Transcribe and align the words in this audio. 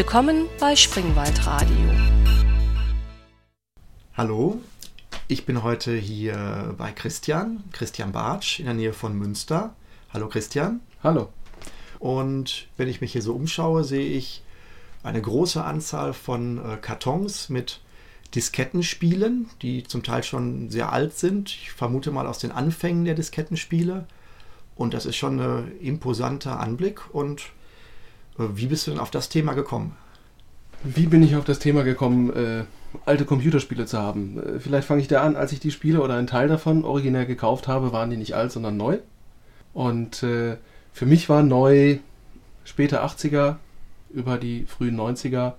Willkommen 0.00 0.46
bei 0.58 0.74
Springwald 0.76 1.46
Radio. 1.46 1.76
Hallo, 4.16 4.58
ich 5.28 5.44
bin 5.44 5.62
heute 5.62 5.94
hier 5.94 6.74
bei 6.78 6.90
Christian, 6.90 7.64
Christian 7.70 8.10
Bartsch 8.10 8.60
in 8.60 8.64
der 8.64 8.72
Nähe 8.72 8.92
von 8.94 9.14
Münster. 9.14 9.74
Hallo 10.10 10.30
Christian. 10.30 10.80
Hallo. 11.02 11.28
Und 11.98 12.68
wenn 12.78 12.88
ich 12.88 13.02
mich 13.02 13.12
hier 13.12 13.20
so 13.20 13.34
umschaue, 13.34 13.84
sehe 13.84 14.06
ich 14.06 14.42
eine 15.02 15.20
große 15.20 15.62
Anzahl 15.62 16.14
von 16.14 16.56
äh, 16.56 16.78
Kartons 16.78 17.50
mit 17.50 17.82
Diskettenspielen, 18.34 19.50
die 19.60 19.82
zum 19.82 20.02
Teil 20.02 20.22
schon 20.22 20.70
sehr 20.70 20.94
alt 20.94 21.18
sind. 21.18 21.50
Ich 21.50 21.72
vermute 21.72 22.10
mal 22.10 22.26
aus 22.26 22.38
den 22.38 22.52
Anfängen 22.52 23.04
der 23.04 23.16
Diskettenspiele. 23.16 24.06
Und 24.76 24.94
das 24.94 25.04
ist 25.04 25.16
schon 25.16 25.38
ein 25.38 25.78
imposanter 25.82 26.58
Anblick. 26.58 27.14
Und 27.14 27.42
äh, 27.42 27.59
wie 28.56 28.66
bist 28.66 28.86
du 28.86 28.92
denn 28.92 29.00
auf 29.00 29.10
das 29.10 29.28
Thema 29.28 29.54
gekommen? 29.54 29.96
Wie 30.82 31.06
bin 31.06 31.22
ich 31.22 31.36
auf 31.36 31.44
das 31.44 31.58
Thema 31.58 31.82
gekommen, 31.82 32.32
äh, 32.34 32.64
alte 33.04 33.24
Computerspiele 33.24 33.86
zu 33.86 33.98
haben? 33.98 34.42
Äh, 34.42 34.60
vielleicht 34.60 34.88
fange 34.88 35.02
ich 35.02 35.08
da 35.08 35.22
an, 35.22 35.36
als 35.36 35.52
ich 35.52 35.60
die 35.60 35.70
Spiele 35.70 36.00
oder 36.00 36.14
einen 36.14 36.26
Teil 36.26 36.48
davon 36.48 36.84
originär 36.84 37.26
gekauft 37.26 37.68
habe, 37.68 37.92
waren 37.92 38.10
die 38.10 38.16
nicht 38.16 38.34
alt, 38.34 38.52
sondern 38.52 38.76
neu. 38.76 38.98
Und 39.74 40.22
äh, 40.22 40.56
für 40.92 41.06
mich 41.06 41.28
war 41.28 41.42
neu 41.42 41.98
späte 42.64 43.02
80er 43.02 43.56
über 44.10 44.38
die 44.38 44.64
frühen 44.64 44.98
90er 44.98 45.54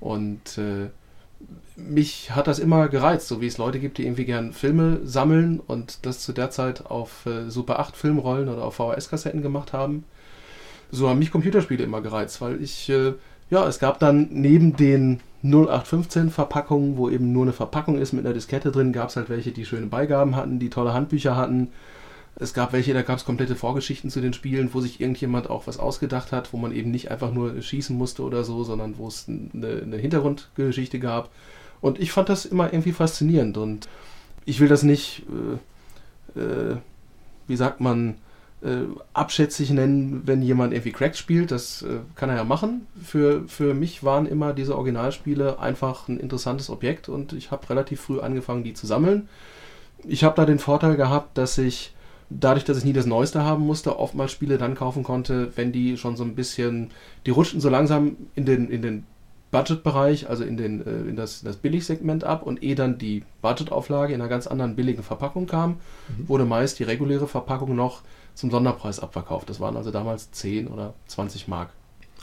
und 0.00 0.58
äh, 0.58 0.90
mich 1.76 2.34
hat 2.34 2.46
das 2.46 2.58
immer 2.58 2.88
gereizt, 2.88 3.28
so 3.28 3.40
wie 3.40 3.46
es 3.46 3.58
Leute 3.58 3.78
gibt, 3.78 3.98
die 3.98 4.04
irgendwie 4.04 4.24
gern 4.24 4.52
Filme 4.52 5.00
sammeln 5.04 5.60
und 5.60 6.06
das 6.06 6.20
zu 6.20 6.32
der 6.32 6.50
Zeit 6.50 6.86
auf 6.86 7.26
äh, 7.26 7.50
Super 7.50 7.78
8 7.78 7.96
Filmrollen 7.96 8.48
oder 8.48 8.64
auf 8.64 8.76
VHS-Kassetten 8.76 9.42
gemacht 9.42 9.72
haben. 9.72 10.04
So 10.90 11.08
haben 11.08 11.18
mich 11.18 11.30
Computerspiele 11.30 11.84
immer 11.84 12.00
gereizt, 12.00 12.40
weil 12.40 12.62
ich, 12.62 12.88
äh, 12.88 13.14
ja, 13.50 13.66
es 13.66 13.78
gab 13.78 13.98
dann 13.98 14.28
neben 14.30 14.76
den 14.76 15.20
0815 15.42 16.30
Verpackungen, 16.30 16.96
wo 16.96 17.08
eben 17.08 17.32
nur 17.32 17.44
eine 17.44 17.52
Verpackung 17.52 17.98
ist 17.98 18.12
mit 18.12 18.24
einer 18.24 18.34
Diskette 18.34 18.72
drin, 18.72 18.92
gab 18.92 19.10
es 19.10 19.16
halt 19.16 19.28
welche, 19.28 19.52
die 19.52 19.64
schöne 19.64 19.86
Beigaben 19.86 20.36
hatten, 20.36 20.58
die 20.58 20.70
tolle 20.70 20.92
Handbücher 20.92 21.36
hatten. 21.36 21.68
Es 22.38 22.52
gab 22.52 22.72
welche, 22.72 22.92
da 22.92 23.02
gab 23.02 23.16
es 23.16 23.24
komplette 23.24 23.56
Vorgeschichten 23.56 24.10
zu 24.10 24.20
den 24.20 24.34
Spielen, 24.34 24.74
wo 24.74 24.80
sich 24.80 25.00
irgendjemand 25.00 25.48
auch 25.48 25.66
was 25.66 25.78
ausgedacht 25.78 26.32
hat, 26.32 26.52
wo 26.52 26.58
man 26.58 26.72
eben 26.72 26.90
nicht 26.90 27.10
einfach 27.10 27.32
nur 27.32 27.60
schießen 27.60 27.96
musste 27.96 28.22
oder 28.22 28.44
so, 28.44 28.62
sondern 28.62 28.98
wo 28.98 29.08
es 29.08 29.26
eine, 29.28 29.82
eine 29.82 29.96
Hintergrundgeschichte 29.96 30.98
gab. 30.98 31.30
Und 31.80 31.98
ich 31.98 32.12
fand 32.12 32.28
das 32.28 32.44
immer 32.44 32.72
irgendwie 32.72 32.92
faszinierend 32.92 33.56
und 33.56 33.88
ich 34.44 34.60
will 34.60 34.68
das 34.68 34.82
nicht, 34.82 35.24
äh, 36.36 36.40
äh, 36.40 36.76
wie 37.46 37.56
sagt 37.56 37.80
man, 37.80 38.16
äh, 38.66 38.86
abschätzig 39.14 39.70
nennen, 39.70 40.22
wenn 40.24 40.42
jemand 40.42 40.72
irgendwie 40.72 40.92
Crack 40.92 41.16
spielt. 41.16 41.50
Das 41.50 41.82
äh, 41.82 42.00
kann 42.16 42.30
er 42.30 42.36
ja 42.36 42.44
machen. 42.44 42.86
Für, 43.00 43.46
für 43.46 43.74
mich 43.74 44.02
waren 44.02 44.26
immer 44.26 44.52
diese 44.52 44.74
Originalspiele 44.74 45.60
einfach 45.60 46.08
ein 46.08 46.18
interessantes 46.18 46.68
Objekt 46.68 47.08
und 47.08 47.32
ich 47.32 47.50
habe 47.50 47.70
relativ 47.70 48.00
früh 48.00 48.20
angefangen, 48.20 48.64
die 48.64 48.74
zu 48.74 48.86
sammeln. 48.86 49.28
Ich 50.04 50.24
habe 50.24 50.34
da 50.34 50.44
den 50.44 50.58
Vorteil 50.58 50.96
gehabt, 50.96 51.38
dass 51.38 51.58
ich 51.58 51.94
dadurch, 52.28 52.64
dass 52.64 52.78
ich 52.78 52.84
nie 52.84 52.92
das 52.92 53.06
Neueste 53.06 53.44
haben 53.44 53.64
musste, 53.64 53.98
oftmals 53.98 54.32
Spiele 54.32 54.58
dann 54.58 54.74
kaufen 54.74 55.04
konnte, 55.04 55.52
wenn 55.56 55.70
die 55.70 55.96
schon 55.96 56.16
so 56.16 56.24
ein 56.24 56.34
bisschen, 56.34 56.90
die 57.24 57.30
rutschten 57.30 57.60
so 57.60 57.68
langsam 57.68 58.16
in 58.34 58.46
den, 58.46 58.68
in 58.68 58.82
den 58.82 59.04
Budgetbereich, 59.52 60.28
also 60.28 60.44
in, 60.44 60.56
den, 60.56 60.84
äh, 60.84 61.08
in 61.08 61.16
das, 61.16 61.42
das 61.42 61.56
Billigsegment 61.56 62.24
ab 62.24 62.42
und 62.42 62.62
ehe 62.62 62.74
dann 62.74 62.98
die 62.98 63.22
Budgetauflage 63.42 64.12
in 64.12 64.20
einer 64.20 64.28
ganz 64.28 64.46
anderen 64.46 64.74
billigen 64.74 65.04
Verpackung 65.04 65.46
kam, 65.46 65.76
mhm. 66.08 66.28
wurde 66.28 66.44
meist 66.44 66.78
die 66.78 66.84
reguläre 66.84 67.28
Verpackung 67.28 67.76
noch 67.76 68.02
zum 68.36 68.50
Sonderpreis 68.50 69.00
abverkauft. 69.00 69.50
Das 69.50 69.58
waren 69.58 69.76
also 69.76 69.90
damals 69.90 70.30
10 70.30 70.68
oder 70.68 70.94
20 71.08 71.48
Mark. 71.48 71.70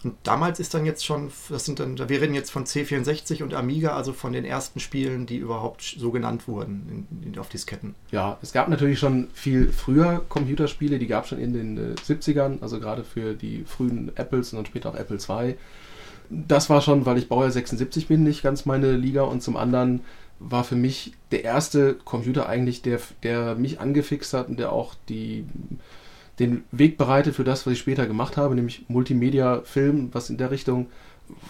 Und 0.06 0.16
damals 0.24 0.60
ist 0.60 0.74
dann 0.74 0.86
jetzt 0.86 1.06
schon, 1.06 1.32
das 1.50 1.66
sind 1.66 1.80
dann, 1.80 1.98
wir 1.98 2.22
reden 2.22 2.34
jetzt 2.34 2.52
von 2.52 2.66
C64 2.66 3.42
und 3.42 3.54
Amiga, 3.54 3.96
also 3.96 4.12
von 4.12 4.34
den 4.34 4.44
ersten 4.44 4.82
Spielen, 4.82 5.26
die 5.26 5.38
überhaupt 5.38 5.82
so 5.82 6.12
genannt 6.12 6.48
wurden 6.48 7.08
in, 7.22 7.34
in, 7.34 7.40
auf 7.40 7.48
Disketten. 7.48 7.96
Ja, 8.12 8.38
es 8.42 8.52
gab 8.52 8.68
natürlich 8.68 9.00
schon 9.00 9.30
viel 9.34 9.72
früher 9.72 10.22
Computerspiele, 10.28 11.00
die 11.00 11.08
gab 11.08 11.24
es 11.24 11.30
schon 11.30 11.40
in 11.40 11.54
den 11.54 11.78
äh, 11.78 11.96
70ern, 11.96 12.62
also 12.62 12.82
gerade 12.82 13.06
für 13.06 13.34
die 13.34 13.64
frühen 13.66 14.12
Apples 14.16 14.52
und 14.52 14.58
dann 14.58 14.66
später 14.66 14.90
auch 14.90 14.96
Apple 14.96 15.18
II 15.18 15.56
das 16.30 16.70
war 16.70 16.82
schon, 16.82 17.06
weil 17.06 17.18
ich 17.18 17.30
Baujahr 17.30 17.52
76 17.52 18.08
bin, 18.08 18.24
nicht 18.24 18.44
ganz 18.44 18.66
meine 18.66 18.94
Liga 18.94 19.24
und 19.24 19.42
zum 19.42 19.58
anderen 19.58 20.02
war 20.40 20.64
für 20.64 20.76
mich 20.76 21.14
der 21.32 21.44
erste 21.44 21.94
Computer 21.94 22.50
eigentlich, 22.50 22.82
der, 22.82 23.00
der 23.22 23.56
mich 23.56 23.80
angefixt 23.80 24.34
hat 24.34 24.50
und 24.50 24.60
der 24.60 24.72
auch 24.72 24.96
die, 25.10 25.46
den 26.40 26.64
Weg 26.72 26.98
bereitet 26.98 27.36
für 27.36 27.44
das, 27.44 27.66
was 27.66 27.74
ich 27.74 27.80
später 27.80 28.08
gemacht 28.08 28.38
habe, 28.38 28.56
nämlich 28.56 28.86
Multimedia-Film, 28.88 30.10
was 30.14 30.30
in 30.30 30.38
der 30.38 30.52
Richtung 30.52 30.88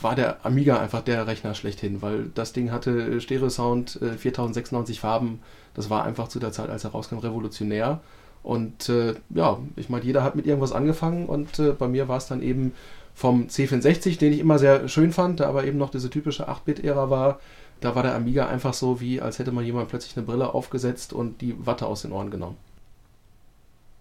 war 0.01 0.15
der 0.15 0.45
Amiga 0.45 0.79
einfach 0.79 1.01
der 1.01 1.25
Rechner 1.25 1.55
schlechthin, 1.55 2.01
weil 2.01 2.29
das 2.35 2.53
Ding 2.53 2.71
hatte 2.71 3.19
Stereo-Sound, 3.19 3.99
4096 4.17 4.99
Farben, 4.99 5.39
das 5.73 5.89
war 5.89 6.03
einfach 6.03 6.27
zu 6.27 6.39
der 6.39 6.51
Zeit, 6.51 6.69
als 6.69 6.83
er 6.83 6.91
rauskam, 6.91 7.17
revolutionär. 7.17 7.99
Und 8.43 8.89
äh, 8.89 9.15
ja, 9.29 9.57
ich 9.75 9.89
meine, 9.89 10.03
jeder 10.03 10.23
hat 10.23 10.35
mit 10.35 10.45
irgendwas 10.45 10.73
angefangen 10.73 11.25
und 11.25 11.59
äh, 11.59 11.71
bei 11.71 11.87
mir 11.87 12.07
war 12.07 12.17
es 12.17 12.27
dann 12.27 12.41
eben 12.41 12.73
vom 13.15 13.47
C64, 13.47 14.19
den 14.19 14.33
ich 14.33 14.39
immer 14.39 14.59
sehr 14.59 14.87
schön 14.89 15.13
fand, 15.13 15.39
der 15.39 15.47
aber 15.47 15.65
eben 15.65 15.77
noch 15.77 15.91
diese 15.91 16.09
typische 16.09 16.49
8-Bit-Ära 16.49 17.09
war. 17.09 17.39
Da 17.79 17.95
war 17.95 18.03
der 18.03 18.15
Amiga 18.15 18.47
einfach 18.47 18.73
so, 18.73 18.99
wie 18.99 19.21
als 19.21 19.39
hätte 19.39 19.51
man 19.51 19.65
jemand 19.65 19.89
plötzlich 19.89 20.17
eine 20.17 20.25
Brille 20.25 20.53
aufgesetzt 20.53 21.13
und 21.13 21.41
die 21.41 21.55
Watte 21.65 21.85
aus 21.85 22.01
den 22.01 22.11
Ohren 22.11 22.31
genommen. 22.31 22.57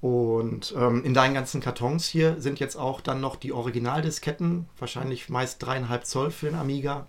Und 0.02 0.74
ähm, 0.76 1.04
in 1.04 1.14
deinen 1.14 1.32
ganzen 1.32 1.60
Kartons 1.60 2.06
hier 2.08 2.40
sind 2.40 2.58
jetzt 2.58 2.74
auch 2.74 3.00
dann 3.00 3.20
noch 3.20 3.36
die 3.36 3.52
Originaldisketten, 3.52 4.66
wahrscheinlich 4.76 5.28
meist 5.28 5.62
dreieinhalb 5.62 6.06
Zoll 6.06 6.32
für 6.32 6.46
den 6.46 6.56
Amiga. 6.56 7.06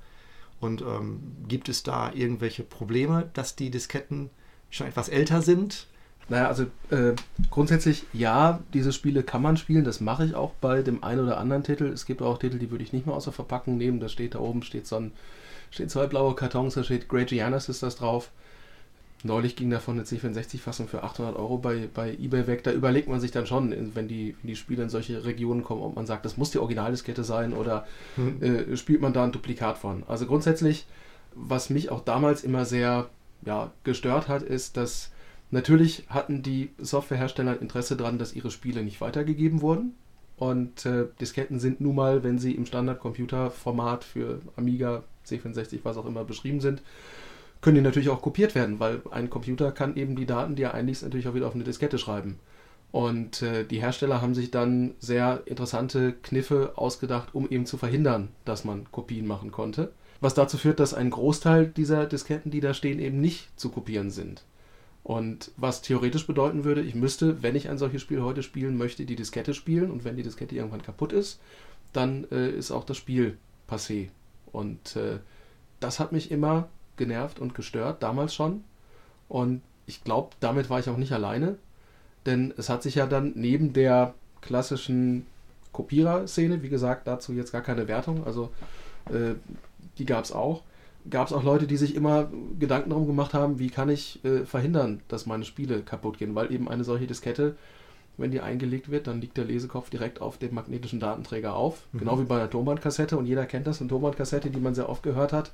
Und 0.59 0.83
ähm, 0.83 1.35
gibt 1.47 1.69
es 1.69 1.81
da 1.81 2.11
irgendwelche 2.13 2.61
Probleme, 2.61 3.31
dass 3.33 3.55
die 3.55 3.71
Disketten 3.71 4.29
schon 4.69 4.85
etwas 4.85 5.09
älter 5.09 5.41
sind? 5.41 5.87
Naja, 6.29 6.47
also 6.47 6.65
äh, 6.91 7.15
grundsätzlich 7.49 8.05
ja, 8.13 8.59
diese 8.75 8.93
Spiele 8.93 9.23
kann 9.23 9.41
man 9.41 9.57
spielen. 9.57 9.85
Das 9.85 9.99
mache 9.99 10.25
ich 10.25 10.35
auch 10.35 10.51
bei 10.61 10.83
dem 10.83 11.03
einen 11.03 11.21
oder 11.21 11.39
anderen 11.39 11.63
Titel. 11.63 11.85
Es 11.85 12.05
gibt 12.05 12.21
auch 12.21 12.37
Titel, 12.37 12.59
die 12.59 12.69
würde 12.69 12.83
ich 12.83 12.93
nicht 12.93 13.07
mehr 13.07 13.15
aus 13.15 13.23
der 13.23 13.33
Verpackung 13.33 13.75
nehmen. 13.75 14.01
Da 14.01 14.07
steht 14.07 14.35
da 14.35 14.39
oben 14.39 14.61
steht 14.61 14.85
so 14.85 14.97
ein, 14.97 15.13
steht 15.71 15.89
zwei 15.89 16.05
blaue 16.05 16.35
Kartons, 16.35 16.75
da 16.75 16.83
steht 16.83 17.09
Great 17.09 17.29
Giannis 17.29 17.69
ist 17.69 17.81
das 17.81 17.95
drauf. 17.95 18.29
Neulich 19.23 19.56
ging 19.56 19.69
davon 19.69 19.95
eine 19.95 20.06
C64-Fassung 20.06 20.88
für 20.88 21.03
800 21.03 21.35
Euro 21.38 21.57
bei, 21.57 21.88
bei 21.94 22.11
eBay 22.13 22.45
weg. 22.45 22.63
Da 22.63 22.72
überlegt 22.72 23.07
man 23.07 23.19
sich 23.19 23.31
dann 23.31 23.47
schon, 23.47 23.95
wenn 23.95 24.07
die, 24.07 24.35
wenn 24.41 24.50
die 24.50 24.56
Spiele 24.56 24.84
in 24.84 24.89
solche 24.89 25.23
Regionen 25.23 25.63
kommen, 25.63 25.81
ob 25.81 25.95
man 25.95 26.06
sagt, 26.06 26.25
das 26.25 26.38
muss 26.38 26.51
die 26.51 26.59
Originaldiskette 26.59 27.23
sein 27.23 27.53
oder 27.53 27.88
hm. 28.16 28.44
äh, 28.44 28.78
spielt 28.78 29.01
man 29.01 29.13
da 29.13 29.23
ein 29.23 29.31
Duplikat 29.31 29.78
von. 29.78 30.03
Also 30.07 30.25
grundsätzlich, 30.25 30.85
was 31.34 31.69
mich 31.69 31.89
auch 31.89 32.01
damals 32.01 32.44
immer 32.44 32.66
sehr 32.66 33.09
ja, 33.45 33.72
gestört 33.84 34.28
hat, 34.28 34.44
ist, 34.44 34.78
dass 34.78 35.11
Natürlich 35.53 36.05
hatten 36.09 36.41
die 36.41 36.72
Softwarehersteller 36.79 37.61
Interesse 37.61 37.95
daran, 37.95 38.17
dass 38.17 38.34
ihre 38.34 38.50
Spiele 38.50 38.81
nicht 38.81 39.01
weitergegeben 39.01 39.61
wurden. 39.61 39.94
Und 40.35 40.84
äh, 40.88 41.05
Disketten 41.22 41.59
sind 41.59 41.79
nun 41.79 41.94
mal, 41.94 42.23
wenn 42.23 42.40
sie 42.40 42.53
im 42.53 42.66
Standard-Computer-Format 42.66 44.03
für 44.03 44.41
Amiga, 44.55 45.03
C64, 45.28 45.81
was 45.84 45.97
auch 45.97 46.07
immer 46.07 46.23
beschrieben 46.23 46.59
sind, 46.59 46.81
können 47.63 47.75
die 47.75 47.81
natürlich 47.81 48.09
auch 48.09 48.22
kopiert 48.22 48.56
werden, 48.56 48.79
weil 48.79 49.01
ein 49.09 49.29
Computer 49.29 49.72
kann 49.72 49.96
eben 49.96 50.16
die 50.18 50.25
Daten, 50.25 50.56
die 50.56 50.63
er 50.63 50.74
einliest, 50.74 51.01
natürlich 51.03 51.28
auch 51.28 51.34
wieder 51.34 51.47
auf 51.47 51.56
eine 51.56 51.63
Diskette 51.63 51.97
schreiben. 51.97 52.38
Und 52.91 53.41
äh, 53.41 53.63
die 53.63 53.81
Hersteller 53.81 54.22
haben 54.22 54.35
sich 54.35 54.51
dann 54.51 54.94
sehr 55.00 55.41
interessante 55.46 56.12
Kniffe 56.12 56.73
ausgedacht, 56.75 57.34
um 57.34 57.50
eben 57.50 57.66
zu 57.66 57.78
verhindern, 57.78 58.29
dass 58.46 58.66
man 58.66 58.91
Kopien 58.91 59.25
machen 59.25 59.52
konnte. 59.52 59.94
Was 60.19 60.34
dazu 60.34 60.58
führt, 60.58 60.79
dass 60.79 60.93
ein 60.93 61.09
Großteil 61.09 61.67
dieser 61.67 62.05
Disketten, 62.05 62.52
die 62.52 62.59
da 62.59 62.73
stehen, 62.73 62.99
eben 62.99 63.20
nicht 63.20 63.58
zu 63.59 63.70
kopieren 63.70 64.11
sind. 64.11 64.43
Und 65.02 65.52
was 65.58 65.82
theoretisch 65.82 66.28
bedeuten 66.28 66.66
würde, 66.66 66.82
ich 66.82 66.96
müsste, 66.96 67.41
wenn 67.43 67.55
ich 67.55 67.70
ein 67.70 67.78
solches 67.78 68.02
Spiel 68.02 68.22
heute 68.22 68.43
spielen 68.43 68.78
möchte, 68.78 69.05
die 69.05 69.16
Diskette 69.16 69.53
spielen 69.53 69.90
und 69.90 70.03
wenn 70.03 70.17
die 70.17 70.23
Diskette 70.23 70.55
irgendwann 70.55 70.84
kaputt 70.84 71.14
ist, 71.14 71.40
dann 71.93 72.26
äh, 72.29 72.49
ist 72.49 72.72
auch 72.72 72.84
das 72.84 72.97
Spiel 72.97 73.37
passé. 73.70 74.09
Und 74.52 74.97
äh, 74.97 75.20
das 75.79 75.99
hat 75.99 76.11
mich 76.11 76.29
immer 76.29 76.67
genervt 76.97 77.40
und 77.40 77.55
gestört, 77.55 78.03
damals 78.03 78.34
schon. 78.34 78.63
Und 79.29 79.61
ich 79.85 80.03
glaube, 80.03 80.29
damit 80.40 80.69
war 80.69 80.79
ich 80.79 80.90
auch 80.90 80.97
nicht 80.97 81.11
alleine, 81.11 81.57
denn 82.25 82.53
es 82.57 82.69
hat 82.69 82.84
sich 82.84 82.95
ja 82.95 83.05
dann 83.05 83.34
neben 83.35 83.73
der 83.73 84.13
klassischen 84.41 85.25
Kopierer-Szene, 85.72 86.61
wie 86.63 86.69
gesagt, 86.69 87.07
dazu 87.07 87.34
jetzt 87.34 87.51
gar 87.51 87.61
keine 87.61 87.87
Wertung, 87.87 88.25
also 88.25 88.51
äh, 89.09 89.34
die 89.97 90.05
gab 90.05 90.23
es 90.23 90.31
auch, 90.31 90.61
gab 91.09 91.28
es 91.28 91.34
auch 91.34 91.43
Leute, 91.43 91.67
die 91.67 91.78
sich 91.78 91.95
immer 91.95 92.29
Gedanken 92.59 92.91
darum 92.91 93.07
gemacht 93.07 93.34
haben, 93.34 93.59
wie 93.59 93.69
kann 93.69 93.89
ich 93.89 94.23
äh, 94.23 94.46
verhindern, 94.46 95.01
dass 95.07 95.25
meine 95.25 95.43
Spiele 95.43 95.81
kaputt 95.81 96.17
gehen, 96.17 96.35
weil 96.35 96.51
eben 96.53 96.69
eine 96.69 96.84
solche 96.84 97.07
Diskette, 97.07 97.55
wenn 98.17 98.31
die 98.31 98.41
eingelegt 98.41 98.91
wird, 98.91 99.07
dann 99.07 99.19
liegt 99.19 99.37
der 99.37 99.46
Lesekopf 99.46 99.89
direkt 99.89 100.22
auf 100.22 100.37
dem 100.37 100.53
magnetischen 100.53 100.99
Datenträger 100.99 101.55
auf, 101.55 101.87
mhm. 101.91 101.99
genau 101.99 102.19
wie 102.19 102.25
bei 102.25 102.35
einer 102.35 102.49
Tonbandkassette 102.49 103.17
und 103.17 103.25
jeder 103.25 103.46
kennt 103.46 103.67
das, 103.67 103.81
eine 103.81 103.89
Tonbandkassette, 103.89 104.49
die 104.49 104.59
man 104.59 104.75
sehr 104.75 104.89
oft 104.89 105.03
gehört 105.03 105.34
hat, 105.34 105.51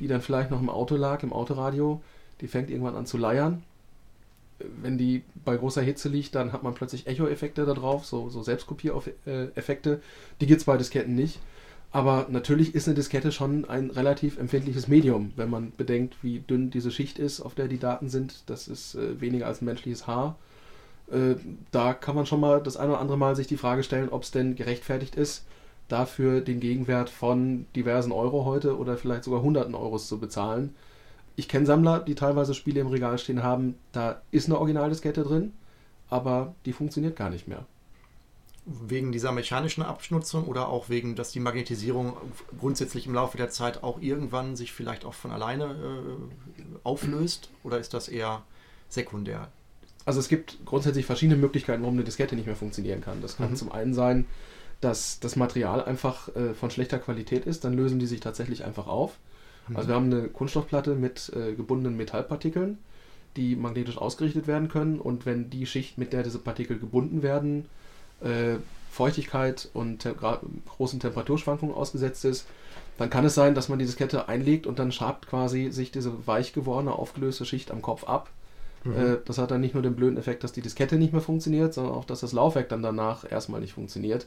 die 0.00 0.08
dann 0.08 0.20
vielleicht 0.20 0.50
noch 0.50 0.60
im 0.60 0.70
Auto 0.70 0.96
lag, 0.96 1.22
im 1.22 1.32
Autoradio, 1.32 2.00
die 2.40 2.48
fängt 2.48 2.70
irgendwann 2.70 2.96
an 2.96 3.06
zu 3.06 3.16
leiern. 3.16 3.62
Wenn 4.58 4.98
die 4.98 5.22
bei 5.44 5.56
großer 5.56 5.82
Hitze 5.82 6.08
liegt, 6.08 6.34
dann 6.34 6.52
hat 6.52 6.62
man 6.62 6.74
plötzlich 6.74 7.06
Echo-Effekte 7.06 7.64
da 7.64 7.74
drauf, 7.74 8.06
so, 8.06 8.28
so 8.30 8.42
Selbstkopiereffekte. 8.42 10.00
Die 10.40 10.46
gibt 10.46 10.60
es 10.60 10.64
bei 10.64 10.76
Disketten 10.76 11.14
nicht. 11.14 11.40
Aber 11.94 12.26
natürlich 12.28 12.74
ist 12.74 12.88
eine 12.88 12.96
Diskette 12.96 13.30
schon 13.30 13.66
ein 13.66 13.90
relativ 13.90 14.36
empfindliches 14.36 14.88
Medium, 14.88 15.32
wenn 15.36 15.48
man 15.48 15.72
bedenkt, 15.76 16.16
wie 16.22 16.40
dünn 16.40 16.70
diese 16.70 16.90
Schicht 16.90 17.20
ist, 17.20 17.40
auf 17.40 17.54
der 17.54 17.68
die 17.68 17.78
Daten 17.78 18.08
sind. 18.08 18.42
Das 18.46 18.66
ist 18.66 18.96
äh, 18.96 19.20
weniger 19.20 19.46
als 19.46 19.62
ein 19.62 19.66
menschliches 19.66 20.08
Haar. 20.08 20.36
Äh, 21.08 21.36
da 21.70 21.94
kann 21.94 22.16
man 22.16 22.26
schon 22.26 22.40
mal 22.40 22.60
das 22.60 22.76
eine 22.76 22.90
oder 22.90 23.00
andere 23.00 23.16
Mal 23.16 23.36
sich 23.36 23.46
die 23.46 23.56
Frage 23.56 23.84
stellen, 23.84 24.08
ob 24.08 24.24
es 24.24 24.32
denn 24.32 24.56
gerechtfertigt 24.56 25.14
ist, 25.14 25.44
dafür 25.88 26.40
den 26.40 26.60
Gegenwert 26.60 27.10
von 27.10 27.66
diversen 27.76 28.12
Euro 28.12 28.44
heute 28.44 28.78
oder 28.78 28.96
vielleicht 28.96 29.24
sogar 29.24 29.42
hunderten 29.42 29.74
Euros 29.74 30.08
zu 30.08 30.18
bezahlen. 30.18 30.74
Ich 31.36 31.48
kenne 31.48 31.66
Sammler, 31.66 32.00
die 32.00 32.14
teilweise 32.14 32.54
Spiele 32.54 32.80
im 32.80 32.86
Regal 32.86 33.18
stehen 33.18 33.42
haben, 33.42 33.74
da 33.92 34.22
ist 34.30 34.46
eine 34.46 34.58
Originaldiskette 34.58 35.22
drin, 35.24 35.52
aber 36.08 36.54
die 36.64 36.72
funktioniert 36.72 37.16
gar 37.16 37.30
nicht 37.30 37.48
mehr 37.48 37.66
wegen 38.66 39.12
dieser 39.12 39.32
mechanischen 39.32 39.82
Abschnutzung 39.82 40.44
oder 40.44 40.68
auch 40.68 40.88
wegen, 40.88 41.16
dass 41.16 41.32
die 41.32 41.40
Magnetisierung 41.40 42.16
grundsätzlich 42.58 43.06
im 43.06 43.14
Laufe 43.14 43.36
der 43.36 43.50
Zeit 43.50 43.82
auch 43.82 44.00
irgendwann 44.00 44.56
sich 44.56 44.72
vielleicht 44.72 45.04
auch 45.04 45.14
von 45.14 45.32
alleine 45.32 45.64
äh, 45.64 46.62
auflöst? 46.82 47.50
Oder 47.62 47.78
ist 47.78 47.92
das 47.92 48.08
eher 48.08 48.42
sekundär? 48.88 49.48
Also 50.06 50.20
es 50.20 50.28
gibt 50.28 50.64
grundsätzlich 50.64 51.04
verschiedene 51.04 51.38
Möglichkeiten, 51.38 51.82
warum 51.82 51.94
eine 51.94 52.04
Diskette 52.04 52.36
nicht 52.36 52.46
mehr 52.46 52.56
funktionieren 52.56 53.02
kann. 53.02 53.20
Das 53.20 53.36
kann 53.36 53.50
mhm. 53.50 53.56
zum 53.56 53.72
einen 53.72 53.92
sein, 53.92 54.26
dass 54.80 55.20
das 55.20 55.36
Material 55.36 55.84
einfach 55.84 56.34
äh, 56.36 56.54
von 56.54 56.70
schlechter 56.70 56.98
Qualität 56.98 57.46
ist, 57.46 57.64
dann 57.64 57.74
lösen 57.74 57.98
die 57.98 58.06
sich 58.06 58.20
tatsächlich 58.20 58.64
einfach 58.64 58.86
auf. 58.86 59.18
Mhm. 59.68 59.76
Also 59.76 59.88
wir 59.88 59.94
haben 59.94 60.12
eine 60.12 60.28
Kunststoffplatte 60.28 60.94
mit 60.94 61.32
äh, 61.34 61.54
gebundenen 61.54 61.96
Metallpartikeln, 61.96 62.78
die 63.36 63.56
magnetisch 63.56 63.98
ausgerichtet 63.98 64.46
werden 64.46 64.68
können 64.68 65.00
und 65.00 65.26
wenn 65.26 65.50
die 65.50 65.66
Schicht, 65.66 65.98
mit 65.98 66.12
der 66.12 66.22
diese 66.22 66.38
Partikel 66.38 66.78
gebunden 66.78 67.22
werden, 67.22 67.66
äh, 68.20 68.56
Feuchtigkeit 68.90 69.68
und 69.74 70.00
te 70.00 70.14
großen 70.14 71.00
Temperaturschwankungen 71.00 71.74
ausgesetzt 71.74 72.24
ist, 72.24 72.46
dann 72.96 73.10
kann 73.10 73.24
es 73.24 73.34
sein, 73.34 73.56
dass 73.56 73.68
man 73.68 73.80
die 73.80 73.86
Diskette 73.86 74.28
einlegt 74.28 74.68
und 74.68 74.78
dann 74.78 74.92
schabt 74.92 75.26
quasi 75.26 75.70
sich 75.72 75.90
diese 75.90 76.26
weich 76.28 76.52
gewordene, 76.52 76.92
aufgelöste 76.92 77.44
Schicht 77.44 77.72
am 77.72 77.82
Kopf 77.82 78.04
ab. 78.04 78.30
Mhm. 78.84 78.96
Äh, 78.96 79.16
das 79.24 79.38
hat 79.38 79.50
dann 79.50 79.60
nicht 79.60 79.74
nur 79.74 79.82
den 79.82 79.96
blöden 79.96 80.16
Effekt, 80.16 80.44
dass 80.44 80.52
die 80.52 80.62
Diskette 80.62 80.96
nicht 80.96 81.12
mehr 81.12 81.22
funktioniert, 81.22 81.74
sondern 81.74 81.94
auch, 81.94 82.04
dass 82.04 82.20
das 82.20 82.32
Laufwerk 82.32 82.68
dann 82.68 82.82
danach 82.82 83.30
erstmal 83.30 83.60
nicht 83.60 83.72
funktioniert, 83.72 84.26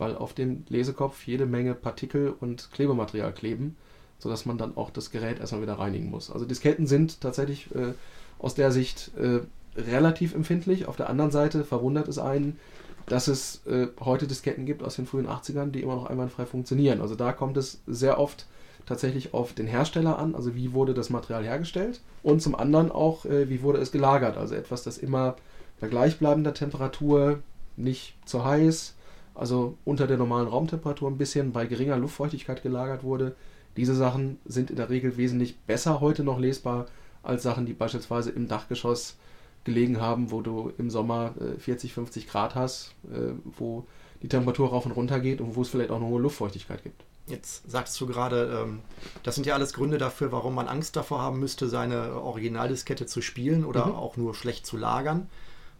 weil 0.00 0.16
auf 0.16 0.32
dem 0.32 0.64
Lesekopf 0.68 1.26
jede 1.26 1.44
Menge 1.46 1.74
Partikel 1.74 2.34
und 2.40 2.70
Klebematerial 2.72 3.32
kleben, 3.32 3.76
sodass 4.18 4.46
man 4.46 4.56
dann 4.56 4.76
auch 4.76 4.90
das 4.90 5.10
Gerät 5.10 5.38
erstmal 5.38 5.62
wieder 5.62 5.78
reinigen 5.78 6.10
muss. 6.10 6.30
Also 6.30 6.46
Disketten 6.46 6.86
sind 6.86 7.20
tatsächlich 7.20 7.72
äh, 7.74 7.92
aus 8.38 8.54
der 8.54 8.72
Sicht 8.72 9.12
äh, 9.18 9.40
relativ 9.78 10.34
empfindlich. 10.34 10.86
Auf 10.86 10.96
der 10.96 11.10
anderen 11.10 11.30
Seite 11.30 11.64
verwundert 11.64 12.08
es 12.08 12.18
einen, 12.18 12.58
dass 13.06 13.28
es 13.28 13.66
äh, 13.66 13.88
heute 14.00 14.26
Disketten 14.26 14.64
gibt 14.64 14.82
aus 14.82 14.96
den 14.96 15.06
frühen 15.06 15.28
80ern, 15.28 15.70
die 15.70 15.82
immer 15.82 15.96
noch 15.96 16.06
einwandfrei 16.06 16.46
funktionieren. 16.46 17.02
Also 17.02 17.14
da 17.14 17.32
kommt 17.32 17.58
es 17.58 17.82
sehr 17.86 18.18
oft 18.18 18.46
tatsächlich 18.86 19.34
auf 19.34 19.52
den 19.52 19.66
Hersteller 19.66 20.18
an, 20.18 20.34
also 20.34 20.54
wie 20.54 20.72
wurde 20.72 20.94
das 20.94 21.10
Material 21.10 21.44
hergestellt 21.44 22.00
und 22.22 22.40
zum 22.40 22.54
anderen 22.54 22.90
auch, 22.90 23.26
äh, 23.26 23.50
wie 23.50 23.62
wurde 23.62 23.78
es 23.80 23.92
gelagert. 23.92 24.38
Also 24.38 24.54
etwas, 24.54 24.82
das 24.82 24.96
immer 24.96 25.36
bei 25.78 25.88
gleichbleibender 25.88 26.54
Temperatur, 26.54 27.40
nicht 27.76 28.14
zu 28.24 28.44
heiß, 28.44 28.94
also 29.34 29.76
unter 29.84 30.06
der 30.06 30.16
normalen 30.16 30.48
Raumtemperatur 30.48 31.10
ein 31.10 31.18
bisschen 31.18 31.52
bei 31.52 31.66
geringer 31.66 31.96
Luftfeuchtigkeit 31.96 32.62
gelagert 32.62 33.02
wurde. 33.02 33.36
Diese 33.76 33.94
Sachen 33.94 34.38
sind 34.44 34.70
in 34.70 34.76
der 34.76 34.90
Regel 34.90 35.16
wesentlich 35.16 35.58
besser 35.58 36.00
heute 36.00 36.24
noch 36.24 36.38
lesbar 36.38 36.86
als 37.22 37.42
Sachen, 37.42 37.66
die 37.66 37.72
beispielsweise 37.72 38.30
im 38.30 38.48
Dachgeschoss 38.48 39.16
gelegen 39.64 40.00
haben, 40.00 40.30
wo 40.30 40.40
du 40.40 40.72
im 40.78 40.90
Sommer 40.90 41.34
äh, 41.40 41.58
40, 41.58 41.92
50 41.92 42.28
Grad 42.28 42.54
hast, 42.54 42.94
äh, 43.12 43.32
wo 43.44 43.86
die 44.22 44.28
Temperatur 44.28 44.70
rauf 44.70 44.86
und 44.86 44.92
runter 44.92 45.20
geht 45.20 45.40
und 45.40 45.54
wo 45.54 45.62
es 45.62 45.68
vielleicht 45.68 45.90
auch 45.90 45.96
eine 45.96 46.06
hohe 46.06 46.20
Luftfeuchtigkeit 46.20 46.82
gibt. 46.82 47.04
Jetzt 47.26 47.70
sagst 47.70 48.00
du 48.00 48.06
gerade, 48.06 48.62
ähm, 48.62 48.80
das 49.22 49.34
sind 49.34 49.46
ja 49.46 49.54
alles 49.54 49.72
Gründe 49.72 49.98
dafür, 49.98 50.32
warum 50.32 50.54
man 50.54 50.66
Angst 50.66 50.96
davor 50.96 51.20
haben 51.20 51.38
müsste, 51.38 51.68
seine 51.68 52.14
Originaldiskette 52.14 53.06
zu 53.06 53.22
spielen 53.22 53.64
oder 53.64 53.86
mhm. 53.86 53.94
auch 53.94 54.16
nur 54.16 54.34
schlecht 54.34 54.66
zu 54.66 54.76
lagern, 54.76 55.28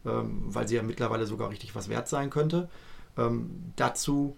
ähm, 0.06 0.42
weil 0.46 0.68
sie 0.68 0.76
ja 0.76 0.82
mittlerweile 0.82 1.26
sogar 1.26 1.50
richtig 1.50 1.74
was 1.74 1.88
wert 1.88 2.08
sein 2.08 2.30
könnte. 2.30 2.68
Ähm, 3.16 3.72
dazu, 3.76 4.36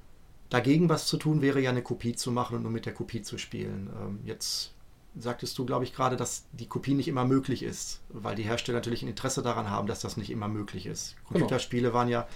dagegen 0.51 0.89
was 0.89 1.07
zu 1.07 1.17
tun, 1.17 1.43
wäre 1.43 1.61
ja 1.61 1.71
eine 1.71 1.83
Kopie 1.83 2.15
zu 2.15 2.31
machen 2.33 2.57
und 2.57 2.63
nur 2.63 2.73
mit 2.73 2.87
der 2.87 2.95
Kopie 2.95 3.23
zu 3.23 3.39
spielen. 3.39 3.91
Ähm, 4.01 4.21
jetzt 4.25 4.73
sagtest 5.17 5.59
du, 5.59 5.67
glaube 5.67 5.85
ich, 5.85 5.95
gerade, 5.95 6.17
dass 6.17 6.45
die 6.53 6.67
Kopie 6.67 6.95
nicht 6.95 7.09
immer 7.09 7.25
möglich 7.25 7.63
ist, 7.63 8.01
weil 8.09 8.35
die 8.35 8.45
Hersteller 8.45 8.79
natürlich 8.79 9.03
ein 9.03 9.09
Interesse 9.09 9.43
daran 9.43 9.69
haben, 9.69 9.87
dass 9.87 10.01
das 10.01 10.17
nicht 10.17 10.31
immer 10.31 10.49
möglich 10.49 10.87
ist. 10.87 11.17
Genau. 11.17 11.29
Computerspiele 11.29 11.89
genau. 11.89 11.95
waren 11.95 12.09
ja 12.09 12.27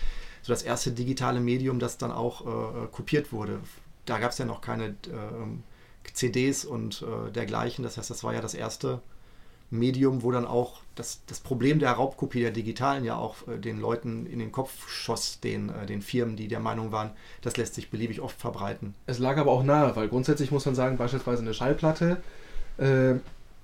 so 0.42 0.52
das 0.52 0.62
erste 0.62 0.92
digitale 0.92 1.40
Medium, 1.40 1.78
das 1.78 1.98
dann 1.98 2.12
auch 2.12 2.42
äh, 2.46 2.86
kopiert 2.88 3.32
wurde. 3.32 3.60
Da 4.04 4.18
gab 4.18 4.32
es 4.32 4.38
ja 4.38 4.44
noch 4.44 4.60
keine 4.60 4.88
äh, 4.88 6.12
CDs 6.12 6.64
und 6.64 7.02
äh, 7.02 7.32
dergleichen. 7.32 7.82
Das 7.82 7.96
heißt, 7.96 8.10
das 8.10 8.22
war 8.22 8.34
ja 8.34 8.40
das 8.40 8.54
erste 8.54 9.00
Medium, 9.70 10.22
wo 10.22 10.30
dann 10.30 10.46
auch 10.46 10.80
das, 10.94 11.20
das 11.26 11.40
Problem 11.40 11.78
der 11.78 11.92
Raubkopie 11.92 12.40
der 12.40 12.52
digitalen 12.52 13.04
ja 13.04 13.16
auch 13.16 13.48
äh, 13.48 13.58
den 13.58 13.80
Leuten 13.80 14.26
in 14.26 14.38
den 14.38 14.52
Kopf 14.52 14.88
schoss, 14.88 15.40
den, 15.40 15.70
äh, 15.70 15.86
den 15.86 16.02
Firmen, 16.02 16.36
die 16.36 16.48
der 16.48 16.60
Meinung 16.60 16.92
waren, 16.92 17.10
das 17.42 17.56
lässt 17.56 17.74
sich 17.74 17.90
beliebig 17.90 18.20
oft 18.20 18.40
verbreiten. 18.40 18.94
Es 19.06 19.18
lag 19.18 19.36
aber 19.36 19.50
auch 19.50 19.64
nahe, 19.64 19.96
weil 19.96 20.08
grundsätzlich 20.08 20.50
muss 20.50 20.66
man 20.66 20.74
sagen, 20.74 20.96
beispielsweise 20.96 21.42
eine 21.42 21.54
Schallplatte 21.54 22.18
äh, 22.78 23.14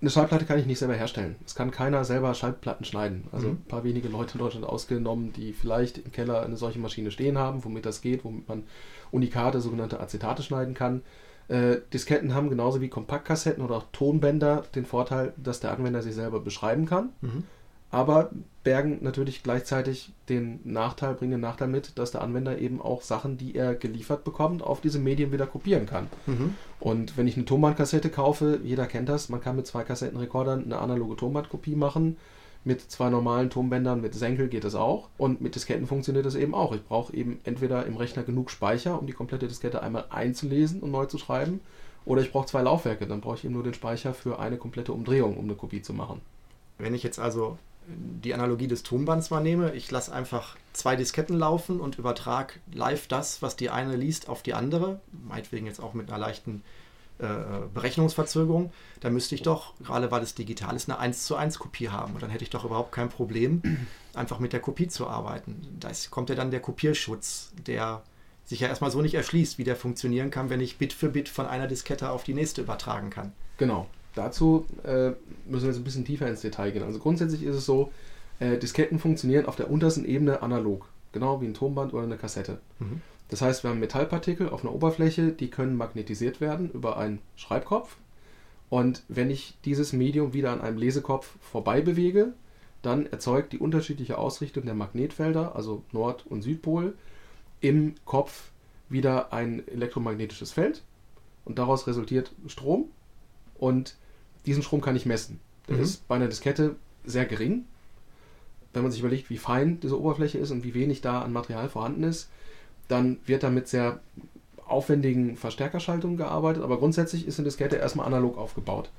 eine 0.02 0.10
Schallplatte 0.10 0.46
kann 0.46 0.58
ich 0.58 0.66
nicht 0.66 0.80
selber 0.80 0.94
herstellen. 0.94 1.36
Es 1.46 1.54
kann 1.54 1.70
keiner 1.70 2.04
selber 2.04 2.34
Schallplatten 2.34 2.84
schneiden. 2.84 3.28
Also 3.30 3.46
mhm. 3.48 3.52
ein 3.54 3.64
paar 3.68 3.84
wenige 3.84 4.08
Leute 4.08 4.32
in 4.34 4.40
Deutschland 4.40 4.66
ausgenommen, 4.66 5.32
die 5.32 5.52
vielleicht 5.52 5.98
im 5.98 6.10
Keller 6.10 6.42
eine 6.42 6.56
solche 6.56 6.80
Maschine 6.80 7.12
stehen 7.12 7.38
haben, 7.38 7.64
womit 7.64 7.86
das 7.86 8.00
geht, 8.00 8.24
womit 8.24 8.48
man 8.48 8.64
Unikate, 9.12 9.60
sogenannte 9.60 10.00
Acetate 10.00 10.42
schneiden 10.42 10.74
kann. 10.74 11.02
Äh, 11.48 11.76
Disketten 11.92 12.34
haben 12.34 12.50
genauso 12.50 12.80
wie 12.80 12.88
Kompaktkassetten 12.88 13.64
oder 13.64 13.76
auch 13.76 13.86
Tonbänder 13.92 14.64
den 14.74 14.86
Vorteil, 14.86 15.32
dass 15.36 15.60
der 15.60 15.72
Anwender 15.72 16.02
sie 16.02 16.12
selber 16.12 16.40
beschreiben 16.40 16.86
kann. 16.86 17.10
Mhm 17.20 17.44
aber 17.92 18.30
bergen 18.64 18.98
natürlich 19.02 19.42
gleichzeitig 19.42 20.12
den 20.28 20.60
Nachteil, 20.64 21.14
bringen 21.14 21.32
den 21.32 21.40
Nachteil 21.40 21.68
mit, 21.68 21.98
dass 21.98 22.10
der 22.10 22.22
Anwender 22.22 22.58
eben 22.58 22.80
auch 22.80 23.02
Sachen, 23.02 23.36
die 23.36 23.54
er 23.54 23.74
geliefert 23.74 24.24
bekommt, 24.24 24.62
auf 24.62 24.80
diese 24.80 24.98
Medien 24.98 25.30
wieder 25.30 25.46
kopieren 25.46 25.84
kann. 25.84 26.08
Mhm. 26.26 26.54
Und 26.80 27.18
wenn 27.18 27.28
ich 27.28 27.36
eine 27.36 27.44
Tonbandkassette 27.44 28.08
kaufe, 28.08 28.60
jeder 28.64 28.86
kennt 28.86 29.10
das, 29.10 29.28
man 29.28 29.42
kann 29.42 29.56
mit 29.56 29.66
zwei 29.66 29.84
Kassettenrekordern 29.84 30.64
eine 30.64 30.78
analoge 30.78 31.16
Tonbandkopie 31.16 31.76
machen. 31.76 32.16
Mit 32.64 32.80
zwei 32.80 33.10
normalen 33.10 33.50
Tonbändern, 33.50 34.00
mit 34.00 34.14
Senkel 34.14 34.48
geht 34.48 34.64
das 34.64 34.74
auch. 34.74 35.08
Und 35.18 35.40
mit 35.40 35.54
Disketten 35.54 35.86
funktioniert 35.86 36.26
das 36.26 36.36
eben 36.36 36.54
auch. 36.54 36.72
Ich 36.72 36.84
brauche 36.84 37.14
eben 37.14 37.40
entweder 37.44 37.86
im 37.86 37.96
Rechner 37.96 38.22
genug 38.22 38.50
Speicher, 38.50 38.98
um 38.98 39.06
die 39.06 39.12
komplette 39.12 39.48
Diskette 39.48 39.82
einmal 39.82 40.04
einzulesen 40.10 40.80
und 40.80 40.92
neu 40.92 41.06
zu 41.06 41.18
schreiben, 41.18 41.60
oder 42.04 42.22
ich 42.22 42.32
brauche 42.32 42.46
zwei 42.46 42.62
Laufwerke. 42.62 43.06
Dann 43.06 43.20
brauche 43.20 43.36
ich 43.36 43.44
eben 43.44 43.54
nur 43.54 43.64
den 43.64 43.74
Speicher 43.74 44.14
für 44.14 44.38
eine 44.38 44.56
komplette 44.56 44.92
Umdrehung, 44.92 45.36
um 45.36 45.44
eine 45.44 45.54
Kopie 45.54 45.82
zu 45.82 45.92
machen. 45.92 46.20
Wenn 46.78 46.94
ich 46.94 47.02
jetzt 47.02 47.18
also 47.18 47.58
die 47.86 48.34
Analogie 48.34 48.68
des 48.68 48.82
Tonbands 48.82 49.30
mal 49.30 49.40
nehme, 49.40 49.74
ich 49.74 49.90
lasse 49.90 50.12
einfach 50.12 50.56
zwei 50.72 50.96
Disketten 50.96 51.36
laufen 51.36 51.80
und 51.80 51.98
übertrage 51.98 52.54
live 52.72 53.08
das, 53.08 53.42
was 53.42 53.56
die 53.56 53.70
eine 53.70 53.96
liest, 53.96 54.28
auf 54.28 54.42
die 54.42 54.54
andere, 54.54 55.00
meinetwegen 55.26 55.66
jetzt 55.66 55.80
auch 55.80 55.94
mit 55.94 56.08
einer 56.08 56.18
leichten 56.18 56.62
äh, 57.22 57.66
Berechnungsverzögerung, 57.72 58.72
dann 59.00 59.12
müsste 59.12 59.34
ich 59.34 59.42
doch, 59.42 59.74
gerade 59.80 60.10
weil 60.10 60.22
es 60.22 60.34
digital 60.34 60.76
ist, 60.76 60.88
eine 60.88 60.98
1 60.98 61.24
zu 61.24 61.36
1 61.36 61.58
Kopie 61.58 61.88
haben. 61.88 62.14
Und 62.14 62.22
dann 62.22 62.30
hätte 62.30 62.44
ich 62.44 62.50
doch 62.50 62.64
überhaupt 62.64 62.92
kein 62.92 63.08
Problem, 63.08 63.62
einfach 64.14 64.38
mit 64.38 64.52
der 64.52 64.60
Kopie 64.60 64.88
zu 64.88 65.06
arbeiten. 65.06 65.76
Da 65.80 65.90
kommt 66.10 66.28
ja 66.28 66.34
dann 66.34 66.50
der 66.50 66.60
Kopierschutz, 66.60 67.52
der 67.66 68.02
sich 68.44 68.60
ja 68.60 68.68
erstmal 68.68 68.90
so 68.90 69.00
nicht 69.00 69.14
erschließt, 69.14 69.58
wie 69.58 69.64
der 69.64 69.76
funktionieren 69.76 70.30
kann, 70.30 70.50
wenn 70.50 70.60
ich 70.60 70.78
Bit 70.78 70.92
für 70.92 71.08
Bit 71.08 71.28
von 71.28 71.46
einer 71.46 71.68
Diskette 71.68 72.10
auf 72.10 72.24
die 72.24 72.34
nächste 72.34 72.60
übertragen 72.60 73.10
kann. 73.10 73.32
Genau, 73.56 73.86
Dazu 74.14 74.66
äh, 74.84 75.12
müssen 75.46 75.62
wir 75.62 75.68
jetzt 75.68 75.78
ein 75.78 75.84
bisschen 75.84 76.04
tiefer 76.04 76.28
ins 76.28 76.42
Detail 76.42 76.70
gehen. 76.72 76.82
Also 76.82 76.98
grundsätzlich 76.98 77.42
ist 77.42 77.56
es 77.56 77.64
so, 77.64 77.92
äh, 78.40 78.58
Disketten 78.58 78.98
funktionieren 78.98 79.46
auf 79.46 79.56
der 79.56 79.70
untersten 79.70 80.04
Ebene 80.04 80.42
analog, 80.42 80.86
genau 81.12 81.40
wie 81.40 81.46
ein 81.46 81.54
Tonband 81.54 81.94
oder 81.94 82.04
eine 82.04 82.16
Kassette. 82.16 82.58
Mhm. 82.78 83.00
Das 83.32 83.40
heißt, 83.40 83.64
wir 83.64 83.70
haben 83.70 83.80
Metallpartikel 83.80 84.50
auf 84.50 84.62
einer 84.62 84.74
Oberfläche, 84.74 85.32
die 85.32 85.48
können 85.48 85.74
magnetisiert 85.74 86.42
werden 86.42 86.70
über 86.70 86.98
einen 86.98 87.18
Schreibkopf. 87.34 87.96
Und 88.68 89.04
wenn 89.08 89.30
ich 89.30 89.56
dieses 89.64 89.94
Medium 89.94 90.34
wieder 90.34 90.52
an 90.52 90.60
einem 90.60 90.76
Lesekopf 90.76 91.38
vorbei 91.40 91.80
bewege, 91.80 92.34
dann 92.82 93.06
erzeugt 93.06 93.54
die 93.54 93.58
unterschiedliche 93.58 94.18
Ausrichtung 94.18 94.66
der 94.66 94.74
Magnetfelder, 94.74 95.56
also 95.56 95.82
Nord- 95.92 96.26
und 96.26 96.42
Südpol, 96.42 96.94
im 97.62 97.94
Kopf 98.04 98.50
wieder 98.90 99.32
ein 99.32 99.66
elektromagnetisches 99.66 100.52
Feld 100.52 100.82
und 101.46 101.58
daraus 101.58 101.86
resultiert 101.86 102.32
Strom 102.48 102.90
und 103.54 103.96
diesen 104.44 104.62
Strom 104.62 104.82
kann 104.82 104.94
ich 104.94 105.06
messen. 105.06 105.40
Der 105.68 105.76
mhm. 105.76 105.82
ist 105.84 106.06
bei 106.06 106.16
einer 106.16 106.28
Diskette 106.28 106.76
sehr 107.06 107.24
gering. 107.24 107.64
Wenn 108.74 108.82
man 108.82 108.92
sich 108.92 109.00
überlegt, 109.00 109.30
wie 109.30 109.38
fein 109.38 109.80
diese 109.80 109.98
Oberfläche 109.98 110.36
ist 110.36 110.50
und 110.50 110.64
wie 110.64 110.74
wenig 110.74 111.00
da 111.00 111.22
an 111.22 111.32
Material 111.32 111.70
vorhanden 111.70 112.02
ist, 112.02 112.28
dann 112.88 113.18
wird 113.26 113.42
da 113.42 113.50
mit 113.50 113.68
sehr 113.68 114.00
aufwendigen 114.66 115.36
Verstärkerschaltungen 115.36 116.16
gearbeitet, 116.16 116.62
aber 116.62 116.78
grundsätzlich 116.78 117.26
ist 117.26 117.38
eine 117.38 117.44
Diskette 117.44 117.76
erstmal 117.76 118.06
analog 118.06 118.38
aufgebaut. 118.38 118.90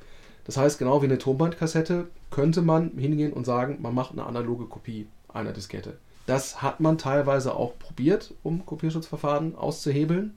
Das 0.46 0.58
heißt, 0.58 0.78
genau 0.78 1.02
wie 1.02 1.06
eine 1.06 1.18
Tonbandkassette 1.18 2.08
könnte 2.30 2.62
man 2.62 2.92
hingehen 2.98 3.34
und 3.34 3.46
sagen, 3.46 3.80
man 3.82 3.96
macht 3.96 4.12
eine 4.12 4.26
analoge 4.26 4.66
Kopie 4.66 5.08
einer 5.30 5.54
Diskette. 5.54 5.98
Das 6.26 6.62
hat 6.62 6.80
man 6.80 6.98
teilweise 6.98 7.56
auch 7.56 7.78
probiert, 7.80 8.34
um 8.44 8.66
Kopierschutzverfahren 8.66 9.56
auszuhebeln. 9.56 10.36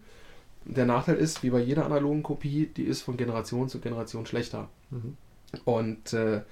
der 0.64 0.86
Nachteil 0.86 1.16
ist, 1.16 1.42
wie 1.42 1.50
bei 1.50 1.60
jeder 1.60 1.84
analogen 1.84 2.24
Kopie, 2.24 2.66
die 2.76 2.82
ist 2.82 3.02
von 3.02 3.16
Generation 3.16 3.68
zu 3.68 3.78
Generation 3.80 4.26
schlechter. 4.26 4.68
Mhm. 4.90 5.16
Und 5.64 6.12
äh, 6.12 6.42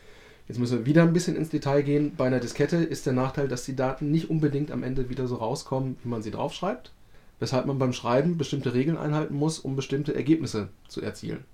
jetzt 0.48 0.58
müssen 0.58 0.78
wir 0.78 0.86
wieder 0.86 1.02
ein 1.02 1.12
bisschen 1.12 1.36
ins 1.36 1.48
Detail 1.48 1.82
gehen. 1.82 2.14
Bei 2.16 2.26
einer 2.26 2.40
Diskette 2.40 2.76
ist 2.76 3.06
der 3.06 3.12
Nachteil, 3.12 3.48
dass 3.48 3.64
die 3.64 3.76
Daten 3.76 4.10
nicht 4.10 4.30
unbedingt 4.30 4.70
am 4.70 4.82
Ende 4.82 5.08
wieder 5.08 5.26
so 5.26 5.36
rauskommen, 5.36 5.96
wie 6.02 6.08
man 6.08 6.22
sie 6.22 6.30
draufschreibt. 6.30 6.92
Weshalb 7.40 7.66
man 7.66 7.78
beim 7.78 7.92
Schreiben 7.92 8.38
bestimmte 8.38 8.74
Regeln 8.74 8.96
einhalten 8.96 9.34
muss, 9.34 9.58
um 9.58 9.76
bestimmte 9.76 10.14
Ergebnisse 10.14 10.68
zu 10.88 11.02
erzielen. 11.02 11.44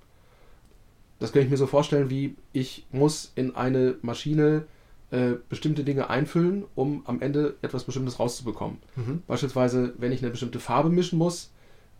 Das 1.18 1.32
kann 1.32 1.42
ich 1.42 1.50
mir 1.50 1.56
so 1.56 1.66
vorstellen, 1.66 2.10
wie 2.10 2.36
ich 2.52 2.86
muss 2.92 3.32
in 3.34 3.54
eine 3.54 3.96
Maschine 4.02 4.64
äh, 5.10 5.32
bestimmte 5.48 5.84
Dinge 5.84 6.08
einfüllen, 6.08 6.64
um 6.74 7.02
am 7.06 7.20
Ende 7.20 7.56
etwas 7.62 7.84
Bestimmtes 7.84 8.18
rauszubekommen. 8.18 8.78
Mhm. 8.96 9.22
Beispielsweise, 9.26 9.94
wenn 9.98 10.12
ich 10.12 10.22
eine 10.22 10.30
bestimmte 10.30 10.60
Farbe 10.60 10.88
mischen 10.88 11.18
muss, 11.18 11.50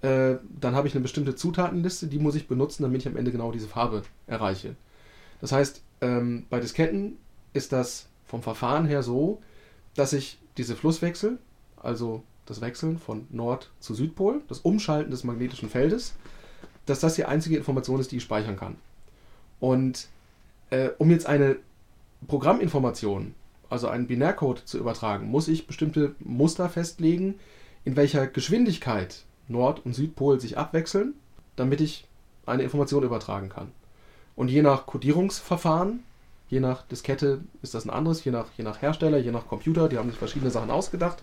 äh, 0.03 0.37
dann 0.61 0.75
habe 0.75 0.89
ich 0.89 0.95
eine 0.95 1.03
bestimmte 1.03 1.35
Zutatenliste, 1.35 2.07
die 2.07 2.19
muss 2.19 2.35
ich 2.35 2.49
benutzen, 2.49 2.83
damit 2.83 3.03
ich 3.03 3.09
am 3.09 3.17
Ende 3.17 3.33
genau 3.33 3.53
diese 3.53 3.69
Farbe 3.69 4.03
erreiche. 4.27 4.75
Das 5.41 5.53
heißt, 5.53 5.83
ähm, 6.01 6.47
bei 6.51 6.61
Disketten 6.61 7.17
ist 7.53 7.73
das 7.73 8.09
vom 8.27 8.43
Verfahren 8.43 8.87
her 8.87 9.03
so, 9.03 9.43
dass 9.95 10.13
ich 10.13 10.39
diese 10.57 10.77
Flusswechsel, 10.77 11.39
also 11.77 12.23
das 12.47 12.61
Wechseln 12.61 12.99
von 12.99 13.27
Nord 13.31 13.71
zu 13.81 13.95
Südpol, 13.95 14.43
das 14.49 14.61
Umschalten 14.61 15.11
des 15.11 15.25
magnetischen 15.25 15.69
Feldes, 15.69 16.15
dass 16.87 17.01
das 17.01 17.15
die 17.15 17.25
einzige 17.25 17.57
Information 17.57 18.01
ist, 18.01 18.13
die 18.13 18.17
ich 18.17 18.23
speichern 18.23 18.57
kann. 18.57 18.77
Und 19.61 20.09
äh, 20.71 20.91
um 20.99 21.11
jetzt 21.11 21.27
eine 21.27 21.57
Programminformation, 22.27 23.35
also 23.69 23.89
einen 23.89 24.07
Binärcode 24.07 24.59
zu 24.59 24.79
übertragen, 24.79 25.31
muss 25.31 25.49
ich 25.49 25.67
bestimmte 25.67 26.15
Muster 26.19 26.69
festlegen, 26.69 27.39
in 27.85 27.97
welcher 27.97 28.27
Geschwindigkeit 28.27 29.25
Nord- 29.49 29.85
und 29.85 29.95
Südpol 29.95 30.41
sich 30.41 30.59
abwechseln, 30.59 31.15
damit 31.57 31.81
ich 31.81 32.07
eine 32.47 32.63
Information 32.63 33.05
übertragen 33.05 33.49
kann. 33.49 33.73
Und 34.37 34.49
je 34.49 34.63
nach 34.63 34.87
Codierungsverfahren, 34.87 36.01
je 36.49 36.61
nach 36.61 36.83
Diskette 36.83 37.41
ist 37.63 37.75
das 37.75 37.85
ein 37.85 37.91
anderes, 37.91 38.25
je 38.25 38.33
nach, 38.33 38.47
je 38.57 38.65
nach 38.65 38.83
Hersteller, 38.83 39.19
je 39.19 39.31
nach 39.31 39.47
Computer, 39.47 39.89
die 39.89 39.99
haben 39.99 40.11
sich 40.11 40.19
verschiedene 40.19 40.51
Sachen 40.51 40.71
ausgedacht. 40.71 41.23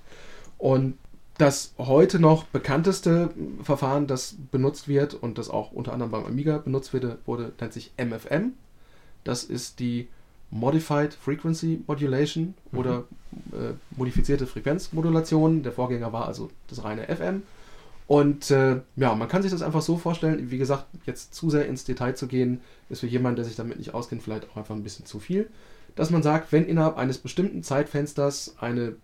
Und 0.57 0.97
das 1.37 1.73
heute 1.77 2.19
noch 2.19 2.45
bekannteste 2.45 3.29
Verfahren, 3.61 4.07
das 4.07 4.35
benutzt 4.51 4.87
wird 4.87 5.13
und 5.13 5.37
das 5.37 5.49
auch 5.49 5.71
unter 5.71 5.93
anderem 5.93 6.11
beim 6.11 6.25
Amiga 6.25 6.57
benutzt 6.57 6.93
wurde, 6.93 7.19
wurde 7.25 7.51
nennt 7.59 7.73
sich 7.73 7.91
MFM. 7.97 8.53
Das 9.23 9.43
ist 9.43 9.79
die 9.79 10.07
Modified 10.49 11.13
Frequency 11.13 11.83
Modulation 11.85 12.53
Mhm. 12.71 12.79
oder 12.79 13.03
äh, 13.51 13.73
modifizierte 13.95 14.47
Frequenzmodulation. 14.47 15.61
Der 15.61 15.73
Vorgänger 15.73 16.13
war 16.13 16.25
also 16.27 16.49
das 16.67 16.83
reine 16.83 17.03
FM. 17.03 17.43
Und 18.07 18.51
äh, 18.51 18.81
ja, 18.95 19.15
man 19.15 19.27
kann 19.27 19.41
sich 19.41 19.51
das 19.51 19.61
einfach 19.61 19.81
so 19.81 19.97
vorstellen, 19.97 20.49
wie 20.49 20.57
gesagt, 20.57 20.85
jetzt 21.05 21.35
zu 21.35 21.49
sehr 21.49 21.67
ins 21.67 21.83
Detail 21.83 22.15
zu 22.15 22.27
gehen, 22.27 22.61
ist 22.89 23.01
für 23.01 23.07
jemanden, 23.07 23.35
der 23.35 23.45
sich 23.45 23.57
damit 23.57 23.77
nicht 23.77 23.93
auskennt, 23.93 24.23
vielleicht 24.23 24.49
auch 24.49 24.55
einfach 24.55 24.75
ein 24.75 24.83
bisschen 24.83 25.05
zu 25.05 25.19
viel. 25.19 25.49
Dass 25.95 26.09
man 26.09 26.23
sagt, 26.23 26.53
wenn 26.53 26.65
innerhalb 26.65 26.97
eines 26.97 27.17
bestimmten 27.17 27.63
Zeitfensters 27.63 28.55
eine 28.59 28.95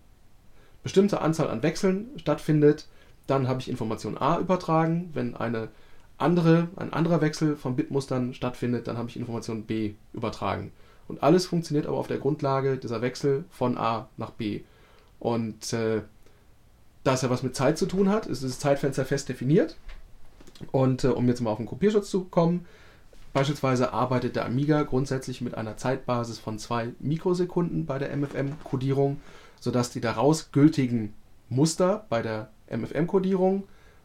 bestimmte 0.82 1.20
Anzahl 1.20 1.48
an 1.48 1.62
Wechseln 1.62 2.08
stattfindet, 2.16 2.86
dann 3.26 3.46
habe 3.46 3.60
ich 3.60 3.68
Information 3.68 4.16
A 4.16 4.38
übertragen. 4.38 5.10
Wenn 5.12 5.36
eine 5.36 5.68
andere, 6.16 6.68
ein 6.76 6.92
anderer 6.92 7.20
Wechsel 7.20 7.56
von 7.56 7.76
Bitmustern 7.76 8.32
stattfindet, 8.32 8.86
dann 8.86 8.96
habe 8.96 9.08
ich 9.10 9.16
Information 9.16 9.64
B 9.64 9.94
übertragen. 10.14 10.72
Und 11.08 11.22
alles 11.22 11.46
funktioniert 11.46 11.86
aber 11.86 11.98
auf 11.98 12.06
der 12.06 12.18
Grundlage 12.18 12.78
dieser 12.78 13.02
Wechsel 13.02 13.44
von 13.50 13.76
A 13.76 14.08
nach 14.16 14.30
B. 14.30 14.62
Und 15.18 15.72
äh, 15.74 16.02
da 17.04 17.14
es 17.14 17.22
ja 17.22 17.30
was 17.30 17.42
mit 17.42 17.54
Zeit 17.54 17.78
zu 17.78 17.86
tun 17.86 18.08
hat, 18.08 18.26
ist 18.26 18.42
das 18.42 18.58
Zeitfenster 18.58 19.04
fest 19.04 19.28
definiert. 19.28 19.76
Und 20.72 21.04
äh, 21.04 21.08
um 21.08 21.28
jetzt 21.28 21.40
mal 21.40 21.50
auf 21.50 21.58
den 21.58 21.66
Kopierschutz 21.66 22.10
zu 22.10 22.24
kommen, 22.24 22.66
beispielsweise 23.32 23.92
arbeitet 23.92 24.36
der 24.36 24.46
Amiga 24.46 24.82
grundsätzlich 24.82 25.40
mit 25.40 25.54
einer 25.54 25.76
Zeitbasis 25.76 26.38
von 26.38 26.58
zwei 26.58 26.88
Mikrosekunden 27.00 27.86
bei 27.86 27.98
der 27.98 28.16
MFM-Kodierung, 28.16 29.20
sodass 29.60 29.90
die 29.90 30.00
daraus 30.00 30.50
gültigen 30.52 31.12
Muster 31.48 32.06
bei 32.08 32.22
der 32.22 32.50
MFM-Kodierung 32.70 33.64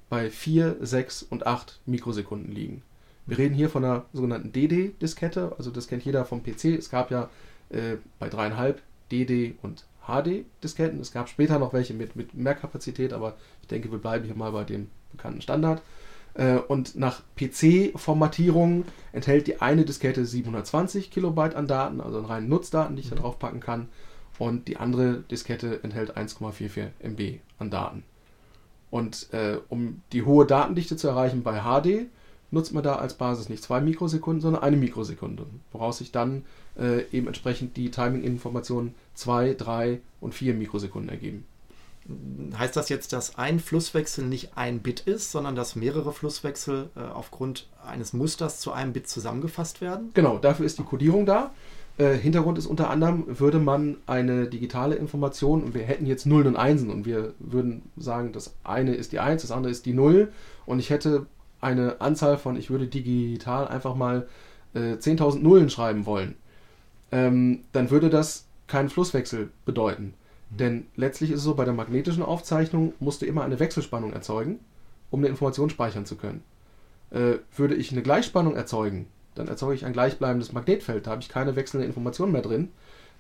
bei 0.10 0.30
4, 0.30 0.78
6 0.82 1.24
und 1.24 1.48
8 1.48 1.80
Mikrosekunden 1.86 2.52
liegen. 2.52 2.82
Wir 3.28 3.38
reden 3.38 3.54
hier 3.54 3.70
von 3.70 3.86
einer 3.86 4.06
sogenannten 4.12 4.52
DD-Diskette, 4.52 5.54
also 5.58 5.70
das 5.70 5.88
kennt 5.88 6.04
jeder 6.04 6.26
vom 6.26 6.42
PC. 6.44 6.66
Es 6.78 6.90
gab 6.90 7.12
ja 7.12 7.30
äh, 7.70 7.98
bei 8.18 8.28
3,5 8.28 8.76
DD 9.12 9.56
und 9.62 9.86
HD-Disketten. 10.10 11.00
Es 11.00 11.12
gab 11.12 11.30
später 11.30 11.60
noch 11.60 11.74
welche 11.74 11.94
mit, 11.94 12.16
mit 12.16 12.34
mehr 12.34 12.56
Kapazität, 12.56 13.14
aber 13.14 13.36
ich 13.62 13.68
denke, 13.68 13.92
wir 13.92 14.00
bleiben 14.00 14.26
hier 14.26 14.36
mal 14.36 14.52
bei 14.52 14.64
dem 14.64 14.90
bekannten 15.12 15.42
Standard. 15.42 15.82
Äh, 16.34 16.58
und 16.58 16.96
nach 16.96 17.22
PC-Formatierung 17.38 18.86
enthält 19.12 19.48
die 19.48 19.62
eine 19.62 19.86
Diskette 19.86 20.26
720 20.26 21.12
Kilobyte 21.12 21.56
an 21.56 21.68
Daten, 21.68 22.02
also 22.02 22.20
an 22.20 22.26
reinen 22.26 22.50
Nutzdaten, 22.50 22.96
die 22.96 23.02
ich 23.02 23.10
da 23.10 23.16
drauf 23.16 23.40
packen 23.40 23.60
kann. 23.60 23.90
Und 24.38 24.68
die 24.68 24.78
andere 24.78 25.22
Diskette 25.30 25.84
enthält 25.84 26.18
1,44 26.18 26.88
MB 27.02 27.40
an 27.58 27.70
Daten. 27.70 28.04
Und 28.90 29.32
äh, 29.34 29.58
um 29.68 30.02
die 30.14 30.24
hohe 30.24 30.46
Datendichte 30.46 30.96
zu 30.98 31.08
erreichen 31.08 31.44
bei 31.44 31.62
HD, 31.62 32.08
nutzt 32.52 32.74
man 32.74 32.84
da 32.84 32.96
als 32.96 33.16
Basis 33.16 33.50
nicht 33.50 33.62
zwei 33.62 33.82
Mikrosekunden, 33.82 34.42
sondern 34.42 34.64
eine 34.64 34.78
Mikrosekunde, 34.78 35.46
woraus 35.72 36.00
sich 36.00 36.12
dann 36.12 36.46
äh, 36.80 37.04
eben 37.12 37.28
entsprechend 37.28 37.78
die 37.78 37.92
Timing-Informationen 37.92 38.96
zwei, 39.20 39.54
drei 39.54 40.02
und 40.22 40.34
vier 40.34 40.54
Mikrosekunden 40.54 41.10
ergeben. 41.10 41.46
Heißt 42.58 42.76
das 42.76 42.90
jetzt, 42.90 43.14
dass 43.14 43.38
ein 43.38 43.60
Flusswechsel 43.60 44.26
nicht 44.26 44.58
ein 44.58 44.80
Bit 44.80 45.02
ist, 45.02 45.32
sondern 45.32 45.56
dass 45.56 45.76
mehrere 45.76 46.12
Flusswechsel 46.12 46.90
äh, 46.96 47.02
aufgrund 47.02 47.68
eines 47.86 48.14
Musters 48.14 48.60
zu 48.60 48.72
einem 48.72 48.94
Bit 48.94 49.08
zusammengefasst 49.08 49.82
werden? 49.82 50.10
Genau, 50.16 50.40
dafür 50.40 50.66
ist 50.66 50.80
die 50.80 50.84
Codierung 50.84 51.28
da. 51.28 51.52
Äh, 52.00 52.16
Hintergrund 52.16 52.58
ist 52.58 52.66
unter 52.66 52.90
anderem, 52.90 53.26
würde 53.28 53.60
man 53.60 53.98
eine 54.08 54.48
digitale 54.48 54.96
Information 54.96 55.62
und 55.62 55.76
wir 55.76 55.84
hätten 55.84 56.08
jetzt 56.08 56.26
Nullen 56.26 56.48
und 56.48 56.56
Einsen 56.56 56.90
und 56.90 57.06
wir 57.06 57.34
würden 57.38 57.84
sagen, 57.98 58.32
das 58.32 58.56
eine 58.64 58.96
ist 58.96 59.12
die 59.12 59.20
Eins, 59.20 59.44
das 59.44 59.52
andere 59.52 59.72
ist 59.72 59.86
die 59.86 59.94
Null 59.94 60.32
und 60.66 60.80
ich 60.80 60.90
hätte 60.90 61.28
eine 61.62 62.02
Anzahl 62.02 62.38
von, 62.38 62.56
ich 62.56 62.70
würde 62.72 62.88
digital 62.88 63.68
einfach 63.68 63.96
mal 63.96 64.28
äh, 64.74 64.94
10.000 64.94 65.40
Nullen 65.40 65.70
schreiben 65.70 66.06
wollen, 66.06 66.36
ähm, 67.12 67.66
dann 67.74 67.92
würde 67.92 68.10
das 68.10 68.46
keinen 68.70 68.90
Flusswechsel 68.90 69.50
bedeuten. 69.66 70.14
Denn 70.50 70.88
letztlich 70.96 71.32
ist 71.32 71.40
es 71.40 71.44
so, 71.44 71.56
bei 71.56 71.66
der 71.66 71.74
magnetischen 71.74 72.24
Aufzeichnung 72.24 72.94
musst 73.00 73.22
du 73.22 73.26
immer 73.26 73.44
eine 73.44 73.60
Wechselspannung 73.60 74.14
erzeugen, 74.14 74.60
um 75.12 75.20
eine 75.20 75.28
Information 75.28 75.70
speichern 75.70 76.06
zu 76.06 76.16
können. 76.16 76.44
Äh, 77.12 77.40
würde 77.56 77.76
ich 77.76 77.92
eine 77.92 78.02
Gleichspannung 78.02 78.56
erzeugen, 78.56 79.08
dann 79.36 79.48
erzeuge 79.48 79.76
ich 79.76 79.86
ein 79.86 79.94
gleichbleibendes 79.94 80.54
Magnetfeld. 80.54 81.08
Da 81.08 81.12
habe 81.12 81.22
ich 81.22 81.30
keine 81.30 81.56
wechselnde 81.56 81.86
Information 81.86 82.32
mehr 82.32 82.42
drin. 82.42 82.70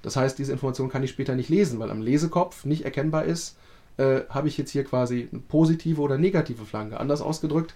Das 0.01 0.15
heißt, 0.15 0.39
diese 0.39 0.51
Information 0.51 0.89
kann 0.89 1.03
ich 1.03 1.11
später 1.11 1.35
nicht 1.35 1.49
lesen, 1.49 1.79
weil 1.79 1.91
am 1.91 2.01
Lesekopf 2.01 2.65
nicht 2.65 2.85
erkennbar 2.85 3.25
ist, 3.25 3.57
äh, 3.97 4.21
habe 4.29 4.47
ich 4.47 4.57
jetzt 4.57 4.71
hier 4.71 4.83
quasi 4.83 5.27
eine 5.31 5.41
positive 5.41 6.01
oder 6.01 6.17
negative 6.17 6.65
Flanke. 6.65 6.99
Anders 6.99 7.21
ausgedrückt, 7.21 7.75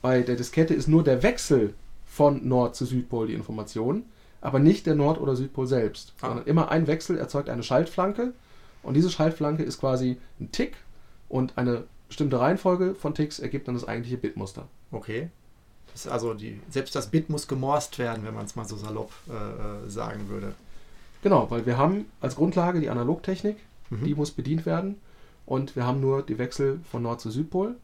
bei 0.00 0.22
der 0.22 0.36
Diskette 0.36 0.74
ist 0.74 0.86
nur 0.86 1.02
der 1.02 1.22
Wechsel 1.22 1.74
von 2.04 2.46
Nord 2.46 2.76
zu 2.76 2.84
Südpol 2.84 3.26
die 3.26 3.34
Information, 3.34 4.04
aber 4.44 4.58
nicht 4.60 4.86
der 4.86 4.94
Nord- 4.94 5.20
oder 5.20 5.34
Südpol 5.36 5.66
selbst. 5.66 6.12
Ah. 6.20 6.28
Sondern 6.28 6.46
immer 6.46 6.70
ein 6.70 6.86
Wechsel 6.86 7.18
erzeugt 7.18 7.48
eine 7.48 7.62
Schaltflanke 7.62 8.32
und 8.82 8.94
diese 8.94 9.10
Schaltflanke 9.10 9.62
ist 9.62 9.80
quasi 9.80 10.18
ein 10.38 10.52
Tick 10.52 10.76
und 11.28 11.56
eine 11.58 11.84
bestimmte 12.08 12.38
Reihenfolge 12.38 12.94
von 12.94 13.14
Ticks 13.14 13.38
ergibt 13.38 13.66
dann 13.66 13.74
das 13.74 13.88
eigentliche 13.88 14.18
Bitmuster. 14.18 14.68
Okay. 14.92 15.30
Das 15.92 16.06
also 16.06 16.34
die, 16.34 16.60
selbst 16.70 16.94
das 16.94 17.06
Bit 17.08 17.30
muss 17.30 17.48
gemorst 17.48 17.98
werden, 17.98 18.24
wenn 18.24 18.34
man 18.34 18.44
es 18.44 18.54
mal 18.56 18.64
so 18.64 18.76
salopp 18.76 19.12
äh, 19.28 19.32
äh, 19.86 19.88
sagen 19.90 20.28
würde. 20.28 20.54
Genau, 21.22 21.50
weil 21.50 21.64
wir 21.66 21.78
haben 21.78 22.04
als 22.20 22.36
Grundlage 22.36 22.80
die 22.80 22.90
Analogtechnik, 22.90 23.56
Mhm. 23.90 24.04
die 24.04 24.14
muss 24.14 24.30
bedient 24.30 24.66
werden 24.66 24.96
und 25.46 25.76
wir 25.76 25.86
haben 25.86 26.00
nur 26.00 26.22
die 26.22 26.38
Wechsel 26.38 26.80
von 26.90 27.02
Nord 27.02 27.20
zu 27.20 27.30
Südpol. 27.30 27.76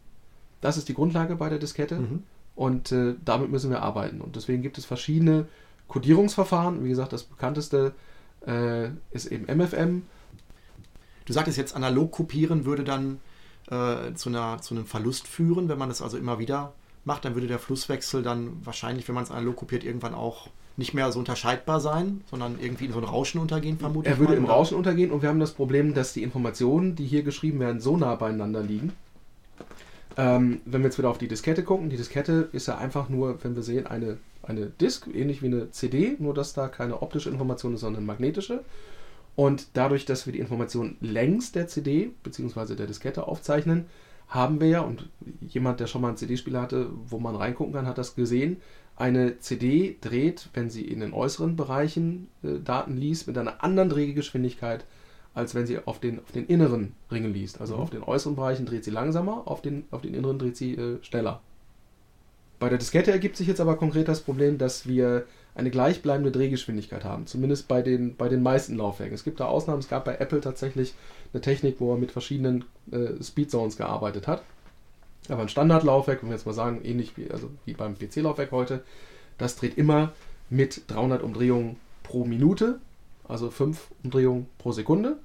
Das 0.61 0.77
ist 0.77 0.89
die 0.89 0.95
Grundlage 0.95 1.37
bei 1.37 1.49
der 1.49 1.59
Diskette 1.59 1.97
Mhm. 2.01 2.23
und 2.57 2.93
äh, 2.93 3.15
damit 3.25 3.51
müssen 3.51 3.71
wir 3.71 3.83
arbeiten. 3.83 4.21
Und 4.21 4.37
deswegen 4.37 4.63
gibt 4.63 4.77
es 4.79 4.85
verschiedene 4.85 5.47
Codierungsverfahren. 5.91 6.83
Wie 6.85 6.89
gesagt, 6.89 7.13
das 7.13 7.25
bekannteste 7.25 7.93
äh, 8.47 8.89
ist 9.11 9.27
eben 9.27 9.45
MFM. 9.45 10.03
Du 11.27 11.33
sagtest 11.33 11.59
jetzt, 11.59 11.77
analog 11.77 12.13
kopieren 12.13 12.65
würde 12.65 12.85
dann 12.85 13.21
äh, 13.71 14.15
zu, 14.15 14.31
einer, 14.31 14.63
zu 14.63 14.75
einem 14.75 14.87
Verlust 14.87 15.29
führen, 15.29 15.69
wenn 15.69 15.79
man 15.79 15.89
das 15.89 16.01
also 16.01 16.17
immer 16.17 16.39
wieder 16.39 16.73
macht, 17.05 17.25
dann 17.25 17.35
würde 17.35 17.47
der 17.47 17.59
Flusswechsel 17.59 18.23
dann 18.23 18.65
wahrscheinlich, 18.65 19.07
wenn 19.09 19.15
man 19.15 19.25
es 19.25 19.31
analog 19.31 19.57
kopiert, 19.57 19.85
irgendwann 19.85 20.15
auch 20.15 20.49
nicht 20.77 20.95
mehr 20.95 21.11
so 21.13 21.19
unterscheidbar 21.19 21.81
sein, 21.81 22.23
sondern 22.31 22.59
irgendwie 22.61 22.87
in 22.87 22.93
so 22.93 22.99
ein 22.99 23.05
Rauschen 23.05 23.41
untergehen, 23.41 23.79
vermutlich. 23.79 24.13
Er 24.13 24.19
würde 24.19 24.33
mal, 24.33 24.39
im 24.39 24.45
oder? 24.45 24.55
Rauschen 24.55 24.77
untergehen 24.77 25.11
und 25.11 25.23
wir 25.23 25.29
haben 25.29 25.41
das 25.41 25.53
Problem, 25.53 25.95
dass 25.95 26.13
die 26.13 26.23
Informationen, 26.23 26.95
die 26.95 27.07
hier 27.07 27.23
geschrieben 27.23 27.61
werden, 27.61 27.81
so 27.81 27.97
nah 27.97 28.15
beieinander 28.15 28.63
liegen. 28.63 28.93
Ähm, 30.17 30.61
wenn 30.65 30.83
wir 30.83 30.87
jetzt 30.87 30.99
wieder 30.99 31.11
auf 31.11 31.19
die 31.19 31.29
Diskette 31.29 31.63
gucken, 31.65 31.91
die 31.91 31.97
Diskette 31.97 32.49
ist 32.53 32.67
ja 32.67 32.79
einfach 32.79 33.09
nur, 33.09 33.43
wenn 33.43 33.55
wir 33.55 33.63
sehen, 33.63 33.87
eine, 33.87 34.19
eine 34.51 34.67
Disk, 34.67 35.09
ähnlich 35.13 35.43
wie 35.43 35.47
eine 35.47 35.71
CD, 35.71 36.17
nur 36.19 36.35
dass 36.35 36.53
da 36.53 36.69
keine 36.69 37.03
optische 37.03 37.31
Information 37.31 37.75
ist, 37.75 37.81
sondern 37.81 38.05
magnetische. 38.05 38.65
Und 39.37 39.69
dadurch, 39.75 40.05
dass 40.05 40.27
wir 40.27 40.33
die 40.33 40.41
Information 40.41 40.97
längs 41.01 41.53
der 41.53 41.67
CD 41.69 42.11
bzw. 42.23 42.75
der 42.75 42.87
Diskette 42.87 43.27
aufzeichnen, 43.27 43.87
haben 44.29 44.61
wir 44.61 44.69
ja, 44.69 44.81
und 44.83 45.09
jemand, 45.41 45.81
der 45.81 45.87
schon 45.87 46.03
mal 46.03 46.09
einen 46.09 46.17
CD-Spieler 46.17 46.63
hatte, 46.63 46.91
wo 47.07 47.19
man 47.19 47.35
reingucken 47.37 47.73
kann, 47.73 47.87
hat 47.87 47.99
das 47.99 48.15
gesehen. 48.15 48.59
Eine 48.97 49.39
CD 49.41 49.97
dreht, 50.01 50.51
wenn 50.55 50.71
sie 50.71 50.85
in 50.85 51.01
den 51.01 51.13
äußeren 51.13 51.57
Bereichen 51.57 52.29
äh, 52.43 52.59
Daten 52.63 52.97
liest, 52.97 53.27
mit 53.27 53.39
einer 53.39 53.65
anderen 53.65 53.89
Drehgeschwindigkeit, 53.89 54.85
als 55.35 55.55
wenn 55.55 55.67
sie 55.67 55.79
auf 55.85 56.01
den, 56.01 56.19
auf 56.21 56.33
den 56.33 56.47
inneren 56.47 56.95
Ringen 57.11 57.33
liest. 57.33 57.61
Also 57.61 57.77
Mhm. 57.77 57.81
auf 57.81 57.91
den 57.91 58.03
äußeren 58.03 58.37
Bereichen 58.37 58.67
dreht 58.67 58.85
sie 58.85 58.91
langsamer, 58.91 59.43
auf 59.47 59.63
den, 59.63 59.85
auf 59.91 60.03
den 60.03 60.15
inneren 60.15 60.39
dreht 60.39 60.57
sie 60.57 60.75
äh, 60.75 60.99
schneller. 61.03 61.41
Bei 62.61 62.69
der 62.69 62.79
Diskette 62.79 63.11
ergibt 63.11 63.39
sich 63.39 63.49
jetzt 63.49 63.61
aber 63.61 63.77
konkret 63.77 64.07
das 64.07 64.21
Problem, 64.21 64.59
dass 64.59 64.87
wir 64.87 65.25
eine 65.55 65.71
gleichbleibende 65.71 66.31
Drehgeschwindigkeit 66.31 67.05
haben, 67.05 67.27
zumindest 67.27 67.69
bei 67.69 67.81
den, 67.81 68.17
bei 68.17 68.29
den 68.29 68.43
meisten 68.43 68.77
Laufwerken. 68.77 69.15
Es 69.15 69.25
gibt 69.25 69.41
da 69.41 69.47
Ausnahmen, 69.47 69.81
es 69.81 69.89
gab 69.89 70.05
bei 70.05 70.17
Apple 70.17 70.43
tatsächlich 70.43 70.95
eine 71.33 71.41
Technik, 71.41 71.77
wo 71.81 71.95
er 71.95 71.99
mit 71.99 72.13
verschiedenen 72.13 72.67
äh, 72.93 73.23
Speedzones 73.23 73.79
gearbeitet 73.79 74.29
hat. 74.29 74.43
Aber 75.31 75.41
ein 75.41 75.49
Standardlaufwerk, 75.49 76.23
wenn 76.23 76.29
wir 76.29 76.37
jetzt 76.37 76.45
mal 76.45 76.53
sagen, 76.53 76.83
ähnlich 76.85 77.17
wie, 77.17 77.31
also 77.31 77.51
wie 77.65 77.73
beim 77.73 77.97
PC-Laufwerk 77.97 78.53
heute, 78.53 78.85
das 79.39 79.57
dreht 79.57 79.79
immer 79.79 80.13
mit 80.51 80.83
300 80.89 81.23
Umdrehungen 81.23 81.77
pro 82.03 82.27
Minute, 82.27 82.79
also 83.27 83.51
5 83.51 83.89
Umdrehungen 84.05 84.47
pro 84.59 84.73
Sekunde. 84.73 85.17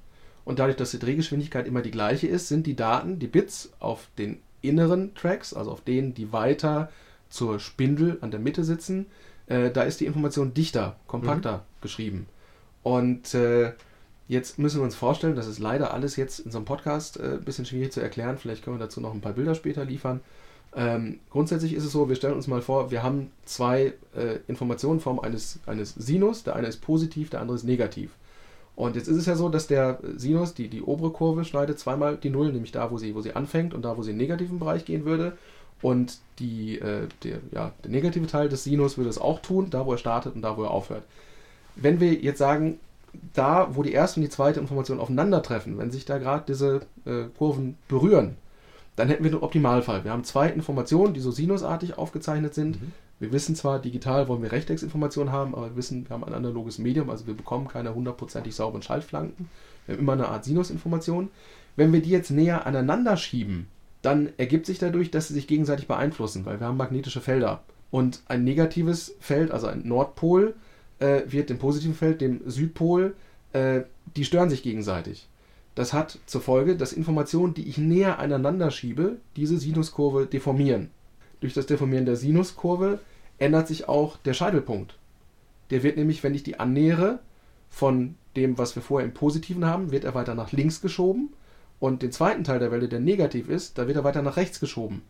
Und 0.46 0.58
dadurch, 0.58 0.76
dass 0.76 0.92
die 0.92 0.98
Drehgeschwindigkeit 0.98 1.66
immer 1.66 1.82
die 1.82 1.90
gleiche 1.90 2.28
ist, 2.28 2.48
sind 2.48 2.66
die 2.66 2.76
Daten, 2.76 3.18
die 3.18 3.26
Bits 3.26 3.72
auf 3.78 4.08
den 4.16 4.40
inneren 4.62 5.14
Tracks, 5.14 5.52
also 5.52 5.70
auf 5.70 5.82
denen, 5.82 6.14
die 6.14 6.32
weiter 6.32 6.90
zur 7.28 7.58
Spindel 7.58 8.18
an 8.20 8.30
der 8.30 8.40
Mitte 8.40 8.64
sitzen, 8.64 9.06
äh, 9.46 9.70
da 9.70 9.82
ist 9.82 10.00
die 10.00 10.06
Information 10.06 10.54
dichter, 10.54 10.96
kompakter 11.06 11.64
geschrieben. 11.80 12.26
Und 12.82 13.34
äh, 13.34 13.72
jetzt 14.28 14.58
müssen 14.58 14.78
wir 14.78 14.84
uns 14.84 14.94
vorstellen, 14.94 15.36
das 15.36 15.46
ist 15.46 15.58
leider 15.58 15.92
alles 15.92 16.16
jetzt 16.16 16.40
in 16.40 16.50
so 16.50 16.58
einem 16.58 16.64
Podcast 16.64 17.18
äh, 17.18 17.34
ein 17.34 17.44
bisschen 17.44 17.66
schwierig 17.66 17.92
zu 17.92 18.00
erklären. 18.00 18.38
Vielleicht 18.38 18.64
können 18.64 18.78
wir 18.78 18.84
dazu 18.84 19.00
noch 19.00 19.14
ein 19.14 19.20
paar 19.20 19.32
Bilder 19.32 19.54
später 19.54 19.84
liefern. 19.84 20.20
Ähm, 20.74 21.20
grundsätzlich 21.30 21.72
ist 21.72 21.84
es 21.84 21.92
so, 21.92 22.08
wir 22.08 22.16
stellen 22.16 22.34
uns 22.34 22.48
mal 22.48 22.60
vor, 22.60 22.90
wir 22.90 23.02
haben 23.02 23.30
zwei 23.44 23.94
äh, 24.14 24.40
Informationen 24.46 24.98
in 24.98 25.00
Form 25.00 25.20
eines, 25.20 25.60
eines 25.66 25.94
Sinus. 25.94 26.42
Der 26.42 26.54
eine 26.54 26.66
ist 26.66 26.82
positiv, 26.82 27.30
der 27.30 27.40
andere 27.40 27.56
ist 27.56 27.64
negativ. 27.64 28.10
Und 28.74 28.94
jetzt 28.94 29.08
ist 29.08 29.16
es 29.16 29.24
ja 29.24 29.36
so, 29.36 29.48
dass 29.48 29.68
der 29.68 30.00
Sinus, 30.16 30.52
die, 30.52 30.68
die 30.68 30.82
obere 30.82 31.10
Kurve, 31.10 31.44
schneidet 31.44 31.78
zweimal 31.78 32.18
die 32.18 32.28
Null, 32.28 32.52
nämlich 32.52 32.72
da, 32.72 32.90
wo 32.90 32.98
sie, 32.98 33.14
wo 33.14 33.22
sie 33.22 33.34
anfängt 33.34 33.72
und 33.72 33.86
da, 33.86 33.96
wo 33.96 34.02
sie 34.02 34.10
in 34.10 34.18
den 34.18 34.26
negativen 34.26 34.58
Bereich 34.58 34.84
gehen 34.84 35.06
würde. 35.06 35.38
Und 35.82 36.18
die, 36.38 36.78
äh, 36.78 37.08
der, 37.22 37.38
ja, 37.52 37.72
der 37.84 37.90
negative 37.90 38.26
Teil 38.26 38.48
des 38.48 38.64
Sinus 38.64 38.96
würde 38.96 39.10
es 39.10 39.18
auch 39.18 39.40
tun, 39.40 39.70
da, 39.70 39.86
wo 39.86 39.92
er 39.92 39.98
startet 39.98 40.34
und 40.34 40.42
da, 40.42 40.56
wo 40.56 40.64
er 40.64 40.70
aufhört. 40.70 41.04
Wenn 41.74 42.00
wir 42.00 42.14
jetzt 42.14 42.38
sagen, 42.38 42.78
da, 43.34 43.74
wo 43.74 43.82
die 43.82 43.92
erste 43.92 44.20
und 44.20 44.24
die 44.24 44.30
zweite 44.30 44.60
Information 44.60 45.00
aufeinandertreffen, 45.00 45.78
wenn 45.78 45.90
sich 45.90 46.04
da 46.04 46.18
gerade 46.18 46.44
diese 46.46 46.82
äh, 47.04 47.24
Kurven 47.36 47.76
berühren, 47.88 48.36
dann 48.96 49.08
hätten 49.08 49.24
wir 49.24 49.30
den 49.30 49.42
Optimalfall. 49.42 50.04
Wir 50.04 50.10
haben 50.10 50.24
zwei 50.24 50.48
Informationen, 50.48 51.14
die 51.14 51.20
so 51.20 51.30
sinusartig 51.30 51.98
aufgezeichnet 51.98 52.54
sind. 52.54 52.80
Mhm. 52.80 52.92
Wir 53.18 53.32
wissen 53.32 53.54
zwar, 53.54 53.78
digital 53.78 54.28
wollen 54.28 54.42
wir 54.42 54.52
Rechtecks-Informationen 54.52 55.32
haben, 55.32 55.54
aber 55.54 55.70
wir 55.70 55.76
wissen, 55.76 56.08
wir 56.08 56.14
haben 56.14 56.24
ein 56.24 56.34
analoges 56.34 56.78
Medium, 56.78 57.08
also 57.08 57.26
wir 57.26 57.34
bekommen 57.34 57.68
keine 57.68 57.94
hundertprozentig 57.94 58.54
sauberen 58.54 58.82
Schaltflanken. 58.82 59.48
Wir 59.86 59.94
haben 59.94 60.02
immer 60.02 60.12
eine 60.12 60.28
Art 60.28 60.44
Sinusinformation. 60.44 61.30
Wenn 61.76 61.92
wir 61.92 62.00
die 62.00 62.10
jetzt 62.10 62.30
näher 62.30 62.66
aneinander 62.66 63.16
schieben, 63.16 63.68
dann 64.06 64.30
ergibt 64.36 64.66
sich 64.66 64.78
dadurch, 64.78 65.10
dass 65.10 65.28
sie 65.28 65.34
sich 65.34 65.48
gegenseitig 65.48 65.88
beeinflussen, 65.88 66.46
weil 66.46 66.60
wir 66.60 66.68
haben 66.68 66.76
magnetische 66.76 67.20
Felder. 67.20 67.64
Und 67.90 68.22
ein 68.28 68.44
negatives 68.44 69.16
Feld, 69.18 69.50
also 69.50 69.66
ein 69.66 69.82
Nordpol, 69.86 70.54
äh, 71.00 71.22
wird 71.26 71.50
dem 71.50 71.58
positiven 71.58 71.94
Feld, 71.94 72.20
dem 72.20 72.40
Südpol, 72.48 73.16
äh, 73.52 73.82
die 74.16 74.24
stören 74.24 74.48
sich 74.48 74.62
gegenseitig. 74.62 75.28
Das 75.74 75.92
hat 75.92 76.18
zur 76.26 76.40
Folge, 76.40 76.76
dass 76.76 76.92
Informationen, 76.92 77.54
die 77.54 77.68
ich 77.68 77.78
näher 77.78 78.20
aneinander 78.20 78.70
schiebe, 78.70 79.16
diese 79.34 79.58
Sinuskurve 79.58 80.26
deformieren. 80.26 80.90
Durch 81.40 81.52
das 81.52 81.66
Deformieren 81.66 82.06
der 82.06 82.16
Sinuskurve 82.16 83.00
ändert 83.38 83.66
sich 83.66 83.88
auch 83.88 84.16
der 84.18 84.34
Scheitelpunkt. 84.34 84.96
Der 85.70 85.82
wird 85.82 85.96
nämlich, 85.96 86.22
wenn 86.22 86.34
ich 86.34 86.44
die 86.44 86.60
annähere 86.60 87.18
von 87.68 88.14
dem, 88.36 88.56
was 88.56 88.76
wir 88.76 88.82
vorher 88.82 89.06
im 89.06 89.14
Positiven 89.14 89.64
haben, 89.64 89.90
wird 89.90 90.04
er 90.04 90.14
weiter 90.14 90.36
nach 90.36 90.52
links 90.52 90.80
geschoben 90.80 91.30
und 91.80 92.02
den 92.02 92.12
zweiten 92.12 92.44
Teil 92.44 92.58
der 92.58 92.70
Welle, 92.70 92.88
der 92.88 93.00
negativ 93.00 93.48
ist, 93.48 93.78
da 93.78 93.86
wird 93.86 93.96
er 93.96 94.04
weiter 94.04 94.22
nach 94.22 94.36
rechts 94.36 94.60
geschoben. 94.60 95.02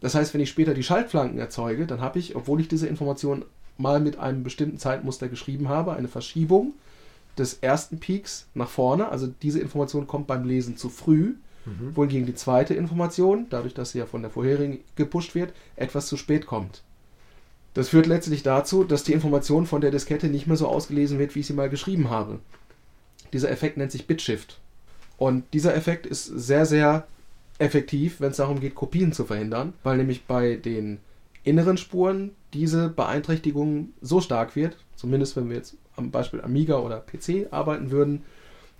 Das 0.00 0.14
heißt, 0.14 0.32
wenn 0.32 0.40
ich 0.40 0.48
später 0.50 0.72
die 0.74 0.82
Schaltflanken 0.82 1.38
erzeuge, 1.38 1.86
dann 1.86 2.00
habe 2.00 2.18
ich, 2.18 2.36
obwohl 2.36 2.60
ich 2.60 2.68
diese 2.68 2.86
Information 2.86 3.44
mal 3.76 4.00
mit 4.00 4.18
einem 4.18 4.42
bestimmten 4.42 4.78
Zeitmuster 4.78 5.28
geschrieben 5.28 5.68
habe, 5.68 5.92
eine 5.92 6.08
Verschiebung 6.08 6.74
des 7.38 7.54
ersten 7.54 7.98
Peaks 7.98 8.46
nach 8.54 8.68
vorne. 8.68 9.08
Also 9.08 9.28
diese 9.42 9.60
Information 9.60 10.06
kommt 10.06 10.26
beim 10.26 10.44
Lesen 10.44 10.76
zu 10.76 10.88
früh, 10.88 11.34
Mhm. 11.66 11.94
wohingegen 11.94 12.26
die 12.26 12.34
zweite 12.34 12.74
Information, 12.74 13.46
dadurch, 13.50 13.74
dass 13.74 13.92
sie 13.92 13.98
ja 13.98 14.06
von 14.06 14.22
der 14.22 14.30
vorherigen 14.30 14.80
gepusht 14.96 15.34
wird, 15.34 15.52
etwas 15.76 16.06
zu 16.06 16.16
spät 16.16 16.46
kommt. 16.46 16.82
Das 17.74 17.90
führt 17.90 18.06
letztlich 18.06 18.42
dazu, 18.42 18.82
dass 18.82 19.04
die 19.04 19.12
Information 19.12 19.66
von 19.66 19.80
der 19.80 19.90
Diskette 19.90 20.28
nicht 20.28 20.46
mehr 20.46 20.56
so 20.56 20.66
ausgelesen 20.66 21.18
wird, 21.18 21.34
wie 21.34 21.40
ich 21.40 21.46
sie 21.46 21.52
mal 21.52 21.68
geschrieben 21.68 22.10
habe. 22.10 22.38
Dieser 23.32 23.50
Effekt 23.50 23.76
nennt 23.76 23.92
sich 23.92 24.06
Bitshift. 24.06 24.58
Und 25.20 25.44
dieser 25.52 25.76
Effekt 25.76 26.06
ist 26.06 26.24
sehr, 26.24 26.64
sehr 26.64 27.06
effektiv, 27.58 28.22
wenn 28.22 28.30
es 28.30 28.38
darum 28.38 28.58
geht, 28.58 28.74
Kopien 28.74 29.12
zu 29.12 29.26
verhindern, 29.26 29.74
weil 29.82 29.98
nämlich 29.98 30.24
bei 30.24 30.56
den 30.56 30.98
inneren 31.44 31.76
Spuren 31.76 32.30
diese 32.54 32.88
Beeinträchtigung 32.88 33.90
so 34.00 34.22
stark 34.22 34.56
wird, 34.56 34.78
zumindest 34.96 35.36
wenn 35.36 35.50
wir 35.50 35.56
jetzt 35.56 35.76
am 35.94 36.10
Beispiel 36.10 36.40
Amiga 36.40 36.78
oder 36.78 37.00
PC 37.00 37.48
arbeiten 37.50 37.90
würden, 37.90 38.22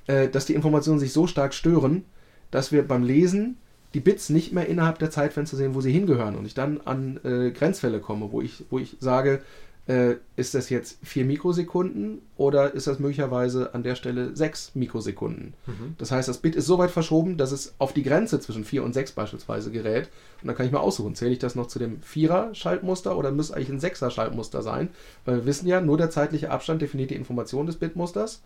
äh, 0.06 0.28
dass 0.28 0.46
die 0.46 0.54
Informationen 0.54 0.98
sich 0.98 1.12
so 1.12 1.26
stark 1.26 1.52
stören, 1.52 2.06
dass 2.50 2.72
wir 2.72 2.88
beim 2.88 3.02
Lesen 3.02 3.58
die 3.92 4.00
Bits 4.00 4.30
nicht 4.30 4.54
mehr 4.54 4.66
innerhalb 4.66 4.98
der 4.98 5.10
Zeitfenster 5.10 5.58
sehen, 5.58 5.74
wo 5.74 5.82
sie 5.82 5.92
hingehören 5.92 6.36
und 6.36 6.46
ich 6.46 6.54
dann 6.54 6.80
an 6.86 7.20
äh, 7.22 7.50
Grenzfälle 7.50 8.00
komme, 8.00 8.32
wo 8.32 8.40
ich, 8.40 8.64
wo 8.70 8.78
ich 8.78 8.96
sage, 8.98 9.42
äh, 9.90 10.18
ist 10.36 10.54
das 10.54 10.70
jetzt 10.70 10.98
4 11.02 11.24
Mikrosekunden 11.24 12.22
oder 12.36 12.74
ist 12.74 12.86
das 12.86 13.00
möglicherweise 13.00 13.74
an 13.74 13.82
der 13.82 13.96
Stelle 13.96 14.36
6 14.36 14.76
Mikrosekunden? 14.76 15.54
Mhm. 15.66 15.96
Das 15.98 16.12
heißt, 16.12 16.28
das 16.28 16.38
Bit 16.38 16.54
ist 16.54 16.66
so 16.66 16.78
weit 16.78 16.92
verschoben, 16.92 17.36
dass 17.36 17.50
es 17.50 17.74
auf 17.78 17.92
die 17.92 18.04
Grenze 18.04 18.38
zwischen 18.38 18.64
4 18.64 18.84
und 18.84 18.92
6 18.92 19.12
beispielsweise 19.12 19.72
gerät. 19.72 20.08
Und 20.40 20.46
dann 20.46 20.56
kann 20.56 20.66
ich 20.66 20.70
mal 20.70 20.78
aussuchen, 20.78 21.16
zähle 21.16 21.32
ich 21.32 21.40
das 21.40 21.56
noch 21.56 21.66
zu 21.66 21.80
dem 21.80 22.00
4er-Schaltmuster 22.02 23.18
oder 23.18 23.32
müsste 23.32 23.56
eigentlich 23.56 23.70
ein 23.70 23.80
6er-Schaltmuster 23.80 24.62
sein? 24.62 24.90
Weil 25.24 25.38
wir 25.38 25.46
wissen 25.46 25.66
ja, 25.66 25.80
nur 25.80 25.96
der 25.96 26.10
zeitliche 26.10 26.52
Abstand 26.52 26.82
definiert 26.82 27.10
die 27.10 27.16
Information 27.16 27.66
des 27.66 27.74
Bitmusters. 27.74 28.42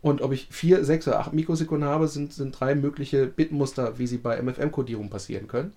Und 0.00 0.22
ob 0.22 0.32
ich 0.32 0.48
4, 0.50 0.82
6 0.82 1.08
oder 1.08 1.20
8 1.20 1.34
Mikrosekunden 1.34 1.86
habe, 1.86 2.08
sind, 2.08 2.32
sind 2.32 2.58
drei 2.58 2.74
mögliche 2.74 3.26
Bitmuster, 3.26 3.98
wie 3.98 4.06
sie 4.06 4.18
bei 4.18 4.40
MFM-Kodierung 4.40 5.10
passieren 5.10 5.46
können. 5.46 5.74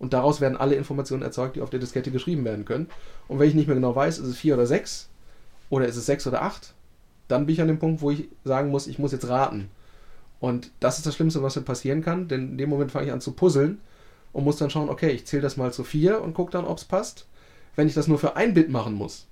Und 0.00 0.14
daraus 0.14 0.40
werden 0.40 0.56
alle 0.56 0.74
Informationen 0.74 1.22
erzeugt, 1.22 1.54
die 1.54 1.60
auf 1.60 1.70
der 1.70 1.78
Diskette 1.78 2.10
geschrieben 2.10 2.44
werden 2.44 2.64
können. 2.64 2.88
Und 3.28 3.38
wenn 3.38 3.48
ich 3.48 3.54
nicht 3.54 3.66
mehr 3.66 3.76
genau 3.76 3.94
weiß, 3.94 4.18
ist 4.18 4.26
es 4.26 4.36
4 4.38 4.54
oder 4.54 4.66
6 4.66 5.08
oder 5.68 5.86
ist 5.86 5.96
es 5.96 6.06
6 6.06 6.26
oder 6.26 6.42
8, 6.42 6.74
dann 7.28 7.46
bin 7.46 7.54
ich 7.54 7.60
an 7.60 7.68
dem 7.68 7.78
Punkt, 7.78 8.00
wo 8.00 8.10
ich 8.10 8.28
sagen 8.44 8.70
muss, 8.70 8.86
ich 8.86 8.98
muss 8.98 9.12
jetzt 9.12 9.28
raten. 9.28 9.70
Und 10.40 10.72
das 10.80 10.96
ist 10.96 11.06
das 11.06 11.14
Schlimmste, 11.14 11.42
was 11.42 11.54
mir 11.54 11.62
passieren 11.62 12.02
kann, 12.02 12.28
denn 12.28 12.52
in 12.52 12.58
dem 12.58 12.70
Moment 12.70 12.90
fange 12.90 13.06
ich 13.06 13.12
an 13.12 13.20
zu 13.20 13.32
puzzeln 13.32 13.78
und 14.32 14.44
muss 14.44 14.56
dann 14.56 14.70
schauen, 14.70 14.88
okay, 14.88 15.10
ich 15.10 15.26
zähle 15.26 15.42
das 15.42 15.58
mal 15.58 15.70
zu 15.72 15.84
4 15.84 16.22
und 16.22 16.32
gucke 16.32 16.50
dann, 16.50 16.64
ob 16.64 16.78
es 16.78 16.84
passt. 16.84 17.26
Wenn 17.76 17.86
ich 17.86 17.94
das 17.94 18.08
nur 18.08 18.18
für 18.18 18.36
ein 18.36 18.54
Bit 18.54 18.70
machen 18.70 18.94
muss, 18.94 19.26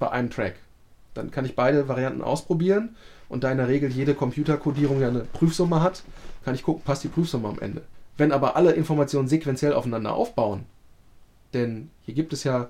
bei 0.00 0.10
einem 0.10 0.30
Track, 0.30 0.56
dann 1.14 1.30
kann 1.30 1.44
ich 1.44 1.54
beide 1.54 1.86
Varianten 1.86 2.22
ausprobieren 2.22 2.96
und 3.28 3.44
da 3.44 3.52
in 3.52 3.58
der 3.58 3.68
Regel 3.68 3.90
jede 3.90 4.14
Computerkodierung 4.14 5.00
ja 5.00 5.08
eine 5.08 5.20
Prüfsumme 5.20 5.80
hat, 5.80 6.02
kann 6.44 6.56
ich 6.56 6.64
gucken, 6.64 6.82
passt 6.84 7.04
die 7.04 7.08
Prüfsumme 7.08 7.48
am 7.48 7.60
Ende. 7.60 7.82
Wenn 8.18 8.32
aber 8.32 8.56
alle 8.56 8.72
Informationen 8.72 9.28
sequenziell 9.28 9.72
aufeinander 9.72 10.12
aufbauen, 10.12 10.66
denn 11.54 11.90
hier 12.02 12.14
gibt 12.14 12.32
es 12.32 12.44
ja 12.44 12.68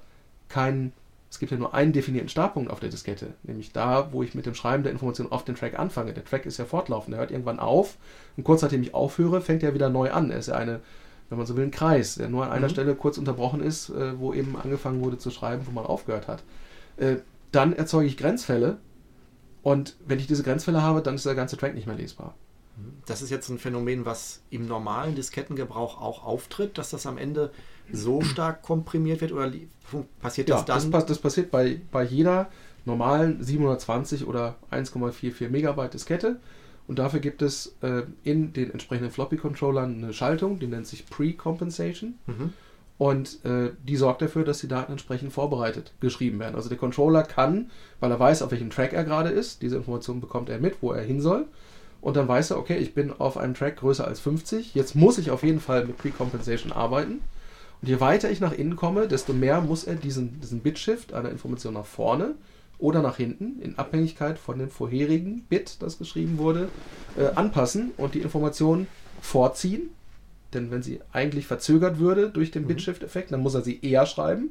keinen, 0.48 0.92
es 1.30 1.38
gibt 1.38 1.50
ja 1.50 1.58
nur 1.58 1.74
einen 1.74 1.92
definierten 1.92 2.28
Startpunkt 2.28 2.70
auf 2.70 2.80
der 2.80 2.90
Diskette, 2.90 3.34
nämlich 3.42 3.72
da, 3.72 4.12
wo 4.12 4.22
ich 4.22 4.34
mit 4.34 4.46
dem 4.46 4.54
Schreiben 4.54 4.82
der 4.82 4.92
Information 4.92 5.32
auf 5.32 5.44
den 5.44 5.56
Track 5.56 5.78
anfange. 5.78 6.12
Der 6.12 6.24
Track 6.24 6.46
ist 6.46 6.58
ja 6.58 6.64
fortlaufend, 6.64 7.12
der 7.14 7.20
hört 7.20 7.30
irgendwann 7.30 7.58
auf 7.58 7.96
und 8.36 8.44
kurz 8.44 8.62
nachdem 8.62 8.82
ich 8.82 8.94
aufhöre, 8.94 9.40
fängt 9.40 9.62
er 9.62 9.74
wieder 9.74 9.88
neu 9.88 10.10
an. 10.12 10.30
Er 10.30 10.38
ist 10.38 10.48
ja 10.48 10.54
eine, 10.54 10.80
wenn 11.28 11.38
man 11.38 11.46
so 11.46 11.56
will, 11.56 11.64
ein 11.64 11.70
Kreis, 11.70 12.16
der 12.16 12.28
nur 12.28 12.44
an 12.44 12.50
einer 12.52 12.68
Mhm. 12.68 12.72
Stelle 12.72 12.94
kurz 12.94 13.18
unterbrochen 13.18 13.62
ist, 13.62 13.88
äh, 13.88 14.18
wo 14.18 14.32
eben 14.34 14.54
angefangen 14.56 15.02
wurde 15.02 15.18
zu 15.18 15.30
schreiben, 15.30 15.66
wo 15.66 15.70
man 15.70 15.86
aufgehört 15.86 16.28
hat. 16.28 16.42
Äh, 16.98 17.16
dann 17.52 17.72
erzeuge 17.72 18.06
ich 18.06 18.18
Grenzfälle 18.18 18.76
und 19.62 19.96
wenn 20.06 20.18
ich 20.18 20.26
diese 20.26 20.42
Grenzfälle 20.42 20.82
habe, 20.82 21.00
dann 21.00 21.14
ist 21.14 21.24
der 21.26 21.34
ganze 21.34 21.56
Track 21.56 21.74
nicht 21.74 21.86
mehr 21.86 21.96
lesbar. 21.96 22.34
Das 23.06 23.22
ist 23.22 23.30
jetzt 23.30 23.48
ein 23.48 23.58
Phänomen, 23.58 24.04
was 24.04 24.42
im 24.50 24.66
normalen 24.66 25.14
Diskettengebrauch 25.14 26.00
auch 26.00 26.24
auftritt, 26.24 26.78
dass 26.78 26.90
das 26.90 27.06
am 27.06 27.18
Ende 27.18 27.50
so 27.92 28.20
stark 28.22 28.62
komprimiert 28.62 29.20
wird 29.20 29.32
oder 29.32 29.50
passiert 30.20 30.48
Ja, 30.48 30.56
das 30.56 30.64
das, 30.66 30.82
dann? 30.84 30.90
pass- 30.92 31.06
das 31.06 31.18
passiert 31.18 31.50
bei, 31.50 31.80
bei 31.90 32.02
jeder 32.04 32.48
normalen 32.84 33.42
720 33.42 34.26
oder 34.26 34.56
1,44 34.70 35.48
Megabyte 35.50 35.94
Diskette. 35.94 36.36
Und 36.86 36.98
dafür 36.98 37.20
gibt 37.20 37.42
es 37.42 37.76
äh, 37.82 38.02
in 38.24 38.54
den 38.54 38.70
entsprechenden 38.70 39.10
Floppy-Controllern 39.10 40.02
eine 40.02 40.12
Schaltung, 40.14 40.58
die 40.58 40.66
nennt 40.66 40.86
sich 40.86 41.04
Pre-Compensation. 41.06 42.14
Mhm. 42.26 42.52
Und 42.96 43.44
äh, 43.44 43.70
die 43.86 43.96
sorgt 43.96 44.22
dafür, 44.22 44.42
dass 44.44 44.58
die 44.60 44.68
Daten 44.68 44.92
entsprechend 44.92 45.32
vorbereitet 45.32 45.92
geschrieben 46.00 46.40
werden. 46.40 46.56
Also 46.56 46.68
der 46.68 46.78
Controller 46.78 47.22
kann, 47.22 47.70
weil 48.00 48.10
er 48.10 48.18
weiß, 48.18 48.42
auf 48.42 48.50
welchem 48.50 48.70
Track 48.70 48.92
er 48.92 49.04
gerade 49.04 49.28
ist, 49.28 49.62
diese 49.62 49.76
Information 49.76 50.20
bekommt 50.20 50.48
er 50.48 50.58
mit, 50.58 50.76
wo 50.80 50.92
er 50.92 51.02
hin 51.04 51.20
soll. 51.20 51.46
Und 52.00 52.16
dann 52.16 52.28
weiß 52.28 52.52
er, 52.52 52.58
okay, 52.58 52.76
ich 52.76 52.94
bin 52.94 53.12
auf 53.12 53.36
einem 53.36 53.54
Track 53.54 53.76
größer 53.78 54.06
als 54.06 54.20
50. 54.20 54.74
Jetzt 54.74 54.94
muss 54.94 55.18
ich 55.18 55.30
auf 55.30 55.42
jeden 55.42 55.60
Fall 55.60 55.84
mit 55.84 55.98
Precompensation 55.98 56.72
arbeiten. 56.72 57.20
Und 57.80 57.88
je 57.88 58.00
weiter 58.00 58.30
ich 58.30 58.40
nach 58.40 58.52
innen 58.52 58.76
komme, 58.76 59.08
desto 59.08 59.32
mehr 59.32 59.60
muss 59.60 59.84
er 59.84 59.94
diesen, 59.94 60.40
diesen 60.40 60.60
Bit-Shift 60.60 61.12
einer 61.12 61.30
Information 61.30 61.74
nach 61.74 61.86
vorne 61.86 62.34
oder 62.78 63.02
nach 63.02 63.16
hinten, 63.16 63.60
in 63.60 63.78
Abhängigkeit 63.78 64.38
von 64.38 64.58
dem 64.58 64.70
vorherigen 64.70 65.42
Bit, 65.48 65.82
das 65.82 65.98
geschrieben 65.98 66.38
wurde, 66.38 66.68
äh, 67.16 67.26
anpassen 67.34 67.90
und 67.96 68.14
die 68.14 68.20
Information 68.20 68.86
vorziehen. 69.20 69.90
Denn 70.54 70.70
wenn 70.70 70.82
sie 70.82 71.00
eigentlich 71.12 71.46
verzögert 71.46 71.98
würde 71.98 72.30
durch 72.30 72.50
den 72.50 72.62
mhm. 72.62 72.68
Bit-Shift-Effekt, 72.68 73.32
dann 73.32 73.40
muss 73.40 73.54
er 73.54 73.62
sie 73.62 73.80
eher 73.82 74.06
schreiben. 74.06 74.50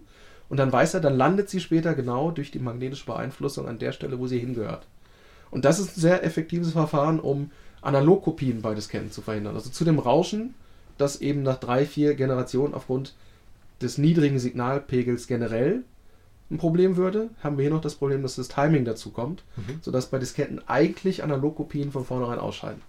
Und 0.49 0.57
dann 0.57 0.71
weiß 0.71 0.93
er, 0.93 1.01
dann 1.01 1.17
landet 1.17 1.49
sie 1.49 1.59
später 1.59 1.93
genau 1.93 2.31
durch 2.31 2.51
die 2.51 2.59
magnetische 2.59 3.05
Beeinflussung 3.05 3.67
an 3.67 3.79
der 3.79 3.91
Stelle, 3.91 4.19
wo 4.19 4.27
sie 4.27 4.39
hingehört. 4.39 4.87
Und 5.51 5.65
das 5.65 5.79
ist 5.79 5.97
ein 5.97 6.01
sehr 6.01 6.23
effektives 6.23 6.71
Verfahren, 6.71 7.19
um 7.19 7.51
Analogkopien 7.81 8.61
bei 8.61 8.75
Disketten 8.75 9.11
zu 9.11 9.21
verhindern. 9.21 9.55
Also 9.55 9.69
zu 9.69 9.85
dem 9.85 9.99
Rauschen, 9.99 10.53
das 10.97 11.21
eben 11.21 11.43
nach 11.43 11.57
drei, 11.57 11.85
vier 11.85 12.15
Generationen 12.15 12.73
aufgrund 12.73 13.15
des 13.81 13.97
niedrigen 13.97 14.39
Signalpegels 14.39 15.27
generell 15.27 15.83
ein 16.49 16.57
Problem 16.57 16.95
würde, 16.95 17.29
haben 17.43 17.57
wir 17.57 17.63
hier 17.63 17.73
noch 17.73 17.81
das 17.81 17.95
Problem, 17.95 18.23
dass 18.23 18.35
das 18.35 18.47
Timing 18.47 18.85
dazu 18.85 19.11
kommt, 19.11 19.43
mhm. 19.57 19.79
sodass 19.81 20.07
bei 20.07 20.17
Disketten 20.17 20.61
eigentlich 20.67 21.23
Analogkopien 21.23 21.91
von 21.91 22.05
vornherein 22.05 22.39
ausscheiden. 22.39 22.81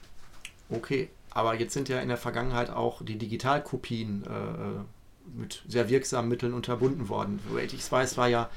Okay, 0.70 1.08
aber 1.30 1.54
jetzt 1.58 1.74
sind 1.74 1.88
ja 1.88 2.00
in 2.00 2.08
der 2.08 2.16
Vergangenheit 2.16 2.70
auch 2.70 3.04
die 3.04 3.16
Digitalkopien 3.16 4.24
äh, 4.24 4.28
äh 4.28 4.80
mit 5.36 5.62
sehr 5.68 5.90
wirksamen 5.90 6.30
Mitteln 6.30 6.54
unterbunden 6.54 7.10
worden. 7.10 7.38
Soweit 7.46 7.74
ich 7.74 7.92
weiß, 7.92 8.16
war 8.16 8.28
ja, 8.28 8.48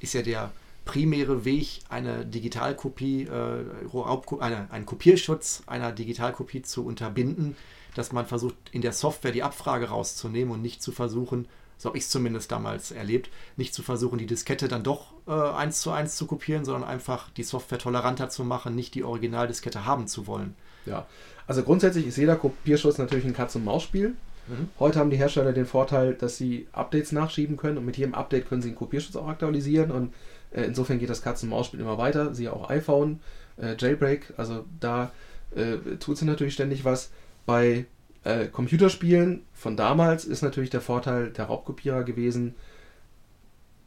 ist 0.00 0.12
ja 0.12 0.20
der 0.20 0.50
primäre 0.88 1.44
Weg, 1.44 1.82
eine 1.90 2.24
Digitalkopie, 2.24 3.24
äh, 3.24 4.40
eine, 4.40 4.70
einen 4.70 4.86
Kopierschutz 4.86 5.62
einer 5.66 5.92
Digitalkopie 5.92 6.62
zu 6.62 6.84
unterbinden, 6.84 7.56
dass 7.94 8.10
man 8.12 8.24
versucht, 8.24 8.54
in 8.72 8.80
der 8.80 8.94
Software 8.94 9.32
die 9.32 9.42
Abfrage 9.42 9.90
rauszunehmen 9.90 10.54
und 10.54 10.62
nicht 10.62 10.82
zu 10.82 10.90
versuchen, 10.90 11.46
so 11.76 11.90
habe 11.90 11.98
ich 11.98 12.04
es 12.04 12.10
zumindest 12.10 12.50
damals 12.50 12.90
erlebt, 12.90 13.28
nicht 13.58 13.74
zu 13.74 13.82
versuchen, 13.82 14.18
die 14.18 14.26
Diskette 14.26 14.66
dann 14.66 14.82
doch 14.82 15.12
äh, 15.26 15.32
eins 15.32 15.82
zu 15.82 15.90
eins 15.90 16.16
zu 16.16 16.26
kopieren, 16.26 16.64
sondern 16.64 16.88
einfach 16.88 17.30
die 17.32 17.44
Software 17.44 17.78
toleranter 17.78 18.30
zu 18.30 18.42
machen, 18.42 18.74
nicht 18.74 18.94
die 18.94 19.04
Originaldiskette 19.04 19.84
haben 19.84 20.08
zu 20.08 20.26
wollen. 20.26 20.54
Ja, 20.86 21.06
also 21.46 21.62
grundsätzlich 21.62 22.06
ist 22.06 22.16
jeder 22.16 22.36
Kopierschutz 22.36 22.96
natürlich 22.96 23.26
ein 23.26 23.34
Katz-und-Maus-Spiel. 23.34 24.14
Mhm. 24.46 24.70
Heute 24.78 24.98
haben 24.98 25.10
die 25.10 25.18
Hersteller 25.18 25.52
den 25.52 25.66
Vorteil, 25.66 26.14
dass 26.14 26.38
sie 26.38 26.66
Updates 26.72 27.12
nachschieben 27.12 27.58
können 27.58 27.76
und 27.76 27.84
mit 27.84 27.98
jedem 27.98 28.14
Update 28.14 28.48
können 28.48 28.62
sie 28.62 28.70
den 28.70 28.76
Kopierschutz 28.76 29.16
auch 29.16 29.28
aktualisieren 29.28 29.90
und 29.90 30.14
äh, 30.50 30.62
insofern 30.62 30.98
geht 30.98 31.10
das 31.10 31.22
Katzen-Maus-Spiel 31.22 31.80
immer 31.80 31.98
weiter. 31.98 32.34
Siehe 32.34 32.52
auch 32.52 32.70
iPhone, 32.70 33.20
äh, 33.56 33.76
Jailbreak. 33.78 34.34
Also 34.36 34.64
da 34.80 35.12
äh, 35.54 35.96
tut 35.98 36.18
sie 36.18 36.24
natürlich 36.24 36.54
ständig 36.54 36.84
was. 36.84 37.10
Bei 37.46 37.86
äh, 38.24 38.46
Computerspielen 38.46 39.42
von 39.54 39.76
damals 39.76 40.24
ist 40.24 40.42
natürlich 40.42 40.70
der 40.70 40.80
Vorteil 40.80 41.30
der 41.30 41.46
Raubkopierer 41.46 42.04
gewesen. 42.04 42.54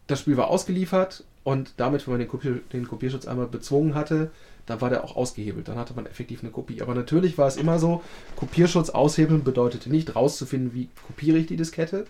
Das 0.07 0.19
Spiel 0.19 0.37
war 0.37 0.49
ausgeliefert 0.49 1.23
und 1.43 1.73
damit, 1.77 2.05
wenn 2.05 2.13
man 2.13 2.19
den, 2.19 2.27
Kopier 2.27 2.59
den 2.73 2.87
Kopierschutz 2.87 3.27
einmal 3.27 3.47
bezwungen 3.47 3.95
hatte, 3.95 4.31
dann 4.65 4.81
war 4.81 4.89
der 4.89 5.03
auch 5.03 5.15
ausgehebelt. 5.15 5.67
Dann 5.67 5.77
hatte 5.77 5.93
man 5.93 6.05
effektiv 6.05 6.41
eine 6.41 6.51
Kopie. 6.51 6.81
Aber 6.81 6.93
natürlich 6.93 7.37
war 7.37 7.47
es 7.47 7.57
immer 7.57 7.79
so, 7.79 8.03
Kopierschutz 8.35 8.89
aushebeln 8.89 9.43
bedeutete 9.43 9.89
nicht 9.89 10.15
rauszufinden, 10.15 10.73
wie 10.73 10.89
kopiere 11.07 11.37
ich 11.37 11.47
die 11.47 11.57
Diskette, 11.57 12.05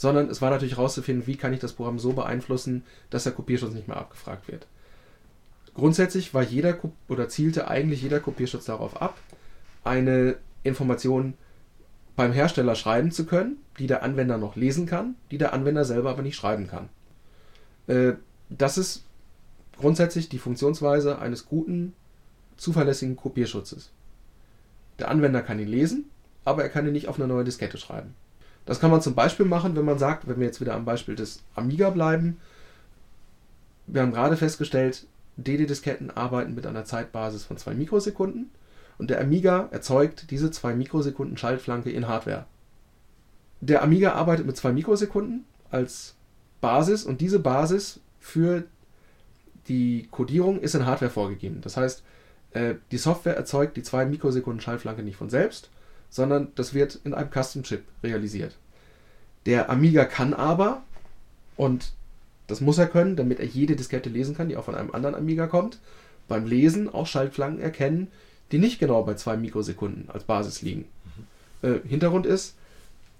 sondern 0.00 0.30
es 0.30 0.40
war 0.40 0.48
natürlich 0.48 0.78
herauszufinden, 0.78 1.26
wie 1.26 1.36
kann 1.36 1.52
ich 1.52 1.60
das 1.60 1.74
Programm 1.74 1.98
so 1.98 2.14
beeinflussen, 2.14 2.84
dass 3.10 3.24
der 3.24 3.34
Kopierschutz 3.34 3.74
nicht 3.74 3.86
mehr 3.86 3.98
abgefragt 3.98 4.48
wird. 4.48 4.66
Grundsätzlich 5.74 6.32
war 6.32 6.42
jeder 6.42 6.78
oder 7.06 7.28
zielte 7.28 7.68
eigentlich 7.68 8.00
jeder 8.00 8.18
Kopierschutz 8.18 8.64
darauf 8.64 9.02
ab, 9.02 9.18
eine 9.84 10.36
Information 10.62 11.34
beim 12.16 12.32
Hersteller 12.32 12.76
schreiben 12.76 13.10
zu 13.10 13.26
können, 13.26 13.58
die 13.78 13.86
der 13.86 14.02
Anwender 14.02 14.38
noch 14.38 14.56
lesen 14.56 14.86
kann, 14.86 15.16
die 15.30 15.36
der 15.36 15.52
Anwender 15.52 15.84
selber 15.84 16.08
aber 16.08 16.22
nicht 16.22 16.36
schreiben 16.36 16.66
kann. 16.66 16.88
Äh, 17.86 18.14
das 18.48 18.78
ist 18.78 19.04
grundsätzlich 19.76 20.30
die 20.30 20.38
Funktionsweise 20.38 21.18
eines 21.18 21.44
guten, 21.44 21.92
zuverlässigen 22.56 23.16
Kopierschutzes. 23.16 23.90
Der 24.98 25.10
Anwender 25.10 25.42
kann 25.42 25.58
ihn 25.58 25.68
lesen, 25.68 26.08
aber 26.46 26.62
er 26.62 26.70
kann 26.70 26.86
ihn 26.86 26.94
nicht 26.94 27.08
auf 27.08 27.18
eine 27.18 27.28
neue 27.28 27.44
Diskette 27.44 27.76
schreiben. 27.76 28.14
Das 28.70 28.78
kann 28.78 28.92
man 28.92 29.02
zum 29.02 29.16
Beispiel 29.16 29.46
machen, 29.46 29.74
wenn 29.74 29.84
man 29.84 29.98
sagt, 29.98 30.28
wenn 30.28 30.38
wir 30.38 30.46
jetzt 30.46 30.60
wieder 30.60 30.76
am 30.76 30.84
Beispiel 30.84 31.16
des 31.16 31.42
Amiga 31.56 31.90
bleiben, 31.90 32.36
wir 33.88 34.00
haben 34.00 34.12
gerade 34.12 34.36
festgestellt, 34.36 35.08
DD-Disketten 35.36 36.12
arbeiten 36.12 36.54
mit 36.54 36.68
einer 36.68 36.84
Zeitbasis 36.84 37.42
von 37.42 37.56
2 37.56 37.74
Mikrosekunden 37.74 38.52
und 38.96 39.10
der 39.10 39.20
Amiga 39.20 39.68
erzeugt 39.72 40.30
diese 40.30 40.52
2 40.52 40.76
Mikrosekunden 40.76 41.36
Schaltflanke 41.36 41.90
in 41.90 42.06
Hardware. 42.06 42.46
Der 43.60 43.82
Amiga 43.82 44.12
arbeitet 44.12 44.46
mit 44.46 44.56
2 44.56 44.70
Mikrosekunden 44.70 45.46
als 45.72 46.14
Basis 46.60 47.04
und 47.04 47.20
diese 47.20 47.40
Basis 47.40 47.98
für 48.20 48.62
die 49.66 50.06
Codierung 50.12 50.60
ist 50.60 50.76
in 50.76 50.86
Hardware 50.86 51.10
vorgegeben. 51.10 51.60
Das 51.60 51.76
heißt, 51.76 52.04
äh, 52.52 52.76
die 52.92 52.98
Software 52.98 53.36
erzeugt 53.36 53.76
die 53.76 53.82
2 53.82 54.06
Mikrosekunden 54.06 54.60
Schaltflanke 54.60 55.02
nicht 55.02 55.16
von 55.16 55.28
selbst, 55.28 55.70
sondern 56.10 56.48
das 56.56 56.74
wird 56.74 56.98
in 57.04 57.14
einem 57.14 57.30
Custom-Chip 57.30 57.84
realisiert. 58.02 58.56
Der 59.46 59.70
Amiga 59.70 60.04
kann 60.04 60.34
aber, 60.34 60.82
und 61.56 61.92
das 62.46 62.60
muss 62.60 62.78
er 62.78 62.88
können, 62.88 63.16
damit 63.16 63.38
er 63.40 63.46
jede 63.46 63.76
Diskette 63.76 64.10
lesen 64.10 64.36
kann, 64.36 64.48
die 64.48 64.56
auch 64.56 64.64
von 64.64 64.74
einem 64.74 64.90
anderen 64.90 65.14
Amiga 65.14 65.46
kommt, 65.46 65.78
beim 66.28 66.46
Lesen 66.46 66.92
auch 66.92 67.06
Schaltflanken 67.06 67.62
erkennen, 67.62 68.08
die 68.52 68.58
nicht 68.58 68.78
genau 68.78 69.02
bei 69.02 69.14
2 69.14 69.36
Mikrosekunden 69.36 70.10
als 70.10 70.24
Basis 70.24 70.60
liegen. 70.62 70.86
Mhm. 71.62 71.68
Äh, 71.68 71.88
Hintergrund 71.88 72.26
ist, 72.26 72.56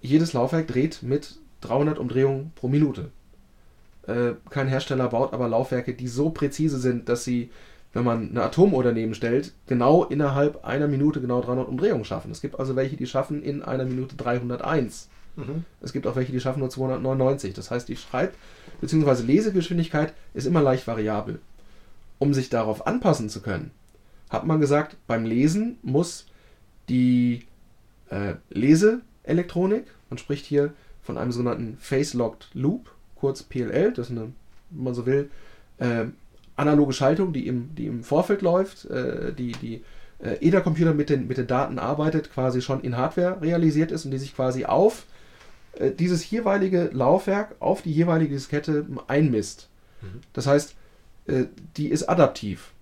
jedes 0.02 0.32
Laufwerk 0.32 0.66
dreht 0.66 1.02
mit 1.02 1.36
300 1.60 1.98
Umdrehungen 1.98 2.52
pro 2.54 2.68
Minute. 2.68 3.10
Äh, 4.06 4.32
kein 4.48 4.66
Hersteller 4.66 5.08
baut 5.08 5.32
aber 5.32 5.48
Laufwerke, 5.48 5.94
die 5.94 6.08
so 6.08 6.30
präzise 6.30 6.78
sind, 6.78 7.08
dass 7.08 7.24
sie 7.24 7.50
wenn 7.92 8.04
man 8.04 8.30
eine 8.30 8.42
Atomuhr 8.42 8.84
daneben 8.84 9.14
stellt, 9.14 9.52
genau 9.66 10.04
innerhalb 10.04 10.64
einer 10.64 10.86
Minute 10.86 11.20
genau 11.20 11.40
300 11.40 11.68
Umdrehungen 11.68 12.04
schaffen. 12.04 12.30
Es 12.30 12.40
gibt 12.40 12.58
also 12.58 12.76
welche, 12.76 12.96
die 12.96 13.06
schaffen 13.06 13.42
in 13.42 13.62
einer 13.62 13.84
Minute 13.84 14.16
301. 14.16 15.08
Mhm. 15.36 15.64
Es 15.80 15.92
gibt 15.92 16.06
auch 16.06 16.16
welche, 16.16 16.32
die 16.32 16.40
schaffen 16.40 16.60
nur 16.60 16.70
299. 16.70 17.54
Das 17.54 17.70
heißt, 17.70 17.88
die 17.88 17.96
Schreib- 17.96 18.34
bzw. 18.80 19.22
Lesegeschwindigkeit 19.22 20.14
ist 20.34 20.46
immer 20.46 20.62
leicht 20.62 20.86
variabel. 20.86 21.40
Um 22.18 22.34
sich 22.34 22.48
darauf 22.50 22.86
anpassen 22.86 23.28
zu 23.28 23.40
können, 23.40 23.70
hat 24.28 24.46
man 24.46 24.60
gesagt, 24.60 24.96
beim 25.06 25.24
Lesen 25.24 25.78
muss 25.82 26.26
die 26.88 27.46
äh, 28.10 28.34
Leseelektronik, 28.50 29.86
man 30.10 30.18
spricht 30.18 30.44
hier 30.44 30.72
von 31.02 31.18
einem 31.18 31.32
sogenannten 31.32 31.76
Face-Locked 31.80 32.50
Loop, 32.54 32.92
kurz 33.16 33.42
PLL, 33.42 33.92
das 33.92 34.10
ist 34.10 34.12
eine, 34.12 34.32
wenn 34.70 34.84
man 34.84 34.94
so 34.94 35.06
will, 35.06 35.30
äh, 35.78 36.06
analoge 36.60 36.92
Schaltung, 36.92 37.32
die 37.32 37.46
im, 37.46 37.74
die 37.74 37.86
im 37.86 38.04
Vorfeld 38.04 38.42
läuft, 38.42 38.84
äh, 38.84 39.32
die, 39.32 39.52
die 39.52 39.82
äh, 40.22 40.36
EDA-Computer 40.40 40.94
mit 40.94 41.10
den, 41.10 41.26
mit 41.26 41.38
den 41.38 41.46
Daten 41.46 41.78
arbeitet, 41.78 42.32
quasi 42.32 42.60
schon 42.62 42.80
in 42.82 42.96
Hardware 42.96 43.40
realisiert 43.40 43.90
ist 43.90 44.04
und 44.04 44.10
die 44.10 44.18
sich 44.18 44.36
quasi 44.36 44.66
auf 44.66 45.06
äh, 45.74 45.90
dieses 45.90 46.28
jeweilige 46.30 46.90
Laufwerk, 46.92 47.56
auf 47.60 47.82
die 47.82 47.92
jeweilige 47.92 48.34
Diskette 48.34 48.86
einmisst. 49.08 49.68
Mhm. 50.02 50.20
Das 50.32 50.46
heißt, 50.46 50.74
äh, 51.26 51.44
die 51.76 51.88
ist 51.88 52.08
adaptiv. 52.08 52.72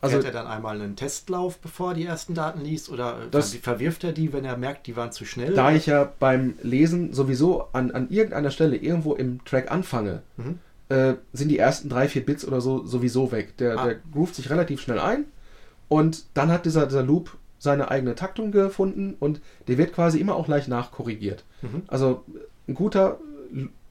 Also, 0.00 0.16
Fährt 0.16 0.26
er 0.26 0.42
dann 0.42 0.46
einmal 0.46 0.80
einen 0.80 0.94
Testlauf, 0.94 1.58
bevor 1.58 1.90
er 1.90 1.94
die 1.94 2.04
ersten 2.04 2.34
Daten 2.34 2.60
liest? 2.60 2.90
Oder 2.90 3.26
das, 3.30 3.54
verwirft 3.54 4.04
er 4.04 4.12
die, 4.12 4.32
wenn 4.32 4.44
er 4.44 4.56
merkt, 4.56 4.86
die 4.86 4.94
waren 4.94 5.10
zu 5.10 5.24
schnell? 5.24 5.54
Da 5.54 5.72
ich 5.72 5.86
ja 5.86 6.12
beim 6.18 6.54
Lesen 6.62 7.14
sowieso 7.14 7.68
an, 7.72 7.90
an 7.90 8.10
irgendeiner 8.10 8.50
Stelle 8.50 8.76
irgendwo 8.76 9.14
im 9.14 9.42
Track 9.44 9.70
anfange, 9.70 10.22
mhm 10.36 10.58
äh, 10.88 11.14
sind 11.32 11.48
die 11.48 11.58
ersten 11.58 11.88
drei, 11.88 12.08
vier 12.08 12.24
Bits 12.24 12.46
oder 12.46 12.60
so 12.60 12.84
sowieso 12.84 13.32
weg. 13.32 13.56
Der, 13.58 13.78
ah. 13.78 13.84
der 13.86 13.96
groovt 14.12 14.34
sich 14.34 14.50
relativ 14.50 14.80
schnell 14.80 14.98
ein 14.98 15.24
und 15.88 16.24
dann 16.34 16.50
hat 16.50 16.64
dieser, 16.64 16.86
dieser 16.86 17.02
Loop 17.02 17.36
seine 17.58 17.90
eigene 17.90 18.14
Taktung 18.14 18.52
gefunden 18.52 19.16
und 19.18 19.40
der 19.66 19.78
wird 19.78 19.92
quasi 19.92 20.20
immer 20.20 20.36
auch 20.36 20.48
leicht 20.48 20.68
nachkorrigiert. 20.68 21.44
Mhm. 21.62 21.82
Also 21.86 22.24
ein 22.68 22.74
guter 22.74 23.18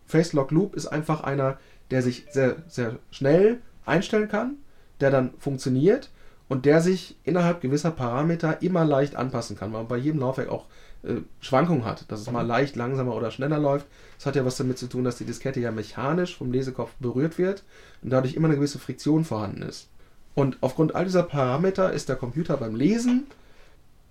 Face-Lock 0.05 0.51
Loop 0.51 0.75
ist 0.75 0.87
einfach 0.87 1.21
einer, 1.21 1.57
der 1.91 2.01
sich 2.01 2.25
sehr, 2.29 2.57
sehr 2.67 2.97
schnell 3.11 3.59
einstellen 3.85 4.27
kann, 4.27 4.55
der 4.99 5.11
dann 5.11 5.31
funktioniert 5.39 6.09
und 6.47 6.65
der 6.65 6.81
sich 6.81 7.17
innerhalb 7.23 7.61
gewisser 7.61 7.91
Parameter 7.91 8.61
immer 8.61 8.85
leicht 8.85 9.15
anpassen 9.15 9.57
kann, 9.57 9.73
weil 9.73 9.81
man 9.81 9.87
bei 9.87 9.97
jedem 9.97 10.19
Laufwerk 10.19 10.49
auch 10.49 10.65
äh, 11.05 11.21
Schwankungen 11.39 11.85
hat, 11.85 12.09
dass 12.11 12.21
es 12.21 12.31
mal 12.31 12.43
mhm. 12.43 12.49
leicht 12.49 12.75
langsamer 12.75 13.15
oder 13.15 13.31
schneller 13.31 13.59
läuft. 13.59 13.85
Das 14.17 14.25
hat 14.25 14.35
ja 14.35 14.45
was 14.45 14.57
damit 14.57 14.77
zu 14.77 14.87
tun, 14.87 15.03
dass 15.03 15.17
die 15.17 15.25
Diskette 15.25 15.59
ja 15.59 15.71
mechanisch 15.71 16.37
vom 16.37 16.51
Lesekopf 16.51 16.91
berührt 16.99 17.37
wird 17.37 17.63
und 18.01 18.09
dadurch 18.09 18.35
immer 18.35 18.47
eine 18.47 18.55
gewisse 18.55 18.79
Friktion 18.79 19.25
vorhanden 19.25 19.61
ist. 19.61 19.87
Und 20.33 20.57
aufgrund 20.61 20.95
all 20.95 21.05
dieser 21.05 21.23
Parameter 21.23 21.93
ist 21.93 22.09
der 22.09 22.15
Computer 22.17 22.57
beim 22.57 22.75
Lesen 22.75 23.25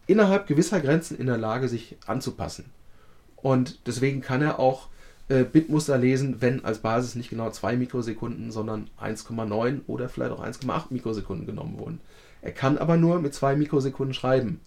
innerhalb 0.06 0.46
gewisser 0.46 0.80
Grenzen 0.80 1.18
in 1.18 1.26
der 1.26 1.38
Lage, 1.38 1.68
sich 1.68 1.96
anzupassen. 2.06 2.66
Und 3.36 3.86
deswegen 3.86 4.20
kann 4.20 4.42
er 4.42 4.58
auch 4.58 4.88
äh, 5.28 5.44
Bitmuster 5.44 5.98
lesen, 5.98 6.36
wenn 6.40 6.64
als 6.64 6.78
Basis 6.78 7.14
nicht 7.14 7.30
genau 7.30 7.50
2 7.50 7.76
Mikrosekunden, 7.76 8.50
sondern 8.50 8.90
1,9 9.00 9.80
oder 9.86 10.08
vielleicht 10.08 10.32
auch 10.32 10.44
1,8 10.44 10.86
Mikrosekunden 10.90 11.46
genommen 11.46 11.78
wurden. 11.78 12.00
Er 12.42 12.52
kann 12.52 12.78
aber 12.78 12.96
nur 12.96 13.20
mit 13.20 13.34
2 13.34 13.56
Mikrosekunden 13.56 14.14
schreiben. 14.14 14.60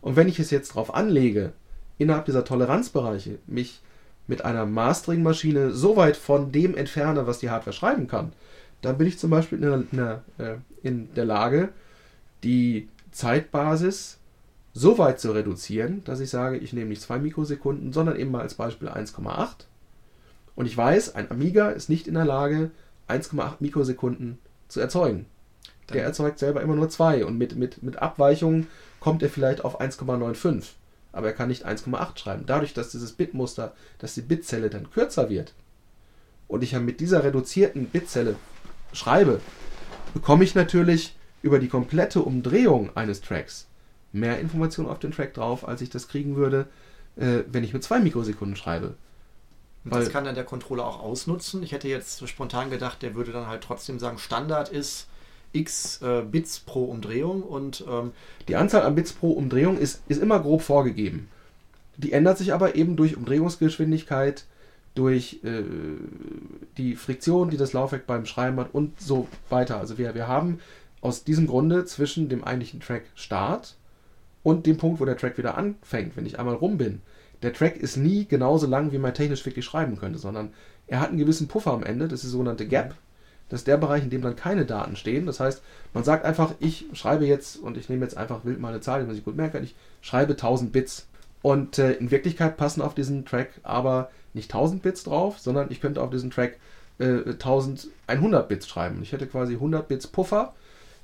Und 0.00 0.16
wenn 0.16 0.28
ich 0.28 0.38
es 0.38 0.50
jetzt 0.50 0.70
darauf 0.70 0.94
anlege, 0.94 1.52
innerhalb 1.98 2.24
dieser 2.26 2.44
Toleranzbereiche 2.44 3.38
mich 3.46 3.80
mit 4.26 4.44
einer 4.44 4.66
Mastering-Maschine 4.66 5.72
so 5.72 5.96
weit 5.96 6.16
von 6.16 6.52
dem 6.52 6.76
entferne, 6.76 7.26
was 7.26 7.38
die 7.38 7.50
Hardware 7.50 7.74
schreiben 7.74 8.06
kann, 8.06 8.32
dann 8.80 8.98
bin 8.98 9.06
ich 9.06 9.18
zum 9.18 9.30
Beispiel 9.30 9.58
in 9.58 9.62
der, 9.62 9.74
in 9.74 9.96
der, 9.96 10.22
äh, 10.38 10.56
in 10.82 11.14
der 11.14 11.24
Lage, 11.24 11.70
die 12.42 12.88
Zeitbasis 13.10 14.18
so 14.74 14.98
weit 14.98 15.20
zu 15.20 15.32
reduzieren, 15.32 16.02
dass 16.04 16.20
ich 16.20 16.30
sage, 16.30 16.56
ich 16.56 16.72
nehme 16.72 16.90
nicht 16.90 17.02
2 17.02 17.18
Mikrosekunden, 17.18 17.92
sondern 17.92 18.16
eben 18.16 18.30
mal 18.30 18.40
als 18.40 18.54
Beispiel 18.54 18.88
1,8. 18.88 19.66
Und 20.54 20.66
ich 20.66 20.76
weiß, 20.76 21.14
ein 21.14 21.30
Amiga 21.30 21.70
ist 21.70 21.88
nicht 21.88 22.08
in 22.08 22.14
der 22.14 22.24
Lage, 22.24 22.70
1,8 23.08 23.56
Mikrosekunden 23.60 24.38
zu 24.68 24.80
erzeugen. 24.80 25.26
Der 25.92 26.04
erzeugt 26.04 26.38
selber 26.38 26.62
immer 26.62 26.74
nur 26.74 26.88
2 26.88 27.26
und 27.26 27.36
mit, 27.36 27.56
mit, 27.56 27.82
mit 27.82 27.96
Abweichungen 28.00 28.66
kommt 29.00 29.22
er 29.22 29.28
vielleicht 29.28 29.64
auf 29.64 29.80
1,95. 29.80 30.70
Aber 31.12 31.26
er 31.26 31.32
kann 31.34 31.48
nicht 31.48 31.66
1,8 31.66 32.18
schreiben. 32.18 32.44
Dadurch, 32.46 32.74
dass 32.74 32.90
dieses 32.90 33.12
Bitmuster, 33.12 33.74
dass 33.98 34.14
die 34.14 34.22
Bitzelle 34.22 34.70
dann 34.70 34.90
kürzer 34.90 35.28
wird 35.28 35.54
und 36.48 36.62
ich 36.62 36.72
ja 36.72 36.80
mit 36.80 37.00
dieser 37.00 37.22
reduzierten 37.22 37.86
Bitzelle 37.86 38.36
schreibe, 38.92 39.40
bekomme 40.14 40.44
ich 40.44 40.54
natürlich 40.54 41.16
über 41.42 41.58
die 41.58 41.68
komplette 41.68 42.22
Umdrehung 42.22 42.96
eines 42.96 43.20
Tracks 43.20 43.66
mehr 44.12 44.38
Informationen 44.38 44.88
auf 44.88 44.98
den 44.98 45.12
Track 45.12 45.34
drauf, 45.34 45.66
als 45.66 45.80
ich 45.80 45.90
das 45.90 46.08
kriegen 46.08 46.36
würde, 46.36 46.66
äh, 47.16 47.40
wenn 47.50 47.64
ich 47.64 47.72
mit 47.72 47.82
2 47.82 48.00
Mikrosekunden 48.00 48.56
schreibe. 48.56 48.94
Und 49.84 49.94
das 49.94 50.10
kann 50.10 50.24
dann 50.24 50.36
der 50.36 50.44
Controller 50.44 50.86
auch 50.86 51.00
ausnutzen. 51.00 51.62
Ich 51.62 51.72
hätte 51.72 51.88
jetzt 51.88 52.18
so 52.18 52.28
spontan 52.28 52.70
gedacht, 52.70 53.02
der 53.02 53.14
würde 53.14 53.32
dann 53.32 53.48
halt 53.48 53.64
trotzdem 53.64 53.98
sagen, 53.98 54.18
Standard 54.18 54.68
ist 54.68 55.08
x 55.52 56.00
äh, 56.02 56.22
Bits 56.22 56.60
pro 56.60 56.84
Umdrehung 56.84 57.42
und 57.42 57.84
ähm, 57.88 58.12
die 58.48 58.56
Anzahl 58.56 58.82
an 58.82 58.94
Bits 58.94 59.12
pro 59.12 59.30
Umdrehung 59.32 59.78
ist, 59.78 60.02
ist 60.08 60.22
immer 60.22 60.40
grob 60.40 60.62
vorgegeben. 60.62 61.28
Die 61.96 62.12
ändert 62.12 62.38
sich 62.38 62.52
aber 62.52 62.74
eben 62.74 62.96
durch 62.96 63.16
Umdrehungsgeschwindigkeit, 63.16 64.46
durch 64.94 65.40
äh, 65.44 65.62
die 66.76 66.96
Friktion, 66.96 67.50
die 67.50 67.56
das 67.56 67.72
Laufwerk 67.72 68.06
beim 68.06 68.26
Schreiben 68.26 68.58
hat 68.58 68.74
und 68.74 69.00
so 69.00 69.28
weiter. 69.48 69.78
Also 69.78 69.98
wir, 69.98 70.14
wir 70.14 70.28
haben 70.28 70.58
aus 71.00 71.24
diesem 71.24 71.46
Grunde 71.46 71.84
zwischen 71.84 72.28
dem 72.28 72.44
eigentlichen 72.44 72.80
Track 72.80 73.04
Start 73.14 73.76
und 74.42 74.66
dem 74.66 74.76
Punkt, 74.76 75.00
wo 75.00 75.04
der 75.04 75.16
Track 75.16 75.38
wieder 75.38 75.56
anfängt, 75.56 76.16
wenn 76.16 76.26
ich 76.26 76.38
einmal 76.38 76.54
rum 76.54 76.78
bin, 76.78 77.00
der 77.42 77.52
Track 77.52 77.76
ist 77.76 77.96
nie 77.96 78.26
genauso 78.26 78.66
lang, 78.66 78.92
wie 78.92 78.98
man 78.98 79.14
technisch 79.14 79.44
wirklich 79.44 79.64
schreiben 79.64 79.96
könnte, 79.96 80.18
sondern 80.18 80.52
er 80.86 81.00
hat 81.00 81.08
einen 81.08 81.18
gewissen 81.18 81.48
Puffer 81.48 81.72
am 81.72 81.82
Ende, 81.82 82.06
das 82.06 82.20
ist 82.20 82.24
die 82.24 82.32
sogenannte 82.32 82.66
Gap. 82.66 82.94
Das 83.52 83.60
ist 83.60 83.66
der 83.66 83.76
Bereich, 83.76 84.02
in 84.02 84.08
dem 84.08 84.22
dann 84.22 84.34
keine 84.34 84.64
Daten 84.64 84.96
stehen. 84.96 85.26
Das 85.26 85.38
heißt, 85.38 85.62
man 85.92 86.04
sagt 86.04 86.24
einfach, 86.24 86.54
ich 86.58 86.86
schreibe 86.94 87.26
jetzt, 87.26 87.56
und 87.58 87.76
ich 87.76 87.90
nehme 87.90 88.02
jetzt 88.02 88.16
einfach 88.16 88.46
wild 88.46 88.58
mal 88.58 88.70
eine 88.70 88.80
Zahl, 88.80 89.00
die 89.00 89.06
man 89.06 89.14
sich 89.14 89.26
gut 89.26 89.36
merken 89.36 89.52
kann, 89.52 89.64
ich 89.64 89.74
schreibe 90.00 90.32
1000 90.32 90.72
Bits. 90.72 91.06
Und 91.42 91.78
äh, 91.78 91.92
in 91.92 92.10
Wirklichkeit 92.10 92.56
passen 92.56 92.80
auf 92.80 92.94
diesen 92.94 93.26
Track 93.26 93.50
aber 93.62 94.10
nicht 94.32 94.50
1000 94.50 94.82
Bits 94.82 95.04
drauf, 95.04 95.38
sondern 95.38 95.70
ich 95.70 95.82
könnte 95.82 96.00
auf 96.00 96.08
diesen 96.08 96.30
Track 96.30 96.56
äh, 96.98 97.18
1100 97.26 98.48
Bits 98.48 98.66
schreiben. 98.66 99.02
Ich 99.02 99.12
hätte 99.12 99.26
quasi 99.26 99.52
100 99.52 99.86
Bits 99.86 100.06
Puffer, 100.06 100.54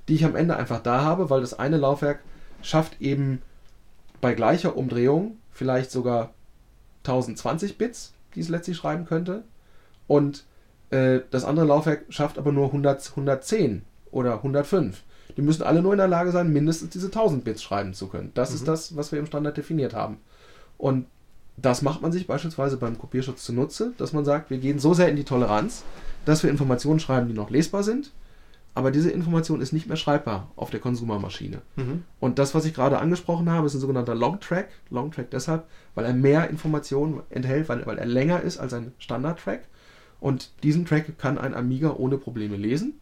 die 0.08 0.14
ich 0.14 0.24
am 0.24 0.34
Ende 0.34 0.56
einfach 0.56 0.82
da 0.82 1.02
habe, 1.02 1.28
weil 1.28 1.42
das 1.42 1.58
eine 1.58 1.76
Laufwerk 1.76 2.20
schafft 2.62 2.98
eben 3.02 3.42
bei 4.22 4.32
gleicher 4.32 4.74
Umdrehung 4.74 5.36
vielleicht 5.52 5.90
sogar 5.90 6.32
1020 7.00 7.76
Bits, 7.76 8.14
die 8.34 8.40
es 8.40 8.48
letztlich 8.48 8.78
schreiben 8.78 9.04
könnte. 9.04 9.42
Und 10.06 10.46
äh, 10.90 11.20
das 11.30 11.44
andere 11.44 11.66
Laufwerk 11.66 12.04
schafft 12.08 12.38
aber 12.38 12.52
nur 12.52 12.66
100, 12.66 13.10
110 13.10 13.82
oder 14.10 14.34
105. 14.34 15.02
Die 15.36 15.42
müssen 15.42 15.62
alle 15.62 15.82
nur 15.82 15.92
in 15.92 15.98
der 15.98 16.08
Lage 16.08 16.32
sein, 16.32 16.52
mindestens 16.52 16.90
diese 16.90 17.06
1000 17.06 17.44
Bits 17.44 17.62
schreiben 17.62 17.94
zu 17.94 18.08
können. 18.08 18.32
Das 18.34 18.50
mhm. 18.50 18.56
ist 18.56 18.68
das, 18.68 18.96
was 18.96 19.12
wir 19.12 19.18
im 19.18 19.26
Standard 19.26 19.56
definiert 19.56 19.94
haben. 19.94 20.18
Und 20.76 21.06
das 21.56 21.82
macht 21.82 22.02
man 22.02 22.12
sich 22.12 22.26
beispielsweise 22.26 22.76
beim 22.76 22.98
Kopierschutz 22.98 23.44
zunutze, 23.44 23.92
dass 23.98 24.12
man 24.12 24.24
sagt, 24.24 24.50
wir 24.50 24.58
gehen 24.58 24.78
so 24.78 24.94
sehr 24.94 25.08
in 25.08 25.16
die 25.16 25.24
Toleranz, 25.24 25.84
dass 26.24 26.42
wir 26.42 26.50
Informationen 26.50 27.00
schreiben, 27.00 27.28
die 27.28 27.34
noch 27.34 27.50
lesbar 27.50 27.82
sind, 27.82 28.12
aber 28.74 28.92
diese 28.92 29.10
Information 29.10 29.60
ist 29.60 29.72
nicht 29.72 29.88
mehr 29.88 29.96
schreibbar 29.96 30.52
auf 30.54 30.70
der 30.70 30.78
Konsumermaschine. 30.78 31.62
Mhm. 31.74 32.04
Und 32.20 32.38
das, 32.38 32.54
was 32.54 32.64
ich 32.64 32.74
gerade 32.74 32.98
angesprochen 33.00 33.50
habe, 33.50 33.66
ist 33.66 33.74
ein 33.74 33.80
sogenannter 33.80 34.14
Longtrack. 34.14 34.68
Longtrack 34.90 35.30
deshalb, 35.32 35.64
weil 35.96 36.04
er 36.04 36.12
mehr 36.12 36.48
Informationen 36.48 37.22
enthält, 37.28 37.68
weil, 37.68 37.84
weil 37.86 37.98
er 37.98 38.06
länger 38.06 38.40
ist 38.40 38.58
als 38.58 38.72
ein 38.72 38.92
Standard-Track. 38.98 39.62
Und 40.20 40.50
diesen 40.62 40.84
Track 40.84 41.18
kann 41.18 41.38
ein 41.38 41.54
Amiga 41.54 41.94
ohne 41.96 42.18
Probleme 42.18 42.56
lesen. 42.56 42.94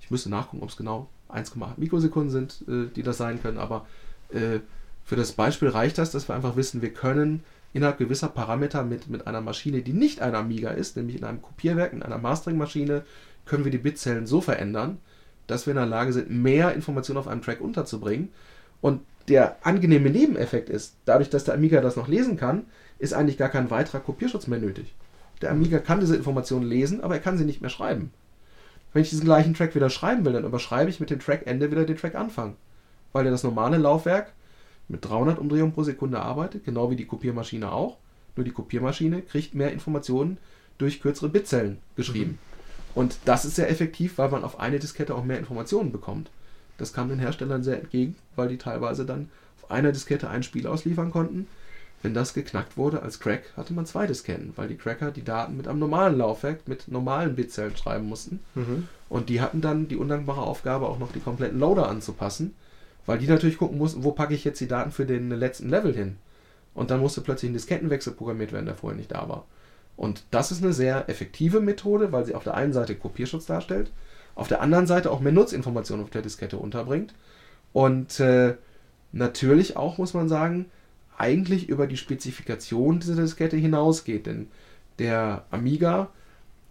Ich 0.00 0.10
müsste 0.10 0.30
nachgucken, 0.30 0.62
ob 0.62 0.68
es 0.68 0.76
genau 0.76 1.08
1,8 1.30 1.78
Mikrosekunden 1.78 2.30
sind, 2.30 2.64
äh, 2.68 2.92
die 2.94 3.02
das 3.02 3.16
sein 3.16 3.40
können, 3.40 3.58
aber 3.58 3.86
äh, 4.30 4.60
für 5.04 5.16
das 5.16 5.32
Beispiel 5.32 5.68
reicht 5.68 5.98
das, 5.98 6.10
dass 6.10 6.28
wir 6.28 6.34
einfach 6.34 6.56
wissen, 6.56 6.82
wir 6.82 6.92
können 6.92 7.42
innerhalb 7.72 7.98
gewisser 7.98 8.28
Parameter 8.28 8.84
mit, 8.84 9.08
mit 9.08 9.26
einer 9.26 9.40
Maschine, 9.40 9.82
die 9.82 9.92
nicht 9.92 10.20
ein 10.20 10.34
Amiga 10.34 10.70
ist, 10.70 10.96
nämlich 10.96 11.16
in 11.16 11.24
einem 11.24 11.42
Kopierwerk, 11.42 11.92
in 11.92 12.02
einer 12.02 12.18
Mastering-Maschine, 12.18 13.02
können 13.46 13.64
wir 13.64 13.72
die 13.72 13.78
Bitzellen 13.78 14.26
so 14.26 14.40
verändern, 14.40 14.98
dass 15.46 15.66
wir 15.66 15.72
in 15.72 15.78
der 15.78 15.86
Lage 15.86 16.12
sind, 16.12 16.30
mehr 16.30 16.74
Informationen 16.74 17.18
auf 17.18 17.28
einem 17.28 17.42
Track 17.42 17.60
unterzubringen. 17.60 18.28
Und 18.80 19.00
der 19.28 19.56
angenehme 19.66 20.10
Nebeneffekt 20.10 20.68
ist, 20.68 20.96
dadurch, 21.04 21.30
dass 21.30 21.44
der 21.44 21.54
Amiga 21.54 21.80
das 21.80 21.96
noch 21.96 22.08
lesen 22.08 22.36
kann, 22.36 22.66
ist 22.98 23.14
eigentlich 23.14 23.38
gar 23.38 23.48
kein 23.48 23.70
weiterer 23.70 24.00
Kopierschutz 24.00 24.46
mehr 24.46 24.58
nötig. 24.58 24.94
Der 25.42 25.50
Amiga 25.50 25.78
kann 25.78 26.00
diese 26.00 26.16
Informationen 26.16 26.66
lesen, 26.66 27.02
aber 27.02 27.14
er 27.14 27.20
kann 27.20 27.36
sie 27.36 27.44
nicht 27.44 27.60
mehr 27.60 27.70
schreiben. 27.70 28.12
Wenn 28.92 29.02
ich 29.02 29.10
diesen 29.10 29.24
gleichen 29.24 29.54
Track 29.54 29.74
wieder 29.74 29.90
schreiben 29.90 30.24
will, 30.24 30.32
dann 30.32 30.44
überschreibe 30.44 30.90
ich 30.90 31.00
mit 31.00 31.10
dem 31.10 31.20
Trackende 31.20 31.70
wieder 31.70 31.84
den 31.84 31.96
Trackanfang. 31.96 32.56
Weil 33.12 33.24
ja 33.24 33.30
das 33.30 33.42
normale 33.42 33.78
Laufwerk 33.78 34.32
mit 34.88 35.04
300 35.04 35.38
Umdrehungen 35.38 35.72
pro 35.72 35.82
Sekunde 35.82 36.20
arbeitet, 36.20 36.64
genau 36.64 36.90
wie 36.90 36.96
die 36.96 37.06
Kopiermaschine 37.06 37.72
auch. 37.72 37.96
Nur 38.36 38.44
die 38.44 38.52
Kopiermaschine 38.52 39.22
kriegt 39.22 39.54
mehr 39.54 39.72
Informationen 39.72 40.38
durch 40.78 41.00
kürzere 41.00 41.28
Bitzellen 41.28 41.78
geschrieben. 41.96 42.32
Mhm. 42.32 42.38
Und 42.94 43.18
das 43.24 43.44
ist 43.44 43.56
sehr 43.56 43.70
effektiv, 43.70 44.18
weil 44.18 44.30
man 44.30 44.44
auf 44.44 44.60
eine 44.60 44.78
Diskette 44.78 45.14
auch 45.14 45.24
mehr 45.24 45.38
Informationen 45.38 45.92
bekommt. 45.92 46.30
Das 46.78 46.92
kam 46.92 47.08
den 47.08 47.18
Herstellern 47.18 47.62
sehr 47.62 47.80
entgegen, 47.80 48.16
weil 48.36 48.48
die 48.48 48.58
teilweise 48.58 49.06
dann 49.06 49.30
auf 49.60 49.70
einer 49.70 49.92
Diskette 49.92 50.28
ein 50.28 50.42
Spiel 50.42 50.66
ausliefern 50.66 51.10
konnten. 51.10 51.46
Wenn 52.02 52.14
das 52.14 52.34
geknackt 52.34 52.76
wurde 52.76 53.02
als 53.02 53.20
Crack, 53.20 53.52
hatte 53.56 53.72
man 53.72 53.86
zwei 53.86 54.06
Disketten, 54.06 54.52
weil 54.56 54.68
die 54.68 54.76
Cracker 54.76 55.12
die 55.12 55.24
Daten 55.24 55.56
mit 55.56 55.68
einem 55.68 55.78
normalen 55.78 56.18
Laufwerk, 56.18 56.66
mit 56.66 56.88
normalen 56.88 57.36
Bitzellen 57.36 57.76
schreiben 57.76 58.08
mussten. 58.08 58.40
Mhm. 58.54 58.88
Und 59.08 59.28
die 59.28 59.40
hatten 59.40 59.60
dann 59.60 59.86
die 59.86 59.96
undankbare 59.96 60.42
Aufgabe, 60.42 60.88
auch 60.88 60.98
noch 60.98 61.12
die 61.12 61.20
kompletten 61.20 61.60
Loader 61.60 61.88
anzupassen, 61.88 62.54
weil 63.06 63.18
die 63.18 63.28
natürlich 63.28 63.58
gucken 63.58 63.78
mussten, 63.78 64.02
wo 64.02 64.12
packe 64.12 64.34
ich 64.34 64.44
jetzt 64.44 64.60
die 64.60 64.68
Daten 64.68 64.90
für 64.90 65.06
den 65.06 65.30
letzten 65.30 65.68
Level 65.68 65.94
hin. 65.94 66.16
Und 66.74 66.90
dann 66.90 67.00
musste 67.00 67.20
plötzlich 67.20 67.50
ein 67.50 67.54
Diskettenwechsel 67.54 68.14
programmiert 68.14 68.52
werden, 68.52 68.66
der 68.66 68.74
vorher 68.74 68.96
nicht 68.96 69.12
da 69.12 69.28
war. 69.28 69.44
Und 69.96 70.24
das 70.30 70.50
ist 70.50 70.62
eine 70.62 70.72
sehr 70.72 71.08
effektive 71.08 71.60
Methode, 71.60 72.10
weil 72.10 72.24
sie 72.24 72.34
auf 72.34 72.44
der 72.44 72.54
einen 72.54 72.72
Seite 72.72 72.96
Kopierschutz 72.96 73.46
darstellt, 73.46 73.92
auf 74.34 74.48
der 74.48 74.62
anderen 74.62 74.86
Seite 74.86 75.10
auch 75.10 75.20
mehr 75.20 75.32
Nutzinformationen 75.32 76.02
auf 76.02 76.10
der 76.10 76.22
Diskette 76.22 76.56
unterbringt 76.56 77.14
und 77.72 78.18
äh, 78.18 78.54
natürlich 79.12 79.76
auch, 79.76 79.98
muss 79.98 80.14
man 80.14 80.28
sagen, 80.28 80.66
eigentlich 81.22 81.68
über 81.68 81.86
die 81.86 81.96
Spezifikation 81.96 82.98
dieser 82.98 83.14
Diskette 83.14 83.56
hinausgeht. 83.56 84.26
Denn 84.26 84.48
der 84.98 85.44
Amiga, 85.52 86.10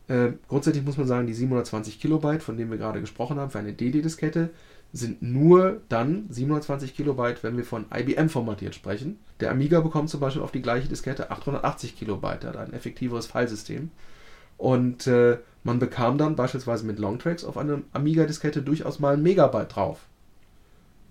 äh, 0.09 0.33
grundsätzlich 0.49 0.83
muss 0.83 0.97
man 0.97 1.07
sagen, 1.07 1.25
die 1.25 1.33
720 1.33 2.01
Kilobyte, 2.01 2.43
von 2.43 2.57
denen 2.57 2.69
wir 2.69 2.77
gerade 2.77 2.99
gesprochen 2.99 3.39
haben, 3.39 3.49
für 3.49 3.59
eine 3.59 3.71
DD-Diskette, 3.71 4.49
sind 4.91 5.21
nur 5.21 5.79
dann 5.87 6.25
720 6.29 6.93
Kilobyte, 6.93 7.43
wenn 7.43 7.55
wir 7.55 7.63
von 7.63 7.85
IBM 7.95 8.27
formatiert 8.27 8.75
sprechen. 8.75 9.19
Der 9.39 9.51
Amiga 9.51 9.79
bekommt 9.79 10.09
zum 10.09 10.19
Beispiel 10.19 10.41
auf 10.41 10.51
die 10.51 10.61
gleiche 10.61 10.89
Diskette 10.89 11.31
880 11.31 11.97
Kilobyte, 11.97 12.43
hat 12.43 12.57
ein 12.57 12.73
effektiveres 12.73 13.27
Filesystem. 13.27 13.89
Und 14.57 15.07
äh, 15.07 15.37
man 15.63 15.79
bekam 15.79 16.17
dann 16.17 16.35
beispielsweise 16.35 16.85
mit 16.85 16.99
Longtracks 16.99 17.45
auf 17.45 17.57
einer 17.57 17.81
Amiga-Diskette 17.93 18.61
durchaus 18.61 18.99
mal 18.99 19.13
ein 19.13 19.23
Megabyte 19.23 19.73
drauf. 19.73 20.07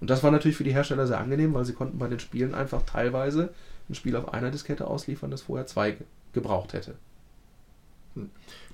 Und 0.01 0.09
das 0.09 0.23
war 0.23 0.31
natürlich 0.31 0.57
für 0.57 0.65
die 0.65 0.73
Hersteller 0.73 1.07
sehr 1.07 1.19
angenehm, 1.19 1.55
weil 1.55 1.65
sie 1.65 1.75
konnten 1.75 1.99
bei 1.99 2.09
den 2.09 2.21
Spielen 2.21 2.55
einfach 2.55 2.83
teilweise 2.83 3.53
ein 3.89 3.95
Spiel 3.95 4.17
auf 4.17 4.33
einer 4.33 4.51
Diskette 4.51 4.87
ausliefern, 4.87 5.31
das 5.31 5.43
vorher 5.43 5.67
zwei 5.67 5.97
gebraucht 6.33 6.73
hätte. 6.73 6.95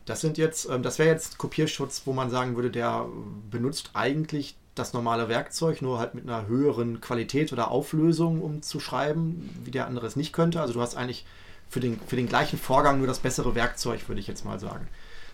Das 0.04 0.20
sind 0.20 0.38
jetzt, 0.38 0.68
ähm, 0.68 0.82
das 0.82 0.98
wäre 0.98 1.08
jetzt 1.08 1.36
Kopierschutz, 1.38 2.02
wo 2.04 2.12
man 2.12 2.30
sagen 2.30 2.54
würde, 2.54 2.70
der 2.70 3.06
benutzt 3.50 3.90
eigentlich 3.94 4.56
das 4.74 4.92
normale 4.92 5.28
Werkzeug, 5.28 5.82
nur 5.82 5.98
halt 5.98 6.14
mit 6.14 6.28
einer 6.28 6.46
höheren 6.46 7.00
Qualität 7.00 7.52
oder 7.52 7.70
Auflösung, 7.70 8.42
um 8.42 8.62
zu 8.62 8.78
schreiben, 8.78 9.50
wie 9.64 9.70
der 9.70 9.86
andere 9.86 10.06
es 10.06 10.16
nicht 10.16 10.32
könnte. 10.32 10.60
Also 10.60 10.74
du 10.74 10.80
hast 10.80 10.96
eigentlich 10.96 11.24
für 11.68 11.80
den, 11.80 11.98
für 12.06 12.16
den 12.16 12.28
gleichen 12.28 12.58
Vorgang 12.58 12.98
nur 12.98 13.06
das 13.06 13.18
bessere 13.18 13.54
Werkzeug, 13.54 14.06
würde 14.08 14.20
ich 14.20 14.26
jetzt 14.26 14.44
mal 14.44 14.60
sagen. 14.60 14.86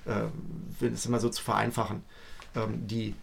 Äh, 0.07 0.87
es 0.87 1.07
immer 1.07 1.21
so 1.21 1.29
zu 1.29 1.43
vereinfachen. 1.43 2.03
Ähm, 2.55 2.87
die, 2.87 3.15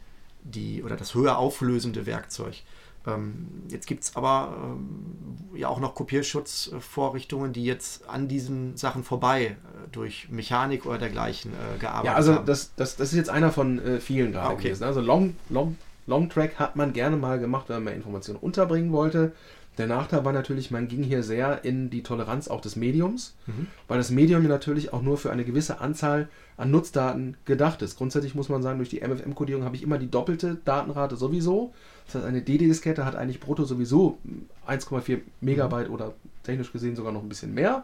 die, 0.50 0.84
oder 0.84 0.96
das 0.96 1.14
höher 1.16 1.38
auflösende 1.38 2.06
Werkzeug. 2.06 2.56
Ähm, 3.08 3.48
jetzt 3.70 3.88
gibt 3.88 4.04
es 4.04 4.16
aber 4.16 4.54
ähm, 4.62 5.58
ja 5.58 5.70
auch 5.70 5.80
noch 5.80 5.96
Kopierschutzvorrichtungen, 5.96 7.54
die 7.54 7.64
jetzt 7.64 8.08
an 8.10 8.28
diesen 8.28 8.76
Sachen 8.78 9.04
vorbei 9.04 9.46
äh, 9.46 9.56
durch 9.92 10.28
Mechanik 10.30 10.86
oder 10.86 10.98
dergleichen 10.98 11.52
äh, 11.54 11.80
gearbeitet 11.80 11.94
haben. 11.94 12.06
Ja, 12.06 12.14
also 12.16 12.36
haben. 12.36 12.46
das, 12.46 12.74
das, 12.76 12.96
das 12.98 13.10
ist 13.12 13.18
jetzt 13.18 13.30
einer 13.30 13.52
von 13.52 13.80
äh, 13.80 14.00
vielen 14.00 14.32
gerade 14.32 14.50
Ah, 14.50 14.52
okay. 14.52 14.64
gewesen. 14.64 14.84
Also 14.84 15.02
Long, 15.02 15.36
Long, 15.50 15.78
Long 16.08 16.30
Track 16.30 16.60
hat 16.60 16.76
man 16.76 16.92
gerne 16.94 17.16
mal 17.16 17.40
gemacht, 17.40 17.66
wenn 17.70 17.84
man 17.84 17.94
Informationen 17.94 18.40
unterbringen 18.40 18.92
wollte. 18.92 19.32
Der 19.80 19.88
Nachteil 19.88 20.24
war 20.26 20.34
natürlich, 20.34 20.70
man 20.70 20.88
ging 20.88 21.02
hier 21.02 21.24
sehr 21.24 21.64
in 21.64 21.90
die 21.90 22.04
Toleranz 22.04 22.48
auch 22.50 22.62
des 22.62 22.76
Mediums, 22.76 23.36
Mhm. 23.48 23.68
weil 23.88 23.98
das 23.98 24.12
Medium 24.12 24.44
natürlich 24.44 24.94
auch 24.94 25.02
nur 25.02 25.18
für 25.18 25.32
eine 25.32 25.46
gewisse 25.46 25.80
Anzahl 25.80 26.28
an 26.58 26.70
Nutzdaten 26.70 27.38
gedacht 27.46 27.82
ist. 27.82 27.98
Grundsätzlich 27.98 28.36
muss 28.36 28.50
man 28.50 28.62
sagen, 28.62 28.78
durch 28.78 28.90
die 28.90 29.00
MFM-Kodierung 29.02 29.64
habe 29.64 29.76
ich 29.78 29.82
immer 29.84 29.98
die 29.98 30.12
doppelte 30.12 30.58
Datenrate 30.66 31.16
sowieso. 31.16 31.74
Das 32.06 32.16
heißt, 32.16 32.26
eine 32.26 32.42
DD-Diskette 32.42 33.06
hat 33.06 33.16
eigentlich 33.16 33.40
brutto 33.40 33.64
sowieso 33.64 34.18
1,4 34.68 35.22
Megabyte 35.42 35.90
oder 35.90 36.14
technisch 36.44 36.72
gesehen 36.74 36.96
sogar 36.96 37.12
noch 37.14 37.24
ein 37.24 37.30
bisschen 37.30 37.54
mehr. 37.54 37.84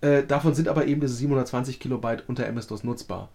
Äh, 0.00 0.24
davon 0.24 0.54
sind 0.54 0.66
aber 0.68 0.86
eben 0.86 1.00
diese 1.00 1.14
720 1.14 1.78
Kilobyte 1.78 2.24
unter 2.26 2.44
MS-DOS 2.46 2.84
nutzbar. 2.84 3.28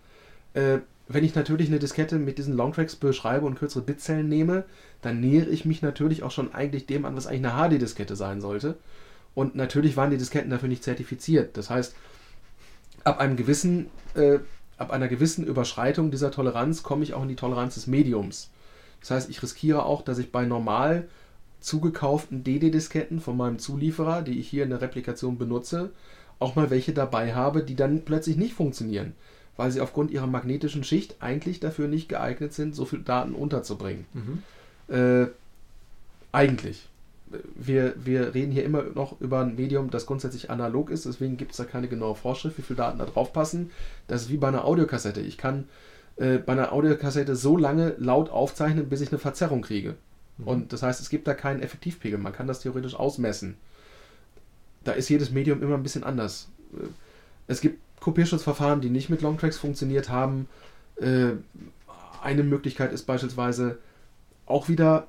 Äh, 0.53 0.79
wenn 1.08 1.23
ich 1.23 1.36
natürlich 1.36 1.67
eine 1.69 1.77
Diskette 1.77 2.17
mit 2.17 2.39
diesen 2.39 2.55
Longtracks 2.58 2.95
beschreibe 2.95 3.45
und 3.45 3.60
kürzere 3.60 3.84
Bitzellen 3.84 4.27
nehme, 4.27 4.63
dann 5.05 5.19
nähere 5.19 5.49
ich 5.49 5.65
mich 5.65 5.81
natürlich 5.81 6.23
auch 6.23 6.31
schon 6.31 6.53
eigentlich 6.53 6.85
dem 6.85 7.05
an, 7.05 7.15
was 7.15 7.27
eigentlich 7.27 7.51
eine 7.51 7.69
HD-Diskette 7.69 8.15
sein 8.15 8.41
sollte. 8.41 8.75
Und 9.33 9.55
natürlich 9.55 9.97
waren 9.97 10.11
die 10.11 10.17
Disketten 10.17 10.49
dafür 10.49 10.69
nicht 10.69 10.83
zertifiziert. 10.83 11.57
Das 11.57 11.69
heißt, 11.69 11.95
ab 13.03 13.19
einem 13.19 13.35
gewissen, 13.35 13.87
äh, 14.15 14.39
ab 14.77 14.91
einer 14.91 15.07
gewissen 15.07 15.45
Überschreitung 15.45 16.11
dieser 16.11 16.31
Toleranz 16.31 16.83
komme 16.83 17.03
ich 17.03 17.13
auch 17.13 17.23
in 17.23 17.29
die 17.29 17.35
Toleranz 17.35 17.75
des 17.75 17.87
Mediums. 17.87 18.49
Das 19.01 19.11
heißt, 19.11 19.29
ich 19.29 19.43
riskiere 19.43 19.85
auch, 19.85 20.01
dass 20.01 20.17
ich 20.17 20.31
bei 20.31 20.45
normal 20.45 21.07
zugekauften 21.59 22.43
DD-Disketten 22.43 23.19
von 23.19 23.37
meinem 23.37 23.59
Zulieferer, 23.59 24.21
die 24.21 24.39
ich 24.39 24.47
hier 24.47 24.63
in 24.63 24.69
der 24.69 24.81
Replikation 24.81 25.37
benutze, 25.37 25.91
auch 26.39 26.55
mal 26.55 26.69
welche 26.69 26.93
dabei 26.93 27.33
habe, 27.33 27.63
die 27.63 27.75
dann 27.75 28.03
plötzlich 28.05 28.37
nicht 28.37 28.53
funktionieren, 28.53 29.13
weil 29.57 29.71
sie 29.71 29.81
aufgrund 29.81 30.11
ihrer 30.11 30.27
magnetischen 30.27 30.83
Schicht 30.83 31.17
eigentlich 31.19 31.59
dafür 31.59 31.87
nicht 31.87 32.09
geeignet 32.09 32.53
sind, 32.53 32.75
so 32.75 32.85
viel 32.85 32.99
Daten 32.99 33.33
unterzubringen. 33.33 34.05
Mhm. 34.13 34.43
Äh, 34.88 35.28
eigentlich. 36.32 36.88
Wir, 37.56 37.95
wir 37.98 38.34
reden 38.34 38.52
hier 38.52 38.63
immer 38.63 38.84
noch 38.84 39.19
über 39.19 39.41
ein 39.41 39.56
Medium, 39.56 39.89
das 39.89 40.06
grundsätzlich 40.06 40.50
analog 40.52 40.89
ist, 40.89 41.06
deswegen 41.06 41.38
gibt 41.38 41.52
es 41.52 41.58
da 41.58 41.65
keine 41.65 41.88
genaue 41.88 42.15
Vorschrift, 42.15 42.58
wie 42.58 42.62
viele 42.62 42.78
Daten 42.78 43.00
da 43.00 43.06
drauf 43.06 43.34
passen. 43.34 43.71
Das 44.08 44.24
ist 44.24 44.30
wie 44.30 44.38
bei 44.38 44.48
einer 44.48 44.63
Audiokassette. 44.63 45.21
Ich 45.21 45.38
kann 45.38 45.67
äh, 46.17 46.38
bei 46.38 46.54
einer 46.54 46.71
Audiokassette 46.71 47.36
so 47.36 47.58
lange 47.58 47.95
laut 47.98 48.30
aufzeichnen, 48.30 48.88
bis 48.89 49.02
ich 49.02 49.10
eine 49.10 49.17
Verzerrung 49.19 49.62
kriege. 49.62 49.95
Und 50.43 50.71
das 50.74 50.84
heißt, 50.84 51.02
es 51.02 51.10
gibt 51.10 51.28
da 51.28 51.34
keinen 51.34 51.62
Effektivpegel. 51.62 52.19
Man 52.19 52.34
kann 52.34 52.48
das 52.48 52.60
theoretisch 52.60 52.95
ausmessen. 52.95 53.56
Da 54.84 54.91
ist 54.91 55.10
jedes 55.10 55.32
Medium 55.32 55.63
immer 55.63 55.76
ein 55.76 55.84
bisschen 55.84 56.04
anders. 56.04 56.48
Äh, 56.74 56.88
Es 57.48 57.60
gibt 57.62 57.80
Kopierschutzverfahren, 58.02 58.82
die 58.82 58.89
nicht 58.89 59.10
mit 59.10 59.21
Longtracks 59.21 59.58
funktioniert 59.58 60.10
haben. 60.10 60.48
Äh, 60.98 61.32
Eine 62.21 62.43
Möglichkeit 62.43 62.93
ist 62.93 63.04
beispielsweise 63.04 63.78
auch 64.45 64.69
wieder 64.69 65.08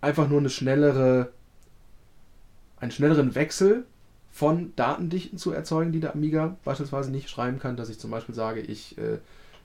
einfach 0.00 0.28
nur 0.28 0.38
eine 0.38 0.50
schnellere, 0.50 1.32
einen 2.78 2.90
schnelleren 2.90 3.34
Wechsel 3.34 3.84
von 4.30 4.72
Datendichten 4.76 5.38
zu 5.38 5.52
erzeugen, 5.52 5.92
die 5.92 6.00
der 6.00 6.14
Amiga 6.14 6.56
beispielsweise 6.64 7.10
nicht 7.10 7.28
schreiben 7.28 7.58
kann, 7.58 7.76
dass 7.76 7.88
ich 7.88 7.98
zum 7.98 8.10
Beispiel 8.10 8.34
sage, 8.34 8.60
ich 8.60 8.96
äh, 8.98 9.18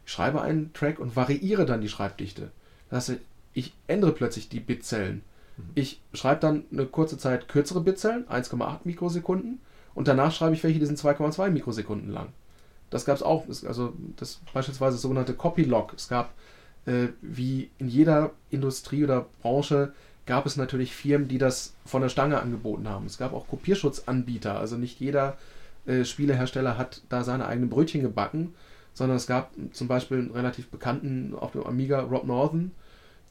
schreibe 0.05 0.41
einen 0.41 0.73
Track 0.73 0.99
und 0.99 1.15
variiere 1.15 1.65
dann 1.65 1.81
die 1.81 1.89
Schreibdichte. 1.89 2.51
Das 2.89 3.09
heißt, 3.09 3.19
ich 3.53 3.73
ändere 3.87 4.11
plötzlich 4.11 4.49
die 4.49 4.59
Bitzellen. 4.59 5.21
Ich 5.75 6.01
schreibe 6.13 6.41
dann 6.41 6.63
eine 6.71 6.87
kurze 6.87 7.17
Zeit 7.17 7.47
kürzere 7.47 7.81
Bitzellen, 7.81 8.25
1,8 8.27 8.79
Mikrosekunden, 8.85 9.59
und 9.93 10.07
danach 10.07 10.31
schreibe 10.31 10.55
ich 10.55 10.63
welche, 10.63 10.79
die 10.79 10.85
sind 10.87 10.97
2,2 10.97 11.51
Mikrosekunden 11.51 12.11
lang. 12.11 12.29
Das 12.89 13.05
gab 13.05 13.15
es 13.15 13.23
auch, 13.23 13.47
also 13.47 13.93
das 14.17 14.41
beispielsweise 14.53 14.95
das 14.95 15.01
sogenannte 15.01 15.35
Copy-Log. 15.35 15.93
Es 15.95 16.07
gab, 16.07 16.33
äh, 16.85 17.07
wie 17.21 17.69
in 17.77 17.87
jeder 17.87 18.31
Industrie 18.49 19.03
oder 19.03 19.25
Branche, 19.41 19.93
gab 20.25 20.45
es 20.45 20.55
natürlich 20.55 20.95
Firmen, 20.95 21.27
die 21.27 21.37
das 21.37 21.73
von 21.85 22.01
der 22.01 22.09
Stange 22.09 22.41
angeboten 22.41 22.87
haben. 22.87 23.05
Es 23.05 23.17
gab 23.17 23.33
auch 23.33 23.47
Kopierschutzanbieter, 23.47 24.57
also 24.57 24.77
nicht 24.77 24.99
jeder 24.99 25.37
äh, 25.85 26.05
Spielehersteller 26.05 26.77
hat 26.77 27.01
da 27.09 27.23
seine 27.23 27.45
eigenen 27.47 27.69
Brötchen 27.69 28.01
gebacken, 28.01 28.53
sondern 28.93 29.17
es 29.17 29.27
gab 29.27 29.51
zum 29.71 29.87
Beispiel 29.87 30.19
einen 30.19 30.31
relativ 30.31 30.69
bekannten 30.69 31.35
auf 31.35 31.51
dem 31.51 31.63
Amiga, 31.63 32.01
Rob 32.01 32.25
Northern, 32.25 32.71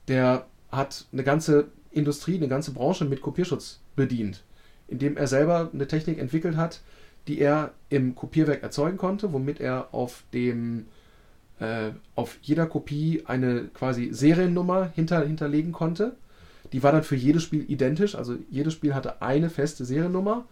der 0.09 0.47
hat 0.71 1.07
eine 1.13 1.23
ganze 1.23 1.69
Industrie, 1.91 2.37
eine 2.37 2.49
ganze 2.49 2.73
Branche 2.73 3.05
mit 3.05 3.23
Kopierschutz 3.23 3.81
bedient, 3.97 4.43
indem 4.89 5.17
er 5.17 5.27
selber 5.27 5.71
eine 5.73 5.87
Technik 5.87 6.19
entwickelt 6.19 6.57
hat, 6.57 6.81
die 7.29 7.39
er 7.39 7.73
im 7.89 8.15
Kopierwerk 8.15 8.63
erzeugen 8.63 8.99
konnte, 8.99 9.33
womit 9.33 9.61
er 9.61 9.95
auf 9.95 10.25
dem 10.35 10.87
äh, 11.61 11.91
auf 12.15 12.39
jeder 12.43 12.67
Kopie 12.67 13.23
eine 13.27 13.65
quasi 13.75 14.11
Seriennummer 14.13 14.91
hinter, 14.95 15.25
hinterlegen 15.25 15.73
konnte. 15.73 16.17
Die 16.73 16.83
war 16.83 16.93
dann 16.93 17.03
für 17.03 17.17
jedes 17.17 17.43
Spiel 17.43 17.65
identisch, 17.69 18.15
also 18.15 18.37
jedes 18.51 18.73
Spiel 18.73 18.95
hatte 18.95 19.21
eine 19.21 19.51
feste 19.51 19.85
Seriennummer 19.85 20.45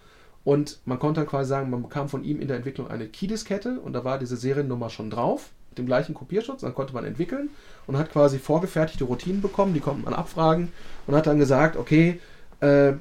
und 0.44 0.80
man 0.84 0.98
konnte 0.98 1.20
dann 1.20 1.28
quasi 1.28 1.48
sagen, 1.48 1.70
man 1.70 1.82
bekam 1.82 2.08
von 2.08 2.24
ihm 2.24 2.40
in 2.40 2.48
der 2.48 2.56
Entwicklung 2.56 2.88
eine 2.88 3.06
Keydiskette 3.06 3.80
und 3.80 3.92
da 3.92 4.04
war 4.04 4.18
diese 4.18 4.36
Seriennummer 4.36 4.90
schon 4.90 5.10
drauf, 5.10 5.50
mit 5.70 5.78
dem 5.78 5.86
gleichen 5.86 6.14
Kopierschutz, 6.14 6.60
dann 6.60 6.74
konnte 6.74 6.92
man 6.92 7.04
entwickeln 7.04 7.50
und 7.86 7.96
hat 7.96 8.12
quasi 8.12 8.38
vorgefertigte 8.38 9.04
Routinen 9.04 9.40
bekommen, 9.40 9.72
die 9.72 9.80
konnte 9.80 10.04
man 10.04 10.14
abfragen 10.14 10.72
und 11.06 11.14
hat 11.14 11.26
dann 11.26 11.38
gesagt, 11.38 11.76
okay, 11.76 12.20
äh, 12.60 12.92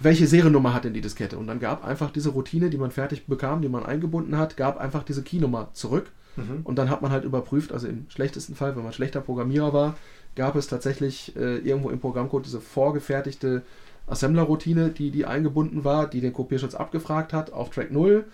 welche 0.00 0.26
Seriennummer 0.26 0.74
hat 0.74 0.84
denn 0.84 0.94
die 0.94 1.00
Diskette? 1.00 1.38
Und 1.38 1.46
dann 1.46 1.60
gab 1.60 1.84
einfach 1.84 2.10
diese 2.10 2.30
Routine, 2.30 2.68
die 2.68 2.78
man 2.78 2.90
fertig 2.90 3.26
bekam, 3.26 3.62
die 3.62 3.68
man 3.68 3.86
eingebunden 3.86 4.36
hat, 4.36 4.56
gab 4.56 4.78
einfach 4.78 5.02
diese 5.02 5.22
Keynummer 5.22 5.68
zurück. 5.72 6.10
Mhm. 6.36 6.60
Und 6.64 6.76
dann 6.76 6.90
hat 6.90 7.02
man 7.02 7.12
halt 7.12 7.24
überprüft, 7.24 7.72
also 7.72 7.86
im 7.86 8.06
schlechtesten 8.08 8.54
Fall, 8.54 8.76
wenn 8.76 8.82
man 8.82 8.92
schlechter 8.92 9.20
Programmierer 9.20 9.72
war, 9.72 9.96
gab 10.34 10.56
es 10.56 10.66
tatsächlich 10.66 11.34
äh, 11.36 11.58
irgendwo 11.58 11.90
im 11.90 12.00
Programmcode 12.00 12.46
diese 12.46 12.60
vorgefertigte 12.60 13.62
Assembler-Routine, 14.06 14.90
die, 14.90 15.10
die 15.10 15.26
eingebunden 15.26 15.84
war, 15.84 16.08
die 16.08 16.20
den 16.20 16.32
Kopierschutz 16.32 16.74
abgefragt 16.74 17.32
hat 17.32 17.52
auf 17.52 17.70
Track 17.70 17.90
0. 17.90 18.24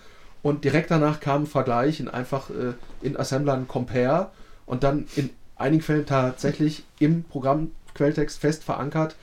Und 0.43 0.65
direkt 0.65 0.91
danach 0.91 1.21
kam 1.21 1.43
ein 1.43 1.47
Vergleich 1.47 2.01
in 2.01 2.09
einfach 2.09 2.51
äh, 2.51 2.73
in 3.03 3.17
Assembler 3.17 3.55
ein 3.55 3.69
Compare 3.69 4.31
und 4.65 4.83
dann 4.83 5.05
in 5.17 5.31
einigen 5.57 5.83
Fällen 5.83 6.07
tatsächlich 6.07 6.85
im 6.99 7.25
Programmquelltext 7.25 8.41
fest 8.41 8.65
verankert 8.65 9.17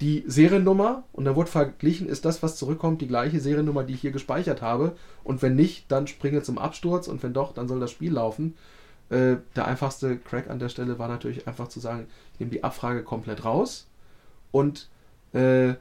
die 0.00 0.22
Seriennummer 0.26 1.02
und 1.12 1.24
dann 1.24 1.34
wurde 1.34 1.50
verglichen, 1.50 2.08
ist 2.08 2.24
das, 2.24 2.42
was 2.42 2.56
zurückkommt, 2.56 3.00
die 3.00 3.08
gleiche 3.08 3.40
Seriennummer, 3.40 3.82
die 3.82 3.94
ich 3.94 4.00
hier 4.00 4.12
gespeichert 4.12 4.62
habe. 4.62 4.96
Und 5.24 5.42
wenn 5.42 5.56
nicht, 5.56 5.90
dann 5.90 6.06
springe 6.06 6.42
zum 6.42 6.58
Absturz 6.58 7.08
und 7.08 7.22
wenn 7.22 7.32
doch, 7.32 7.52
dann 7.52 7.66
soll 7.66 7.80
das 7.80 7.90
Spiel 7.90 8.12
laufen. 8.12 8.54
Äh, 9.10 9.36
der 9.56 9.66
einfachste 9.66 10.16
Crack 10.18 10.50
an 10.50 10.58
der 10.60 10.68
Stelle 10.68 10.98
war 10.98 11.08
natürlich 11.08 11.48
einfach 11.48 11.68
zu 11.68 11.80
sagen, 11.80 12.06
ich 12.34 12.40
nehme 12.40 12.52
die 12.52 12.62
Abfrage 12.62 13.02
komplett 13.02 13.44
raus 13.44 13.88
und 14.52 14.88
äh, 15.32 15.74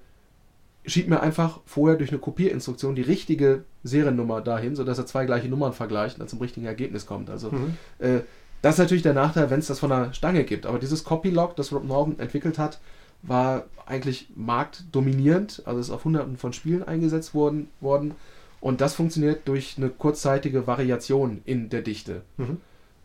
schiebe 0.85 1.09
mir 1.09 1.19
einfach 1.21 1.59
vorher 1.65 1.97
durch 1.97 2.09
eine 2.11 2.19
Kopierinstruktion 2.19 2.95
die 2.95 3.01
richtige 3.01 3.65
Seriennummer 3.83 4.41
dahin, 4.41 4.75
sodass 4.75 4.97
er 4.97 5.05
zwei 5.05 5.25
gleiche 5.25 5.49
Nummern 5.49 5.73
vergleicht 5.73 6.15
und 6.15 6.21
dann 6.21 6.27
zum 6.29 6.39
richtigen 6.39 6.65
Ergebnis 6.65 7.05
kommt. 7.05 7.29
Also 7.29 7.51
Mhm. 7.51 7.77
äh, 7.99 8.21
das 8.63 8.75
ist 8.75 8.79
natürlich 8.79 9.03
der 9.03 9.13
Nachteil, 9.13 9.51
wenn 9.51 9.59
es 9.59 9.67
das 9.67 9.79
von 9.79 9.91
der 9.91 10.13
Stange 10.13 10.43
gibt. 10.43 10.65
Aber 10.65 10.79
dieses 10.79 11.03
Copy-Log, 11.03 11.55
das 11.55 11.71
Rob 11.71 11.83
Norton 11.83 12.17
entwickelt 12.17 12.57
hat, 12.57 12.79
war 13.23 13.65
eigentlich 13.85 14.29
marktdominierend. 14.35 15.63
Also 15.65 15.79
ist 15.79 15.89
auf 15.89 16.05
hunderten 16.05 16.37
von 16.37 16.53
Spielen 16.53 16.83
eingesetzt 16.83 17.33
worden, 17.33 17.69
worden. 17.81 18.15
Und 18.59 18.81
das 18.81 18.95
funktioniert 18.95 19.47
durch 19.47 19.75
eine 19.77 19.89
kurzzeitige 19.89 20.67
Variation 20.67 21.41
in 21.45 21.69
der 21.69 21.81
Dichte. 21.81 22.21
Mhm. 22.37 22.57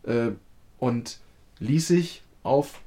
Äh, 0.05 0.31
und 0.79 1.19
ließ 1.61 1.87
sich 1.89 2.23
auf 2.43 2.81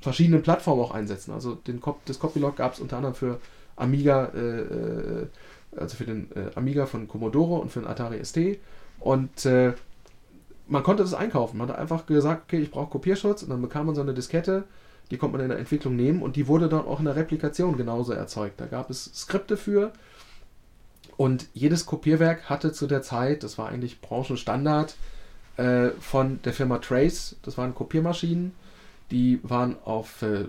verschiedenen 0.00 0.42
Plattformen 0.42 0.82
auch 0.82 0.90
einsetzen. 0.92 1.32
Also 1.32 1.54
den 1.54 1.80
Cop 1.80 2.04
das 2.06 2.18
Copylog 2.18 2.56
gab 2.56 2.74
es 2.74 2.80
unter 2.80 2.96
anderem 2.96 3.14
für 3.14 3.40
Amiga, 3.76 4.26
äh, 4.34 4.60
äh, 4.60 5.26
also 5.76 5.96
für 5.96 6.04
den 6.04 6.30
äh, 6.34 6.50
Amiga 6.54 6.86
von 6.86 7.08
Commodore 7.08 7.60
und 7.60 7.70
für 7.70 7.80
den 7.80 7.88
Atari 7.88 8.24
ST. 8.24 8.58
Und 9.00 9.44
äh, 9.46 9.74
man 10.68 10.82
konnte 10.82 11.02
das 11.02 11.14
einkaufen. 11.14 11.58
Man 11.58 11.68
hat 11.68 11.78
einfach 11.78 12.06
gesagt, 12.06 12.44
okay, 12.44 12.60
ich 12.60 12.70
brauche 12.70 12.90
Kopierschutz 12.90 13.42
und 13.42 13.50
dann 13.50 13.62
bekam 13.62 13.86
man 13.86 13.94
so 13.94 14.00
eine 14.00 14.14
Diskette, 14.14 14.64
die 15.10 15.18
konnte 15.18 15.36
man 15.36 15.44
in 15.44 15.50
der 15.50 15.58
Entwicklung 15.58 15.96
nehmen 15.96 16.22
und 16.22 16.36
die 16.36 16.48
wurde 16.48 16.68
dann 16.68 16.86
auch 16.86 16.98
in 16.98 17.04
der 17.04 17.16
Replikation 17.16 17.76
genauso 17.76 18.12
erzeugt. 18.12 18.60
Da 18.60 18.66
gab 18.66 18.90
es 18.90 19.04
Skripte 19.14 19.56
für 19.56 19.92
und 21.16 21.46
jedes 21.54 21.86
Kopierwerk 21.86 22.50
hatte 22.50 22.72
zu 22.72 22.86
der 22.86 23.02
Zeit, 23.02 23.42
das 23.42 23.58
war 23.58 23.68
eigentlich 23.68 24.00
Branchenstandard, 24.00 24.96
äh, 25.56 25.90
von 26.00 26.40
der 26.42 26.52
Firma 26.52 26.78
Trace, 26.78 27.36
das 27.42 27.56
waren 27.56 27.74
Kopiermaschinen, 27.74 28.52
die 29.10 29.40
waren 29.42 29.76
auf 29.84 30.22
äh, 30.22 30.44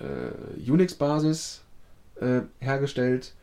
äh, 0.00 0.70
Unix-Basis 0.70 1.62
äh, 2.20 2.40
hergestellt 2.58 3.34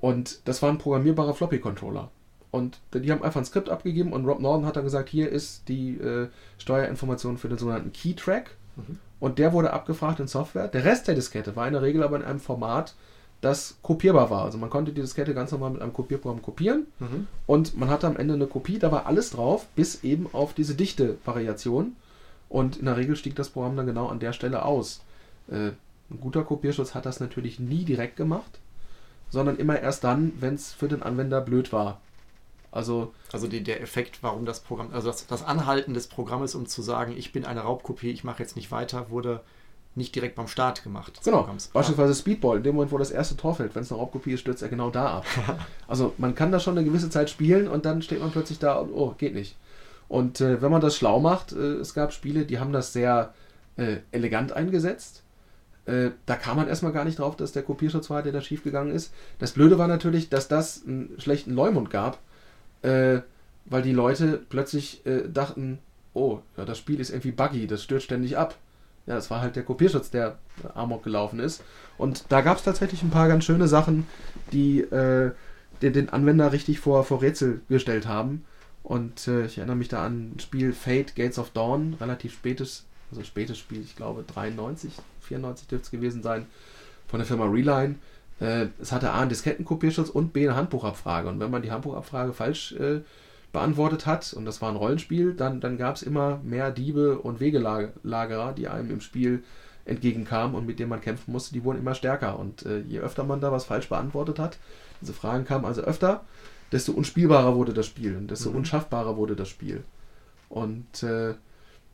und 0.00 0.46
das 0.46 0.62
war 0.62 0.70
ein 0.70 0.78
programmierbarer 0.78 1.34
Floppy-Controller. 1.34 2.10
Und 2.50 2.80
die 2.94 3.12
haben 3.12 3.22
einfach 3.22 3.40
ein 3.40 3.44
Skript 3.44 3.68
abgegeben 3.68 4.12
und 4.12 4.24
Rob 4.24 4.40
Norton 4.40 4.64
hat 4.64 4.76
dann 4.76 4.84
gesagt, 4.84 5.10
hier 5.10 5.28
ist 5.28 5.68
die 5.68 5.98
äh, 5.98 6.28
Steuerinformation 6.56 7.36
für 7.36 7.48
den 7.48 7.58
sogenannten 7.58 7.92
Key-Track. 7.92 8.56
Mhm. 8.76 8.98
Und 9.20 9.38
der 9.38 9.52
wurde 9.52 9.72
abgefragt 9.72 10.20
in 10.20 10.28
Software. 10.28 10.68
Der 10.68 10.84
Rest 10.84 11.08
der 11.08 11.14
Diskette 11.14 11.56
war 11.56 11.66
in 11.66 11.72
der 11.72 11.82
Regel 11.82 12.02
aber 12.02 12.16
in 12.16 12.24
einem 12.24 12.40
Format, 12.40 12.94
das 13.40 13.76
kopierbar 13.82 14.30
war. 14.30 14.44
Also 14.44 14.58
man 14.58 14.68
konnte 14.70 14.92
die 14.92 15.00
Diskette 15.00 15.32
ganz 15.34 15.52
normal 15.52 15.70
mit 15.70 15.80
einem 15.82 15.92
Kopierprogramm 15.92 16.42
kopieren 16.42 16.86
Mhm. 16.98 17.26
und 17.46 17.76
man 17.78 17.88
hatte 17.88 18.06
am 18.08 18.16
Ende 18.16 18.34
eine 18.34 18.46
Kopie, 18.48 18.78
da 18.80 18.90
war 18.90 19.06
alles 19.06 19.30
drauf, 19.30 19.66
bis 19.76 20.02
eben 20.02 20.26
auf 20.32 20.54
diese 20.54 20.74
Dichte-Variation. 20.74 21.94
Und 22.48 22.78
in 22.78 22.86
der 22.86 22.96
Regel 22.96 23.14
stieg 23.14 23.36
das 23.36 23.50
Programm 23.50 23.76
dann 23.76 23.86
genau 23.86 24.08
an 24.08 24.18
der 24.20 24.32
Stelle 24.32 24.64
aus. 24.64 25.02
Äh, 25.50 25.72
ein 26.10 26.20
guter 26.20 26.42
Kopierschutz 26.42 26.94
hat 26.94 27.04
das 27.06 27.20
natürlich 27.20 27.60
nie 27.60 27.84
direkt 27.84 28.16
gemacht, 28.16 28.58
sondern 29.30 29.56
immer 29.58 29.78
erst 29.78 30.02
dann, 30.04 30.32
wenn 30.40 30.54
es 30.54 30.72
für 30.72 30.88
den 30.88 31.02
Anwender 31.02 31.40
blöd 31.42 31.72
war. 31.72 32.00
Also 32.70 33.12
Also 33.32 33.48
die, 33.48 33.62
der 33.62 33.80
Effekt, 33.80 34.22
warum 34.22 34.44
das 34.44 34.60
Programm, 34.60 34.90
also 34.92 35.08
das, 35.08 35.26
das 35.26 35.44
Anhalten 35.44 35.94
des 35.94 36.06
Programmes, 36.06 36.54
um 36.54 36.66
zu 36.66 36.82
sagen, 36.82 37.14
ich 37.16 37.32
bin 37.32 37.44
eine 37.44 37.60
Raubkopie, 37.60 38.10
ich 38.10 38.24
mache 38.24 38.42
jetzt 38.42 38.56
nicht 38.56 38.70
weiter, 38.70 39.10
wurde 39.10 39.40
nicht 39.94 40.14
direkt 40.14 40.36
beim 40.36 40.48
Start 40.48 40.82
gemacht. 40.84 41.20
Genau, 41.24 41.38
Programms. 41.38 41.68
beispielsweise 41.68 42.14
Speedball, 42.14 42.58
in 42.58 42.62
dem 42.62 42.74
Moment, 42.74 42.92
wo 42.92 42.98
das 42.98 43.10
erste 43.10 43.36
Tor 43.36 43.54
fällt, 43.54 43.74
wenn 43.74 43.82
es 43.82 43.90
eine 43.90 44.00
Raubkopie 44.00 44.32
ist, 44.32 44.40
stürzt 44.40 44.62
er 44.62 44.68
genau 44.68 44.90
da 44.90 45.18
ab. 45.18 45.26
also 45.88 46.14
man 46.18 46.34
kann 46.34 46.52
da 46.52 46.60
schon 46.60 46.78
eine 46.78 46.86
gewisse 46.86 47.10
Zeit 47.10 47.30
spielen 47.30 47.68
und 47.68 47.84
dann 47.84 48.02
steht 48.02 48.20
man 48.20 48.30
plötzlich 48.30 48.58
da 48.58 48.74
und 48.74 48.92
oh, 48.92 49.14
geht 49.18 49.34
nicht. 49.34 49.56
Und 50.08 50.40
äh, 50.40 50.62
wenn 50.62 50.70
man 50.70 50.80
das 50.80 50.96
schlau 50.96 51.20
macht, 51.20 51.52
äh, 51.52 51.74
es 51.74 51.94
gab 51.94 52.12
Spiele, 52.12 52.46
die 52.46 52.58
haben 52.58 52.72
das 52.72 52.92
sehr 52.92 53.34
äh, 53.76 53.98
elegant 54.10 54.52
eingesetzt. 54.52 55.22
Äh, 55.84 56.10
da 56.26 56.36
kam 56.36 56.56
man 56.56 56.68
erstmal 56.68 56.92
gar 56.92 57.04
nicht 57.04 57.18
drauf, 57.18 57.36
dass 57.36 57.52
der 57.52 57.62
Kopierschutz 57.62 58.08
war, 58.10 58.22
der 58.22 58.32
da 58.32 58.40
schiefgegangen 58.40 58.94
ist. 58.94 59.12
Das 59.38 59.52
Blöde 59.52 59.78
war 59.78 59.88
natürlich, 59.88 60.28
dass 60.28 60.48
das 60.48 60.82
einen 60.86 61.14
schlechten 61.18 61.52
Leumund 61.52 61.90
gab, 61.90 62.18
äh, 62.82 63.20
weil 63.66 63.82
die 63.82 63.92
Leute 63.92 64.40
plötzlich 64.48 65.04
äh, 65.06 65.28
dachten, 65.28 65.78
oh, 66.14 66.40
ja, 66.56 66.64
das 66.64 66.78
Spiel 66.78 67.00
ist 67.00 67.10
irgendwie 67.10 67.32
buggy, 67.32 67.66
das 67.66 67.82
stürzt 67.82 68.06
ständig 68.06 68.36
ab. 68.36 68.56
Ja, 69.06 69.16
es 69.16 69.30
war 69.30 69.40
halt 69.40 69.56
der 69.56 69.62
Kopierschutz, 69.62 70.10
der 70.10 70.38
Amok 70.74 71.02
gelaufen 71.02 71.40
ist. 71.40 71.62
Und 71.96 72.24
da 72.28 72.42
gab 72.42 72.58
es 72.58 72.64
tatsächlich 72.64 73.02
ein 73.02 73.10
paar 73.10 73.28
ganz 73.28 73.44
schöne 73.44 73.66
Sachen, 73.66 74.06
die 74.52 74.80
äh, 74.80 75.32
den, 75.80 75.92
den 75.92 76.08
Anwender 76.10 76.52
richtig 76.52 76.80
vor, 76.80 77.04
vor 77.04 77.22
Rätsel 77.22 77.62
gestellt 77.68 78.06
haben. 78.06 78.44
Und 78.82 79.26
äh, 79.28 79.46
ich 79.46 79.58
erinnere 79.58 79.76
mich 79.76 79.88
da 79.88 80.04
an 80.04 80.32
ein 80.34 80.40
Spiel 80.40 80.72
Fate 80.72 81.14
Gates 81.14 81.38
of 81.38 81.50
Dawn, 81.50 81.96
relativ 82.00 82.34
spätes, 82.34 82.84
also 83.10 83.22
spätes 83.22 83.58
Spiel, 83.58 83.80
ich 83.80 83.96
glaube 83.96 84.24
93, 84.26 84.92
94 85.22 85.68
dürfte 85.68 85.84
es 85.86 85.90
gewesen 85.90 86.22
sein, 86.22 86.46
von 87.06 87.18
der 87.18 87.26
Firma 87.26 87.46
Reline. 87.46 87.96
Äh, 88.40 88.66
es 88.80 88.92
hatte 88.92 89.10
A 89.10 89.20
einen 89.20 89.28
Diskettenkopierschutz 89.28 90.10
und 90.10 90.32
B 90.32 90.46
eine 90.48 90.56
Handbuchabfrage. 90.56 91.28
Und 91.28 91.40
wenn 91.40 91.50
man 91.50 91.62
die 91.62 91.70
Handbuchabfrage 91.70 92.32
falsch 92.32 92.72
äh, 92.72 93.00
beantwortet 93.52 94.06
hat, 94.06 94.32
und 94.34 94.44
das 94.44 94.60
war 94.62 94.70
ein 94.70 94.76
Rollenspiel, 94.76 95.34
dann, 95.34 95.60
dann 95.60 95.78
gab 95.78 95.96
es 95.96 96.02
immer 96.02 96.40
mehr 96.44 96.70
Diebe 96.70 97.18
und 97.18 97.40
Wegelagerer, 97.40 98.52
die 98.52 98.68
einem 98.68 98.90
im 98.90 99.00
Spiel 99.00 99.42
entgegenkamen 99.84 100.54
und 100.54 100.66
mit 100.66 100.78
denen 100.78 100.90
man 100.90 101.00
kämpfen 101.00 101.32
musste, 101.32 101.54
die 101.54 101.64
wurden 101.64 101.78
immer 101.78 101.94
stärker. 101.94 102.38
Und 102.38 102.66
äh, 102.66 102.80
je 102.80 103.00
öfter 103.00 103.24
man 103.24 103.40
da 103.40 103.50
was 103.50 103.64
falsch 103.64 103.88
beantwortet 103.88 104.38
hat, 104.38 104.58
diese 105.00 105.12
Fragen 105.12 105.44
kamen 105.44 105.64
also 105.64 105.80
öfter, 105.82 106.24
desto 106.72 106.92
unspielbarer 106.92 107.54
wurde 107.54 107.72
das 107.72 107.86
Spiel 107.86 108.16
und 108.16 108.30
desto 108.30 108.50
Mhm. 108.50 108.56
unschaffbarer 108.56 109.16
wurde 109.16 109.34
das 109.34 109.48
Spiel. 109.48 109.82
Und 110.50 111.02
äh, 111.02 111.34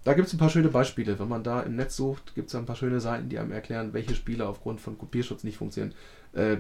da 0.05 0.13
gibt 0.13 0.29
es 0.29 0.35
ein 0.35 0.39
paar 0.39 0.51
schöne 0.51 0.69
Beispiele. 0.69 1.19
Wenn 1.19 1.29
man 1.29 1.43
da 1.45 1.61
im 1.63 1.77
Netz 1.77 1.97
sucht, 1.97 2.35
gibt 2.35 2.49
es 2.49 2.55
ein 2.55 2.67
paar 2.67 2.77
schöne 2.77 3.01
Seiten, 3.01 3.29
die 3.29 3.39
einem 3.39 3.53
erklären, 3.53 3.93
welche 3.93 4.15
Spiele 4.15 4.47
aufgrund 4.47 4.81
von 4.81 4.99
Kopierschutz 4.99 5.45
nicht 5.45 5.57
funktionieren. 5.57 5.95
Äh, 6.35 6.59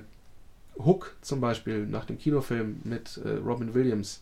Hook 0.76 1.14
zum 1.20 1.40
Beispiel, 1.40 1.86
nach 1.86 2.04
dem 2.04 2.18
Kinofilm 2.18 2.80
mit 2.84 3.20
äh, 3.24 3.34
Robin 3.44 3.74
Williams. 3.74 4.20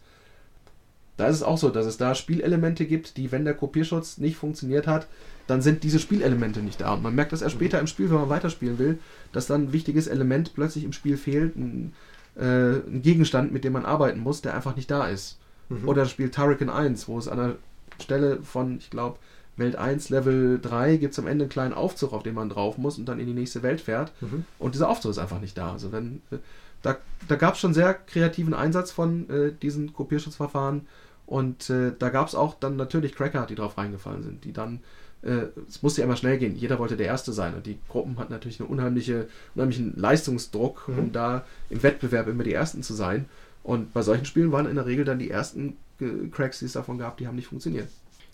Da 1.17 1.29
ist 1.29 1.37
es 1.37 1.43
auch 1.43 1.59
so, 1.59 1.71
dass 1.71 1.87
es 1.87 1.99
da 1.99 2.15
Spielelemente 2.15 2.87
gibt, 2.87 3.17
die, 3.17 3.33
wenn 3.33 3.45
der 3.45 3.55
Kopierschutz 3.55 4.19
nicht 4.19 4.37
funktioniert 4.37 4.87
hat, 4.87 5.07
dann 5.47 5.63
sind 5.63 5.83
diese 5.83 5.99
Spielelemente 5.99 6.61
nicht 6.61 6.81
da. 6.81 6.95
Und 6.95 7.03
man 7.03 7.15
merkt 7.15 7.33
das 7.33 7.43
erst 7.43 7.55
später 7.55 7.79
im 7.79 7.87
Spiel, 7.87 8.11
wenn 8.11 8.17
man 8.17 8.29
weiterspielen 8.29 8.79
will, 8.79 8.99
dass 9.33 9.47
dann 9.47 9.65
ein 9.65 9.73
wichtiges 9.73 10.07
Element 10.07 10.55
plötzlich 10.55 10.85
im 10.85 10.93
Spiel 10.93 11.17
fehlt, 11.17 11.57
ein, 11.57 11.93
äh, 12.37 12.77
ein 12.77 13.03
Gegenstand, 13.03 13.53
mit 13.53 13.65
dem 13.65 13.75
man 13.75 13.85
arbeiten 13.85 14.21
muss, 14.21 14.43
der 14.43 14.55
einfach 14.55 14.77
nicht 14.77 14.91
da 14.91 15.07
ist. 15.07 15.39
Mhm. 15.69 15.89
Oder 15.89 16.03
das 16.03 16.11
Spiel 16.11 16.31
Turrican 16.31 16.71
1, 16.71 17.09
wo 17.09 17.19
es 17.19 17.29
an 17.29 17.39
der 17.39 17.57
Stelle 18.01 18.43
von, 18.43 18.79
ich 18.79 18.91
glaube, 18.91 19.19
Welt 19.57 19.77
1, 19.77 20.09
Level 20.09 20.59
3 20.61 20.97
gibt 20.97 21.13
es 21.13 21.19
am 21.19 21.27
Ende 21.27 21.45
einen 21.45 21.51
kleinen 21.51 21.75
Aufzug, 21.75 22.13
auf 22.13 22.23
den 22.23 22.35
man 22.35 22.49
drauf 22.49 22.79
muss 22.79 22.99
und 22.99 23.07
dann 23.07 23.19
in 23.21 23.27
die 23.27 23.35
nächste 23.35 23.63
Welt 23.63 23.81
fährt. 23.81 24.13
Mhm. 24.21 24.45
Und 24.59 24.75
dieser 24.75 24.89
Aufzug 24.89 25.11
ist 25.11 25.19
einfach 25.19 25.41
nicht 25.41 25.59
da. 25.59 25.73
Also 25.73 25.93
wenn, 25.93 26.23
äh, 26.31 26.39
da 26.83 26.97
da 27.29 27.37
gab 27.37 27.55
es 27.55 27.61
schon 27.61 27.75
sehr 27.75 27.95
kreativen 27.95 28.55
Einsatz 28.55 28.91
von 28.91 29.29
äh, 29.31 29.53
diesen 29.53 29.93
Kopierschutzverfahren 29.93 30.87
und 31.27 31.71
äh, 31.71 31.93
da 31.99 32.09
gab 32.09 32.27
es 32.29 32.35
auch 32.35 32.55
dann 32.59 32.77
natürlich 32.77 33.15
Cracker, 33.15 33.47
die 33.47 33.55
drauf 33.55 33.79
reingefallen 33.79 34.23
sind, 34.23 34.45
die 34.45 34.53
dann, 34.53 34.81
äh, 35.23 35.45
es 35.69 35.83
musste 35.83 36.01
ja 36.01 36.07
immer 36.07 36.17
schnell 36.17 36.39
gehen, 36.39 36.57
jeder 36.57 36.79
wollte 36.81 36.97
der 36.97 37.07
Erste 37.07 37.33
sein 37.33 37.55
und 37.55 37.67
die 37.67 37.79
Gruppen 37.89 38.19
hatten 38.19 38.33
natürlich 38.33 38.59
einen 38.61 38.69
unheimliche, 38.71 39.29
unheimlichen 39.55 39.95
Leistungsdruck, 39.97 40.89
Mhm. 40.89 40.99
um 40.99 41.13
da 41.13 41.45
im 41.71 41.83
Wettbewerb 41.83 42.27
immer 42.27 42.43
die 42.43 42.53
Ersten 42.55 42.83
zu 42.83 42.95
sein. 42.95 43.27
Und 43.63 43.93
bei 43.93 44.03
solchen 44.03 44.25
Spielen 44.25 44.51
waren 44.51 44.67
in 44.67 44.75
der 44.75 44.87
Regel 44.87 45.05
dann 45.05 45.21
die 45.21 45.31
ersten 45.31 45.77
äh, 46.01 46.29
Cracks, 46.33 46.59
die 46.59 46.65
es 46.65 46.73
davon 46.73 46.99
gab, 46.99 47.19
die 47.19 47.29
haben 47.29 47.37
nicht 47.37 47.47
funktioniert. 47.47 47.89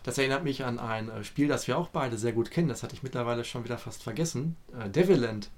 Das 0.09 0.17
erinnert 0.17 0.43
mich 0.43 0.65
an 0.65 0.79
ein 0.79 1.11
äh, 1.11 1.23
Spiel, 1.23 1.49
das 1.49 1.69
wir 1.69 1.77
auch 1.77 1.89
beide 1.89 2.17
sehr 2.17 2.33
gut 2.33 2.51
kennen. 2.51 2.71
Das 2.71 2.83
hatte 2.83 2.95
ich 2.95 3.03
mittlerweile 3.03 3.45
schon 3.45 3.65
wieder 3.65 3.77
fast 3.77 4.03
vergessen. 4.03 4.57
Äh, 4.81 4.89
Devilland. 4.89 5.51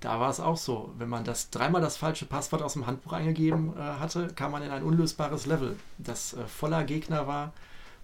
Da 0.00 0.18
war 0.18 0.28
es 0.28 0.40
auch 0.40 0.56
so. 0.56 0.92
Wenn 0.98 1.08
man 1.08 1.22
das 1.22 1.50
dreimal 1.50 1.80
das 1.80 1.96
falsche 1.96 2.26
Passwort 2.26 2.62
aus 2.62 2.72
dem 2.72 2.88
Handbuch 2.88 3.12
eingegeben 3.12 3.72
äh, 3.76 3.80
hatte, 3.80 4.26
kam 4.34 4.50
man 4.50 4.64
in 4.64 4.72
ein 4.72 4.82
unlösbares 4.82 5.46
Level, 5.46 5.76
das 5.98 6.34
äh, 6.34 6.48
voller 6.48 6.82
Gegner 6.82 7.28
war 7.28 7.52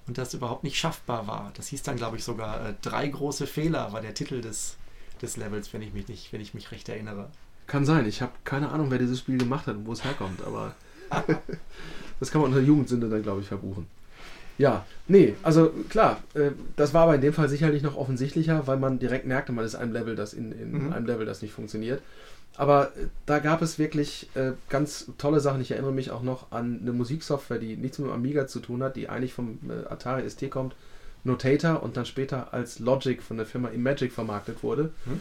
und 0.07 0.19
das 0.19 0.35
überhaupt 0.35 0.63
nicht 0.63 0.79
schaffbar 0.79 1.27
war. 1.27 1.51
Das 1.55 1.67
hieß 1.67 1.83
dann, 1.83 1.97
glaube 1.97 2.17
ich, 2.17 2.23
sogar 2.23 2.65
äh, 2.65 2.75
drei 2.81 3.09
große 3.09 3.49
Fehler 3.49 3.93
war 3.93 4.01
der 4.01 4.15
Titel 4.15 4.43
des, 4.43 4.77
des 5.21 5.37
Levels, 5.37 5.73
wenn 5.73 5.83
ich 5.83 5.93
mich 5.93 6.07
nicht, 6.07 6.33
wenn 6.33 6.41
ich 6.41 6.55
mich 6.55 6.71
recht 6.71 6.89
erinnere. 6.89 7.29
Kann 7.67 7.85
sein, 7.85 8.07
ich 8.07 8.23
habe 8.23 8.35
keine 8.45 8.69
Ahnung, 8.69 8.93
wer 8.93 9.01
dieses 9.01 9.19
Spiel 9.19 9.39
gemacht 9.39 9.67
hat 9.67 9.75
und 9.75 9.87
wo 9.87 9.93
es 9.93 10.05
herkommt, 10.05 10.45
aber 10.45 10.77
das 12.21 12.31
kann 12.31 12.41
man 12.41 12.53
unter 12.53 12.63
Jugendsünde 12.63 13.09
dann, 13.09 13.25
glaube 13.25 13.41
ich, 13.41 13.49
verbuchen. 13.49 13.89
Ja, 14.59 14.87
nee, 15.07 15.35
also 15.43 15.71
klar, 15.89 16.23
äh, 16.35 16.51
das 16.77 16.95
war 16.95 17.03
aber 17.03 17.15
in 17.15 17.21
dem 17.21 17.33
Fall 17.35 17.49
sicherlich 17.49 17.83
noch 17.83 17.97
offensichtlicher, 17.97 18.67
weil 18.67 18.79
man 18.79 18.99
direkt 18.99 19.27
merkte, 19.27 19.53
man 19.53 19.65
ist 19.65 19.75
in 19.75 19.81
einem 19.81 19.93
Level, 19.93 20.17
das 20.17 20.33
in, 20.33 20.53
in 20.53 20.87
Mhm. 20.87 20.93
einem 20.93 21.07
Level, 21.07 21.27
das 21.27 21.43
nicht 21.43 21.53
funktioniert. 21.53 22.01
Aber 22.57 22.87
äh, 22.97 23.09
da 23.27 23.39
gab 23.39 23.61
es 23.61 23.79
wirklich 23.79 24.31
äh, 24.35 24.53
ganz 24.71 25.11
tolle 25.19 25.41
Sachen. 25.41 25.61
Ich 25.61 25.73
erinnere 25.73 25.93
mich 25.93 26.11
auch 26.11 26.23
noch 26.23 26.53
an 26.53 26.79
eine 26.81 26.93
Musiksoftware, 26.93 27.59
die 27.59 27.77
nichts 27.77 27.99
mit 27.99 28.09
dem 28.09 28.15
Amiga 28.15 28.47
zu 28.47 28.61
tun 28.61 28.83
hat, 28.83 28.97
die 28.97 29.09
eigentlich 29.11 29.35
vom 29.35 29.59
äh, 29.69 29.93
Atari 29.93 30.29
ST 30.29 30.51
kommt, 30.51 30.75
Notator 31.25 31.83
und 31.83 31.97
dann 31.99 32.07
später 32.07 32.55
als 32.55 32.79
Logic 32.79 33.23
von 33.23 33.37
der 33.37 33.47
Firma 33.47 33.69
Imagic 33.69 34.13
vermarktet 34.13 34.63
wurde. 34.63 34.91
Mhm. 35.05 35.21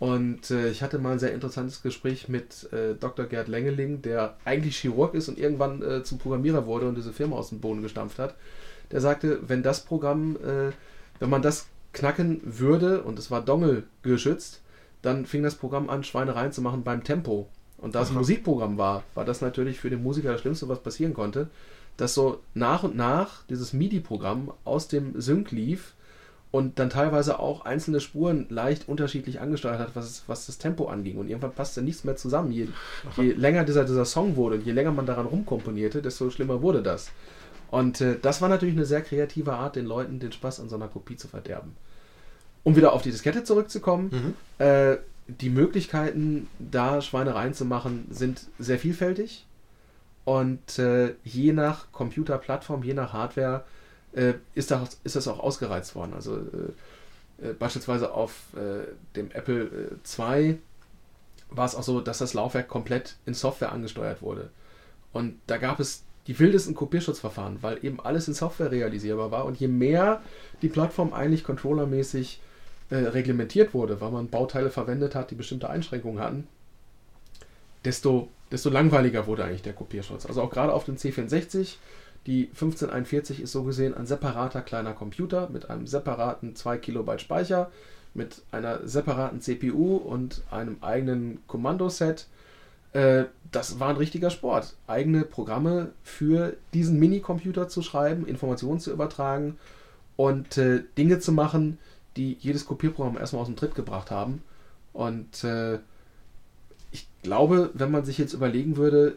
Und 0.00 0.50
äh, 0.50 0.70
ich 0.70 0.82
hatte 0.82 0.98
mal 0.98 1.12
ein 1.12 1.18
sehr 1.20 1.32
interessantes 1.32 1.82
Gespräch 1.82 2.28
mit 2.28 2.72
äh, 2.72 2.94
Dr. 2.98 3.26
Gerd 3.26 3.46
Lengeling, 3.46 4.02
der 4.02 4.36
eigentlich 4.44 4.76
Chirurg 4.78 5.14
ist 5.14 5.28
und 5.28 5.38
irgendwann 5.38 5.80
äh, 5.82 6.02
zum 6.02 6.18
Programmierer 6.18 6.66
wurde 6.66 6.88
und 6.88 6.96
diese 6.96 7.12
Firma 7.12 7.36
aus 7.36 7.50
dem 7.50 7.60
Boden 7.60 7.82
gestampft 7.82 8.18
hat. 8.18 8.34
Der 8.92 9.00
sagte, 9.00 9.40
wenn 9.48 9.62
das 9.62 9.80
Programm, 9.80 10.36
äh, 10.36 10.72
wenn 11.18 11.30
man 11.30 11.42
das 11.42 11.66
knacken 11.92 12.40
würde 12.44 13.02
und 13.02 13.18
es 13.18 13.30
war 13.30 13.42
Dongle 13.42 13.84
geschützt, 14.02 14.60
dann 15.02 15.26
fing 15.26 15.42
das 15.42 15.56
Programm 15.56 15.90
an, 15.90 16.04
Schweinereien 16.04 16.52
zu 16.52 16.62
machen 16.62 16.84
beim 16.84 17.02
Tempo. 17.04 17.48
Und 17.78 17.94
da 17.94 18.02
es 18.02 18.10
ein. 18.10 18.16
Musikprogramm 18.16 18.78
war, 18.78 19.02
war 19.14 19.24
das 19.24 19.40
natürlich 19.40 19.80
für 19.80 19.90
den 19.90 20.02
Musiker 20.02 20.32
das 20.32 20.40
Schlimmste, 20.40 20.68
was 20.68 20.78
passieren 20.78 21.14
konnte, 21.14 21.48
dass 21.96 22.14
so 22.14 22.40
nach 22.54 22.84
und 22.84 22.96
nach 22.96 23.44
dieses 23.48 23.72
MIDI-Programm 23.72 24.52
aus 24.64 24.88
dem 24.88 25.20
Sync 25.20 25.50
lief 25.50 25.94
und 26.52 26.78
dann 26.78 26.90
teilweise 26.90 27.38
auch 27.40 27.64
einzelne 27.64 28.00
Spuren 28.00 28.46
leicht 28.50 28.88
unterschiedlich 28.88 29.40
angesteuert 29.40 29.80
hat, 29.80 29.96
was, 29.96 30.22
was 30.26 30.46
das 30.46 30.58
Tempo 30.58 30.86
anging. 30.86 31.16
Und 31.16 31.28
irgendwann 31.28 31.54
passte 31.54 31.82
nichts 31.82 32.04
mehr 32.04 32.16
zusammen. 32.16 32.52
Je, 32.52 32.68
je 33.16 33.32
länger 33.32 33.64
dieser, 33.64 33.84
dieser 33.84 34.04
Song 34.04 34.36
wurde 34.36 34.56
und 34.56 34.66
je 34.66 34.72
länger 34.72 34.92
man 34.92 35.06
daran 35.06 35.26
rumkomponierte, 35.26 36.02
desto 36.02 36.30
schlimmer 36.30 36.62
wurde 36.62 36.82
das. 36.82 37.10
Und 37.72 38.02
äh, 38.02 38.18
das 38.20 38.42
war 38.42 38.50
natürlich 38.50 38.74
eine 38.76 38.84
sehr 38.84 39.00
kreative 39.00 39.54
Art, 39.54 39.76
den 39.76 39.86
Leuten 39.86 40.20
den 40.20 40.30
Spaß 40.30 40.60
an 40.60 40.68
so 40.68 40.76
einer 40.76 40.88
Kopie 40.88 41.16
zu 41.16 41.26
verderben. 41.26 41.74
Um 42.64 42.76
wieder 42.76 42.92
auf 42.92 43.00
die 43.00 43.10
Diskette 43.10 43.44
zurückzukommen, 43.44 44.10
Mhm. 44.58 44.64
äh, 44.64 44.98
die 45.26 45.48
Möglichkeiten, 45.48 46.48
da 46.58 47.00
Schweinereien 47.00 47.54
zu 47.54 47.64
machen, 47.64 48.06
sind 48.10 48.46
sehr 48.58 48.78
vielfältig. 48.78 49.46
Und 50.26 50.78
äh, 50.78 51.14
je 51.24 51.54
nach 51.54 51.90
Computerplattform, 51.92 52.82
je 52.82 52.92
nach 52.92 53.14
Hardware, 53.14 53.64
äh, 54.12 54.34
ist, 54.54 54.70
das, 54.70 54.98
ist 55.02 55.16
das 55.16 55.26
auch 55.26 55.40
ausgereizt 55.40 55.94
worden. 55.94 56.12
Also 56.12 56.36
äh, 56.36 57.48
äh, 57.48 57.52
beispielsweise 57.54 58.12
auf 58.12 58.34
dem 59.16 59.30
Apple 59.30 59.96
II 60.18 60.58
war 61.48 61.64
es 61.64 61.74
auch 61.74 61.82
so, 61.82 62.02
dass 62.02 62.18
das 62.18 62.34
Laufwerk 62.34 62.68
komplett 62.68 63.16
in 63.24 63.32
Software 63.32 63.72
angesteuert 63.72 64.20
wurde. 64.20 64.50
Und 65.14 65.38
da 65.46 65.56
gab 65.56 65.80
es 65.80 66.04
die 66.26 66.38
wildesten 66.38 66.74
Kopierschutzverfahren, 66.74 67.58
weil 67.62 67.84
eben 67.84 68.00
alles 68.00 68.28
in 68.28 68.34
Software 68.34 68.70
realisierbar 68.70 69.30
war. 69.30 69.44
Und 69.44 69.58
je 69.58 69.68
mehr 69.68 70.22
die 70.62 70.68
Plattform 70.68 71.12
eigentlich 71.12 71.44
controllermäßig 71.44 72.40
äh, 72.90 72.96
reglementiert 72.96 73.74
wurde, 73.74 74.00
weil 74.00 74.10
man 74.10 74.28
Bauteile 74.28 74.70
verwendet 74.70 75.14
hat, 75.14 75.30
die 75.30 75.34
bestimmte 75.34 75.68
Einschränkungen 75.68 76.22
hatten, 76.22 76.46
desto, 77.84 78.28
desto 78.52 78.70
langweiliger 78.70 79.26
wurde 79.26 79.44
eigentlich 79.44 79.62
der 79.62 79.72
Kopierschutz. 79.72 80.26
Also 80.26 80.42
auch 80.42 80.50
gerade 80.50 80.72
auf 80.72 80.84
dem 80.84 80.96
C64, 80.96 81.76
Die 82.26 82.44
1541 82.52 83.40
ist 83.40 83.52
so 83.52 83.64
gesehen 83.64 83.94
ein 83.94 84.06
separater 84.06 84.62
kleiner 84.62 84.92
Computer 84.92 85.48
mit 85.50 85.70
einem 85.70 85.86
separaten 85.86 86.54
2 86.54 86.78
Kilobyte 86.78 87.20
Speicher, 87.20 87.70
mit 88.14 88.42
einer 88.52 88.86
separaten 88.86 89.40
CPU 89.40 89.96
und 89.96 90.42
einem 90.50 90.76
eigenen 90.82 91.40
Kommandoset. 91.48 92.28
Äh, 92.92 93.24
das 93.50 93.78
war 93.80 93.90
ein 93.90 93.96
richtiger 93.96 94.30
Sport. 94.30 94.76
Eigene 94.86 95.24
Programme 95.24 95.92
für 96.02 96.56
diesen 96.72 96.98
Minicomputer 96.98 97.68
zu 97.68 97.82
schreiben, 97.82 98.26
Informationen 98.26 98.80
zu 98.80 98.90
übertragen 98.90 99.58
und 100.16 100.56
äh, 100.58 100.82
Dinge 100.96 101.18
zu 101.18 101.32
machen, 101.32 101.78
die 102.16 102.36
jedes 102.40 102.64
Kopierprogramm 102.64 103.18
erstmal 103.18 103.42
aus 103.42 103.48
dem 103.48 103.56
Tritt 103.56 103.74
gebracht 103.74 104.10
haben. 104.10 104.42
Und 104.92 105.44
äh, 105.44 105.78
ich 106.90 107.06
glaube, 107.22 107.70
wenn 107.74 107.90
man 107.90 108.04
sich 108.04 108.18
jetzt 108.18 108.34
überlegen 108.34 108.76
würde, 108.76 109.16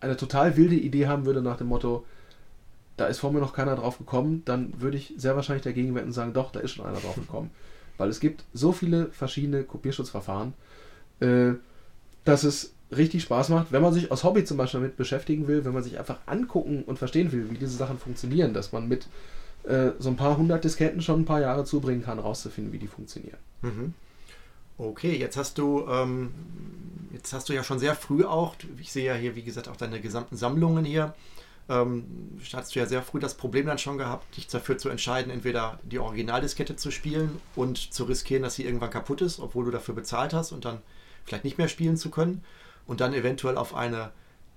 eine 0.00 0.16
total 0.16 0.56
wilde 0.56 0.74
Idee 0.74 1.06
haben 1.06 1.26
würde 1.26 1.42
nach 1.42 1.56
dem 1.56 1.68
Motto, 1.68 2.04
da 2.96 3.06
ist 3.06 3.20
vor 3.20 3.32
mir 3.32 3.40
noch 3.40 3.54
keiner 3.54 3.76
drauf 3.76 3.98
gekommen, 3.98 4.42
dann 4.44 4.80
würde 4.80 4.96
ich 4.96 5.14
sehr 5.16 5.36
wahrscheinlich 5.36 5.64
dagegen 5.64 5.94
wetten 5.94 6.08
und 6.08 6.12
sagen, 6.12 6.32
doch, 6.32 6.52
da 6.52 6.60
ist 6.60 6.72
schon 6.72 6.84
einer 6.84 7.00
drauf 7.00 7.14
gekommen. 7.14 7.50
Weil 7.98 8.08
es 8.08 8.20
gibt 8.20 8.44
so 8.52 8.72
viele 8.72 9.06
verschiedene 9.10 9.64
Kopierschutzverfahren, 9.64 10.54
äh, 11.20 11.52
dass 12.24 12.44
es 12.44 12.71
richtig 12.96 13.22
Spaß 13.22 13.48
macht, 13.48 13.72
wenn 13.72 13.82
man 13.82 13.92
sich 13.92 14.10
aus 14.10 14.24
Hobby 14.24 14.44
zum 14.44 14.56
Beispiel 14.56 14.80
damit 14.80 14.96
beschäftigen 14.96 15.48
will, 15.48 15.64
wenn 15.64 15.72
man 15.72 15.82
sich 15.82 15.98
einfach 15.98 16.18
angucken 16.26 16.84
und 16.84 16.98
verstehen 16.98 17.32
will, 17.32 17.50
wie 17.50 17.58
diese 17.58 17.76
Sachen 17.76 17.98
funktionieren, 17.98 18.54
dass 18.54 18.72
man 18.72 18.88
mit 18.88 19.06
äh, 19.64 19.90
so 19.98 20.08
ein 20.08 20.16
paar 20.16 20.36
hundert 20.36 20.64
Disketten 20.64 21.00
schon 21.02 21.22
ein 21.22 21.24
paar 21.24 21.40
Jahre 21.40 21.64
zubringen 21.64 22.04
kann, 22.04 22.18
rauszufinden, 22.18 22.72
wie 22.72 22.78
die 22.78 22.88
funktionieren. 22.88 23.38
Mhm. 23.62 23.94
Okay, 24.78 25.16
jetzt 25.16 25.36
hast 25.36 25.58
du 25.58 25.86
ähm, 25.88 26.32
jetzt 27.12 27.32
hast 27.32 27.48
du 27.48 27.52
ja 27.52 27.62
schon 27.62 27.78
sehr 27.78 27.94
früh 27.94 28.24
auch, 28.24 28.56
ich 28.78 28.92
sehe 28.92 29.06
ja 29.06 29.14
hier, 29.14 29.36
wie 29.36 29.42
gesagt, 29.42 29.68
auch 29.68 29.76
deine 29.76 30.00
gesamten 30.00 30.36
Sammlungen 30.36 30.84
hier, 30.84 31.14
ähm, 31.68 32.04
hast 32.52 32.74
du 32.74 32.80
ja 32.80 32.86
sehr 32.86 33.02
früh 33.02 33.20
das 33.20 33.34
Problem 33.34 33.66
dann 33.66 33.78
schon 33.78 33.98
gehabt, 33.98 34.36
dich 34.36 34.48
dafür 34.48 34.78
zu 34.78 34.88
entscheiden, 34.88 35.30
entweder 35.30 35.78
die 35.84 35.98
Originaldiskette 35.98 36.76
zu 36.76 36.90
spielen 36.90 37.38
und 37.54 37.92
zu 37.92 38.04
riskieren, 38.04 38.42
dass 38.42 38.56
sie 38.56 38.64
irgendwann 38.64 38.90
kaputt 38.90 39.20
ist, 39.20 39.38
obwohl 39.38 39.66
du 39.66 39.70
dafür 39.70 39.94
bezahlt 39.94 40.32
hast 40.32 40.52
und 40.52 40.64
dann 40.64 40.78
vielleicht 41.24 41.44
nicht 41.44 41.58
mehr 41.58 41.68
spielen 41.68 41.96
zu 41.96 42.10
können 42.10 42.42
und 42.86 43.00
dann 43.00 43.14
eventuell 43.14 43.56
auf 43.56 43.74
eine 43.74 44.10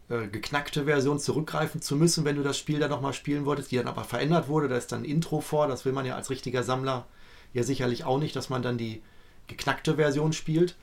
äh, 0.10 0.28
geknackte 0.28 0.86
Version 0.86 1.20
zurückgreifen 1.20 1.82
zu 1.82 1.96
müssen, 1.96 2.26
wenn 2.26 2.36
du 2.36 2.44
das 2.44 2.58
Spiel 2.58 2.80
dann 2.80 2.92
nochmal 2.92 3.14
spielen 3.14 3.46
wolltest, 3.46 3.72
die 3.72 3.78
dann 3.78 3.88
aber 3.88 4.04
verändert 4.04 4.48
wurde. 4.48 4.68
Da 4.68 4.78
ist 4.78 4.92
dann 4.92 5.02
ein 5.02 5.06
Intro 5.06 5.42
vor, 5.42 5.68
das 5.68 5.86
will 5.86 5.94
man 5.94 6.06
ja 6.06 6.16
als 6.16 6.30
richtiger 6.30 6.64
Sammler 6.64 7.06
ja 7.54 7.64
sicherlich 7.64 8.04
auch 8.04 8.20
nicht, 8.20 8.36
dass 8.36 8.50
man 8.50 8.62
dann 8.62 8.78
die 8.78 9.02
geknackte 9.48 9.96
Version 9.96 10.34
spielt. 10.34 10.76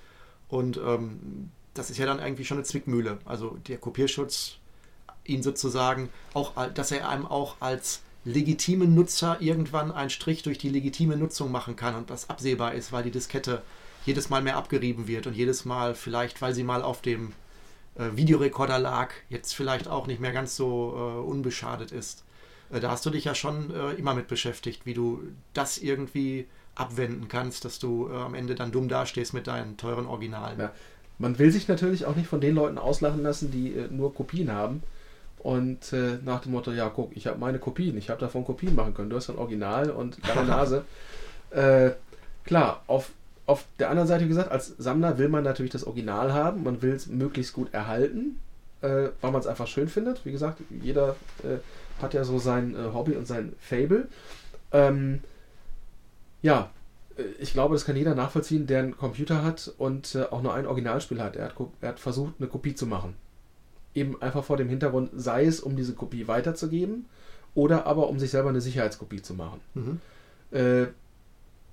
Und 0.48 0.76
ähm, 0.76 1.50
das 1.74 1.90
ist 1.90 1.98
ja 1.98 2.06
dann 2.06 2.18
irgendwie 2.18 2.44
schon 2.44 2.58
eine 2.58 2.64
Zwickmühle. 2.64 3.18
Also 3.24 3.58
der 3.68 3.78
Kopierschutz, 3.78 4.58
ihn 5.24 5.42
sozusagen 5.42 6.08
auch, 6.34 6.52
dass 6.74 6.90
er 6.90 7.08
einem 7.08 7.26
auch 7.26 7.56
als 7.60 8.02
legitimen 8.24 8.94
Nutzer 8.94 9.40
irgendwann 9.40 9.92
einen 9.92 10.10
Strich 10.10 10.42
durch 10.42 10.58
die 10.58 10.68
legitime 10.68 11.16
Nutzung 11.16 11.50
machen 11.50 11.76
kann 11.76 11.94
und 11.94 12.10
das 12.10 12.28
absehbar 12.30 12.74
ist, 12.74 12.92
weil 12.92 13.04
die 13.04 13.10
Diskette 13.10 13.62
jedes 14.04 14.30
Mal 14.30 14.42
mehr 14.42 14.56
abgerieben 14.56 15.06
wird 15.06 15.26
und 15.26 15.34
jedes 15.34 15.64
Mal 15.64 15.94
vielleicht, 15.94 16.42
weil 16.42 16.54
sie 16.54 16.64
mal 16.64 16.82
auf 16.82 17.02
dem 17.02 17.32
äh, 17.96 18.16
Videorekorder 18.16 18.78
lag, 18.78 19.10
jetzt 19.28 19.54
vielleicht 19.54 19.88
auch 19.88 20.06
nicht 20.06 20.20
mehr 20.20 20.32
ganz 20.32 20.56
so 20.56 20.94
äh, 20.96 21.28
unbeschadet 21.28 21.92
ist. 21.92 22.24
Äh, 22.72 22.80
da 22.80 22.90
hast 22.90 23.06
du 23.06 23.10
dich 23.10 23.24
ja 23.24 23.34
schon 23.34 23.74
äh, 23.74 23.92
immer 23.92 24.14
mit 24.14 24.28
beschäftigt, 24.28 24.86
wie 24.86 24.94
du 24.94 25.22
das 25.52 25.78
irgendwie 25.78 26.46
abwenden 26.74 27.28
kannst, 27.28 27.64
dass 27.64 27.78
du 27.78 28.08
äh, 28.10 28.16
am 28.16 28.34
Ende 28.34 28.54
dann 28.54 28.72
dumm 28.72 28.88
dastehst 28.88 29.34
mit 29.34 29.46
deinen 29.46 29.76
teuren 29.76 30.06
Originalen. 30.06 30.58
Ja. 30.58 30.72
Man 31.18 31.38
will 31.38 31.50
sich 31.50 31.68
natürlich 31.68 32.06
auch 32.06 32.16
nicht 32.16 32.28
von 32.28 32.40
den 32.40 32.54
Leuten 32.54 32.78
auslachen 32.78 33.22
lassen, 33.22 33.50
die 33.50 33.74
äh, 33.74 33.88
nur 33.90 34.14
Kopien 34.14 34.50
haben. 34.50 34.82
Und 35.38 35.92
äh, 35.92 36.18
nach 36.24 36.40
dem 36.40 36.52
Motto, 36.52 36.70
ja, 36.70 36.88
guck, 36.88 37.16
ich 37.16 37.26
habe 37.26 37.38
meine 37.38 37.58
Kopien, 37.58 37.96
ich 37.98 38.10
habe 38.10 38.20
davon 38.20 38.44
Kopien 38.44 38.74
machen 38.74 38.94
können. 38.94 39.10
Du 39.10 39.16
hast 39.16 39.28
ein 39.28 39.38
Original 39.38 39.90
und 39.90 40.18
deine 40.26 40.44
Nase. 40.46 40.84
äh, 41.50 41.90
klar, 42.44 42.82
auf, 42.86 43.10
auf 43.46 43.64
der 43.78 43.90
anderen 43.90 44.08
Seite, 44.08 44.24
wie 44.24 44.28
gesagt, 44.28 44.50
als 44.50 44.68
Sammler 44.78 45.18
will 45.18 45.28
man 45.28 45.44
natürlich 45.44 45.72
das 45.72 45.84
Original 45.84 46.32
haben. 46.32 46.62
Man 46.62 46.80
will 46.82 46.92
es 46.92 47.08
möglichst 47.08 47.52
gut 47.52 47.72
erhalten, 47.74 48.38
äh, 48.82 49.08
weil 49.20 49.32
man 49.32 49.40
es 49.40 49.46
einfach 49.46 49.66
schön 49.66 49.88
findet. 49.88 50.24
Wie 50.24 50.32
gesagt, 50.32 50.60
jeder 50.70 51.16
äh, 51.42 51.58
hat 52.00 52.14
ja 52.14 52.24
so 52.24 52.38
sein 52.38 52.74
äh, 52.74 52.92
Hobby 52.94 53.12
und 53.12 53.26
sein 53.26 53.54
Fable. 53.60 54.06
Ähm, 54.70 55.20
ja, 56.42 56.70
äh, 57.16 57.22
ich 57.40 57.52
glaube, 57.52 57.74
das 57.74 57.84
kann 57.84 57.96
jeder 57.96 58.14
nachvollziehen, 58.14 58.66
der 58.66 58.78
einen 58.78 58.96
Computer 58.96 59.42
hat 59.42 59.72
und 59.76 60.14
äh, 60.14 60.22
auch 60.24 60.42
nur 60.42 60.54
ein 60.54 60.66
Originalspiel 60.66 61.20
hat. 61.20 61.36
Er, 61.36 61.46
hat. 61.46 61.54
er 61.80 61.88
hat 61.90 62.00
versucht, 62.00 62.34
eine 62.38 62.48
Kopie 62.48 62.74
zu 62.74 62.86
machen. 62.86 63.14
Eben 63.94 64.22
einfach 64.22 64.44
vor 64.44 64.56
dem 64.56 64.68
Hintergrund, 64.68 65.10
sei 65.14 65.44
es, 65.44 65.60
um 65.60 65.76
diese 65.76 65.94
Kopie 65.94 66.28
weiterzugeben 66.28 67.06
oder 67.54 67.86
aber 67.86 68.08
um 68.08 68.18
sich 68.18 68.30
selber 68.30 68.48
eine 68.48 68.60
Sicherheitskopie 68.60 69.20
zu 69.20 69.34
machen. 69.34 69.60
Mhm. 69.74 70.00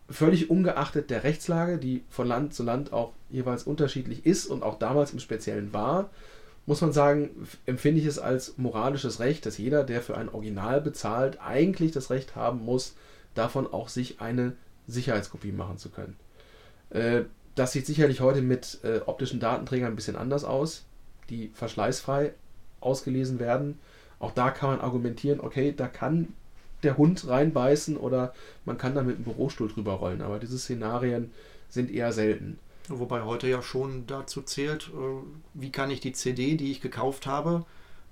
Völlig 0.09 0.49
ungeachtet 0.49 1.09
der 1.09 1.23
Rechtslage, 1.23 1.77
die 1.77 2.03
von 2.09 2.27
Land 2.27 2.53
zu 2.53 2.63
Land 2.63 2.93
auch 2.93 3.13
jeweils 3.29 3.63
unterschiedlich 3.63 4.25
ist 4.25 4.47
und 4.47 4.63
auch 4.63 4.79
damals 4.79 5.13
im 5.13 5.19
Speziellen 5.19 5.71
war, 5.71 6.09
muss 6.65 6.81
man 6.81 6.91
sagen, 6.91 7.47
empfinde 7.65 7.99
ich 7.99 8.07
es 8.07 8.19
als 8.19 8.57
moralisches 8.57 9.19
Recht, 9.19 9.45
dass 9.45 9.57
jeder, 9.57 9.83
der 9.83 10.01
für 10.01 10.17
ein 10.17 10.29
Original 10.29 10.81
bezahlt, 10.81 11.39
eigentlich 11.41 11.91
das 11.91 12.09
Recht 12.09 12.35
haben 12.35 12.63
muss, 12.63 12.95
davon 13.33 13.71
auch 13.71 13.89
sich 13.89 14.21
eine 14.21 14.53
Sicherheitskopie 14.87 15.51
machen 15.51 15.77
zu 15.77 15.89
können. 15.89 16.15
Äh, 16.89 17.23
das 17.55 17.71
sieht 17.71 17.85
sicherlich 17.85 18.21
heute 18.21 18.41
mit 18.41 18.79
äh, 18.83 18.99
optischen 19.05 19.39
Datenträgern 19.39 19.91
ein 19.91 19.95
bisschen 19.95 20.15
anders 20.15 20.43
aus, 20.43 20.85
die 21.29 21.51
verschleißfrei 21.53 22.33
ausgelesen 22.79 23.39
werden. 23.39 23.79
Auch 24.19 24.31
da 24.31 24.51
kann 24.51 24.69
man 24.71 24.81
argumentieren, 24.81 25.39
okay, 25.39 25.73
da 25.75 25.87
kann 25.87 26.33
der 26.83 26.97
Hund 26.97 27.27
reinbeißen 27.27 27.97
oder 27.97 28.33
man 28.65 28.77
kann 28.77 28.95
da 28.95 29.01
mit 29.01 29.15
einem 29.15 29.25
Bürostuhl 29.25 29.69
drüber 29.69 29.93
rollen, 29.93 30.21
aber 30.21 30.39
diese 30.39 30.57
Szenarien 30.57 31.31
sind 31.69 31.91
eher 31.91 32.11
selten. 32.13 32.57
Wobei 32.87 33.21
heute 33.23 33.47
ja 33.47 33.61
schon 33.61 34.07
dazu 34.07 34.41
zählt, 34.41 34.89
äh, 34.89 35.23
wie 35.53 35.71
kann 35.71 35.91
ich 35.91 35.99
die 35.99 36.13
CD, 36.13 36.55
die 36.55 36.71
ich 36.71 36.81
gekauft 36.81 37.27
habe, 37.27 37.65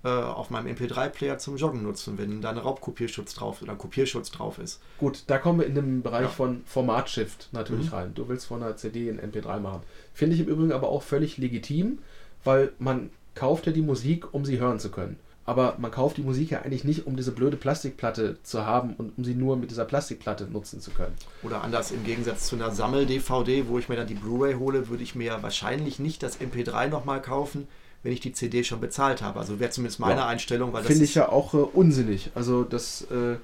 äh, 0.04 0.10
auf 0.10 0.52
meinem 0.52 0.68
MP3-Player 0.76 1.40
zum 1.40 1.58
Joggen 1.58 1.82
nutzen, 1.82 2.20
wenn 2.20 2.42
da 2.42 2.52
ein 2.52 2.60
Raubkopierschutz 2.60 3.34
drauf 3.34 3.64
oder 3.64 3.76
Kopierschutz 3.76 4.30
drauf 4.30 4.60
ist. 4.60 4.80
Gut, 5.00 5.24
da 5.26 5.40
kommen 5.40 5.60
wir 5.60 5.66
in 5.66 5.74
den 5.74 6.02
Bereich 6.04 6.24
ja. 6.24 6.30
von 6.30 6.62
Formatshift 6.66 7.50
natürlich 7.52 7.88
mhm. 7.88 7.94
rein. 7.94 8.14
Du 8.14 8.30
willst 8.30 8.46
von 8.46 8.62
einer 8.62 8.78
CD 8.78 9.10
in 9.10 9.20
MP3 9.20 9.60
machen. 9.60 9.82
Finde 10.14 10.36
ich 10.36 10.42
im 10.42 10.48
Übrigen 10.48 10.72
aber 10.72 10.90
auch 10.90 11.02
völlig 11.02 11.38
legitim, 11.38 12.00
weil 12.44 12.72
man 12.78 13.10
kauft 13.34 13.66
ja 13.66 13.72
die 13.72 13.82
Musik, 13.82 14.34
um 14.34 14.46
sie 14.46 14.60
hören 14.60 14.80
zu 14.80 14.92
können. 14.92 15.18
Aber 15.48 15.76
man 15.78 15.92
kauft 15.92 16.18
die 16.18 16.24
Musik 16.24 16.52
ja 16.52 16.62
eigentlich 16.62 16.84
nicht, 16.84 17.08
um 17.08 17.16
diese 17.16 17.32
blöde 17.32 17.56
Plastikplatte 17.56 18.38
zu 18.44 18.66
haben 18.66 18.96
und 18.96 19.18
um 19.18 19.24
sie 19.24 19.34
nur 19.34 19.56
mit 19.56 19.72
dieser 19.72 19.86
Plastikplatte 19.86 20.44
nutzen 20.44 20.82
zu 20.82 20.92
können. 20.92 21.16
Oder 21.42 21.64
anders, 21.64 21.92
im 21.92 22.04
Gegensatz 22.04 22.48
zu 22.48 22.58
einer 22.58 22.72
Sammel-DVD, 22.72 23.70
wo 23.70 23.80
ich 23.80 23.88
mir 23.88 23.96
dann 23.96 24.08
die 24.08 24.16
Blu-ray 24.16 24.56
hole, 24.56 24.90
würde 24.90 25.04
ich 25.04 25.16
mir 25.16 25.42
wahrscheinlich 25.42 26.00
nicht 26.00 26.22
das 26.22 26.42
MP3 26.42 26.90
nochmal 26.90 27.22
kaufen, 27.22 27.70
wenn 28.04 28.12
ich 28.12 28.20
die 28.20 28.34
CD 28.34 28.66
schon 28.66 28.82
bezahlt 28.82 29.22
habe. 29.22 29.40
Also 29.40 29.62
wäre 29.62 29.72
zumindest 29.72 30.02
meine 30.02 30.20
ja. 30.20 30.28
Einstellung. 30.28 30.76
Finde 30.84 31.06
ich 31.06 31.16
ja 31.16 31.30
auch 31.30 31.54
äh, 31.54 31.58
unsinnig. 31.58 32.30
Also 32.36 32.66
das, 32.66 33.04
äh, 33.04 33.38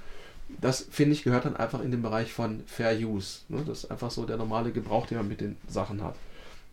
das 0.59 0.85
finde 0.91 1.13
ich 1.13 1.23
gehört 1.23 1.45
dann 1.45 1.55
einfach 1.55 1.81
in 1.81 1.91
den 1.91 2.01
Bereich 2.01 2.33
von 2.33 2.63
Fair 2.65 2.97
Use. 2.99 3.39
Ne? 3.47 3.63
Das 3.65 3.85
ist 3.85 3.91
einfach 3.91 4.11
so 4.11 4.25
der 4.25 4.35
normale 4.35 4.73
Gebrauch, 4.73 5.07
den 5.07 5.19
man 5.19 5.29
mit 5.29 5.39
den 5.39 5.55
Sachen 5.69 6.03
hat. 6.03 6.15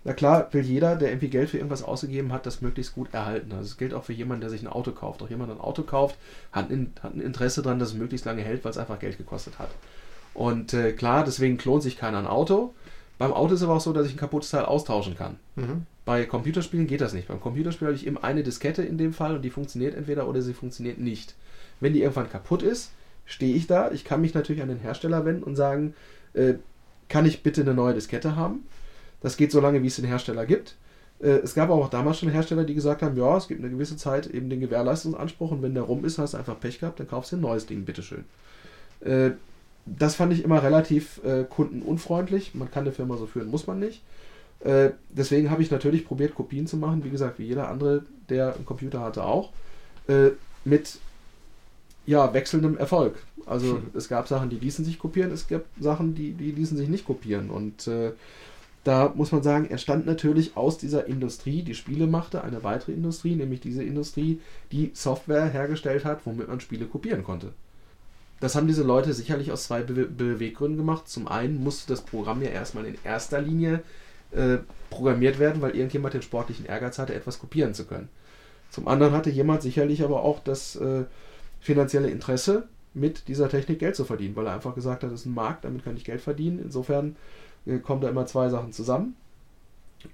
Na 0.03 0.15
klar, 0.15 0.49
will 0.53 0.65
jeder, 0.65 0.97
der 0.97 1.11
irgendwie 1.11 1.29
Geld 1.29 1.51
für 1.51 1.59
irgendwas 1.59 1.83
ausgegeben 1.83 2.33
hat, 2.33 2.47
das 2.47 2.63
möglichst 2.63 2.95
gut 2.95 3.13
erhalten. 3.13 3.53
Also 3.53 3.65
das 3.65 3.77
gilt 3.77 3.93
auch 3.93 4.05
für 4.05 4.15
jemanden, 4.15 4.41
der 4.41 4.51
sich 4.51 4.63
ein 4.63 4.69
Auto 4.69 4.93
kauft. 4.93 5.23
Auch 5.23 5.29
jemand, 5.29 5.51
der 5.51 5.57
ein 5.57 5.61
Auto 5.61 5.83
kauft, 5.83 6.17
hat 6.53 6.71
ein, 6.71 6.93
hat 7.03 7.15
ein 7.15 7.21
Interesse 7.21 7.61
daran, 7.61 7.79
dass 7.79 7.91
es 7.91 7.95
möglichst 7.95 8.25
lange 8.25 8.43
hält, 8.43 8.65
weil 8.65 8.71
es 8.71 8.79
einfach 8.79 8.99
Geld 8.99 9.19
gekostet 9.19 9.59
hat. 9.59 9.71
Und 10.33 10.73
äh, 10.73 10.93
klar, 10.93 11.25
deswegen 11.25 11.59
klont 11.59 11.83
sich 11.83 11.99
keiner 11.99 12.19
ein 12.19 12.27
Auto. 12.27 12.73
Beim 13.19 13.35
Auto 13.35 13.53
ist 13.53 13.61
es 13.61 13.65
aber 13.65 13.77
auch 13.77 13.81
so, 13.83 13.93
dass 13.93 14.07
ich 14.07 14.15
ein 14.15 14.19
kaputtes 14.19 14.51
Teil 14.51 14.65
austauschen 14.65 15.17
kann. 15.17 15.37
Mhm. 15.57 15.85
Bei 16.07 16.25
Computerspielen 16.25 16.87
geht 16.87 17.03
das 17.03 17.13
nicht. 17.13 17.29
Beim 17.29 17.41
Computerspiel 17.41 17.89
habe 17.89 17.97
ich 17.97 18.07
eben 18.07 18.17
eine 18.17 18.43
Diskette 18.43 18.83
in 18.83 18.97
dem 18.97 19.13
Fall 19.13 19.37
und 19.37 19.43
die 19.43 19.51
funktioniert 19.51 19.95
entweder 19.95 20.27
oder 20.27 20.41
sie 20.41 20.55
funktioniert 20.55 20.99
nicht. 20.99 21.35
Wenn 21.81 21.93
die 21.93 22.01
irgendwann 22.01 22.31
kaputt 22.31 22.63
ist, 22.63 22.93
stehe 23.27 23.55
ich 23.55 23.67
da. 23.67 23.91
Ich 23.91 24.05
kann 24.05 24.23
mich 24.23 24.33
natürlich 24.33 24.63
an 24.63 24.69
den 24.69 24.79
Hersteller 24.79 25.27
wenden 25.27 25.43
und 25.43 25.57
sagen, 25.57 25.95
äh, 26.33 26.55
kann 27.11 27.27
ich 27.27 27.43
bitte 27.43 27.61
eine 27.61 27.75
neue 27.75 27.93
Diskette 27.93 28.37
haben? 28.37 28.65
Das 29.21 29.37
geht 29.37 29.53
so 29.53 29.61
lange, 29.61 29.83
wie 29.83 29.87
es 29.87 29.97
den 29.97 30.05
Hersteller 30.05 30.47
gibt. 30.47 30.77
Äh, 31.21 31.41
es 31.43 31.55
gab 31.55 31.71
auch 31.71 31.89
damals 31.91 32.19
schon 32.19 32.31
Hersteller, 32.31 32.65
die 32.65 32.75
gesagt 32.75 33.03
haben, 33.03 33.17
ja, 33.17 33.37
es 33.37 33.49
gibt 33.49 33.61
eine 33.61 33.71
gewisse 33.71 33.97
Zeit 33.97 34.27
eben 34.27 34.49
den 34.49 34.61
Gewährleistungsanspruch 34.61 35.51
und 35.51 35.63
wenn 35.63 35.75
der 35.75 35.85
rum 35.85 36.05
ist, 36.05 36.19
hast 36.19 36.35
du 36.35 36.39
einfach 36.39 36.59
Pech 36.59 36.81
gehabt, 36.81 37.01
dann 37.01 37.09
kaufst 37.09 37.33
du 37.33 37.37
ein 37.37 37.43
neues 37.43 37.67
Ding, 37.67 37.85
bitteschön. 37.85 38.25
Äh, 39.01 39.33
das 39.87 40.15
fand 40.15 40.33
ich 40.33 40.45
immer 40.45 40.63
relativ 40.63 41.21
äh, 41.25 41.45
kundenunfreundlich. 41.45 42.55
Man 42.55 42.71
kann 42.71 42.85
eine 42.85 42.93
Firma 42.93 43.17
so 43.17 43.27
führen, 43.27 43.51
muss 43.51 43.67
man 43.67 43.79
nicht. 43.79 44.03
Deswegen 45.09 45.51
habe 45.51 45.63
ich 45.63 45.71
natürlich 45.71 46.07
probiert, 46.07 46.35
Kopien 46.35 46.67
zu 46.67 46.77
machen, 46.77 47.03
wie 47.03 47.09
gesagt, 47.09 47.39
wie 47.39 47.47
jeder 47.47 47.69
andere, 47.69 48.05
der 48.29 48.55
einen 48.55 48.67
Computer 48.67 49.01
hatte, 49.01 49.25
auch. 49.25 49.53
Mit 50.67 50.99
ja, 52.05 52.35
wechselndem 52.35 52.77
Erfolg. 52.77 53.23
Also 53.47 53.77
hm. 53.77 53.83
es 53.95 54.09
gab 54.11 54.29
Sachen, 54.29 54.51
die 54.51 54.59
ließen 54.59 54.85
sich 54.85 54.99
kopieren, 54.99 55.33
es 55.33 55.49
gab 55.49 55.63
Sachen, 55.81 56.15
die, 56.15 56.33
die 56.33 56.51
ließen 56.51 56.77
sich 56.77 56.91
nicht 56.91 57.07
kopieren. 57.07 57.49
Und 57.49 57.87
äh, 57.87 58.13
da 58.85 59.13
muss 59.15 59.33
man 59.33 59.43
sagen, 59.43 59.67
entstand 59.67 60.07
natürlich 60.07 60.57
aus 60.57 60.79
dieser 60.79 61.07
Industrie, 61.07 61.63
die 61.63 61.75
Spiele 61.75 62.07
machte, 62.07 62.43
eine 62.43 62.65
weitere 62.65 62.93
Industrie, 62.93 63.37
nämlich 63.37 63.61
diese 63.61 63.83
Industrie, 63.83 64.41
die 64.73 64.91
Software 64.95 65.47
hergestellt 65.47 66.05
hat, 66.05 66.21
womit 66.25 66.49
man 66.49 66.61
Spiele 66.61 66.87
kopieren 66.87 67.23
konnte. 67.23 67.53
Das 68.41 68.55
haben 68.55 68.67
diese 68.67 68.83
Leute 68.83 69.13
sicherlich 69.13 69.53
aus 69.53 69.65
zwei 69.65 69.83
Be 69.83 70.07
Beweggründen 70.07 70.79
gemacht. 70.79 71.09
Zum 71.09 71.29
einen 71.29 71.63
musste 71.63 71.93
das 71.93 72.01
Programm 72.01 72.41
ja 72.41 72.49
erstmal 72.49 72.87
in 72.87 72.97
erster 73.05 73.43
Linie 73.43 73.83
äh, 74.31 74.59
programmiert 74.89 75.39
werden, 75.39 75.61
weil 75.61 75.77
irgendjemand 75.77 76.15
den 76.15 76.23
sportlichen 76.23 76.65
Ehrgeiz 76.65 76.99
hatte, 76.99 77.15
etwas 77.15 77.39
kopieren 77.39 77.75
zu 77.75 77.85
können. 77.85 78.09
Zum 78.71 78.89
anderen 78.89 79.13
hatte 79.13 79.29
jemand 79.29 79.61
sicherlich 79.61 80.03
aber 80.03 80.23
auch 80.23 80.41
das 80.41 80.77
äh, 80.77 81.05
finanzielle 81.61 82.09
Interesse, 82.09 82.67
mit 82.95 83.29
dieser 83.29 83.49
Technik 83.49 83.79
Geld 83.79 83.95
zu 83.95 84.05
verdienen, 84.05 84.37
weil 84.37 84.47
er 84.47 84.55
einfach 84.55 84.75
gesagt 84.75 85.03
hat, 85.03 85.13
das 85.13 85.21
ist 85.21 85.27
ein 85.27 85.35
Markt, 85.35 85.65
damit 85.65 85.85
kann 85.85 85.97
ich 85.97 86.05
Geld 86.05 86.21
verdienen. 86.21 86.59
Insofern 86.59 87.17
kommen 87.83 88.01
da 88.01 88.09
immer 88.09 88.27
zwei 88.27 88.49
Sachen 88.49 88.73
zusammen. 88.73 89.17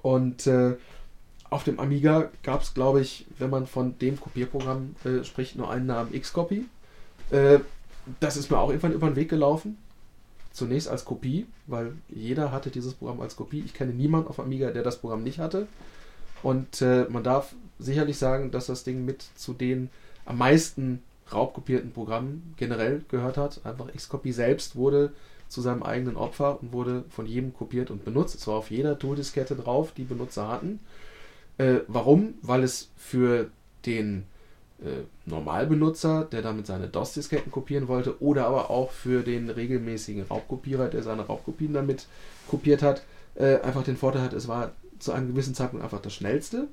Und 0.02 0.46
äh, 0.46 0.76
auf 1.50 1.64
dem 1.64 1.78
Amiga 1.78 2.30
gab 2.42 2.62
es, 2.62 2.74
glaube 2.74 3.00
ich, 3.00 3.26
wenn 3.38 3.50
man 3.50 3.66
von 3.66 3.98
dem 3.98 4.20
Kopierprogramm 4.20 4.96
äh, 5.04 5.24
spricht, 5.24 5.56
nur 5.56 5.70
einen 5.70 5.86
Namen 5.86 6.12
Xcopy. 6.20 6.66
Äh, 7.30 7.60
das 8.20 8.36
ist 8.36 8.50
mir 8.50 8.58
auch 8.58 8.70
irgendwann 8.70 8.92
über 8.92 9.08
den 9.08 9.16
Weg 9.16 9.28
gelaufen. 9.28 9.78
Zunächst 10.52 10.88
als 10.88 11.04
Kopie, 11.04 11.46
weil 11.66 11.92
jeder 12.08 12.50
hatte 12.50 12.70
dieses 12.70 12.94
Programm 12.94 13.20
als 13.20 13.36
Kopie. 13.36 13.62
Ich 13.64 13.74
kenne 13.74 13.92
niemanden 13.92 14.28
auf 14.28 14.40
Amiga, 14.40 14.70
der 14.70 14.82
das 14.82 14.98
Programm 14.98 15.22
nicht 15.22 15.38
hatte. 15.38 15.68
Und 16.42 16.80
äh, 16.82 17.06
man 17.10 17.22
darf 17.22 17.54
sicherlich 17.78 18.18
sagen, 18.18 18.50
dass 18.50 18.66
das 18.66 18.84
Ding 18.84 19.04
mit 19.04 19.26
zu 19.36 19.52
den 19.52 19.90
am 20.24 20.38
meisten 20.38 21.02
raubkopierten 21.32 21.92
Programmen 21.92 22.54
generell 22.56 23.04
gehört 23.08 23.36
hat. 23.36 23.60
Einfach 23.64 23.92
Xcopy 23.92 24.32
selbst 24.32 24.76
wurde 24.76 25.12
zu 25.48 25.60
seinem 25.60 25.82
eigenen 25.82 26.16
Opfer 26.16 26.60
und 26.60 26.72
wurde 26.72 27.04
von 27.08 27.26
jedem 27.26 27.54
kopiert 27.54 27.90
und 27.90 28.04
benutzt. 28.04 28.34
Es 28.34 28.46
war 28.46 28.56
auf 28.56 28.70
jeder 28.70 28.98
Tooldiskette 28.98 29.56
drauf, 29.56 29.92
die 29.92 30.04
Benutzer 30.04 30.48
hatten. 30.48 30.80
Äh, 31.58 31.80
warum? 31.88 32.34
Weil 32.42 32.62
es 32.62 32.90
für 32.96 33.50
den 33.86 34.24
äh, 34.80 35.04
Normalbenutzer, 35.24 36.24
der 36.24 36.42
damit 36.42 36.66
seine 36.66 36.88
DOS-Disketten 36.88 37.52
kopieren 37.52 37.88
wollte, 37.88 38.20
oder 38.20 38.46
aber 38.46 38.70
auch 38.70 38.90
für 38.90 39.22
den 39.22 39.48
regelmäßigen 39.48 40.24
Raubkopierer, 40.24 40.88
der 40.88 41.02
seine 41.02 41.22
Raubkopien 41.22 41.72
damit 41.72 42.06
kopiert 42.48 42.82
hat, 42.82 43.02
äh, 43.36 43.60
einfach 43.60 43.84
den 43.84 43.96
Vorteil 43.96 44.22
hat, 44.22 44.32
es 44.32 44.48
war 44.48 44.72
zu 44.98 45.12
einem 45.12 45.28
gewissen 45.28 45.54
Zeitpunkt 45.54 45.84
einfach 45.84 46.00
das 46.00 46.14
schnellste 46.14 46.68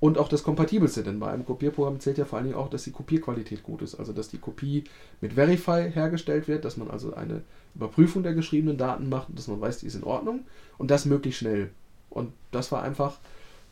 und 0.00 0.18
auch 0.18 0.28
das 0.28 0.44
kompatibelste, 0.44 1.02
denn 1.02 1.18
bei 1.18 1.30
einem 1.30 1.44
Kopierprogramm 1.44 1.98
zählt 1.98 2.18
ja 2.18 2.24
vor 2.24 2.38
allen 2.38 2.46
Dingen 2.46 2.58
auch, 2.58 2.70
dass 2.70 2.84
die 2.84 2.92
Kopierqualität 2.92 3.62
gut 3.64 3.82
ist, 3.82 3.96
also 3.96 4.12
dass 4.12 4.28
die 4.28 4.38
Kopie 4.38 4.84
mit 5.20 5.32
Verify 5.32 5.90
hergestellt 5.90 6.46
wird, 6.46 6.64
dass 6.64 6.76
man 6.76 6.88
also 6.90 7.14
eine 7.14 7.42
Überprüfung 7.74 8.22
der 8.22 8.34
geschriebenen 8.34 8.78
Daten 8.78 9.08
macht, 9.08 9.28
dass 9.36 9.48
man 9.48 9.60
weiß, 9.60 9.78
die 9.78 9.86
ist 9.86 9.96
in 9.96 10.04
Ordnung 10.04 10.40
und 10.78 10.90
das 10.90 11.04
möglichst 11.04 11.40
schnell. 11.40 11.70
Und 12.10 12.32
das 12.52 12.70
war 12.70 12.82
einfach 12.82 13.18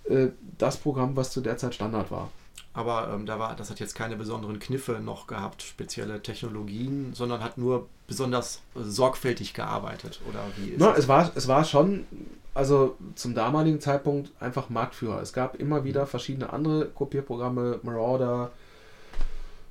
äh, 0.09 0.29
das 0.59 0.77
Programm, 0.77 1.17
was 1.17 1.31
zu 1.31 1.41
der 1.41 1.59
Zeit 1.59 1.75
Standard 1.75 2.11
war. 2.11 2.31
Aber 2.77 3.11
ähm, 3.11 3.25
da 3.25 3.39
war, 3.39 3.57
das 3.57 3.71
hat 3.71 3.81
jetzt 3.81 3.95
keine 3.95 4.17
besonderen 4.17 4.59
Kniffe 4.59 5.01
noch 5.03 5.27
gehabt, 5.27 5.63
spezielle 5.63 6.21
Technologien, 6.21 7.15
sondern 7.15 7.43
hat 7.43 7.57
nur 7.57 7.89
besonders 8.07 8.61
sorgfältig 8.75 9.55
gearbeitet, 9.55 10.21
oder 10.29 10.41
wie 10.59 10.73
ist 10.73 10.79
Na, 10.79 10.95
es? 10.95 11.09
War, 11.09 11.33
es 11.35 11.49
war 11.49 11.65
schon, 11.65 12.05
also 12.53 12.99
zum 13.15 13.35
damaligen 13.35 13.81
Zeitpunkt 13.81 14.31
einfach 14.41 14.69
Marktführer. 14.69 15.23
Es 15.23 15.33
gab 15.33 15.57
immer 15.57 15.85
wieder 15.85 16.03
mhm. 16.03 16.09
verschiedene 16.09 16.53
andere 16.53 16.85
Kopierprogramme, 16.89 17.81
Marauder, 17.83 18.51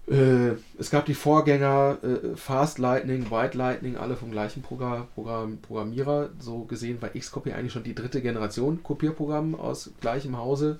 äh, 0.07 0.53
es 0.79 0.89
gab 0.89 1.05
die 1.05 1.13
Vorgänger 1.13 1.97
äh, 2.03 2.35
Fast 2.35 2.79
Lightning, 2.79 3.29
White 3.29 3.55
Lightning, 3.55 3.97
alle 3.97 4.15
vom 4.15 4.31
gleichen 4.31 4.63
Programm, 4.63 5.07
Programm, 5.13 5.59
Programmierer. 5.59 6.29
So 6.39 6.63
gesehen 6.65 7.01
war 7.03 7.09
Xcopy 7.09 7.53
eigentlich 7.53 7.73
schon 7.73 7.83
die 7.83 7.95
dritte 7.95 8.21
Generation 8.21 8.81
Kopierprogramm 8.83 9.53
aus 9.55 9.91
gleichem 10.01 10.37
Hause. 10.37 10.79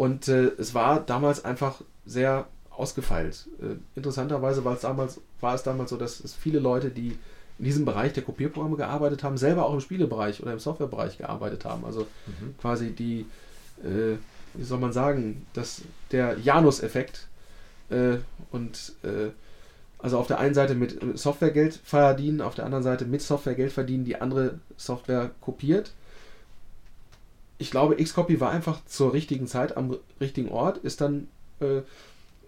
Und 0.00 0.28
äh, 0.28 0.52
es 0.56 0.74
war 0.74 1.00
damals 1.00 1.44
einfach 1.44 1.82
sehr 2.06 2.46
ausgefeilt. 2.70 3.48
Äh, 3.60 3.76
interessanterweise 3.94 4.64
war 4.64 4.72
es, 4.72 4.80
damals, 4.80 5.20
war 5.42 5.54
es 5.54 5.62
damals 5.62 5.90
so, 5.90 5.98
dass 5.98 6.20
es 6.20 6.34
viele 6.34 6.58
Leute, 6.58 6.88
die 6.88 7.18
in 7.58 7.64
diesem 7.66 7.84
Bereich 7.84 8.14
der 8.14 8.22
Kopierprogramme 8.22 8.78
gearbeitet 8.78 9.22
haben, 9.22 9.36
selber 9.36 9.66
auch 9.66 9.74
im 9.74 9.80
Spielebereich 9.80 10.40
oder 10.40 10.54
im 10.54 10.58
Softwarebereich 10.58 11.18
gearbeitet 11.18 11.66
haben. 11.66 11.84
Also 11.84 12.06
mhm. 12.26 12.54
quasi 12.58 12.92
die, 12.92 13.26
äh, 13.84 14.16
wie 14.54 14.64
soll 14.64 14.78
man 14.78 14.94
sagen, 14.94 15.44
das, 15.52 15.82
der 16.12 16.38
Janus-Effekt. 16.38 17.28
Äh, 17.90 18.20
und 18.52 18.94
äh, 19.02 19.32
also 19.98 20.16
auf 20.16 20.28
der 20.28 20.38
einen 20.38 20.54
Seite 20.54 20.76
mit 20.76 21.18
Software 21.18 21.50
Geld 21.50 21.78
verdienen, 21.84 22.40
auf 22.40 22.54
der 22.54 22.64
anderen 22.64 22.84
Seite 22.84 23.04
mit 23.04 23.20
Software 23.20 23.54
Geld 23.54 23.72
verdienen, 23.72 24.06
die 24.06 24.18
andere 24.18 24.60
Software 24.78 25.30
kopiert 25.42 25.92
ich 27.60 27.70
glaube, 27.70 27.96
Xcopy 27.96 28.40
war 28.40 28.50
einfach 28.50 28.82
zur 28.86 29.12
richtigen 29.12 29.46
Zeit 29.46 29.76
am 29.76 29.94
richtigen 30.18 30.48
Ort, 30.48 30.78
ist 30.78 31.02
dann 31.02 31.28
äh, 31.60 31.78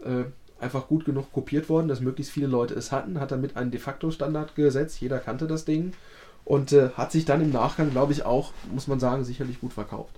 äh, 0.08 0.24
einfach 0.58 0.88
gut 0.88 1.04
genug 1.04 1.30
kopiert 1.32 1.68
worden, 1.68 1.88
dass 1.88 2.00
möglichst 2.00 2.32
viele 2.32 2.46
Leute 2.46 2.72
es 2.72 2.92
hatten, 2.92 3.20
hat 3.20 3.30
damit 3.30 3.56
einen 3.56 3.70
de 3.70 3.78
facto 3.78 4.10
Standard 4.10 4.54
gesetzt, 4.54 5.02
jeder 5.02 5.18
kannte 5.18 5.46
das 5.46 5.66
Ding 5.66 5.92
und 6.46 6.72
äh, 6.72 6.90
hat 6.96 7.12
sich 7.12 7.26
dann 7.26 7.42
im 7.42 7.50
Nachgang, 7.50 7.90
glaube 7.90 8.14
ich, 8.14 8.24
auch, 8.24 8.52
muss 8.72 8.88
man 8.88 9.00
sagen, 9.00 9.22
sicherlich 9.22 9.60
gut 9.60 9.74
verkauft. 9.74 10.14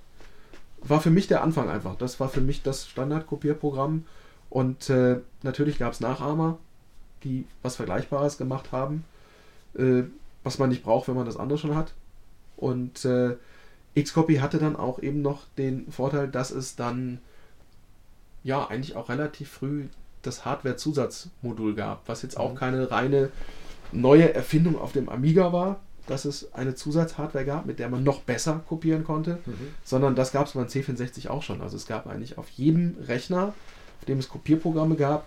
War 0.80 1.01
für 1.01 1.11
mich 1.11 1.26
der 1.26 1.42
Anfang 1.42 1.68
einfach. 1.68 1.97
Das 1.97 2.20
war 2.20 2.28
für 2.28 2.40
mich 2.40 2.62
das 2.62 2.86
Standard-Kopierprogramm 2.86 4.05
und 4.49 4.90
äh, 4.90 5.16
natürlich 5.42 5.78
gab 5.78 5.92
es 5.92 6.01
Nachahmer, 6.01 6.59
die 7.24 7.47
was 7.62 7.74
Vergleichbares 7.74 8.38
gemacht 8.38 8.70
haben, 8.70 9.03
äh, 9.76 10.05
was 10.45 10.61
man 10.61 10.68
nicht 10.68 10.84
braucht, 10.84 11.09
wenn 11.09 11.16
man 11.16 11.26
das 11.26 11.36
andere 11.36 11.59
schon 11.59 11.74
hat. 11.74 11.95
Und 12.57 13.05
äh, 13.05 13.34
Xcopy 13.97 14.36
hatte 14.36 14.59
dann 14.59 14.76
auch 14.76 15.01
eben 15.01 15.22
noch 15.22 15.42
den 15.57 15.90
Vorteil, 15.90 16.28
dass 16.28 16.51
es 16.51 16.76
dann 16.76 17.18
ja 18.42 18.66
eigentlich 18.66 18.97
auch 18.97 19.09
relativ 19.09 19.51
früh 19.51 19.86
das 20.22 20.45
Hardware-Zusatzmodul 20.45 21.74
gab, 21.74 22.09
was 22.09 22.22
jetzt 22.22 22.36
auch 22.36 22.53
mhm. 22.53 22.57
keine 22.57 22.90
reine 22.90 23.30
neue 23.92 24.34
Erfindung 24.34 24.78
auf 24.78 24.92
dem 24.92 25.09
Amiga 25.09 25.53
war, 25.53 25.80
dass 26.07 26.24
es 26.24 26.53
eine 26.53 26.74
Zusatzhardware 26.74 27.45
gab, 27.45 27.66
mit 27.66 27.78
der 27.78 27.88
man 27.88 28.03
noch 28.03 28.20
besser 28.20 28.62
kopieren 28.68 29.05
konnte, 29.05 29.38
mhm. 29.47 29.68
sondern 29.84 30.14
das 30.14 30.32
gab 30.32 30.47
es 30.47 30.53
beim 30.53 30.66
C64 30.66 31.28
auch 31.28 31.42
schon. 31.42 31.61
Also 31.61 31.76
es 31.76 31.86
gab 31.86 32.07
eigentlich 32.07 32.36
auf 32.36 32.49
jedem 32.51 32.97
Rechner, 33.07 33.55
auf 34.01 34.05
dem 34.07 34.18
es 34.18 34.28
Kopierprogramme 34.28 34.97
gab, 34.97 35.26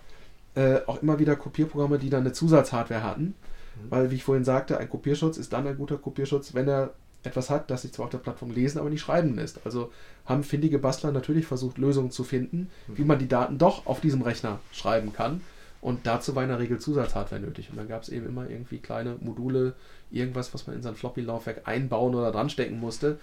äh, 0.55 0.81
auch 0.85 1.01
immer 1.01 1.19
wieder 1.19 1.35
Kopierprogramme, 1.35 1.99
die 1.99 2.09
dann 2.09 2.21
eine 2.21 2.33
Zusatzhardware 2.33 3.03
hatten. 3.03 3.23
Mhm. 3.23 3.91
Weil, 3.91 4.11
wie 4.11 4.15
ich 4.15 4.23
vorhin 4.23 4.43
sagte, 4.43 4.77
ein 4.77 4.89
Kopierschutz 4.89 5.37
ist 5.37 5.53
dann 5.53 5.65
ein 5.67 5.77
guter 5.77 5.97
Kopierschutz, 5.97 6.53
wenn 6.53 6.67
er 6.67 6.93
etwas 7.23 7.49
hat, 7.49 7.69
das 7.69 7.81
sich 7.81 7.93
zwar 7.93 8.05
auf 8.05 8.11
der 8.11 8.19
Plattform 8.19 8.51
lesen, 8.51 8.79
aber 8.79 8.89
nicht 8.89 9.01
schreiben 9.01 9.35
lässt. 9.35 9.59
Also 9.65 9.91
haben 10.25 10.43
findige 10.43 10.79
Bastler 10.79 11.11
natürlich 11.11 11.45
versucht, 11.45 11.77
Lösungen 11.77 12.11
zu 12.11 12.23
finden, 12.23 12.69
wie 12.87 13.03
man 13.03 13.19
die 13.19 13.27
Daten 13.27 13.57
doch 13.57 13.85
auf 13.85 14.01
diesem 14.01 14.21
Rechner 14.21 14.59
schreiben 14.71 15.13
kann. 15.13 15.41
Und 15.81 16.07
dazu 16.07 16.35
war 16.35 16.43
in 16.43 16.49
der 16.49 16.59
Regel 16.59 16.79
Zusatzhardware 16.79 17.41
nötig. 17.41 17.69
Und 17.69 17.77
dann 17.77 17.87
gab 17.87 18.03
es 18.03 18.09
eben 18.09 18.25
immer 18.25 18.49
irgendwie 18.49 18.79
kleine 18.79 19.15
Module, 19.21 19.73
irgendwas, 20.11 20.53
was 20.53 20.67
man 20.67 20.75
in 20.75 20.81
sein 20.81 20.95
Floppy-Laufwerk 20.95 21.67
einbauen 21.67 22.15
oder 22.15 22.31
dran 22.31 22.49
stecken 22.49 22.79
musste, 22.79 23.19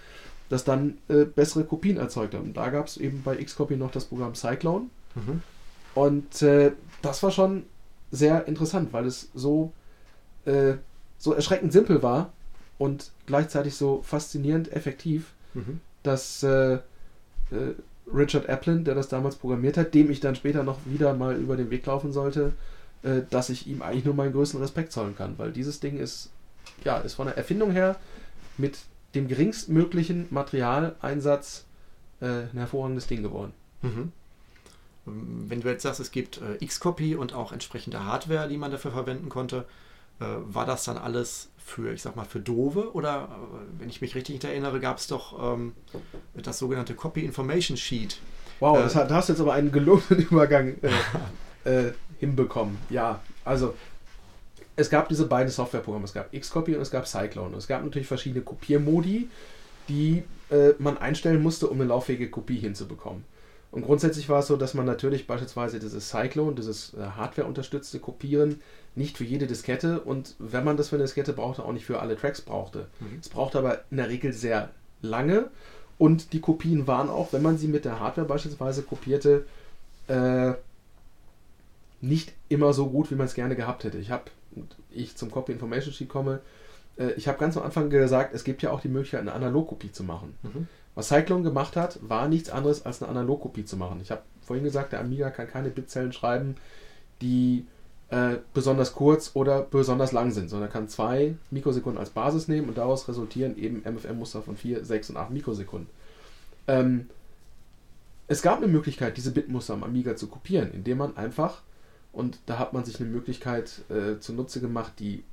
das 0.49 0.63
dann 0.63 0.97
äh, 1.09 1.25
bessere 1.25 1.63
Kopien 1.63 1.97
erzeugt 1.97 2.33
hat. 2.33 2.41
Und 2.41 2.55
da 2.55 2.69
gab 2.69 2.87
es 2.87 2.97
eben 2.97 3.23
bei 3.23 3.35
Xcopy 3.35 3.75
noch 3.75 3.91
das 3.91 4.05
Programm 4.05 4.35
Cyclone. 4.35 4.85
Mhm. 5.15 5.41
Und 5.95 6.41
äh, 6.41 6.71
das 7.01 7.23
war 7.23 7.31
schon 7.31 7.63
sehr 8.11 8.47
interessant, 8.47 8.93
weil 8.93 9.05
es 9.05 9.29
so, 9.33 9.71
äh, 10.45 10.75
so 11.17 11.33
erschreckend 11.33 11.73
simpel 11.73 12.03
war, 12.03 12.33
und 12.77 13.11
gleichzeitig 13.25 13.75
so 13.75 14.01
faszinierend 14.01 14.71
effektiv, 14.71 15.33
mhm. 15.53 15.79
dass 16.03 16.43
äh, 16.43 16.75
äh, 16.75 16.79
Richard 18.13 18.49
Applin, 18.49 18.83
der 18.83 18.95
das 18.95 19.07
damals 19.07 19.35
programmiert 19.35 19.77
hat, 19.77 19.93
dem 19.93 20.11
ich 20.11 20.19
dann 20.19 20.35
später 20.35 20.63
noch 20.63 20.79
wieder 20.85 21.13
mal 21.13 21.35
über 21.35 21.57
den 21.57 21.69
Weg 21.69 21.85
laufen 21.85 22.11
sollte, 22.11 22.53
äh, 23.03 23.21
dass 23.29 23.49
ich 23.49 23.67
ihm 23.67 23.81
eigentlich 23.81 24.05
nur 24.05 24.13
meinen 24.13 24.33
größten 24.33 24.59
Respekt 24.61 24.91
zollen 24.91 25.15
kann, 25.15 25.37
weil 25.37 25.51
dieses 25.51 25.79
Ding 25.79 25.97
ist, 25.97 26.29
ja, 26.83 26.97
ist 26.97 27.13
von 27.13 27.27
der 27.27 27.37
Erfindung 27.37 27.71
her 27.71 27.95
mit 28.57 28.79
dem 29.15 29.27
geringstmöglichen 29.27 30.27
Materialeinsatz 30.29 31.65
äh, 32.21 32.25
ein 32.25 32.57
hervorragendes 32.57 33.07
Ding 33.07 33.23
geworden. 33.23 33.53
Mhm. 33.81 34.11
Wenn 35.05 35.61
du 35.61 35.69
jetzt 35.69 35.83
sagst, 35.83 35.99
es 35.99 36.11
gibt 36.11 36.41
äh, 36.41 36.65
Xcopy 36.65 37.15
und 37.15 37.33
auch 37.33 37.51
entsprechende 37.51 38.03
Hardware, 38.03 38.47
die 38.47 38.57
man 38.57 38.71
dafür 38.71 38.91
verwenden 38.91 39.29
konnte, 39.29 39.65
äh, 40.19 40.25
war 40.45 40.65
das 40.65 40.83
dann 40.83 40.97
alles 40.97 41.49
für, 41.65 41.91
ich 41.91 42.03
sag 42.03 42.15
mal, 42.15 42.25
für 42.25 42.39
Dove 42.39 42.93
oder, 42.93 43.27
äh, 43.31 43.79
wenn 43.79 43.89
ich 43.89 43.99
mich 43.99 44.13
richtig 44.13 44.41
erinnere, 44.43 44.79
gab 44.79 44.99
es 44.99 45.07
doch 45.07 45.55
ähm, 45.55 45.73
das 46.35 46.59
sogenannte 46.59 46.93
Copy 46.93 47.25
Information 47.25 47.75
Sheet. 47.75 48.19
Wow, 48.59 48.77
äh, 48.77 48.95
hat, 48.95 49.09
da 49.09 49.15
hast 49.15 49.29
du 49.29 49.33
jetzt 49.33 49.39
aber 49.41 49.53
einen 49.53 49.71
gelungenen 49.71 50.19
Übergang 50.29 50.75
äh, 51.63 51.87
äh, 51.87 51.93
hinbekommen. 52.19 52.77
Ja, 52.91 53.19
also 53.43 53.73
es 54.75 54.91
gab 54.91 55.09
diese 55.09 55.25
beiden 55.25 55.51
Softwareprogramme. 55.51 56.05
Es 56.05 56.13
gab 56.13 56.31
Xcopy 56.31 56.75
und 56.75 56.81
es 56.81 56.91
gab 56.91 57.07
Cyclone. 57.07 57.47
Und 57.47 57.57
es 57.57 57.67
gab 57.67 57.83
natürlich 57.83 58.07
verschiedene 58.07 58.43
Kopiermodi, 58.43 59.29
die 59.89 60.23
äh, 60.51 60.73
man 60.77 60.99
einstellen 60.99 61.41
musste, 61.41 61.67
um 61.67 61.81
eine 61.81 61.89
lauffähige 61.89 62.29
Kopie 62.29 62.59
hinzubekommen. 62.59 63.23
Und 63.71 63.83
grundsätzlich 63.83 64.29
war 64.29 64.39
es 64.39 64.47
so, 64.47 64.55
dass 64.55 64.73
man 64.73 64.85
natürlich 64.85 65.27
beispielsweise 65.27 65.79
dieses 65.79 66.09
Cyclone, 66.09 66.55
dieses 66.55 66.93
äh, 66.93 67.01
Hardware-unterstützte 67.01 67.99
Kopieren, 67.99 68.61
nicht 68.95 69.17
für 69.17 69.25
jede 69.25 69.47
Diskette 69.47 69.99
und 69.99 70.35
wenn 70.39 70.63
man 70.63 70.77
das 70.77 70.89
für 70.89 70.95
eine 70.95 71.03
Diskette 71.03 71.33
brauchte, 71.33 71.63
auch 71.63 71.73
nicht 71.73 71.85
für 71.85 71.99
alle 71.99 72.15
Tracks 72.15 72.41
brauchte. 72.41 72.87
Mhm. 73.01 73.19
Es 73.19 73.27
brauchte 73.27 73.57
aber 73.59 73.81
in 73.91 73.97
der 73.97 74.07
Regel 74.07 74.31
sehr 74.31 74.69
lange 75.01 75.49
und 75.97 76.33
die 76.33 76.39
Kopien 76.39 76.87
waren 76.87 77.09
auch, 77.09 77.33
wenn 77.33 77.41
man 77.41 77.57
sie 77.57 77.67
mit 77.67 77.85
der 77.85 77.99
Hardware 77.99 78.27
beispielsweise 78.27 78.83
kopierte, 78.83 79.45
äh, 80.07 80.53
nicht 82.01 82.33
immer 82.49 82.73
so 82.73 82.87
gut, 82.87 83.11
wie 83.11 83.15
man 83.15 83.25
es 83.25 83.33
gerne 83.33 83.55
gehabt 83.55 83.83
hätte. 83.83 83.97
Ich 83.97 84.11
habe, 84.11 84.25
ich 84.91 85.15
zum 85.15 85.31
Copy 85.31 85.51
Information 85.51 85.93
Sheet 85.93 86.09
komme, 86.09 86.39
äh, 86.97 87.11
ich 87.13 87.27
habe 87.27 87.39
ganz 87.39 87.57
am 87.57 87.63
Anfang 87.63 87.89
gesagt, 87.89 88.33
es 88.33 88.43
gibt 88.43 88.61
ja 88.61 88.71
auch 88.71 88.81
die 88.81 88.89
Möglichkeit, 88.89 89.21
eine 89.21 89.33
Analogkopie 89.33 89.91
zu 89.91 90.03
machen. 90.03 90.35
Mhm. 90.43 90.67
Was 90.95 91.09
Cyclone 91.09 91.43
gemacht 91.43 91.75
hat, 91.75 91.99
war 92.01 92.27
nichts 92.27 92.49
anderes 92.49 92.85
als 92.85 93.01
eine 93.01 93.11
Analogkopie 93.11 93.65
zu 93.65 93.77
machen. 93.77 93.99
Ich 94.01 94.11
habe 94.11 94.21
vorhin 94.41 94.63
gesagt, 94.63 94.93
der 94.93 95.01
Amiga 95.01 95.29
kann 95.29 95.47
keine 95.47 95.69
Bitzellen 95.69 96.13
schreiben, 96.13 96.55
die 97.21 97.65
äh, 98.09 98.37
besonders 98.53 98.93
kurz 98.93 99.31
oder 99.33 99.63
besonders 99.63 100.11
lang 100.11 100.31
sind, 100.31 100.49
sondern 100.49 100.69
kann 100.69 100.87
zwei 100.87 101.35
Mikrosekunden 101.51 101.99
als 101.99 102.11
Basis 102.11 102.47
nehmen 102.47 102.69
und 102.69 102.77
daraus 102.77 103.07
resultieren 103.07 103.57
eben 103.57 103.81
MFM-Muster 103.83 104.41
von 104.41 104.55
4, 104.55 104.85
6 104.85 105.11
und 105.11 105.17
8 105.17 105.31
Mikrosekunden. 105.31 105.89
Ähm, 106.67 107.09
es 108.27 108.41
gab 108.41 108.57
eine 108.57 108.67
Möglichkeit, 108.67 109.17
diese 109.17 109.31
Bitmuster 109.31 109.73
am 109.73 109.83
Amiga 109.83 110.15
zu 110.15 110.27
kopieren, 110.27 110.71
indem 110.71 110.99
man 110.99 111.17
einfach, 111.17 111.61
und 112.13 112.39
da 112.45 112.57
hat 112.57 112.73
man 112.73 112.85
sich 112.85 112.99
eine 112.99 113.09
Möglichkeit 113.09 113.81
äh, 113.89 114.19
zunutze 114.19 114.61
gemacht, 114.61 114.93
die 114.99 115.23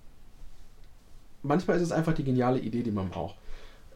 manchmal 1.43 1.77
ist 1.77 1.83
es 1.83 1.93
einfach 1.93 2.15
die 2.15 2.25
geniale 2.25 2.59
Idee, 2.59 2.83
die 2.83 2.91
man 2.91 3.09
braucht. 3.09 3.37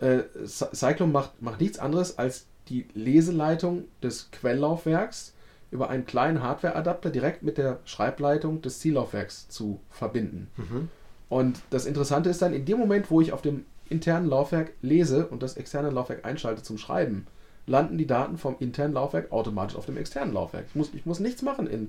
Äh, 0.01 0.25
Cyclone 0.47 1.13
macht, 1.13 1.41
macht 1.41 1.61
nichts 1.61 1.79
anderes 1.79 2.19
als 2.19 2.47
die 2.69 2.87
Leseleitung 2.95 3.85
des 4.03 4.31
Quelllaufwerks 4.31 5.33
über 5.71 5.91
einen 5.91 6.07
kleinen 6.07 6.43
Hardware-Adapter 6.43 7.11
direkt 7.11 7.43
mit 7.43 7.59
der 7.59 7.81
Schreibleitung 7.85 8.63
des 8.63 8.81
Ziellaufwerks 8.81 9.49
zu 9.49 9.81
verbinden. 9.91 10.49
Mhm. 10.57 10.89
Und 11.29 11.61
das 11.71 11.87
Interessante 11.87 12.31
ist 12.31 12.43
dann, 12.43 12.55
in 12.55 12.65
dem 12.65 12.79
Moment, 12.79 13.11
wo 13.11 13.21
ich 13.21 13.33
auf 13.33 13.43
dem 13.43 13.65
internen 13.89 14.29
Laufwerk 14.29 14.73
lese 14.83 15.27
und 15.27 15.43
das 15.43 15.57
externe 15.57 15.91
Laufwerk 15.91 16.25
einschalte 16.25 16.63
zum 16.63 16.79
Schreiben, 16.79 17.27
landen 17.67 17.99
die 17.99 18.07
Daten 18.07 18.39
vom 18.39 18.57
internen 18.61 18.95
Laufwerk 18.95 19.33
automatisch 19.33 19.77
auf 19.77 19.87
dem 19.87 19.97
externen 19.97 20.33
Laufwerk. 20.33 20.67
Ich 20.69 20.75
muss, 20.75 20.95
ich 20.95 21.05
muss 21.05 21.21
nichts 21.21 21.43
machen 21.43 21.67
in 21.67 21.89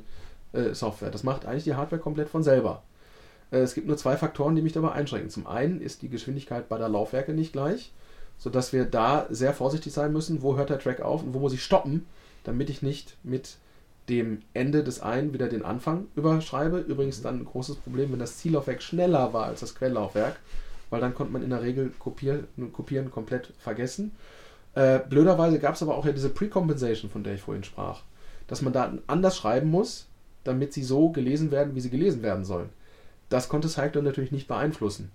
äh, 0.53 0.73
Software. 0.73 1.11
Das 1.11 1.23
macht 1.23 1.45
eigentlich 1.45 1.65
die 1.65 1.75
Hardware 1.75 2.01
komplett 2.01 2.29
von 2.29 2.43
selber. 2.43 2.83
Äh, 3.51 3.59
es 3.59 3.73
gibt 3.73 3.87
nur 3.87 3.97
zwei 3.97 4.17
Faktoren, 4.17 4.55
die 4.55 4.61
mich 4.61 4.73
dabei 4.73 4.91
einschränken. 4.91 5.29
Zum 5.29 5.47
einen 5.47 5.81
ist 5.81 6.01
die 6.01 6.09
Geschwindigkeit 6.09 6.69
beider 6.69 6.89
Laufwerke 6.89 7.33
nicht 7.33 7.53
gleich, 7.53 7.91
sodass 8.37 8.73
wir 8.73 8.85
da 8.85 9.27
sehr 9.29 9.53
vorsichtig 9.53 9.93
sein 9.93 10.13
müssen, 10.13 10.41
wo 10.41 10.57
hört 10.57 10.69
der 10.69 10.79
Track 10.79 11.01
auf 11.01 11.23
und 11.23 11.33
wo 11.33 11.39
muss 11.39 11.53
ich 11.53 11.63
stoppen, 11.63 12.05
damit 12.43 12.69
ich 12.69 12.81
nicht 12.81 13.17
mit 13.23 13.57
dem 14.09 14.41
Ende 14.53 14.83
des 14.83 15.01
einen 15.01 15.33
wieder 15.33 15.49
den 15.49 15.65
Anfang 15.65 16.07
überschreibe. 16.15 16.79
Übrigens 16.79 17.21
dann 17.21 17.39
ein 17.39 17.45
großes 17.45 17.77
Problem, 17.77 18.11
wenn 18.11 18.19
das 18.19 18.37
Ziellaufwerk 18.37 18.81
schneller 18.81 19.33
war 19.33 19.45
als 19.45 19.59
das 19.59 19.75
Quelllaufwerk, 19.75 20.39
weil 20.89 21.01
dann 21.01 21.13
konnte 21.13 21.33
man 21.33 21.43
in 21.43 21.49
der 21.49 21.61
Regel 21.61 21.91
kopieren, 21.99 22.47
kopieren 22.71 23.11
komplett 23.11 23.53
vergessen. 23.57 24.15
Äh, 24.75 24.99
blöderweise 24.99 25.59
gab 25.59 25.75
es 25.75 25.81
aber 25.81 25.97
auch 25.97 26.05
ja 26.05 26.13
diese 26.13 26.29
Precompensation, 26.29 27.11
von 27.11 27.23
der 27.23 27.33
ich 27.33 27.41
vorhin 27.41 27.63
sprach, 27.63 28.03
dass 28.47 28.61
man 28.61 28.73
Daten 28.73 29.01
anders 29.07 29.35
schreiben 29.35 29.69
muss, 29.69 30.07
damit 30.43 30.71
sie 30.71 30.83
so 30.83 31.09
gelesen 31.09 31.51
werden, 31.51 31.75
wie 31.75 31.81
sie 31.81 31.89
gelesen 31.89 32.21
werden 32.21 32.45
sollen. 32.45 32.69
Das 33.29 33.49
konnte 33.49 33.67
Cyclone 33.67 34.07
natürlich 34.07 34.31
nicht 34.31 34.47
beeinflussen. 34.47 35.11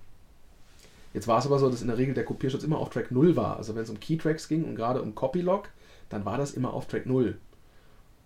Jetzt 1.14 1.28
war 1.28 1.38
es 1.38 1.46
aber 1.46 1.58
so, 1.58 1.68
dass 1.68 1.82
in 1.82 1.88
der 1.88 1.98
Regel 1.98 2.14
der 2.14 2.24
Kopierschutz 2.24 2.64
immer 2.64 2.78
auf 2.78 2.90
Track 2.90 3.10
0 3.10 3.36
war. 3.36 3.56
Also 3.56 3.74
wenn 3.74 3.82
es 3.82 3.90
um 3.90 4.00
Keytracks 4.00 4.48
ging 4.48 4.64
und 4.64 4.76
gerade 4.76 5.02
um 5.02 5.14
Copylog, 5.14 5.68
dann 6.08 6.24
war 6.24 6.38
das 6.38 6.52
immer 6.52 6.72
auf 6.72 6.86
Track 6.86 7.06
0. 7.06 7.36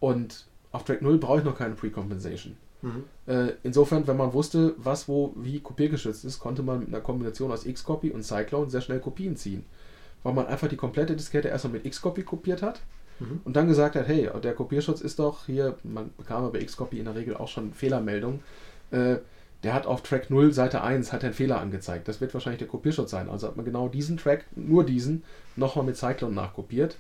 Und 0.01 0.47
auf 0.73 0.85
Track 0.85 1.03
0 1.03 1.19
brauche 1.19 1.39
ich 1.39 1.45
noch 1.45 1.57
keine 1.57 1.75
Precompensation. 1.75 2.57
Mhm. 2.83 3.05
Äh, 3.27 3.53
insofern, 3.63 4.07
wenn 4.07 4.17
man 4.17 4.33
wusste, 4.33 4.75
was 4.77 5.09
wo 5.09 5.33
wie 5.37 5.61
kopiergeschützt 5.61 6.25
ist, 6.25 6.39
konnte 6.39 6.63
man 6.63 6.81
mit 6.81 6.89
einer 6.89 7.01
Kombination 7.01 7.51
aus 7.51 7.65
Xcopy 7.65 8.11
und 8.11 8.23
Cyclone 8.23 8.71
sehr 8.71 8.81
schnell 8.81 9.01
Kopien 9.01 9.37
ziehen. 9.37 9.65
Weil 10.23 10.35
man 10.35 10.47
einfach 10.47 10.69
die 10.69 10.77
komplette 10.77 11.17
Diskette 11.17 11.49
erstmal 11.49 11.75
mit 11.75 11.91
Xcopy 11.91 12.23
kopiert 12.23 12.63
hat 12.63 12.81
mhm. 13.19 13.41
und 13.45 13.57
dann 13.57 13.67
gesagt 13.67 13.97
hat, 13.97 14.07
hey, 14.07 14.29
der 14.43 14.55
Kopierschutz 14.55 15.01
ist 15.01 15.19
doch 15.19 15.47
hier, 15.47 15.77
man 15.83 16.11
bekam 16.17 16.45
aber 16.45 16.59
Xcopy 16.59 16.99
in 16.99 17.07
der 17.07 17.15
Regel 17.15 17.37
auch 17.37 17.49
schon 17.49 17.73
Fehlermeldungen. 17.73 18.41
Äh, 18.91 19.17
der 19.67 19.75
hat 19.75 19.87
auf 19.87 20.03
Track 20.03 20.31
0 20.31 20.53
Seite 20.53 20.83
1 20.83 21.13
hat 21.13 21.25
einen 21.25 21.35
Fehler 21.35 21.59
angezeigt. 21.61 22.07
Das 22.07 22.21
wird 22.21 22.33
wahrscheinlich 22.33 22.61
der 22.61 22.69
Kopierschutz 22.69 23.11
sein. 23.11 23.29
Also 23.29 23.49
hat 23.49 23.57
man 23.57 23.65
genau 23.65 23.89
diesen 23.89 24.17
Track, 24.17 24.45
nur 24.55 24.87
diesen, 24.87 25.25
nochmal 25.57 25.85
mit 25.85 25.97
Cyclone 25.97 26.37
nachkopiert. 26.37 26.97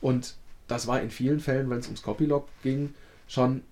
Und 0.00 0.34
das 0.66 0.88
war 0.88 1.00
in 1.00 1.10
vielen 1.10 1.38
Fällen, 1.38 1.70
wenn 1.70 1.78
es 1.78 1.86
ums 1.86 2.02
Copylog 2.02 2.48
ging, 2.64 2.92
schon 3.28 3.62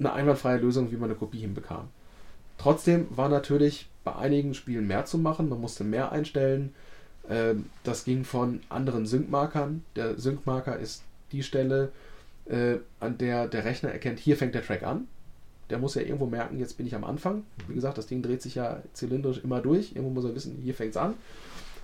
eine 0.00 0.12
einwandfreie 0.12 0.58
Lösung, 0.58 0.90
wie 0.90 0.96
man 0.96 1.08
eine 1.08 1.16
Kopie 1.16 1.38
hinbekam. 1.38 1.86
Trotzdem 2.58 3.06
war 3.10 3.28
natürlich 3.28 3.88
bei 4.02 4.16
einigen 4.16 4.54
Spielen 4.54 4.88
mehr 4.88 5.04
zu 5.04 5.16
machen. 5.16 5.48
Man 5.48 5.60
musste 5.60 5.84
mehr 5.84 6.10
einstellen. 6.10 6.74
Ähm, 7.30 7.66
das 7.84 8.04
ging 8.04 8.24
von 8.24 8.60
anderen 8.70 9.06
Sync-Markern. 9.06 9.84
Der 9.94 10.18
Sync-Marker 10.18 10.80
ist 10.80 11.04
die 11.30 11.44
Stelle, 11.44 11.92
äh, 12.46 12.78
an 12.98 13.18
der 13.18 13.46
der 13.46 13.64
Rechner 13.64 13.92
erkennt, 13.92 14.18
hier 14.18 14.36
fängt 14.36 14.56
der 14.56 14.66
Track 14.66 14.82
an 14.82 15.06
der 15.70 15.78
muss 15.78 15.94
ja 15.94 16.02
irgendwo 16.02 16.26
merken, 16.26 16.58
jetzt 16.58 16.76
bin 16.76 16.86
ich 16.86 16.94
am 16.94 17.04
Anfang. 17.04 17.44
Wie 17.68 17.74
gesagt, 17.74 17.98
das 17.98 18.06
Ding 18.06 18.22
dreht 18.22 18.42
sich 18.42 18.54
ja 18.54 18.82
zylindrisch 18.92 19.42
immer 19.42 19.60
durch. 19.60 19.92
Irgendwo 19.94 20.10
muss 20.10 20.24
er 20.24 20.34
wissen, 20.34 20.58
hier 20.62 20.74
fängt 20.74 20.92
es 20.92 20.96
an. 20.96 21.14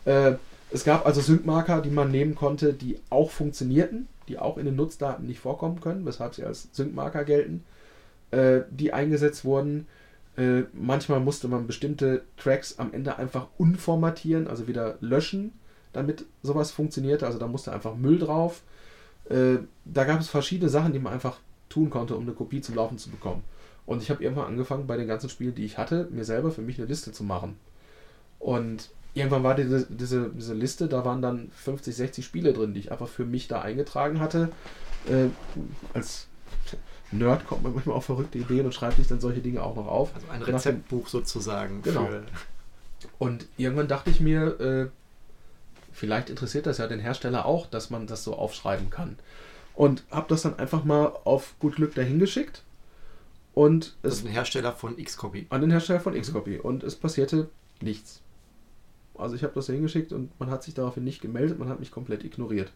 Äh, 0.05 0.35
es 0.71 0.85
gab 0.85 1.07
also 1.07 1.21
Sync-Marker, 1.21 1.81
die 1.81 1.91
man 1.91 2.11
nehmen 2.11 2.35
konnte, 2.35 2.73
die 2.73 2.99
auch 3.11 3.31
funktionierten, 3.31 4.07
die 4.29 4.39
auch 4.39 4.57
in 4.57 4.67
den 4.67 4.77
Nutzdaten 4.77 5.27
nicht 5.27 5.41
vorkommen 5.41 5.81
können, 5.81 6.07
weshalb 6.07 6.35
sie 6.35 6.45
als 6.45 6.69
Sync-Marker 6.73 7.25
gelten, 7.25 7.65
äh, 8.31 8.61
die 8.71 8.93
eingesetzt 8.93 9.45
wurden. 9.45 9.87
Äh, 10.37 10.63
manchmal 10.73 11.21
musste 11.21 11.49
man 11.49 11.67
bestimmte 11.67 12.23
Tracks 12.37 12.79
am 12.79 12.93
Ende 12.93 13.17
einfach 13.17 13.49
unformatieren, 13.59 14.47
also 14.47 14.69
wieder 14.69 14.97
löschen, 15.01 15.53
damit 15.93 16.25
sowas 16.43 16.71
funktionierte. 16.71 17.27
Also 17.27 17.39
da 17.39 17.49
musste 17.49 17.73
einfach 17.73 17.97
Müll 17.97 18.19
drauf. 18.19 18.63
Äh, 19.29 19.59
da 19.85 20.05
gab 20.05 20.21
es 20.21 20.29
verschiedene 20.29 20.71
Sachen, 20.71 20.93
die 20.93 20.99
man 21.01 21.13
einfach 21.13 21.39
tun 21.69 21.91
konnte, 21.91 22.15
um 22.15 22.23
eine 22.23 22.33
Kopie 22.33 22.61
zum 22.61 22.77
Laufen 22.77 22.99
zu 22.99 23.11
bekommen. 23.11 23.43
Und 23.91 24.05
ich 24.05 24.11
habe 24.11 24.23
irgendwann 24.23 24.47
angefangen, 24.47 24.87
bei 24.87 24.97
den 24.97 25.09
ganzen 25.09 25.29
Spielen, 25.29 25.57
die 25.57 25.65
ich 25.65 25.77
hatte, 25.77 26.07
mir 26.13 26.25
selber 26.25 26.53
für 26.53 26.63
mich 26.63 26.79
eine 26.79 26.87
Liste 26.87 27.11
zu 27.11 27.25
machen. 27.25 27.57
Und 28.39 28.89
irgendwann 29.15 29.43
war 29.43 29.57
diese, 29.57 29.85
diese, 29.91 30.31
diese 30.31 30.55
Liste, 30.55 30.87
da 30.87 31.05
waren 31.05 31.21
dann 31.21 31.51
50, 31.57 31.97
60 31.97 32.25
Spiele 32.25 32.53
drin, 32.53 32.73
die 32.73 32.79
ich 32.79 32.93
einfach 32.93 33.09
für 33.09 33.25
mich 33.25 33.49
da 33.49 33.63
eingetragen 33.63 34.21
hatte. 34.21 34.53
Äh, 35.09 35.31
als 35.93 36.29
Nerd 37.11 37.49
kommt 37.49 37.65
man 37.65 37.75
manchmal 37.75 37.97
auf 37.97 38.05
verrückte 38.05 38.39
Ideen 38.39 38.65
und 38.65 38.73
schreibt 38.73 38.97
sich 38.97 39.09
dann 39.09 39.19
solche 39.19 39.41
Dinge 39.41 39.61
auch 39.61 39.75
noch 39.75 39.89
auf. 39.89 40.15
Also 40.15 40.29
ein 40.29 40.43
Rezeptbuch 40.43 41.09
sozusagen. 41.09 41.83
Genau. 41.83 42.09
Und 43.19 43.49
irgendwann 43.57 43.89
dachte 43.89 44.11
ich 44.11 44.21
mir, 44.21 44.61
äh, 44.61 44.87
vielleicht 45.91 46.31
interessiert 46.31 46.67
das 46.67 46.79
ja 46.79 46.87
den 46.87 47.01
Hersteller 47.01 47.45
auch, 47.45 47.67
dass 47.67 47.91
man 47.91 48.07
das 48.07 48.23
so 48.23 48.37
aufschreiben 48.37 48.89
kann. 48.89 49.19
Und 49.75 50.05
habe 50.13 50.27
das 50.29 50.43
dann 50.43 50.61
einfach 50.61 50.85
mal 50.85 51.07
auf 51.25 51.57
gut 51.59 51.75
Glück 51.75 51.97
dahin 51.97 52.21
geschickt 52.21 52.63
und 53.55 53.97
das 54.03 54.15
ist 54.15 54.25
ein 54.25 54.31
Hersteller 54.31 54.73
von 54.73 54.97
Xcopy. 54.97 55.47
An 55.51 55.61
den 55.61 55.71
Hersteller 55.71 56.01
von 56.01 56.15
Xcopy. 56.15 56.59
Und 56.59 56.85
es 56.85 56.97
passierte 56.97 57.49
nichts. 57.81 58.23
Also 59.17 59.35
ich 59.35 59.43
habe 59.43 59.55
das 59.55 59.67
hingeschickt 59.67 60.13
und 60.13 60.39
man 60.41 60.51
hat 60.51 60.63
sich 60.63 60.75
daraufhin 60.75 61.05
nicht 61.05 61.21
gemeldet, 61.21 61.59
man 61.59 61.69
hat 61.69 61.81
mich 61.81 61.91
komplett 61.91 62.25
ignoriert. 62.25 62.73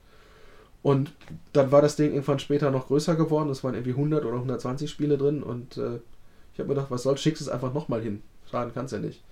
Und 0.83 1.15
dann 1.55 1.73
war 1.73 1.81
das 1.81 1.97
Ding 1.97 2.13
irgendwann 2.13 2.39
später 2.39 2.71
noch 2.71 2.89
größer 2.89 3.17
geworden. 3.17 3.49
Es 3.49 3.65
waren 3.65 3.75
irgendwie 3.75 3.93
100 3.93 4.25
oder 4.25 4.35
120 4.35 4.91
Spiele 4.91 5.17
drin 5.17 5.43
und 5.43 5.79
äh, 5.79 6.01
ich 6.53 6.59
habe 6.59 6.69
mir 6.69 6.75
gedacht, 6.75 6.91
was 6.91 7.05
soll, 7.05 7.17
schickst 7.17 7.41
es 7.41 7.49
einfach 7.49 7.73
nochmal 7.73 8.03
hin. 8.03 8.23
Schaden 8.51 8.75
kann 8.75 8.85
es 8.85 8.91
ja 8.91 8.99
nicht. 8.99 9.23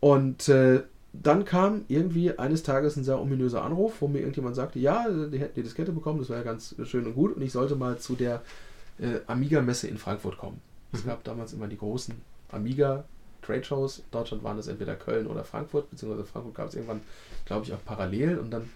Und 0.00 0.48
äh, 0.48 0.82
dann 1.12 1.44
kam 1.44 1.84
irgendwie 1.88 2.38
eines 2.38 2.62
Tages 2.62 2.96
ein 2.96 3.04
sehr 3.04 3.20
ominöser 3.20 3.62
Anruf, 3.62 4.00
wo 4.00 4.08
mir 4.08 4.20
irgendjemand 4.20 4.56
sagte, 4.56 4.78
ja, 4.78 5.06
die 5.10 5.38
hätten 5.38 5.56
die 5.56 5.62
Diskette 5.62 5.92
bekommen, 5.92 6.20
das 6.20 6.30
wäre 6.30 6.38
ja 6.38 6.44
ganz 6.44 6.74
schön 6.84 7.06
und 7.06 7.14
gut 7.14 7.36
und 7.36 7.42
ich 7.42 7.52
sollte 7.52 7.76
mal 7.76 7.98
zu 7.98 8.14
der 8.14 8.42
äh, 9.00 9.20
Amiga-Messe 9.26 9.88
in 9.88 9.98
Frankfurt 9.98 10.38
kommen. 10.38 10.60
Es 10.92 11.04
mhm. 11.04 11.08
gab 11.08 11.24
damals 11.24 11.52
immer 11.52 11.68
die 11.68 11.78
großen 11.78 12.14
Amiga 12.50 13.04
Trade 13.42 13.64
Shows. 13.64 13.98
In 13.98 14.04
Deutschland 14.10 14.44
waren 14.44 14.58
es 14.58 14.66
entweder 14.66 14.96
Köln 14.96 15.26
oder 15.26 15.44
Frankfurt, 15.44 15.90
beziehungsweise 15.90 16.24
Frankfurt 16.24 16.54
gab 16.54 16.68
es 16.68 16.74
irgendwann, 16.74 17.00
glaube 17.46 17.64
ich, 17.64 17.72
auch 17.72 17.84
parallel. 17.84 18.38
Und 18.38 18.50
dann, 18.50 18.70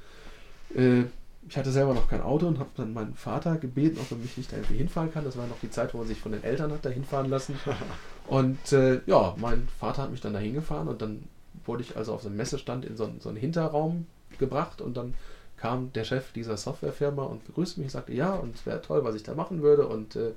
äh, 0.74 1.04
ich 1.46 1.56
hatte 1.56 1.70
selber 1.70 1.92
noch 1.92 2.08
kein 2.08 2.22
Auto 2.22 2.46
und 2.46 2.58
habe 2.58 2.70
dann 2.76 2.94
meinen 2.94 3.14
Vater 3.14 3.56
gebeten, 3.56 3.98
ob 4.00 4.10
er 4.10 4.16
mich 4.16 4.36
nicht 4.36 4.50
da 4.50 4.56
irgendwie 4.56 4.78
hinfahren 4.78 5.12
kann. 5.12 5.24
Das 5.24 5.36
war 5.36 5.46
noch 5.46 5.60
die 5.60 5.70
Zeit, 5.70 5.92
wo 5.92 5.98
man 5.98 6.06
sich 6.06 6.18
von 6.18 6.32
den 6.32 6.42
Eltern 6.42 6.72
hat 6.72 6.84
da 6.84 6.90
hinfahren 6.90 7.28
lassen. 7.28 7.58
und 8.28 8.72
äh, 8.72 9.00
ja, 9.06 9.34
mein 9.38 9.68
Vater 9.78 10.02
hat 10.02 10.10
mich 10.10 10.20
dann 10.20 10.32
da 10.32 10.38
hingefahren 10.38 10.88
und 10.88 11.02
dann 11.02 11.24
wurde 11.66 11.82
ich 11.82 11.96
also 11.96 12.14
auf 12.14 12.22
so 12.22 12.28
einem 12.28 12.36
Messestand 12.36 12.84
in 12.84 12.96
so, 12.96 13.10
so 13.20 13.28
einen 13.28 13.38
Hinterraum 13.38 14.06
gebracht 14.38 14.80
und 14.80 14.96
dann 14.96 15.14
kam 15.56 15.92
der 15.92 16.04
Chef 16.04 16.32
dieser 16.32 16.56
Softwarefirma 16.56 17.22
und 17.22 17.44
begrüßte 17.46 17.80
mich 17.80 17.86
und 17.86 17.92
sagte, 17.92 18.12
ja, 18.12 18.34
und 18.34 18.56
es 18.56 18.66
wäre 18.66 18.82
toll, 18.82 19.04
was 19.04 19.14
ich 19.14 19.22
da 19.22 19.34
machen 19.34 19.62
würde 19.62 19.86
und 19.86 20.16
äh, 20.16 20.32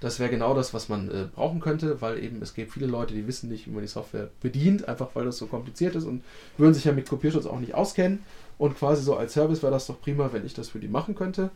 das 0.00 0.20
wäre 0.20 0.28
genau 0.28 0.54
das, 0.54 0.74
was 0.74 0.88
man 0.88 1.10
äh, 1.10 1.28
brauchen 1.34 1.60
könnte, 1.60 2.02
weil 2.02 2.22
eben 2.22 2.42
es 2.42 2.52
gibt 2.52 2.72
viele 2.72 2.86
Leute, 2.86 3.14
die 3.14 3.26
wissen 3.26 3.48
nicht, 3.48 3.66
wie 3.66 3.70
man 3.70 3.80
die 3.80 3.88
Software 3.88 4.28
bedient, 4.40 4.86
einfach 4.86 5.08
weil 5.14 5.24
das 5.24 5.38
so 5.38 5.46
kompliziert 5.46 5.94
ist 5.94 6.04
und 6.04 6.22
würden 6.58 6.74
sich 6.74 6.84
ja 6.84 6.92
mit 6.92 7.08
Kopierschutz 7.08 7.46
auch 7.46 7.58
nicht 7.58 7.74
auskennen. 7.74 8.22
Und 8.58 8.76
quasi 8.76 9.02
so 9.02 9.16
als 9.16 9.32
Service 9.32 9.62
wäre 9.62 9.72
das 9.72 9.86
doch 9.86 10.00
prima, 10.00 10.30
wenn 10.32 10.44
ich 10.44 10.52
das 10.52 10.68
für 10.68 10.78
die 10.78 10.88
machen 10.88 11.14
könnte. 11.14 11.50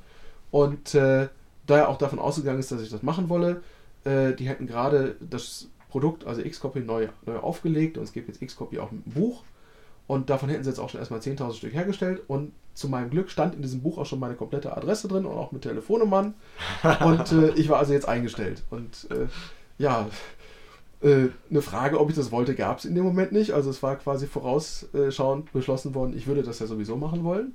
Und 0.51 0.95
äh, 0.95 1.29
da 1.67 1.77
er 1.77 1.89
auch 1.89 1.99
davon 1.99 2.19
ausgegangen 2.19 2.59
ist, 2.59 2.73
dass 2.73 2.81
ich 2.81 2.89
das 2.89 3.03
machen 3.03 3.29
wolle, 3.29 3.61
äh, 4.05 4.33
die 4.33 4.49
hätten 4.49 4.67
gerade 4.67 5.17
das 5.21 5.69
Produkt, 5.91 6.27
also 6.27 6.43
Xcopy, 6.43 6.81
neu, 6.81 7.09
neu 7.27 7.37
aufgelegt 7.37 7.99
und 7.99 8.05
es 8.05 8.13
gibt 8.13 8.29
jetzt 8.29 8.41
Xcopy 8.41 8.79
auch 8.79 8.91
ein 8.91 9.03
Buch. 9.05 9.43
Und 10.07 10.31
davon 10.31 10.49
hätten 10.49 10.65
sie 10.65 10.71
jetzt 10.71 10.79
auch 10.79 10.89
schon 10.89 11.01
erstmal 11.01 11.21
10.000 11.21 11.53
Stück 11.53 11.75
hergestellt. 11.75 12.23
Und 12.29 12.53
zu 12.79 12.89
meinem 12.89 13.11
Glück 13.11 13.29
stand 13.29 13.57
in 13.57 13.63
diesem 13.63 13.83
Buch 13.83 13.99
auch 13.99 14.07
schon 14.07 14.21
meine 14.21 14.37
komplette 14.37 14.77
Adresse 14.77 15.09
drin 15.09 15.27
und 15.27 15.37
auch 15.37 15.51
mit 15.51 15.63
Telefonnummern. 15.63 16.35
und 17.05 17.33
äh, 17.33 17.51
ich 17.57 17.69
war 17.69 17.79
also 17.79 17.93
jetzt 17.93 18.09
eingestellt. 18.09 18.63
Und 18.71 19.09
äh, 19.11 19.27
ja, 19.79 20.09
äh, 21.03 21.27
eine 21.51 21.61
Frage, 21.61 21.99
ob 21.99 22.09
ich 22.09 22.15
das 22.15 22.31
wollte, 22.31 22.55
gab 22.55 22.79
es 22.79 22.85
in 22.85 22.95
dem 22.95 23.03
Moment 23.03 23.33
nicht. 23.33 23.51
Also 23.51 23.71
es 23.71 23.83
war 23.83 23.97
quasi 23.97 24.29
vorausschauend 24.29 25.53
beschlossen 25.53 25.93
worden, 25.95 26.17
ich 26.17 26.29
würde 26.29 26.45
das 26.45 26.61
ja 26.61 26.67
sowieso 26.67 26.97
machen 26.97 27.25
wollen. 27.25 27.53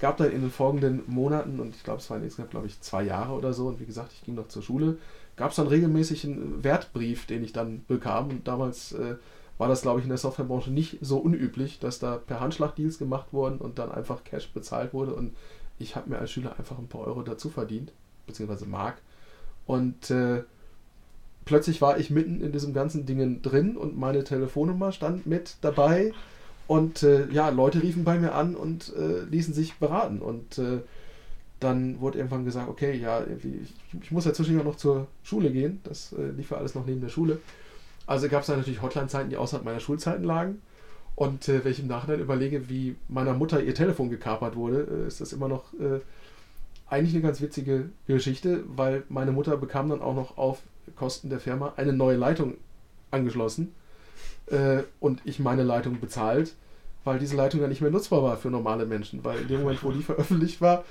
Gab 0.00 0.16
dann 0.16 0.32
in 0.32 0.40
den 0.40 0.50
folgenden 0.50 1.02
Monaten, 1.06 1.60
und 1.60 1.76
ich 1.76 1.84
glaube, 1.84 2.00
es 2.00 2.10
waren 2.10 2.22
insgesamt, 2.24 2.50
glaube 2.50 2.66
ich, 2.66 2.80
zwei 2.80 3.04
Jahre 3.04 3.34
oder 3.34 3.52
so, 3.52 3.68
und 3.68 3.78
wie 3.78 3.86
gesagt, 3.86 4.12
ich 4.12 4.24
ging 4.24 4.34
noch 4.34 4.48
zur 4.48 4.62
Schule, 4.62 4.96
gab 5.36 5.50
es 5.50 5.56
dann 5.56 5.68
regelmäßig 5.68 6.24
einen 6.24 6.64
Wertbrief, 6.64 7.26
den 7.26 7.44
ich 7.44 7.52
dann 7.52 7.84
bekam. 7.86 8.30
Und 8.30 8.48
damals 8.48 8.92
äh, 8.92 9.14
war 9.58 9.68
das, 9.68 9.82
glaube 9.82 9.98
ich, 9.98 10.04
in 10.04 10.10
der 10.10 10.18
Softwarebranche 10.18 10.70
nicht 10.70 10.98
so 11.00 11.18
unüblich, 11.18 11.80
dass 11.80 11.98
da 11.98 12.16
per 12.16 12.40
Handschlag 12.40 12.76
Deals 12.76 12.98
gemacht 12.98 13.32
wurden 13.32 13.58
und 13.58 13.78
dann 13.78 13.90
einfach 13.90 14.24
Cash 14.24 14.52
bezahlt 14.52 14.94
wurde. 14.94 15.14
Und 15.14 15.34
ich 15.78 15.96
habe 15.96 16.10
mir 16.10 16.18
als 16.18 16.30
Schüler 16.30 16.56
einfach 16.58 16.78
ein 16.78 16.86
paar 16.86 17.06
Euro 17.06 17.22
dazu 17.22 17.50
verdient, 17.50 17.92
beziehungsweise 18.26 18.66
Mark. 18.66 19.02
Und 19.66 20.10
äh, 20.10 20.44
plötzlich 21.44 21.82
war 21.82 21.98
ich 21.98 22.10
mitten 22.10 22.40
in 22.40 22.52
diesem 22.52 22.72
ganzen 22.72 23.04
Dingen 23.04 23.42
drin 23.42 23.76
und 23.76 23.98
meine 23.98 24.22
Telefonnummer 24.22 24.92
stand 24.92 25.26
mit 25.26 25.56
dabei. 25.60 26.12
Und 26.68 27.02
äh, 27.02 27.28
ja, 27.30 27.48
Leute 27.48 27.82
riefen 27.82 28.04
bei 28.04 28.18
mir 28.18 28.34
an 28.34 28.54
und 28.54 28.94
äh, 28.94 29.22
ließen 29.24 29.54
sich 29.54 29.74
beraten. 29.78 30.20
Und 30.20 30.58
äh, 30.58 30.80
dann 31.58 32.00
wurde 32.00 32.18
irgendwann 32.18 32.44
gesagt, 32.44 32.68
okay, 32.68 32.96
ja, 32.96 33.24
ich, 33.26 33.74
ich 34.02 34.10
muss 34.12 34.24
ja 34.24 34.32
zwischendurch 34.32 34.66
auch 34.66 34.72
noch 34.72 34.78
zur 34.78 35.08
Schule 35.24 35.50
gehen. 35.50 35.80
Das 35.82 36.12
äh, 36.12 36.30
lief 36.30 36.50
ja 36.50 36.58
alles 36.58 36.76
noch 36.76 36.86
neben 36.86 37.00
der 37.00 37.08
Schule. 37.08 37.40
Also 38.08 38.28
gab 38.28 38.40
es 38.40 38.48
natürlich 38.48 38.80
Hotline-Zeiten, 38.80 39.28
die 39.28 39.36
außerhalb 39.36 39.66
meiner 39.66 39.80
Schulzeiten 39.80 40.24
lagen. 40.24 40.62
Und 41.14 41.46
äh, 41.48 41.62
wenn 41.62 41.72
ich 41.72 41.80
im 41.80 41.88
Nachhinein 41.88 42.20
überlege, 42.20 42.70
wie 42.70 42.96
meiner 43.06 43.34
Mutter 43.34 43.62
ihr 43.62 43.74
Telefon 43.74 44.08
gekapert 44.08 44.56
wurde, 44.56 44.88
äh, 44.90 45.06
ist 45.06 45.20
das 45.20 45.34
immer 45.34 45.46
noch 45.46 45.74
äh, 45.74 46.00
eigentlich 46.88 47.12
eine 47.14 47.22
ganz 47.22 47.42
witzige 47.42 47.90
Geschichte, 48.06 48.64
weil 48.66 49.02
meine 49.10 49.30
Mutter 49.30 49.58
bekam 49.58 49.90
dann 49.90 50.00
auch 50.00 50.14
noch 50.14 50.38
auf 50.38 50.62
Kosten 50.96 51.28
der 51.28 51.38
Firma 51.38 51.74
eine 51.76 51.92
neue 51.92 52.16
Leitung 52.16 52.54
angeschlossen 53.10 53.74
äh, 54.46 54.84
und 55.00 55.20
ich 55.24 55.38
meine 55.38 55.62
Leitung 55.62 56.00
bezahlt, 56.00 56.54
weil 57.04 57.18
diese 57.18 57.36
Leitung 57.36 57.60
ja 57.60 57.68
nicht 57.68 57.82
mehr 57.82 57.90
nutzbar 57.90 58.22
war 58.22 58.38
für 58.38 58.48
normale 58.48 58.86
Menschen, 58.86 59.22
weil 59.22 59.42
in 59.42 59.48
dem 59.48 59.60
Moment, 59.60 59.84
wo 59.84 59.92
die 59.92 60.02
veröffentlicht 60.02 60.62
war, 60.62 60.84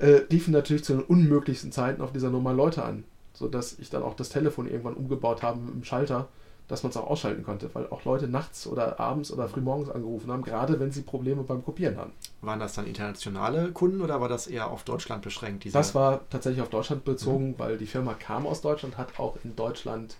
äh, 0.00 0.22
liefen 0.28 0.52
natürlich 0.52 0.82
zu 0.82 0.94
den 0.94 1.02
unmöglichsten 1.02 1.70
Zeiten 1.70 2.02
auf 2.02 2.10
dieser 2.10 2.30
Nummer 2.30 2.52
Leute 2.52 2.82
an, 2.82 3.04
sodass 3.32 3.78
ich 3.78 3.90
dann 3.90 4.02
auch 4.02 4.14
das 4.14 4.30
Telefon 4.30 4.68
irgendwann 4.68 4.94
umgebaut 4.94 5.44
habe 5.44 5.60
mit 5.60 5.72
dem 5.72 5.84
Schalter 5.84 6.28
dass 6.68 6.82
man 6.82 6.90
es 6.90 6.96
auch 6.96 7.08
ausschalten 7.08 7.42
konnte, 7.42 7.68
weil 7.74 7.88
auch 7.88 8.04
Leute 8.04 8.26
nachts 8.26 8.66
oder 8.66 8.98
abends 8.98 9.30
oder 9.30 9.48
frühmorgens 9.48 9.90
angerufen 9.90 10.30
haben, 10.32 10.42
gerade 10.42 10.80
wenn 10.80 10.90
sie 10.92 11.02
Probleme 11.02 11.42
beim 11.42 11.62
Kopieren 11.62 11.96
hatten. 11.98 12.12
Waren 12.40 12.60
das 12.60 12.74
dann 12.74 12.86
internationale 12.86 13.70
Kunden 13.72 14.00
oder 14.00 14.20
war 14.20 14.28
das 14.28 14.46
eher 14.46 14.70
auf 14.70 14.84
Deutschland 14.84 15.22
beschränkt? 15.22 15.66
das 15.74 15.94
war 15.94 16.20
tatsächlich 16.30 16.62
auf 16.62 16.70
Deutschland 16.70 17.04
bezogen, 17.04 17.50
mhm. 17.50 17.58
weil 17.58 17.78
die 17.78 17.86
Firma 17.86 18.14
kam 18.14 18.46
aus 18.46 18.62
Deutschland, 18.62 18.96
hat 18.96 19.18
auch 19.18 19.36
in 19.44 19.56
Deutschland 19.56 20.16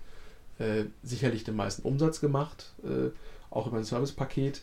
äh, 0.58 0.84
sicherlich 1.02 1.44
den 1.44 1.56
meisten 1.56 1.82
Umsatz 1.82 2.20
gemacht, 2.20 2.72
äh, 2.84 3.10
auch 3.50 3.66
über 3.66 3.78
ein 3.78 3.84
Servicepaket, 3.84 4.62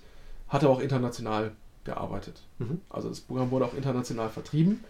hatte 0.49 0.69
auch 0.69 0.79
international 0.79 1.51
gearbeitet. 1.83 2.43
Mhm. 2.59 2.81
Also 2.89 3.09
das 3.09 3.21
Programm 3.21 3.49
wurde 3.51 3.65
auch 3.65 3.73
international 3.73 4.29
vertrieben. 4.29 4.83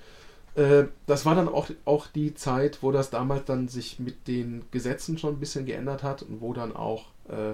Äh, 0.55 0.85
das 1.05 1.25
war 1.25 1.35
dann 1.35 1.47
auch, 1.47 1.69
auch 1.85 2.07
die 2.07 2.33
Zeit, 2.33 2.79
wo 2.81 2.91
das 2.91 3.09
damals 3.09 3.45
dann 3.45 3.67
sich 3.67 3.99
mit 3.99 4.27
den 4.27 4.63
Gesetzen 4.71 5.17
schon 5.17 5.35
ein 5.35 5.39
bisschen 5.39 5.65
geändert 5.65 6.03
hat 6.03 6.23
und 6.23 6.41
wo 6.41 6.53
dann 6.53 6.75
auch, 6.75 7.05
äh, 7.29 7.53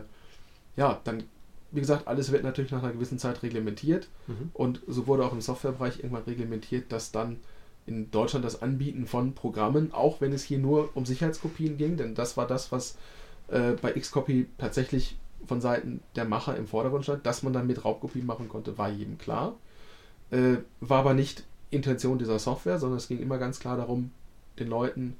ja, 0.75 0.99
dann, 1.03 1.23
wie 1.71 1.79
gesagt, 1.79 2.07
alles 2.07 2.31
wird 2.31 2.43
natürlich 2.43 2.71
nach 2.71 2.83
einer 2.83 2.93
gewissen 2.93 3.19
Zeit 3.19 3.43
reglementiert 3.43 4.07
mhm. 4.27 4.51
und 4.53 4.81
so 4.87 5.05
wurde 5.07 5.25
auch 5.25 5.33
im 5.33 5.41
Softwarebereich 5.41 5.99
irgendwann 5.99 6.23
reglementiert, 6.23 6.91
dass 6.91 7.11
dann 7.11 7.39
in 7.85 8.11
Deutschland 8.11 8.43
das 8.43 8.61
Anbieten 8.61 9.05
von 9.05 9.33
Programmen, 9.33 9.93
auch 9.93 10.19
wenn 10.19 10.33
es 10.33 10.43
hier 10.43 10.59
nur 10.59 10.89
um 10.95 11.05
Sicherheitskopien 11.05 11.77
ging, 11.77 11.97
denn 11.97 12.15
das 12.15 12.35
war 12.35 12.47
das, 12.47 12.71
was 12.71 12.97
äh, 13.47 13.73
bei 13.81 13.93
Xcopy 13.93 14.47
tatsächlich 14.57 15.17
von 15.45 15.61
Seiten 15.61 16.01
der 16.15 16.25
Macher 16.25 16.57
im 16.57 16.67
Vordergrund 16.67 17.03
stand, 17.05 17.25
dass 17.25 17.43
man 17.43 17.53
dann 17.53 17.67
mit 17.67 17.85
Raubkopien 17.85 18.25
machen 18.25 18.49
konnte, 18.49 18.77
war 18.77 18.89
jedem 18.89 19.17
klar. 19.17 19.55
Äh, 20.31 20.57
war 20.81 20.99
aber 20.99 21.13
nicht 21.13 21.45
Intention 21.69 22.17
dieser 22.17 22.39
Software, 22.39 22.79
sondern 22.79 22.97
es 22.97 23.07
ging 23.07 23.19
immer 23.19 23.37
ganz 23.37 23.59
klar 23.59 23.77
darum, 23.77 24.11
den 24.59 24.67
Leuten 24.67 25.15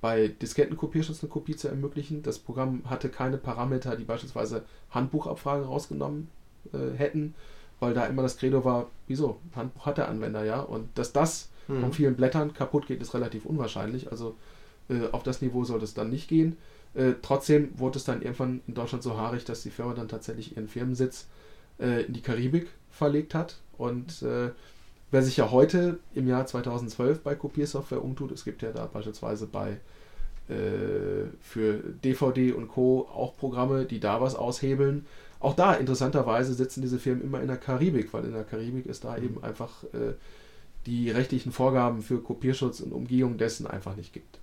bei 0.00 0.28
Diskettenkopierschutz 0.28 1.22
eine 1.22 1.30
Kopie 1.30 1.56
zu 1.56 1.68
ermöglichen. 1.68 2.22
Das 2.22 2.38
Programm 2.38 2.82
hatte 2.86 3.08
keine 3.08 3.36
Parameter, 3.36 3.96
die 3.96 4.04
beispielsweise 4.04 4.64
Handbuchabfragen 4.90 5.64
rausgenommen 5.64 6.28
äh, 6.72 6.96
hätten, 6.96 7.34
weil 7.80 7.94
da 7.94 8.06
immer 8.06 8.22
das 8.22 8.36
Credo 8.36 8.64
war, 8.64 8.90
wieso? 9.06 9.38
Handbuch 9.56 9.86
hat 9.86 9.98
der 9.98 10.08
Anwender 10.08 10.44
ja. 10.44 10.60
Und 10.60 10.88
dass 10.96 11.12
das 11.12 11.48
mhm. 11.66 11.80
von 11.80 11.92
vielen 11.92 12.14
Blättern 12.14 12.54
kaputt 12.54 12.86
geht, 12.86 13.02
ist 13.02 13.14
relativ 13.14 13.44
unwahrscheinlich. 13.44 14.10
Also 14.10 14.36
äh, 14.88 15.08
auf 15.10 15.24
das 15.24 15.42
Niveau 15.42 15.64
sollte 15.64 15.84
es 15.84 15.94
dann 15.94 16.10
nicht 16.10 16.28
gehen. 16.28 16.56
Äh, 16.94 17.14
trotzdem 17.20 17.76
wurde 17.78 17.98
es 17.98 18.04
dann 18.04 18.22
irgendwann 18.22 18.60
in 18.66 18.74
Deutschland 18.74 19.02
so 19.02 19.16
haarig, 19.16 19.44
dass 19.44 19.62
die 19.62 19.70
Firma 19.70 19.94
dann 19.94 20.08
tatsächlich 20.08 20.56
ihren 20.56 20.68
Firmensitz 20.68 21.26
äh, 21.80 22.02
in 22.04 22.12
die 22.12 22.22
Karibik 22.22 22.68
verlegt 22.90 23.34
hat 23.34 23.56
und 23.76 24.22
äh, 24.22 24.50
Wer 25.10 25.22
sich 25.22 25.36
ja 25.38 25.50
heute 25.50 25.98
im 26.14 26.28
Jahr 26.28 26.46
2012 26.46 27.22
bei 27.22 27.34
Kopiersoftware 27.34 28.04
umtut, 28.04 28.30
es 28.32 28.44
gibt 28.44 28.62
ja 28.62 28.72
da 28.72 28.86
beispielsweise 28.86 29.46
bei 29.46 29.78
äh, 30.48 31.28
für 31.40 31.78
DVD 32.04 32.52
und 32.52 32.68
Co. 32.68 33.08
auch 33.14 33.36
Programme, 33.36 33.84
die 33.86 34.00
da 34.00 34.20
was 34.20 34.34
aushebeln. 34.34 35.06
Auch 35.40 35.54
da 35.54 35.74
interessanterweise 35.74 36.52
sitzen 36.52 36.82
diese 36.82 36.98
Firmen 36.98 37.22
immer 37.22 37.40
in 37.40 37.48
der 37.48 37.56
Karibik, 37.56 38.12
weil 38.12 38.24
in 38.24 38.32
der 38.32 38.44
Karibik 38.44 38.86
ist 38.86 39.04
da 39.04 39.16
eben 39.16 39.42
einfach 39.42 39.84
äh, 39.84 40.14
die 40.86 41.10
rechtlichen 41.10 41.52
Vorgaben 41.52 42.02
für 42.02 42.20
Kopierschutz 42.22 42.80
und 42.80 42.92
Umgehung 42.92 43.38
dessen 43.38 43.66
einfach 43.66 43.96
nicht 43.96 44.12
gibt. 44.12 44.38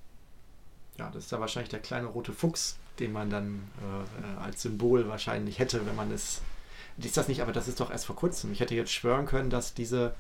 Ja, 0.98 1.10
das 1.12 1.26
ist 1.26 1.32
ja 1.32 1.40
wahrscheinlich 1.40 1.70
der 1.70 1.80
kleine 1.80 2.08
rote 2.08 2.32
Fuchs, 2.32 2.78
den 3.00 3.12
man 3.12 3.30
dann 3.30 3.64
äh, 3.82 4.42
als 4.42 4.62
Symbol 4.62 5.08
wahrscheinlich 5.08 5.60
hätte, 5.60 5.86
wenn 5.86 5.96
man 5.96 6.12
es. 6.12 6.42
Ist 6.98 7.18
das 7.18 7.28
nicht, 7.28 7.42
aber 7.42 7.52
das 7.52 7.68
ist 7.68 7.82
doch 7.82 7.92
erst 7.92 8.06
vor 8.06 8.16
kurzem. 8.16 8.54
Ich 8.54 8.62
hätte 8.62 8.74
jetzt 8.74 8.92
schwören 8.92 9.26
können, 9.26 9.50
dass 9.50 9.74
diese 9.74 10.16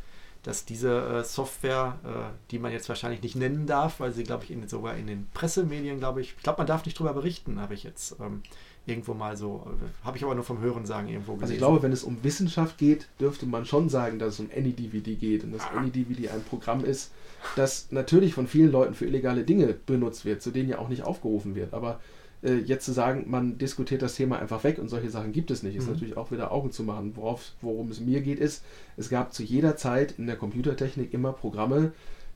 dass 0.45 0.63
diese 0.63 1.01
äh, 1.01 1.23
Software, 1.23 1.97
äh, 2.03 2.51
die 2.51 2.59
man 2.59 2.71
jetzt 2.71 2.87
wahrscheinlich 2.87 3.23
nicht 3.23 3.35
nennen 3.35 3.65
darf, 3.65 3.99
weil 3.99 4.11
sie, 4.11 4.23
glaube 4.23 4.43
ich, 4.43 4.51
in, 4.51 4.67
sogar 4.67 4.95
in 4.95 5.07
den 5.07 5.27
Pressemedien, 5.33 5.97
glaube 5.97 6.21
ich, 6.21 6.35
ich 6.37 6.43
glaube, 6.43 6.59
man 6.59 6.67
darf 6.67 6.85
nicht 6.85 6.99
drüber 6.99 7.13
berichten, 7.13 7.59
habe 7.59 7.73
ich 7.73 7.83
jetzt 7.83 8.17
ähm, 8.19 8.43
irgendwo 8.85 9.15
mal 9.15 9.35
so, 9.35 9.65
äh, 9.65 10.05
habe 10.05 10.17
ich 10.17 10.23
aber 10.23 10.35
nur 10.35 10.43
vom 10.43 10.59
Hören 10.59 10.85
sagen 10.85 11.07
irgendwo 11.07 11.33
gelesen. 11.33 11.43
Also 11.43 11.53
ich 11.53 11.57
glaube, 11.57 11.81
wenn 11.81 11.91
es 11.91 12.03
um 12.03 12.23
Wissenschaft 12.23 12.77
geht, 12.77 13.07
dürfte 13.19 13.47
man 13.47 13.65
schon 13.65 13.89
sagen, 13.89 14.19
dass 14.19 14.35
es 14.35 14.39
um 14.39 14.49
AnyDVD 14.55 15.15
geht 15.15 15.43
und 15.43 15.51
dass 15.51 15.63
ah. 15.63 15.77
AnyDVD 15.77 16.29
ein 16.29 16.43
Programm 16.43 16.85
ist, 16.85 17.11
das 17.55 17.87
natürlich 17.89 18.35
von 18.35 18.47
vielen 18.47 18.71
Leuten 18.71 18.93
für 18.93 19.05
illegale 19.05 19.45
Dinge 19.45 19.73
benutzt 19.73 20.25
wird, 20.25 20.43
zu 20.43 20.51
denen 20.51 20.69
ja 20.69 20.77
auch 20.77 20.89
nicht 20.89 21.03
aufgerufen 21.03 21.55
wird, 21.55 21.73
aber 21.73 21.99
äh, 22.45 22.57
jetzt 22.57 22.85
zu 22.85 22.91
sagen, 22.91 23.25
man 23.27 23.57
diskutiert 23.57 24.01
das 24.01 24.15
Thema 24.15 24.39
einfach 24.39 24.63
weg 24.63 24.77
und 24.77 24.87
solche 24.87 25.09
Sachen 25.09 25.31
gibt 25.31 25.51
es 25.51 25.63
nicht, 25.63 25.75
ist 25.75 25.87
mhm. 25.87 25.93
natürlich 25.93 26.17
auch 26.17 26.31
wieder 26.31 26.51
Augen 26.51 26.71
zu 26.71 26.83
machen. 26.83 27.13
Worauf, 27.15 27.53
worum 27.61 27.89
es 27.89 27.99
mir 27.99 28.21
geht, 28.21 28.39
ist, 28.39 28.63
es 28.97 29.09
gab 29.09 29.33
zu 29.33 29.43
jeder 29.43 29.75
Zeit 29.75 30.15
in 30.17 30.27
der 30.27 30.35
Computertechnik 30.35 31.13
immer 31.13 31.33
Programme, 31.33 31.91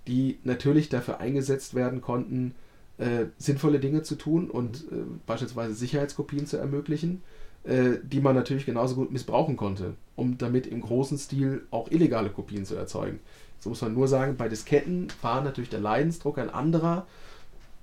die 0.07 0.39
natürlich 0.43 0.89
dafür 0.89 1.19
eingesetzt 1.19 1.75
werden 1.75 2.01
konnten, 2.01 2.55
äh, 2.97 3.25
sinnvolle 3.37 3.79
Dinge 3.79 4.01
zu 4.01 4.15
tun 4.15 4.49
und 4.49 4.91
mhm. 4.91 4.97
äh, 4.97 5.03
beispielsweise 5.25 5.73
Sicherheitskopien 5.75 6.47
zu 6.47 6.57
ermöglichen, 6.57 7.21
äh, 7.63 7.97
die 8.03 8.19
man 8.19 8.35
natürlich 8.35 8.65
genauso 8.65 8.95
gut 8.95 9.11
missbrauchen 9.11 9.57
konnte, 9.57 9.93
um 10.15 10.37
damit 10.37 10.65
im 10.65 10.81
großen 10.81 11.17
Stil 11.17 11.67
auch 11.71 11.91
illegale 11.91 12.29
Kopien 12.29 12.65
zu 12.65 12.75
erzeugen. 12.75 13.19
So 13.59 13.69
muss 13.69 13.81
man 13.81 13.93
nur 13.93 14.07
sagen, 14.07 14.37
bei 14.37 14.49
Disketten 14.49 15.09
war 15.21 15.43
natürlich 15.43 15.69
der 15.69 15.81
Leidensdruck 15.81 16.39
ein 16.39 16.49
anderer 16.49 17.05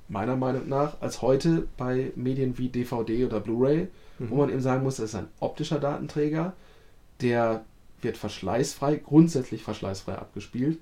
meiner 0.08 0.36
Meinung 0.36 0.68
nach, 0.68 1.00
als 1.00 1.22
heute 1.22 1.66
bei 1.76 2.12
Medien 2.14 2.58
wie 2.58 2.68
DVD 2.68 3.24
oder 3.24 3.40
Blu-ray, 3.40 3.88
mhm. 4.18 4.30
wo 4.30 4.36
man 4.36 4.50
eben 4.50 4.60
sagen 4.60 4.82
muss, 4.82 4.96
das 4.96 5.10
ist 5.10 5.14
ein 5.14 5.28
optischer 5.40 5.78
Datenträger, 5.78 6.52
der 7.20 7.64
wird 8.02 8.16
verschleißfrei, 8.16 8.96
grundsätzlich 8.96 9.62
verschleißfrei 9.62 10.16
abgespielt. 10.16 10.78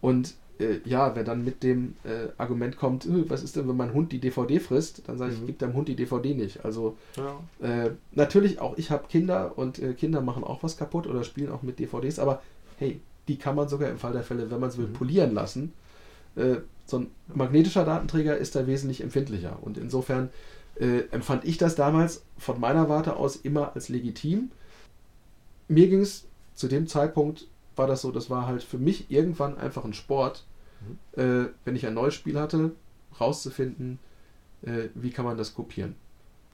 Und 0.00 0.34
äh, 0.58 0.78
ja, 0.84 1.14
wer 1.14 1.24
dann 1.24 1.44
mit 1.44 1.62
dem 1.62 1.96
äh, 2.04 2.28
Argument 2.38 2.76
kommt, 2.76 3.06
äh, 3.06 3.28
was 3.28 3.42
ist 3.42 3.56
denn, 3.56 3.68
wenn 3.68 3.76
mein 3.76 3.92
Hund 3.92 4.12
die 4.12 4.20
DVD 4.20 4.60
frisst, 4.60 5.02
dann 5.06 5.18
sage 5.18 5.34
ich, 5.34 5.40
mhm. 5.40 5.46
gib 5.46 5.58
deinem 5.58 5.74
Hund 5.74 5.88
die 5.88 5.96
DVD 5.96 6.34
nicht. 6.34 6.64
Also 6.64 6.96
ja. 7.16 7.40
Äh, 7.66 7.90
natürlich 8.12 8.60
auch, 8.60 8.76
ich 8.78 8.90
habe 8.90 9.08
Kinder 9.08 9.56
und 9.56 9.78
äh, 9.78 9.94
Kinder 9.94 10.20
machen 10.20 10.44
auch 10.44 10.62
was 10.62 10.76
kaputt 10.76 11.06
oder 11.06 11.24
spielen 11.24 11.50
auch 11.50 11.62
mit 11.62 11.78
DVDs, 11.78 12.18
aber 12.18 12.42
hey, 12.78 13.00
die 13.28 13.36
kann 13.36 13.56
man 13.56 13.68
sogar 13.68 13.90
im 13.90 13.98
Fall 13.98 14.12
der 14.12 14.22
Fälle, 14.22 14.50
wenn 14.50 14.60
man 14.60 14.68
es 14.68 14.78
will, 14.78 14.88
mhm. 14.88 14.92
polieren 14.92 15.34
lassen. 15.34 15.72
So 16.86 16.98
ein 16.98 17.10
magnetischer 17.34 17.84
Datenträger 17.84 18.36
ist 18.36 18.54
da 18.54 18.66
wesentlich 18.66 19.02
empfindlicher. 19.02 19.58
Und 19.62 19.78
insofern 19.78 20.30
äh, 20.76 21.00
empfand 21.10 21.44
ich 21.44 21.58
das 21.58 21.74
damals 21.74 22.24
von 22.38 22.60
meiner 22.60 22.88
Warte 22.88 23.16
aus 23.16 23.36
immer 23.36 23.74
als 23.74 23.88
legitim. 23.88 24.50
Mir 25.68 25.88
ging 25.88 26.00
es 26.00 26.26
zu 26.54 26.68
dem 26.68 26.86
Zeitpunkt, 26.86 27.46
war 27.76 27.86
das 27.86 28.02
so, 28.02 28.12
das 28.12 28.30
war 28.30 28.46
halt 28.46 28.62
für 28.62 28.78
mich 28.78 29.10
irgendwann 29.10 29.58
einfach 29.58 29.84
ein 29.84 29.94
Sport, 29.94 30.44
mhm. 30.80 31.20
äh, 31.20 31.48
wenn 31.64 31.76
ich 31.76 31.86
ein 31.86 31.94
neues 31.94 32.14
Spiel 32.14 32.38
hatte, 32.38 32.72
rauszufinden, 33.20 33.98
äh, 34.62 34.88
wie 34.94 35.10
kann 35.10 35.24
man 35.24 35.36
das 35.36 35.54
kopieren. 35.54 35.94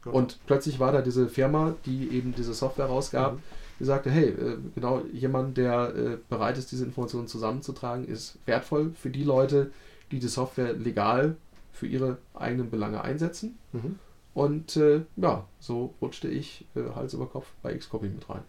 Ja. 0.05 0.13
Und 0.13 0.39
plötzlich 0.47 0.81
war 0.81 0.93
da 0.93 1.03
diese 1.03 1.29
Firma, 1.29 1.75
die 1.85 2.09
eben 2.11 2.35
diese 2.35 2.55
Software 2.55 2.87
rausgab, 2.87 3.35
mhm. 3.35 3.43
die 3.81 3.85
sagte, 3.85 4.11
hey, 4.11 4.29
äh, 4.29 4.57
genau 4.75 5.03
jemand, 5.13 5.57
der 5.57 5.95
äh, 5.95 6.17
bereit 6.29 6.57
ist, 6.57 6.73
diese 6.73 6.85
Informationen 6.85 7.27
zusammenzutragen, 7.27 8.07
ist 8.07 8.39
wertvoll 8.47 8.93
für 8.95 9.11
die 9.11 9.25
Leute, 9.25 9.65
die 9.67 9.71
die 10.19 10.29
Software 10.29 10.73
legal 10.73 11.37
für 11.73 11.87
ihre 11.87 12.19
eigenen 12.35 12.71
Belange 12.71 13.03
einsetzen. 13.03 13.59
Mhm. 13.73 13.99
Und 14.35 14.77
äh, 14.77 15.03
ja, 15.17 15.47
so 15.59 15.95
rutschte 16.01 16.29
ich 16.29 16.67
äh, 16.75 16.95
Hals 16.95 17.15
über 17.15 17.27
Kopf 17.27 17.47
bei 17.63 17.75
Xcopy 17.75 18.09
mit 18.09 18.29
rein. 18.29 18.43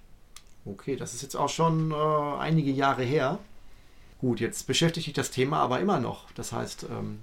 Okay, 0.66 0.96
das 0.96 1.14
ist 1.14 1.24
jetzt 1.24 1.36
auch 1.36 1.50
schon 1.50 1.92
äh, 1.92 2.40
einige 2.40 2.72
Jahre 2.72 3.04
her. 3.04 3.40
Gut, 4.20 4.40
jetzt 4.40 4.68
beschäftigt 4.68 5.08
dich 5.08 5.14
das 5.14 5.32
Thema 5.32 5.58
aber 5.58 5.80
immer 5.80 6.00
noch. 6.00 6.32
Das 6.34 6.52
heißt, 6.52 6.86
ähm, 6.92 7.20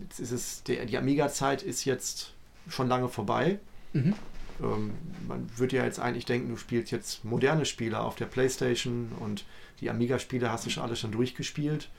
jetzt 0.00 0.18
ist 0.18 0.32
es, 0.32 0.62
der, 0.64 0.86
die 0.86 0.98
Amiga-Zeit 0.98 1.62
ist 1.62 1.84
jetzt 1.84 2.32
schon 2.68 2.88
lange 2.88 3.08
vorbei. 3.08 3.60
Mhm. 3.92 4.14
Ähm, 4.60 4.90
man 5.28 5.48
würde 5.56 5.76
ja 5.76 5.84
jetzt 5.84 6.00
eigentlich 6.00 6.24
denken, 6.24 6.48
du 6.48 6.56
spielst 6.56 6.90
jetzt 6.90 7.24
moderne 7.24 7.64
Spiele 7.64 8.00
auf 8.00 8.16
der 8.16 8.26
Playstation 8.26 9.12
und 9.20 9.44
die 9.80 9.88
Amiga-Spiele 9.90 10.50
hast 10.50 10.66
du 10.66 10.70
schon 10.70 10.82
alle 10.82 10.96
schon 10.96 11.12
durchgespielt. 11.12 11.90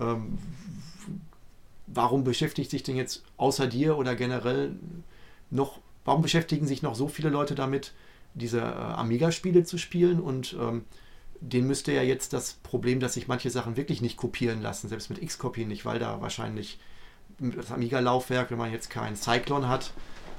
Ähm, 0.00 0.38
warum 1.92 2.24
beschäftigt 2.24 2.70
sich 2.70 2.82
denn 2.82 2.96
jetzt 2.96 3.24
außer 3.36 3.66
dir 3.66 3.96
oder 3.96 4.14
generell 4.14 4.76
noch, 5.50 5.78
warum 6.04 6.22
beschäftigen 6.22 6.66
sich 6.66 6.82
noch 6.82 6.94
so 6.94 7.08
viele 7.08 7.28
Leute 7.28 7.54
damit, 7.54 7.92
diese 8.34 8.60
äh, 8.60 8.62
Amiga-Spiele 8.62 9.64
zu 9.64 9.76
spielen 9.76 10.20
und 10.20 10.56
ähm, 10.60 10.84
den 11.40 11.66
müsste 11.66 11.92
ja 11.92 12.02
jetzt 12.02 12.32
das 12.32 12.54
Problem, 12.54 13.00
dass 13.00 13.14
sich 13.14 13.26
manche 13.26 13.50
Sachen 13.50 13.76
wirklich 13.76 14.02
nicht 14.02 14.16
kopieren 14.16 14.60
lassen, 14.60 14.88
selbst 14.88 15.10
mit 15.10 15.26
Xcopy 15.26 15.64
nicht, 15.64 15.84
weil 15.84 15.98
da 15.98 16.20
wahrscheinlich 16.20 16.78
das 17.38 17.72
Amiga-Laufwerk, 17.72 18.50
wenn 18.50 18.58
man 18.58 18.72
jetzt 18.72 18.90
kein 18.90 19.16
Cyclone 19.16 19.68
hat, 19.68 19.92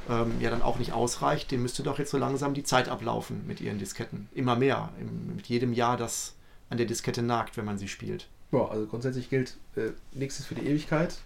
ähm, 0.09 0.33
ja 0.39 0.49
dann 0.51 0.61
auch 0.61 0.77
nicht 0.77 0.93
ausreicht. 0.93 1.51
Dem 1.51 1.63
müsste 1.63 1.83
doch 1.83 1.97
jetzt 1.99 2.11
so 2.11 2.17
langsam 2.17 2.53
die 2.53 2.63
Zeit 2.63 2.87
ablaufen 2.87 3.45
mit 3.47 3.61
ihren 3.61 3.79
Disketten. 3.79 4.29
Immer 4.33 4.55
mehr, 4.55 4.89
im, 4.99 5.35
mit 5.35 5.47
jedem 5.47 5.73
Jahr, 5.73 5.97
das 5.97 6.35
an 6.69 6.77
der 6.77 6.85
Diskette 6.85 7.23
nagt, 7.23 7.57
wenn 7.57 7.65
man 7.65 7.77
sie 7.77 7.87
spielt. 7.87 8.27
Ja, 8.51 8.65
also 8.65 8.85
grundsätzlich 8.85 9.29
gilt, 9.29 9.57
äh, 9.75 9.91
nichts 10.13 10.39
ist 10.39 10.45
für 10.45 10.55
die 10.55 10.67
Ewigkeit, 10.67 11.17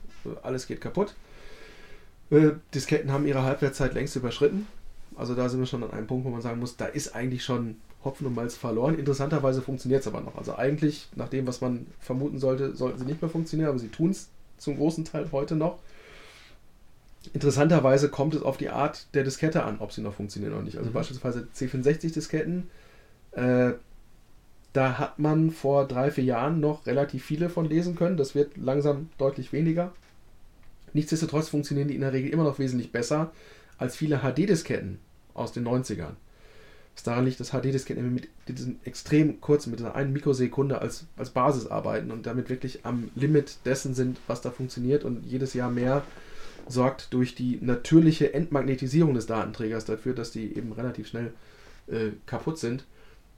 alles 0.44 0.68
geht 0.68 0.82
kaputt. 0.82 1.14
Äh, 2.32 2.52
Disketten 2.74 3.12
haben 3.12 3.26
ihre 3.28 3.44
Halbwertszeit 3.44 3.94
längst 3.94 4.16
überschritten. 4.16 4.68
Also 5.16 5.36
da 5.36 5.48
sind 5.48 5.60
wir 5.60 5.68
schon 5.68 5.84
an 5.84 5.92
einem 5.92 6.08
Punkt, 6.08 6.26
wo 6.26 6.30
man 6.30 6.42
sagen 6.42 6.60
muss, 6.60 6.76
da 6.76 6.86
ist 6.86 7.16
eigentlich 7.16 7.44
schon 7.44 7.76
Hopfen 8.04 8.28
und 8.28 8.36
Malz 8.36 8.56
verloren. 8.56 8.98
Interessanterweise 9.00 9.62
funktioniert 9.62 10.02
es 10.02 10.08
aber 10.08 10.22
noch. 10.22 10.38
Also 10.38 10.56
eigentlich, 10.56 11.08
nach 11.16 11.30
dem, 11.30 11.48
was 11.48 11.62
man 11.62 11.88
vermuten 12.00 12.40
sollte, 12.40 12.76
sollten 12.76 13.00
sie 13.00 13.06
nicht 13.06 13.22
mehr 13.22 13.30
funktionieren, 13.32 13.70
aber 13.70 13.80
sie 13.80 13.88
tun 13.88 14.12
es 14.12 14.30
zum 14.58 14.78
großen 14.78 15.06
Teil 15.06 15.28
heute 15.32 15.56
noch. 15.56 15.80
Interessanterweise 17.34 18.10
kommt 18.10 18.36
es 18.36 18.44
auf 18.44 18.58
die 18.58 18.70
Art 18.70 19.08
der 19.16 19.24
Diskette 19.24 19.64
an, 19.64 19.78
ob 19.80 19.92
sie 19.92 20.02
noch 20.02 20.14
funktionieren 20.14 20.54
oder 20.54 20.62
nicht. 20.64 20.78
Also 20.78 20.90
Mhm. 20.90 20.94
beispielsweise 20.94 21.48
C64-Disketten, 21.54 22.70
äh, 23.32 23.72
da 24.74 24.98
hat 25.00 25.18
man 25.20 25.50
vor 25.52 25.88
drei, 25.88 26.12
vier 26.12 26.26
Jahren 26.26 26.60
noch 26.60 26.86
relativ 26.86 27.24
viele 27.26 27.50
von 27.50 27.66
lesen 27.66 27.96
können. 27.96 28.18
Das 28.18 28.36
wird 28.36 28.58
langsam 28.58 29.10
deutlich 29.18 29.54
weniger. 29.54 29.94
Nichtsdestotrotz 30.96 31.50
funktionieren 31.50 31.90
die 31.90 31.96
in 31.96 32.02
der 32.02 32.14
Regel 32.14 32.32
immer 32.32 32.46
noch 32.46 32.58
wesentlich 32.58 32.94
besser 32.94 33.34
als 33.78 33.98
viele 33.98 34.20
HD-Disketten 34.20 35.00
aus 35.34 35.52
den 35.52 35.68
90ern. 35.68 36.14
Was 36.96 37.04
daran 37.04 37.26
liegt, 37.26 37.42
dass 37.42 37.52
HD-Disketten 37.52 38.14
mit 38.14 38.30
diesem 38.48 38.78
extrem 38.86 39.42
kurzen, 39.42 39.72
mit 39.72 39.82
dieser 39.82 39.94
einen 39.94 40.14
Mikrosekunde 40.14 40.80
als, 40.80 41.06
als 41.18 41.32
Basis 41.32 41.68
arbeiten 41.68 42.12
und 42.12 42.26
damit 42.26 42.50
wirklich 42.50 42.86
am 42.86 43.12
Limit 43.14 43.58
dessen 43.66 43.94
sind, 43.94 44.20
was 44.28 44.40
da 44.40 44.52
funktioniert 44.52 45.04
und 45.04 45.26
jedes 45.26 45.54
Jahr 45.54 45.70
mehr 45.70 46.02
sorgt 46.70 47.14
durch 47.14 47.36
die 47.36 47.60
natürliche 47.62 48.34
Entmagnetisierung 48.34 49.14
des 49.16 49.26
Datenträgers 49.26 49.84
dafür, 49.84 50.14
dass 50.14 50.32
die 50.32 50.56
eben 50.56 50.72
relativ 50.72 51.10
schnell 51.10 51.34
äh, 51.88 52.12
kaputt 52.26 52.58
sind. 52.58 52.86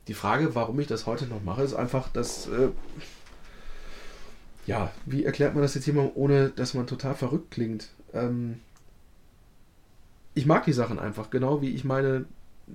Die 0.07 0.13
Frage, 0.13 0.53
warum 0.53 0.79
ich 0.79 0.85
das 0.85 1.07
heute 1.07 1.25
noch 1.25 1.43
mache, 1.43 1.63
ist 1.63 1.73
einfach, 1.73 2.07
dass. 2.09 2.47
Äh, 2.49 2.69
ja, 4.67 4.91
wie 5.05 5.23
erklärt 5.23 5.55
man 5.55 5.63
das 5.63 5.73
jetzt 5.73 5.87
jemandem, 5.87 6.11
ohne 6.15 6.49
dass 6.49 6.73
man 6.73 6.85
total 6.85 7.15
verrückt 7.15 7.51
klingt? 7.51 7.89
Ähm, 8.13 8.59
ich 10.35 10.45
mag 10.45 10.65
die 10.65 10.73
Sachen 10.73 10.99
einfach, 10.99 11.29
genau 11.29 11.61
wie 11.61 11.69
ich 11.69 11.83
meine 11.83 12.25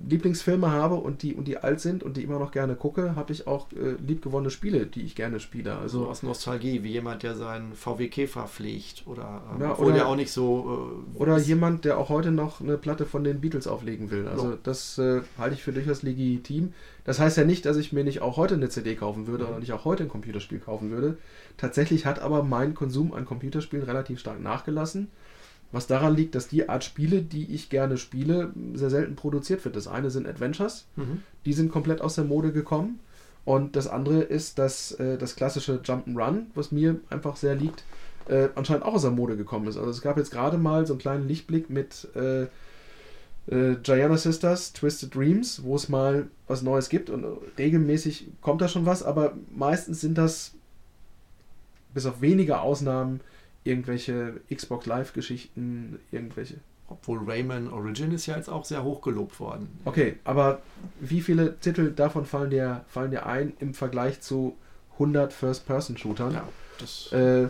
Lieblingsfilme 0.09 0.71
habe 0.71 0.95
und 0.95 1.21
die, 1.21 1.35
und 1.35 1.47
die 1.47 1.57
alt 1.57 1.79
sind 1.79 2.01
und 2.03 2.17
die 2.17 2.23
immer 2.23 2.39
noch 2.39 2.51
gerne 2.51 2.75
gucke, 2.75 3.15
habe 3.15 3.31
ich 3.31 3.45
auch 3.45 3.67
äh, 3.73 3.91
liebgewonnene 4.05 4.49
Spiele, 4.49 4.87
die 4.87 5.01
ich 5.03 5.15
gerne 5.15 5.39
spiele. 5.39 5.71
So 5.73 5.79
Also 5.81 6.07
aus 6.07 6.23
Nostalgie, 6.23 6.81
wie 6.83 6.91
jemand, 6.91 7.21
der 7.23 7.35
seinen 7.35 7.73
VW 7.73 8.07
Käfer 8.07 8.47
pflegt 8.47 9.03
oder, 9.05 9.41
ähm, 9.53 9.61
Ja, 9.61 9.77
oder- 9.77 9.93
der 9.93 10.07
auch 10.07 10.15
nicht 10.15 10.31
so. 10.31 11.03
Äh, 11.15 11.19
Oder 11.21 11.37
jemand, 11.37 11.85
der 11.85 11.99
auch 11.99 12.09
heute 12.09 12.31
noch 12.31 12.59
eine 12.59 12.77
Platte 12.77 13.05
von 13.05 13.23
den 13.23 13.39
Beatles 13.39 13.67
auflegen 13.67 14.09
will. 14.09 14.27
Also 14.27 14.51
Ja. 14.51 14.57
das 14.63 14.97
äh, 14.97 15.21
halte 15.37 15.55
ich 15.55 15.63
für 15.63 15.71
durchaus 15.73 16.01
legitim. 16.01 16.73
Das 17.05 17.19
heißt 17.19 17.37
ja 17.37 17.43
nicht, 17.43 17.65
dass 17.65 17.77
ich 17.77 17.93
mir 17.93 18.03
nicht 18.03 18.21
auch 18.21 18.35
heute 18.37 18.55
eine 18.55 18.69
CD 18.69 18.95
kaufen 18.95 19.27
würde 19.27 19.43
Mhm. 19.43 19.49
oder 19.51 19.59
nicht 19.59 19.73
auch 19.73 19.85
heute 19.85 20.03
ein 20.03 20.09
Computerspiel 20.09 20.59
kaufen 20.59 20.89
würde. 20.89 21.17
Tatsächlich 21.57 22.05
hat 22.07 22.19
aber 22.19 22.41
mein 22.43 22.73
Konsum 22.73 23.13
an 23.13 23.25
Computerspielen 23.25 23.85
relativ 23.85 24.19
stark 24.19 24.41
nachgelassen. 24.41 25.09
Was 25.73 25.87
daran 25.87 26.15
liegt, 26.15 26.35
dass 26.35 26.47
die 26.47 26.69
Art 26.69 26.83
Spiele, 26.85 27.21
die 27.21 27.53
ich 27.53 27.69
gerne 27.69 27.97
spiele, 27.97 28.53
sehr 28.75 28.89
selten 28.89 29.15
produziert 29.15 29.65
wird. 29.65 29.75
Das 29.75 29.87
eine 29.87 30.09
sind 30.11 30.27
Adventures, 30.27 30.85
Mhm. 30.95 31.23
die 31.45 31.53
sind 31.53 31.71
komplett 31.71 31.99
aus 31.99 32.15
der 32.15 32.23
Mode 32.23 32.53
gekommen. 32.53 32.99
Und 33.43 33.75
das 33.75 33.87
andere 33.87 34.21
ist 34.21 34.57
das, 34.59 34.93
äh, 34.93 35.17
das 35.17 35.35
klassische 35.35 35.79
Jump'n'Run, 35.83 36.43
was 36.55 36.71
mir 36.71 37.01
einfach 37.09 37.35
sehr 37.35 37.55
liegt, 37.55 37.83
äh, 38.29 38.47
anscheinend 38.55 38.85
auch 38.85 38.93
aus 38.93 39.01
der 39.01 39.11
Mode 39.11 39.35
gekommen 39.35 39.67
ist. 39.67 39.75
Also 39.75 39.89
es 39.89 40.01
gab 40.01 40.15
jetzt 40.17 40.31
gerade 40.31 40.57
mal 40.57 40.85
so 40.85 40.93
einen 40.93 41.01
kleinen 41.01 41.27
Lichtblick 41.27 41.69
mit 41.69 42.07
äh, 42.15 42.43
äh, 43.47 43.75
Gianna 43.83 44.15
Sisters, 44.15 44.71
Twisted 44.71 45.13
Dreams, 45.13 45.63
wo 45.63 45.75
es 45.75 45.89
mal 45.89 46.27
was 46.47 46.61
Neues 46.61 46.87
gibt 46.87 47.09
und 47.09 47.25
regelmäßig 47.57 48.27
kommt 48.41 48.61
da 48.61 48.69
schon 48.69 48.85
was, 48.85 49.03
aber 49.03 49.33
meistens 49.53 49.99
sind 49.99 50.17
das 50.17 50.53
bis 51.93 52.05
auf 52.05 52.21
wenige 52.21 52.61
Ausnahmen 52.61 53.19
irgendwelche 53.63 54.41
Xbox 54.53 54.85
Live-Geschichten, 54.85 55.99
irgendwelche 56.11 56.55
Obwohl 56.89 57.19
Rayman 57.25 57.69
Origin 57.69 58.11
ist 58.11 58.25
ja 58.25 58.35
jetzt 58.35 58.49
auch 58.49 58.65
sehr 58.65 58.83
hoch 58.83 59.01
gelobt 59.01 59.39
worden. 59.39 59.67
Okay, 59.85 60.17
aber 60.25 60.61
wie 60.99 61.21
viele 61.21 61.57
Titel 61.59 61.91
davon 61.91 62.25
fallen 62.25 62.49
dir, 62.49 62.83
fallen 62.87 63.11
dir 63.11 63.25
ein 63.25 63.53
im 63.59 63.73
Vergleich 63.73 64.21
zu 64.21 64.55
100 64.93 65.31
First-Person-Shootern? 65.33 66.33
Ja, 66.33 66.47
das, 66.79 67.11
Äh, 67.13 67.47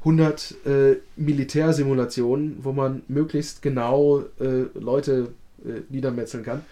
100 0.00 0.54
äh, 0.66 0.96
Militärsimulationen, 1.16 2.58
wo 2.62 2.72
man 2.72 3.02
möglichst 3.08 3.60
genau 3.62 4.20
äh, 4.40 4.64
Leute 4.78 5.32
äh, 5.64 5.80
niedermetzeln 5.90 6.42
kann. 6.44 6.62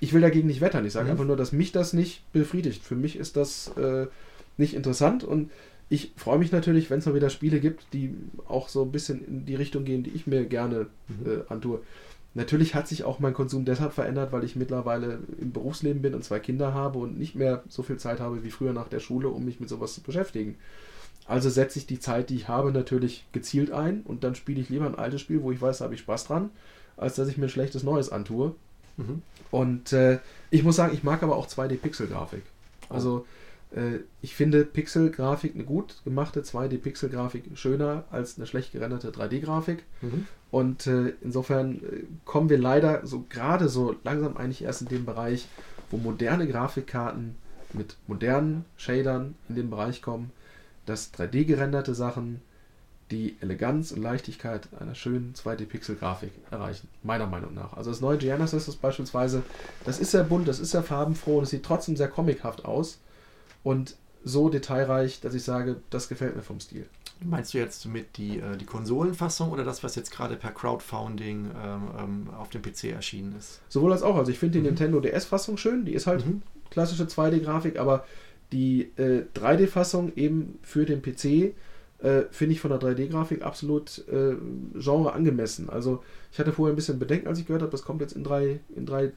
Ich 0.00 0.12
will 0.14 0.20
dagegen 0.20 0.46
nicht 0.46 0.60
wettern. 0.60 0.86
Ich 0.86 0.92
sage 0.94 1.06
Mhm. 1.06 1.10
einfach 1.12 1.24
nur, 1.24 1.36
dass 1.36 1.52
mich 1.52 1.72
das 1.72 1.92
nicht 1.92 2.22
befriedigt. 2.32 2.82
Für 2.82 2.94
mich 2.94 3.16
ist 3.16 3.36
das 3.36 3.68
äh, 3.76 4.06
nicht 4.56 4.74
interessant 4.74 5.22
und 5.22 5.50
ich 5.90 6.12
freue 6.16 6.38
mich 6.38 6.52
natürlich, 6.52 6.90
wenn 6.90 6.98
es 6.98 7.06
mal 7.06 7.14
wieder 7.14 7.30
Spiele 7.30 7.60
gibt, 7.60 7.86
die 7.92 8.14
auch 8.46 8.68
so 8.68 8.82
ein 8.82 8.92
bisschen 8.92 9.24
in 9.26 9.46
die 9.46 9.54
Richtung 9.54 9.84
gehen, 9.84 10.02
die 10.02 10.10
ich 10.10 10.26
mir 10.26 10.44
gerne 10.44 10.86
Mhm. 11.08 11.30
äh, 11.30 11.38
antue. 11.52 11.80
Natürlich 12.34 12.74
hat 12.74 12.86
sich 12.86 13.04
auch 13.04 13.18
mein 13.20 13.32
Konsum 13.34 13.64
deshalb 13.64 13.92
verändert, 13.94 14.32
weil 14.32 14.44
ich 14.44 14.54
mittlerweile 14.54 15.18
im 15.40 15.50
Berufsleben 15.52 16.02
bin 16.02 16.14
und 16.14 16.22
zwei 16.24 16.38
Kinder 16.38 16.74
habe 16.74 16.98
und 16.98 17.18
nicht 17.18 17.34
mehr 17.34 17.62
so 17.68 17.82
viel 17.82 17.96
Zeit 17.96 18.20
habe 18.20 18.44
wie 18.44 18.50
früher 18.50 18.72
nach 18.72 18.88
der 18.88 19.00
Schule, 19.00 19.28
um 19.28 19.44
mich 19.44 19.60
mit 19.60 19.68
sowas 19.68 19.94
zu 19.94 20.02
beschäftigen. 20.02 20.56
Also 21.26 21.50
setze 21.50 21.78
ich 21.78 21.86
die 21.86 21.98
Zeit, 22.00 22.30
die 22.30 22.36
ich 22.36 22.48
habe, 22.48 22.70
natürlich 22.70 23.24
gezielt 23.32 23.72
ein 23.72 24.02
und 24.02 24.24
dann 24.24 24.34
spiele 24.34 24.60
ich 24.60 24.68
lieber 24.68 24.86
ein 24.86 24.94
altes 24.94 25.20
Spiel, 25.20 25.42
wo 25.42 25.52
ich 25.52 25.60
weiß, 25.60 25.78
da 25.78 25.84
habe 25.84 25.94
ich 25.94 26.00
Spaß 26.00 26.24
dran, 26.26 26.50
als 26.96 27.16
dass 27.16 27.28
ich 27.28 27.38
mir 27.38 27.46
ein 27.46 27.50
schlechtes 27.50 27.82
Neues 27.82 28.10
antue. 28.10 28.54
Mhm. 28.98 29.22
Und 29.50 29.92
äh, 29.92 30.18
ich 30.50 30.62
muss 30.62 30.76
sagen, 30.76 30.94
ich 30.94 31.02
mag 31.02 31.22
aber 31.22 31.36
auch 31.36 31.46
2D-Pixel-Grafik. 31.48 32.42
Also 32.88 33.20
äh, 33.20 33.22
ich 34.22 34.34
finde 34.34 34.64
Pixel-Grafik, 34.64 35.54
eine 35.54 35.64
gut 35.64 36.02
gemachte 36.04 36.40
2D-Pixel-Grafik 36.40 37.44
schöner 37.54 38.04
als 38.10 38.38
eine 38.38 38.46
schlecht 38.46 38.72
gerenderte 38.72 39.10
3D-Grafik. 39.10 39.82
Mhm. 40.00 40.26
Und 40.50 40.86
äh, 40.86 41.12
insofern 41.20 41.76
äh, 41.76 42.04
kommen 42.24 42.48
wir 42.48 42.58
leider 42.58 43.06
so 43.06 43.26
gerade 43.28 43.68
so 43.68 43.94
langsam 44.04 44.38
eigentlich 44.38 44.62
erst 44.62 44.82
in 44.82 44.88
den 44.88 45.04
Bereich, 45.04 45.46
wo 45.90 45.98
moderne 45.98 46.48
Grafikkarten 46.48 47.36
mit 47.74 47.96
modernen 48.06 48.64
Shadern 48.78 49.34
in 49.50 49.56
den 49.56 49.68
Bereich 49.68 50.00
kommen, 50.00 50.30
dass 50.86 51.12
3D 51.12 51.44
gerenderte 51.44 51.94
Sachen 51.94 52.40
die 53.10 53.36
Eleganz 53.40 53.92
und 53.92 54.02
Leichtigkeit 54.02 54.68
einer 54.80 54.94
schönen 54.94 55.34
2D-Pixel-Grafik 55.34 56.32
erreichen. 56.50 56.88
Meiner 57.02 57.26
Meinung 57.26 57.54
nach. 57.54 57.74
Also 57.74 57.90
das 57.90 58.00
neue 58.00 58.18
Genesis 58.18 58.68
ist 58.68 58.80
beispielsweise, 58.80 59.42
das 59.84 59.98
ist 59.98 60.12
sehr 60.12 60.24
bunt, 60.24 60.48
das 60.48 60.58
ist 60.58 60.70
sehr 60.70 60.82
farbenfroh 60.82 61.38
und 61.38 61.44
es 61.44 61.50
sieht 61.50 61.64
trotzdem 61.64 61.96
sehr 61.96 62.08
comichaft 62.08 62.64
aus 62.64 62.98
und 63.68 63.96
so 64.24 64.48
detailreich, 64.48 65.20
dass 65.20 65.34
ich 65.34 65.42
sage, 65.44 65.76
das 65.90 66.08
gefällt 66.08 66.36
mir 66.36 66.42
vom 66.42 66.58
Stil. 66.60 66.86
Meinst 67.24 67.52
du 67.54 67.58
jetzt 67.58 67.86
mit 67.86 68.16
die, 68.16 68.38
äh, 68.38 68.56
die 68.56 68.64
Konsolenfassung 68.64 69.50
oder 69.50 69.64
das, 69.64 69.82
was 69.84 69.94
jetzt 69.96 70.10
gerade 70.10 70.36
per 70.36 70.52
Crowdfunding 70.52 71.50
ähm, 71.64 71.82
ähm, 71.98 72.30
auf 72.36 72.48
dem 72.48 72.62
PC 72.62 72.84
erschienen 72.92 73.34
ist? 73.38 73.60
Sowohl 73.68 73.92
als 73.92 74.02
auch. 74.02 74.16
Also 74.16 74.30
ich 74.30 74.38
finde 74.38 74.52
die 74.54 74.58
Mhm. 74.60 74.66
Nintendo 74.66 75.00
DS-Fassung 75.00 75.56
schön, 75.56 75.84
die 75.84 75.92
ist 75.94 76.06
halt 76.06 76.24
Mhm. 76.26 76.42
klassische 76.70 77.04
2D-Grafik, 77.08 77.78
aber 77.78 78.04
die 78.52 78.90
äh, 78.96 79.24
3D-Fassung 79.34 80.12
eben 80.16 80.58
für 80.62 80.84
den 80.86 81.02
PC 81.02 81.54
äh, 82.00 82.22
finde 82.30 82.52
ich 82.54 82.60
von 82.60 82.70
der 82.70 82.78
3D-Grafik 82.80 83.42
absolut 83.42 84.06
äh, 84.08 84.36
Genre 84.78 85.12
angemessen. 85.12 85.68
Also 85.68 86.02
ich 86.32 86.38
hatte 86.38 86.52
vorher 86.52 86.72
ein 86.72 86.76
bisschen 86.76 86.98
Bedenken, 87.00 87.26
als 87.28 87.38
ich 87.40 87.46
gehört 87.46 87.62
habe, 87.62 87.72
das 87.72 87.82
kommt 87.82 88.00
jetzt 88.00 88.14
in, 88.14 88.22
3, 88.24 88.60
in, 88.76 88.86
3, 88.86 89.12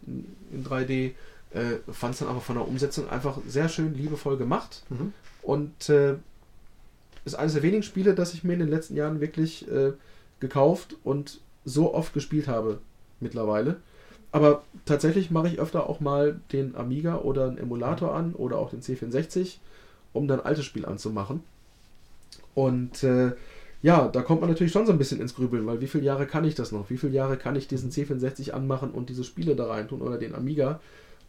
in 0.52 0.64
3D. 0.66 1.12
Äh, 1.54 1.92
Fand 1.92 2.14
es 2.14 2.20
dann 2.20 2.30
aber 2.30 2.42
von 2.42 2.56
der 2.56 2.68
Umsetzung 2.68 3.10
einfach 3.10 3.38
sehr 3.48 3.70
schön 3.70 3.94
liebevoll 3.94 4.38
gemacht. 4.38 4.84
Mhm. 4.90 5.14
Und 5.42 5.90
äh, 5.90 6.16
ist 7.26 7.36
eines 7.36 7.54
der 7.54 7.64
wenigen 7.64 7.84
Spiele, 7.84 8.16
das 8.16 8.34
ich 8.34 8.44
mir 8.44 8.54
in 8.54 8.60
den 8.60 8.70
letzten 8.70 8.96
Jahren 8.96 9.22
wirklich 9.22 9.70
äh, 9.70 9.94
gekauft 10.40 10.96
und 11.04 11.40
so 11.66 11.94
oft 11.94 12.14
gespielt 12.14 12.48
habe 12.48 12.80
mittlerweile. 13.20 13.78
Aber 14.32 14.64
tatsächlich 14.86 15.30
mache 15.30 15.48
ich 15.48 15.60
öfter 15.60 15.90
auch 15.90 16.00
mal 16.00 16.40
den 16.52 16.76
Amiga 16.76 17.18
oder 17.20 17.48
einen 17.48 17.58
Emulator 17.58 18.16
an 18.16 18.34
oder 18.34 18.58
auch 18.58 18.70
den 18.70 18.82
C64, 18.82 19.58
um 20.14 20.28
dann 20.28 20.40
altes 20.40 20.66
Spiel 20.66 20.86
anzumachen. 20.86 21.44
Und 22.56 23.04
äh, 23.04 23.34
ja, 23.82 24.08
da 24.08 24.22
kommt 24.22 24.42
man 24.42 24.50
natürlich 24.50 24.72
schon 24.72 24.86
so 24.86 24.92
ein 24.92 24.98
bisschen 24.98 25.20
ins 25.20 25.36
Grübeln, 25.36 25.66
weil 25.66 25.82
wie 25.82 25.88
viele 25.88 26.04
Jahre 26.04 26.28
kann 26.28 26.46
ich 26.46 26.56
das 26.56 26.72
noch? 26.72 26.90
Wie 26.90 26.98
viele 26.98 27.14
Jahre 27.14 27.38
kann 27.38 27.56
ich 27.56 27.68
diesen 27.68 27.92
C64 27.92 28.52
anmachen 28.52 28.92
und 28.92 29.10
diese 29.10 29.24
Spiele 29.24 29.56
da 29.56 29.68
rein 29.68 29.88
tun 29.88 30.02
oder 30.02 30.18
den 30.18 30.36
Amiga? 30.36 30.80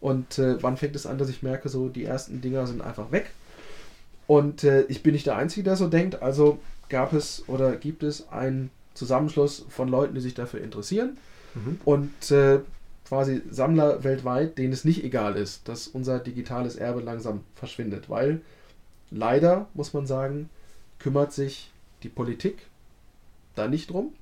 Und 0.02 0.38
äh, 0.38 0.62
wann 0.62 0.76
fängt 0.76 0.96
es 0.96 1.06
an, 1.06 1.16
dass 1.16 1.30
ich 1.30 1.42
merke, 1.42 1.68
so 1.70 1.88
die 1.88 2.04
ersten 2.04 2.42
Dinger 2.42 2.66
sind 2.66 2.82
einfach 2.82 3.10
weg? 3.12 3.30
Und 4.26 4.64
äh, 4.64 4.82
ich 4.88 5.02
bin 5.02 5.12
nicht 5.12 5.26
der 5.26 5.36
Einzige, 5.36 5.62
der 5.62 5.76
so 5.76 5.88
denkt. 5.88 6.20
Also 6.22 6.58
gab 6.90 7.12
es 7.14 7.44
oder 7.48 7.76
gibt 7.76 8.02
es 8.02 8.28
einen 8.28 8.70
Zusammenschluss 8.94 9.64
von 9.70 9.88
Leuten, 9.88 10.14
die 10.14 10.20
sich 10.20 10.34
dafür 10.34 10.60
interessieren 10.60 11.16
Mhm. 11.54 11.80
und 11.84 12.30
äh, 12.30 12.60
quasi 13.06 13.42
Sammler 13.50 14.02
weltweit, 14.04 14.56
denen 14.56 14.72
es 14.72 14.86
nicht 14.86 15.04
egal 15.04 15.36
ist, 15.36 15.68
dass 15.68 15.86
unser 15.86 16.18
digitales 16.18 16.76
Erbe 16.76 17.00
langsam 17.00 17.40
verschwindet. 17.54 18.08
Weil 18.08 18.40
leider, 19.10 19.68
muss 19.74 19.92
man 19.92 20.06
sagen, 20.06 20.48
kümmert 20.98 21.34
sich 21.34 21.70
die 22.02 22.08
Politik 22.08 22.66
da 23.54 23.68
nicht 23.68 23.90
drum. 23.90 24.14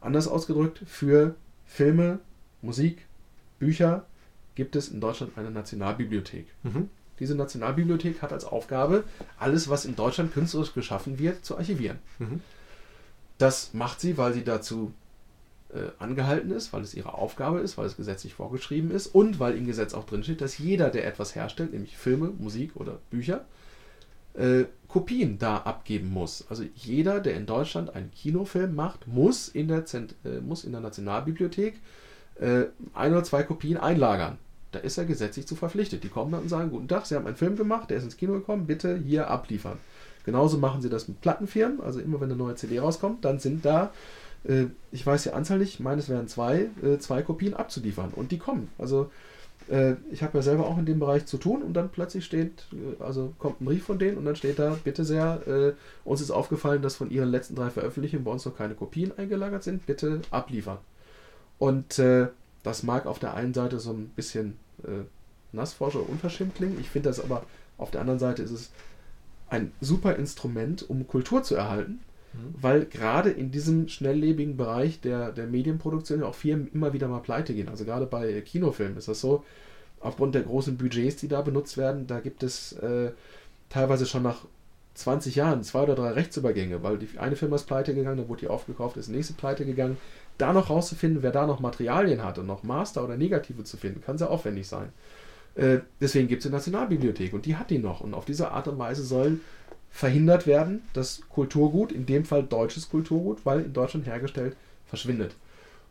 Anders 0.00 0.28
ausgedrückt, 0.28 0.82
für 0.86 1.34
Filme, 1.66 2.20
Musik, 2.62 3.06
Bücher 3.58 4.06
gibt 4.54 4.76
es 4.76 4.88
in 4.88 5.00
Deutschland 5.00 5.36
eine 5.36 5.50
Nationalbibliothek. 5.50 6.46
Mhm. 6.62 6.88
Diese 7.18 7.34
Nationalbibliothek 7.34 8.22
hat 8.22 8.32
als 8.32 8.44
Aufgabe, 8.44 9.04
alles, 9.38 9.68
was 9.68 9.84
in 9.84 9.96
Deutschland 9.96 10.32
künstlerisch 10.32 10.74
geschaffen 10.74 11.18
wird, 11.18 11.44
zu 11.44 11.56
archivieren. 11.56 11.98
Mhm. 12.18 12.40
Das 13.38 13.74
macht 13.74 14.00
sie, 14.00 14.18
weil 14.18 14.32
sie 14.32 14.44
dazu 14.44 14.92
äh, 15.72 15.90
angehalten 15.98 16.50
ist, 16.50 16.72
weil 16.72 16.82
es 16.82 16.94
ihre 16.94 17.14
Aufgabe 17.14 17.60
ist, 17.60 17.78
weil 17.78 17.86
es 17.86 17.96
gesetzlich 17.96 18.34
vorgeschrieben 18.34 18.90
ist 18.90 19.08
und 19.08 19.38
weil 19.40 19.56
im 19.56 19.66
Gesetz 19.66 19.94
auch 19.94 20.04
drin 20.04 20.22
steht, 20.22 20.40
dass 20.40 20.58
jeder, 20.58 20.90
der 20.90 21.06
etwas 21.06 21.34
herstellt, 21.34 21.72
nämlich 21.72 21.96
Filme, 21.96 22.28
Musik 22.38 22.76
oder 22.76 22.98
Bücher, 23.10 23.44
äh, 24.34 24.64
Kopien 24.88 25.38
da 25.38 25.58
abgeben 25.58 26.10
muss. 26.10 26.44
Also 26.48 26.64
jeder, 26.74 27.20
der 27.20 27.34
in 27.34 27.46
Deutschland 27.46 27.94
einen 27.94 28.10
Kinofilm 28.10 28.74
macht, 28.74 29.06
muss 29.06 29.48
in 29.48 29.68
der, 29.68 29.86
Zent 29.86 30.14
äh, 30.24 30.40
muss 30.40 30.64
in 30.64 30.72
der 30.72 30.80
Nationalbibliothek 30.80 31.74
äh, 31.74 31.78
ein 32.40 33.12
oder 33.12 33.22
zwei 33.22 33.42
Kopien 33.42 33.76
einlagern. 33.76 34.38
Da 34.72 34.78
ist 34.78 34.98
er 34.98 35.04
gesetzlich 35.04 35.46
zu 35.46 35.54
verpflichtet. 35.54 36.02
Die 36.02 36.08
kommen 36.08 36.32
dann 36.32 36.42
und 36.42 36.48
sagen, 36.48 36.70
guten 36.70 36.88
Tag, 36.88 37.06
Sie 37.06 37.14
haben 37.14 37.26
einen 37.26 37.36
Film 37.36 37.56
gemacht, 37.56 37.90
der 37.90 37.98
ist 37.98 38.04
ins 38.04 38.16
Kino 38.16 38.32
gekommen, 38.32 38.66
bitte 38.66 38.96
hier 38.96 39.28
abliefern. 39.28 39.78
Genauso 40.24 40.58
machen 40.58 40.82
sie 40.82 40.88
das 40.88 41.08
mit 41.08 41.20
Plattenfirmen, 41.20 41.80
also 41.80 42.00
immer 42.00 42.20
wenn 42.20 42.30
eine 42.30 42.38
neue 42.38 42.54
CD 42.54 42.78
rauskommt, 42.78 43.24
dann 43.24 43.38
sind 43.38 43.64
da, 43.64 43.92
äh, 44.44 44.66
ich 44.92 45.04
weiß 45.04 45.24
die 45.24 45.32
Anzahl 45.32 45.58
nicht, 45.58 45.80
meines 45.80 46.08
wären 46.08 46.28
zwei, 46.28 46.68
äh, 46.82 46.98
zwei 46.98 47.22
Kopien 47.22 47.54
abzuliefern 47.54 48.12
und 48.14 48.30
die 48.30 48.38
kommen. 48.38 48.68
Also 48.78 49.10
äh, 49.68 49.94
ich 50.10 50.22
habe 50.22 50.38
ja 50.38 50.42
selber 50.42 50.66
auch 50.66 50.78
in 50.78 50.86
dem 50.86 51.00
Bereich 51.00 51.26
zu 51.26 51.38
tun 51.38 51.62
und 51.62 51.74
dann 51.74 51.90
plötzlich 51.90 52.24
steht, 52.24 52.66
äh, 52.72 53.02
also 53.02 53.34
kommt 53.38 53.60
ein 53.60 53.64
Brief 53.64 53.84
von 53.84 53.98
denen 53.98 54.16
und 54.16 54.24
dann 54.24 54.36
steht 54.36 54.58
da, 54.58 54.78
bitte 54.84 55.04
sehr, 55.04 55.46
äh, 55.46 55.72
uns 56.04 56.20
ist 56.20 56.30
aufgefallen, 56.30 56.82
dass 56.82 56.96
von 56.96 57.10
ihren 57.10 57.30
letzten 57.30 57.56
drei 57.56 57.70
Veröffentlichungen 57.70 58.24
bei 58.24 58.30
uns 58.30 58.44
noch 58.44 58.56
keine 58.56 58.74
Kopien 58.74 59.12
eingelagert 59.16 59.64
sind, 59.64 59.86
bitte 59.86 60.22
abliefern. 60.30 60.78
Und 61.62 62.00
äh, 62.00 62.26
das 62.64 62.82
mag 62.82 63.06
auf 63.06 63.20
der 63.20 63.34
einen 63.34 63.54
Seite 63.54 63.78
so 63.78 63.92
ein 63.92 64.08
bisschen 64.16 64.56
äh, 64.82 65.04
nassforsch 65.52 65.94
oder 65.94 66.08
unverschämt 66.08 66.56
klingen, 66.56 66.80
ich 66.80 66.90
finde 66.90 67.08
das 67.08 67.20
aber 67.20 67.44
auf 67.78 67.92
der 67.92 68.00
anderen 68.00 68.18
Seite 68.18 68.42
ist 68.42 68.50
es 68.50 68.72
ein 69.48 69.70
super 69.80 70.16
Instrument, 70.16 70.82
um 70.90 71.06
Kultur 71.06 71.44
zu 71.44 71.54
erhalten, 71.54 72.00
Mhm. 72.34 72.54
weil 72.60 72.84
gerade 72.86 73.30
in 73.30 73.52
diesem 73.52 73.88
schnelllebigen 73.88 74.56
Bereich 74.56 75.00
der, 75.00 75.30
der 75.30 75.46
Medienproduktion 75.46 76.20
ja 76.20 76.26
auch 76.26 76.34
Firmen 76.34 76.68
immer 76.72 76.92
wieder 76.94 77.06
mal 77.06 77.20
pleite 77.20 77.54
gehen. 77.54 77.68
Also 77.68 77.84
gerade 77.84 78.06
bei 78.06 78.40
Kinofilmen 78.40 78.96
ist 78.96 79.06
das 79.06 79.20
so, 79.20 79.44
aufgrund 80.00 80.34
der 80.34 80.42
großen 80.42 80.76
Budgets, 80.76 81.20
die 81.20 81.28
da 81.28 81.42
benutzt 81.42 81.76
werden, 81.76 82.06
da 82.08 82.18
gibt 82.20 82.42
es 82.42 82.72
äh, 82.72 83.12
teilweise 83.68 84.06
schon 84.06 84.22
nach 84.24 84.46
20 84.94 85.36
Jahren 85.36 85.62
zwei 85.62 85.82
oder 85.82 85.94
drei 85.94 86.10
Rechtsübergänge, 86.10 86.82
weil 86.82 86.98
die 86.98 87.18
eine 87.18 87.36
Firma 87.36 87.56
ist 87.56 87.66
pleite 87.66 87.94
gegangen, 87.94 88.18
dann 88.18 88.28
wurde 88.28 88.40
die 88.40 88.48
aufgekauft, 88.48 88.96
ist 88.96 89.08
die 89.08 89.12
nächste 89.12 89.34
pleite 89.34 89.64
gegangen. 89.64 89.96
Da 90.42 90.52
noch 90.52 90.70
rauszufinden, 90.70 91.22
wer 91.22 91.30
da 91.30 91.46
noch 91.46 91.60
Materialien 91.60 92.24
hat 92.24 92.36
und 92.36 92.46
noch 92.46 92.64
Master 92.64 93.04
oder 93.04 93.16
Negative 93.16 93.62
zu 93.62 93.76
finden, 93.76 94.00
kann 94.00 94.18
sehr 94.18 94.28
aufwendig 94.28 94.66
sein. 94.66 94.88
Äh, 95.54 95.78
deswegen 96.00 96.26
gibt 96.26 96.42
es 96.42 96.48
die 96.48 96.52
Nationalbibliothek 96.52 97.32
und 97.32 97.46
die 97.46 97.54
hat 97.54 97.70
die 97.70 97.78
noch. 97.78 98.00
Und 98.00 98.12
auf 98.12 98.24
diese 98.24 98.50
Art 98.50 98.66
und 98.66 98.76
Weise 98.76 99.04
soll 99.04 99.38
verhindert 99.92 100.48
werden, 100.48 100.82
dass 100.94 101.22
Kulturgut, 101.28 101.92
in 101.92 102.06
dem 102.06 102.24
Fall 102.24 102.42
deutsches 102.42 102.90
Kulturgut, 102.90 103.46
weil 103.46 103.60
in 103.60 103.72
Deutschland 103.72 104.04
hergestellt, 104.06 104.56
verschwindet. 104.86 105.36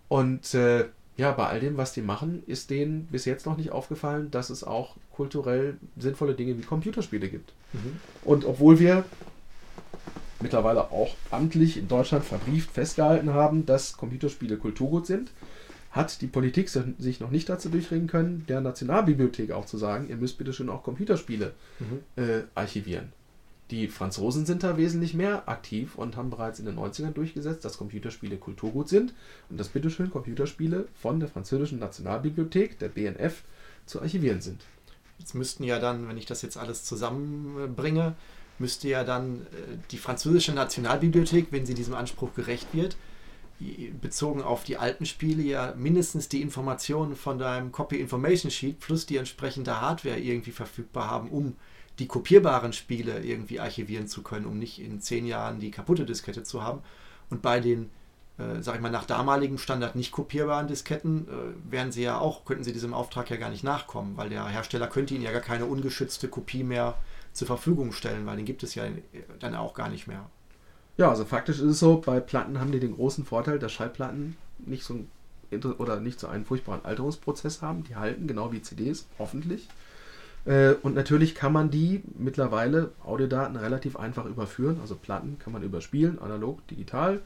Und 0.09 0.53
äh, 0.53 0.85
ja, 1.15 1.31
bei 1.31 1.47
all 1.47 1.61
dem, 1.61 1.77
was 1.77 1.93
die 1.93 2.01
machen, 2.01 2.43
ist 2.45 2.71
denen 2.71 3.05
bis 3.05 3.23
jetzt 3.23 3.45
noch 3.45 3.55
nicht 3.55 3.71
aufgefallen, 3.71 4.31
dass 4.31 4.49
es 4.49 4.65
auch 4.65 4.97
kulturell 5.13 5.77
sinnvolle 5.97 6.33
Dinge 6.33 6.57
wie 6.57 6.63
Computerspiele 6.63 7.29
gibt. 7.29 7.53
Mhm. 7.71 8.01
Und 8.25 8.43
obwohl 8.43 8.79
wir 8.79 9.05
mittlerweile 10.41 10.91
auch 10.91 11.15
amtlich 11.29 11.77
in 11.77 11.87
Deutschland 11.87 12.23
verbrieft 12.25 12.71
festgehalten 12.71 13.33
haben, 13.33 13.65
dass 13.65 13.97
Computerspiele 13.97 14.57
Kulturgut 14.57 15.05
sind, 15.05 15.31
hat 15.91 16.21
die 16.21 16.27
Politik 16.27 16.69
sich 16.69 17.19
noch 17.19 17.31
nicht 17.31 17.49
dazu 17.49 17.69
durchringen 17.69 18.07
können, 18.07 18.45
der 18.47 18.61
Nationalbibliothek 18.61 19.51
auch 19.51 19.65
zu 19.65 19.77
sagen, 19.77 20.07
ihr 20.09 20.15
müsst 20.15 20.37
bitte 20.37 20.53
schön 20.53 20.69
auch 20.69 20.83
Computerspiele 20.83 21.53
Mhm. 21.79 22.23
äh, 22.23 22.41
archivieren. 22.55 23.11
Die 23.71 23.87
Franzosen 23.87 24.45
sind 24.45 24.63
da 24.63 24.75
wesentlich 24.77 25.13
mehr 25.13 25.47
aktiv 25.47 25.95
und 25.95 26.17
haben 26.17 26.29
bereits 26.29 26.59
in 26.59 26.65
den 26.65 26.75
90ern 26.77 27.11
durchgesetzt, 27.13 27.63
dass 27.63 27.77
Computerspiele 27.77 28.37
Kulturgut 28.37 28.89
sind 28.89 29.13
und 29.49 29.57
dass 29.57 29.69
bitteschön 29.69 30.09
Computerspiele 30.09 30.87
von 31.01 31.19
der 31.21 31.29
französischen 31.29 31.79
Nationalbibliothek, 31.79 32.79
der 32.79 32.89
BNF, 32.89 33.43
zu 33.85 34.01
archivieren 34.01 34.41
sind. 34.41 34.61
Jetzt 35.19 35.35
müssten 35.35 35.63
ja 35.63 35.79
dann, 35.79 36.07
wenn 36.07 36.17
ich 36.17 36.25
das 36.25 36.41
jetzt 36.41 36.57
alles 36.57 36.83
zusammenbringe, 36.83 38.15
müsste 38.61 38.87
ja 38.87 39.03
dann 39.03 39.41
äh, 39.41 39.77
die 39.91 39.97
französische 39.97 40.53
Nationalbibliothek, 40.53 41.47
wenn 41.51 41.65
sie 41.65 41.73
diesem 41.73 41.95
Anspruch 41.95 42.33
gerecht 42.33 42.67
wird, 42.71 42.95
bezogen 44.01 44.41
auf 44.41 44.63
die 44.63 44.77
alten 44.77 45.05
Spiele 45.05 45.43
ja 45.43 45.73
mindestens 45.77 46.29
die 46.29 46.41
Informationen 46.41 47.15
von 47.15 47.37
deinem 47.37 47.71
Copy 47.71 47.97
Information 47.97 48.49
Sheet 48.49 48.79
plus 48.79 49.05
die 49.05 49.17
entsprechende 49.17 49.79
Hardware 49.79 50.19
irgendwie 50.19 50.51
verfügbar 50.51 51.09
haben, 51.09 51.29
um 51.29 51.55
die 51.99 52.07
kopierbaren 52.07 52.73
Spiele 52.73 53.23
irgendwie 53.23 53.59
archivieren 53.59 54.07
zu 54.07 54.23
können, 54.23 54.45
um 54.45 54.57
nicht 54.57 54.79
in 54.79 54.99
zehn 55.01 55.27
Jahren 55.27 55.59
die 55.59 55.69
kaputte 55.69 56.05
Diskette 56.05 56.43
zu 56.43 56.63
haben. 56.63 56.81
Und 57.29 57.43
bei 57.43 57.59
den, 57.59 57.91
äh, 58.39 58.61
sag 58.61 58.75
ich 58.75 58.81
mal, 58.81 58.89
nach 58.89 59.05
damaligem 59.05 59.59
Standard 59.59 59.95
nicht 59.95 60.11
kopierbaren 60.11 60.67
Disketten 60.67 61.27
äh, 61.27 61.71
wären 61.71 61.91
sie 61.91 62.01
ja 62.01 62.17
auch, 62.17 62.45
könnten 62.45 62.63
sie 62.63 62.73
diesem 62.73 62.95
Auftrag 62.95 63.29
ja 63.29 63.37
gar 63.37 63.51
nicht 63.51 63.63
nachkommen, 63.63 64.17
weil 64.17 64.29
der 64.29 64.47
Hersteller 64.47 64.87
könnte 64.87 65.13
ihnen 65.13 65.23
ja 65.23 65.31
gar 65.31 65.41
keine 65.41 65.65
ungeschützte 65.65 66.29
Kopie 66.29 66.63
mehr 66.63 66.97
zur 67.33 67.47
Verfügung 67.47 67.91
stellen, 67.91 68.25
weil 68.25 68.37
den 68.37 68.45
gibt 68.45 68.63
es 68.63 68.75
ja 68.75 68.83
dann 69.39 69.55
auch 69.55 69.73
gar 69.73 69.89
nicht 69.89 70.07
mehr. 70.07 70.29
Ja, 70.97 71.09
also 71.09 71.25
faktisch 71.25 71.57
ist 71.57 71.65
es 71.65 71.79
so, 71.79 71.97
bei 71.97 72.19
Platten 72.19 72.59
haben 72.59 72.71
die 72.71 72.79
den 72.79 72.95
großen 72.95 73.25
Vorteil, 73.25 73.59
dass 73.59 73.71
Schallplatten 73.71 74.35
nicht 74.59 74.83
so, 74.83 74.95
ein, 74.95 75.63
oder 75.77 75.99
nicht 75.99 76.19
so 76.19 76.27
einen 76.27 76.45
furchtbaren 76.45 76.85
Alterungsprozess 76.85 77.61
haben. 77.61 77.83
Die 77.83 77.95
halten, 77.95 78.27
genau 78.27 78.51
wie 78.51 78.61
CDs, 78.61 79.07
hoffentlich. 79.17 79.67
Äh, 80.45 80.73
Und 80.81 80.95
natürlich 80.95 81.35
kann 81.35 81.53
man 81.53 81.71
die 81.71 82.03
mittlerweile 82.17 82.91
Audiodaten 83.03 83.55
relativ 83.55 83.95
einfach 83.95 84.25
überführen. 84.25 84.79
Also 84.81 84.95
Platten 84.95 85.39
kann 85.39 85.53
man 85.53 85.63
überspielen, 85.63 86.19
analog, 86.19 86.65
digital. 86.67 87.21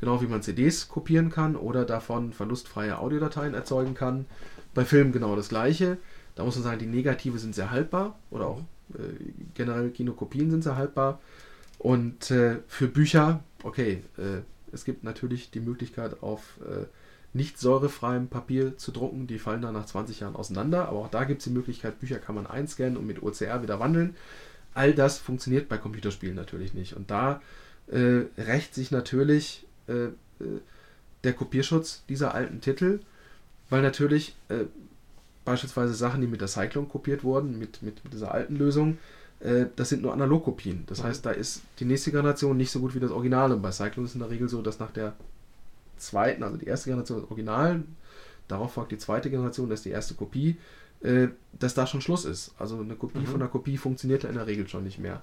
Genau 0.00 0.20
wie 0.20 0.26
man 0.26 0.42
CDs 0.42 0.88
kopieren 0.88 1.30
kann 1.30 1.56
oder 1.56 1.86
davon 1.86 2.32
verlustfreie 2.34 2.98
Audiodateien 2.98 3.54
erzeugen 3.54 3.94
kann. 3.94 4.26
Bei 4.74 4.84
Filmen 4.84 5.12
genau 5.12 5.36
das 5.36 5.48
gleiche. 5.48 5.96
Da 6.34 6.44
muss 6.44 6.56
man 6.56 6.64
sagen, 6.64 6.78
die 6.78 6.86
Negative 6.86 7.38
sind 7.38 7.54
sehr 7.54 7.70
haltbar 7.70 8.18
oder 8.30 8.46
auch 8.46 8.60
generell 9.54 9.90
Kinokopien 9.90 10.50
sind 10.50 10.62
sehr 10.62 10.76
haltbar. 10.76 11.20
Und 11.78 12.30
äh, 12.30 12.58
für 12.68 12.88
Bücher, 12.88 13.42
okay, 13.62 14.02
äh, 14.16 14.40
es 14.72 14.84
gibt 14.84 15.04
natürlich 15.04 15.50
die 15.50 15.60
Möglichkeit 15.60 16.22
auf 16.22 16.58
äh, 16.66 16.86
nicht 17.32 17.58
säurefreiem 17.58 18.28
Papier 18.28 18.76
zu 18.78 18.92
drucken. 18.92 19.26
Die 19.26 19.38
fallen 19.38 19.62
dann 19.62 19.74
nach 19.74 19.86
20 19.86 20.20
Jahren 20.20 20.36
auseinander. 20.36 20.88
Aber 20.88 21.00
auch 21.00 21.10
da 21.10 21.24
gibt 21.24 21.40
es 21.40 21.44
die 21.44 21.52
Möglichkeit, 21.52 22.00
Bücher 22.00 22.18
kann 22.18 22.34
man 22.34 22.46
einscannen 22.46 22.96
und 22.96 23.06
mit 23.06 23.22
OCR 23.22 23.62
wieder 23.62 23.78
wandeln. 23.78 24.16
All 24.74 24.94
das 24.94 25.18
funktioniert 25.18 25.68
bei 25.68 25.78
Computerspielen 25.78 26.34
natürlich 26.34 26.74
nicht. 26.74 26.94
Und 26.94 27.10
da 27.10 27.40
äh, 27.88 28.24
rächt 28.38 28.74
sich 28.74 28.90
natürlich 28.90 29.66
äh, 29.88 30.06
äh, 30.06 30.60
der 31.24 31.32
Kopierschutz 31.32 32.04
dieser 32.08 32.34
alten 32.34 32.60
Titel, 32.60 33.00
weil 33.70 33.82
natürlich 33.82 34.36
äh, 34.48 34.64
beispielsweise 35.46 35.94
Sachen, 35.94 36.20
die 36.20 36.26
mit 36.26 36.42
der 36.42 36.48
Cyclone 36.48 36.86
kopiert 36.88 37.24
wurden, 37.24 37.58
mit, 37.58 37.80
mit, 37.80 38.04
mit 38.04 38.12
dieser 38.12 38.32
alten 38.32 38.56
Lösung, 38.56 38.98
äh, 39.40 39.64
das 39.76 39.88
sind 39.88 40.02
nur 40.02 40.12
Analogkopien. 40.12 40.84
Das 40.86 41.02
heißt, 41.02 41.24
da 41.24 41.30
ist 41.30 41.62
die 41.80 41.86
nächste 41.86 42.10
Generation 42.10 42.56
nicht 42.58 42.70
so 42.70 42.80
gut 42.80 42.94
wie 42.94 43.00
das 43.00 43.10
Original. 43.10 43.52
Und 43.52 43.62
bei 43.62 43.72
Cyclone 43.72 44.06
ist 44.06 44.14
in 44.14 44.20
der 44.20 44.28
Regel 44.30 44.48
so, 44.50 44.60
dass 44.60 44.78
nach 44.78 44.90
der 44.90 45.14
zweiten, 45.96 46.42
also 46.42 46.58
die 46.58 46.66
erste 46.66 46.90
Generation 46.90 47.20
das 47.22 47.30
Original, 47.30 47.82
darauf 48.48 48.74
folgt 48.74 48.92
die 48.92 48.98
zweite 48.98 49.30
Generation, 49.30 49.70
das 49.70 49.80
ist 49.80 49.84
die 49.86 49.90
erste 49.90 50.14
Kopie, 50.14 50.56
äh, 51.00 51.28
dass 51.58 51.74
da 51.74 51.86
schon 51.86 52.00
Schluss 52.02 52.24
ist. 52.26 52.54
Also 52.58 52.78
eine 52.78 52.94
Kopie 52.96 53.20
Mhm. 53.20 53.26
von 53.26 53.40
einer 53.40 53.50
Kopie 53.50 53.78
funktioniert 53.78 54.24
ja 54.24 54.28
in 54.28 54.34
der 54.36 54.46
Regel 54.46 54.68
schon 54.68 54.84
nicht 54.84 54.98
mehr. 54.98 55.22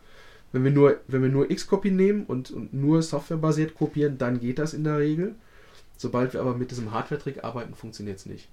Wenn 0.52 0.64
wir 0.64 0.72
nur, 0.72 0.98
wenn 1.08 1.24
wir 1.24 1.30
nur 1.30 1.50
X-Copy 1.50 1.92
nehmen 1.92 2.26
und, 2.26 2.52
und 2.52 2.74
nur 2.74 3.02
softwarebasiert 3.02 3.76
kopieren, 3.76 4.18
dann 4.18 4.40
geht 4.40 4.60
das 4.60 4.74
in 4.74 4.84
der 4.84 5.00
Regel. 5.00 5.36
Sobald 5.98 6.34
wir 6.34 6.42
aber 6.42 6.56
mit 6.56 6.70
diesem 6.72 6.92
Hardware-Trick 6.92 7.44
arbeiten, 7.44 7.74
funktioniert 7.74 8.18
es 8.20 8.26
nicht. 8.26 8.48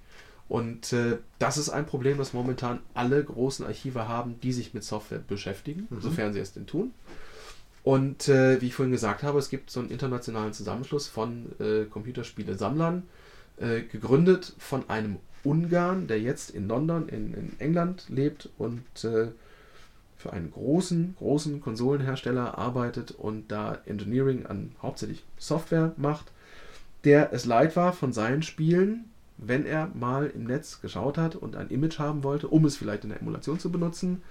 Und 0.51 0.91
äh, 0.91 1.17
das 1.39 1.57
ist 1.57 1.69
ein 1.69 1.85
Problem, 1.85 2.17
das 2.17 2.33
momentan 2.33 2.79
alle 2.93 3.23
großen 3.23 3.65
Archive 3.65 4.09
haben, 4.09 4.37
die 4.41 4.51
sich 4.51 4.73
mit 4.73 4.83
Software 4.83 5.19
beschäftigen, 5.25 5.87
Mhm. 5.89 6.01
sofern 6.01 6.33
sie 6.33 6.41
es 6.41 6.51
denn 6.51 6.67
tun. 6.67 6.91
Und 7.83 8.27
äh, 8.27 8.59
wie 8.59 8.67
ich 8.67 8.75
vorhin 8.75 8.91
gesagt 8.91 9.23
habe, 9.23 9.39
es 9.39 9.47
gibt 9.49 9.69
so 9.71 9.79
einen 9.79 9.89
internationalen 9.89 10.51
Zusammenschluss 10.51 11.07
von 11.07 11.45
äh, 11.61 11.85
Computerspiele-Sammlern, 11.85 13.03
äh, 13.61 13.83
gegründet 13.83 14.53
von 14.57 14.89
einem 14.89 15.19
Ungarn, 15.45 16.07
der 16.07 16.19
jetzt 16.19 16.49
in 16.49 16.67
London, 16.67 17.07
in, 17.07 17.33
in 17.33 17.53
England 17.59 18.07
lebt 18.09 18.49
und 18.57 18.83
äh, 19.05 19.27
für 20.17 20.33
einen 20.33 20.51
großen, 20.51 21.15
großen 21.17 21.61
Konsolenhersteller 21.61 22.57
arbeitet 22.57 23.11
und 23.11 23.53
da 23.53 23.79
Engineering 23.85 24.45
an 24.47 24.75
hauptsächlich 24.81 25.23
Software 25.37 25.93
macht, 25.95 26.25
der 27.05 27.31
es 27.31 27.45
leid 27.45 27.77
war 27.77 27.93
von 27.93 28.11
seinen 28.11 28.43
Spielen, 28.43 29.05
wenn 29.41 29.65
er 29.65 29.89
mal 29.93 30.27
im 30.27 30.45
Netz 30.45 30.79
geschaut 30.81 31.17
hat 31.17 31.35
und 31.35 31.55
ein 31.55 31.69
Image 31.69 31.99
haben 31.99 32.23
wollte, 32.23 32.47
um 32.47 32.63
es 32.65 32.77
vielleicht 32.77 33.03
in 33.03 33.09
der 33.09 33.19
Emulation 33.21 33.59
zu 33.59 33.71
benutzen, 33.71 34.21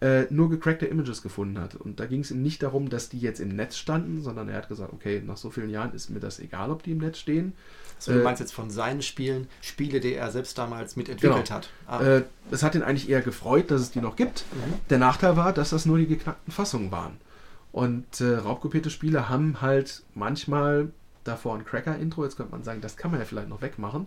äh, 0.00 0.24
nur 0.30 0.50
gecrackte 0.50 0.86
Images 0.86 1.22
gefunden 1.22 1.58
hat. 1.58 1.74
Und 1.76 1.98
da 2.00 2.06
ging 2.06 2.20
es 2.20 2.30
ihm 2.30 2.42
nicht 2.42 2.62
darum, 2.62 2.88
dass 2.88 3.08
die 3.08 3.18
jetzt 3.18 3.40
im 3.40 3.48
Netz 3.56 3.76
standen, 3.76 4.22
sondern 4.22 4.48
er 4.48 4.56
hat 4.56 4.68
gesagt, 4.68 4.92
okay, 4.92 5.22
nach 5.24 5.36
so 5.36 5.50
vielen 5.50 5.70
Jahren 5.70 5.92
ist 5.94 6.10
mir 6.10 6.20
das 6.20 6.40
egal, 6.40 6.70
ob 6.70 6.82
die 6.82 6.92
im 6.92 6.98
Netz 6.98 7.18
stehen. 7.18 7.52
Also 7.96 8.12
du 8.12 8.20
Äh, 8.20 8.24
meinst 8.24 8.40
jetzt 8.40 8.52
von 8.52 8.70
seinen 8.70 9.02
Spielen, 9.02 9.46
Spiele, 9.60 10.00
die 10.00 10.14
er 10.14 10.30
selbst 10.30 10.58
damals 10.58 10.96
mitentwickelt 10.96 11.44
Genau. 11.46 11.56
hat. 11.56 11.70
Ah, 11.86 12.00
Äh, 12.02 12.22
es 12.50 12.62
hat 12.62 12.74
ihn 12.74 12.82
eigentlich 12.82 13.08
eher 13.08 13.22
gefreut, 13.22 13.70
dass 13.70 13.80
es 13.80 13.90
die 13.92 14.00
noch 14.00 14.16
gibt. 14.16 14.44
mhm. 14.52 14.74
Der 14.90 14.98
Nachteil 14.98 15.36
war, 15.36 15.52
dass 15.52 15.70
das 15.70 15.86
nur 15.86 15.98
die 15.98 16.06
geknackten 16.06 16.52
Fassungen 16.52 16.90
waren. 16.90 17.16
Und 17.72 18.20
äh, 18.20 18.36
raubkopierte 18.36 18.90
Spiele 18.90 19.28
haben 19.28 19.60
halt 19.62 20.02
manchmal 20.14 20.90
davor 21.24 21.54
ein 21.56 21.64
Cracker-Intro. 21.64 22.24
Jetzt 22.24 22.36
könnte 22.36 22.52
man 22.52 22.62
sagen, 22.62 22.80
das 22.80 22.96
kann 22.96 23.10
man 23.10 23.20
ja 23.20 23.26
vielleicht 23.26 23.48
noch 23.48 23.62
wegmachen. 23.62 24.06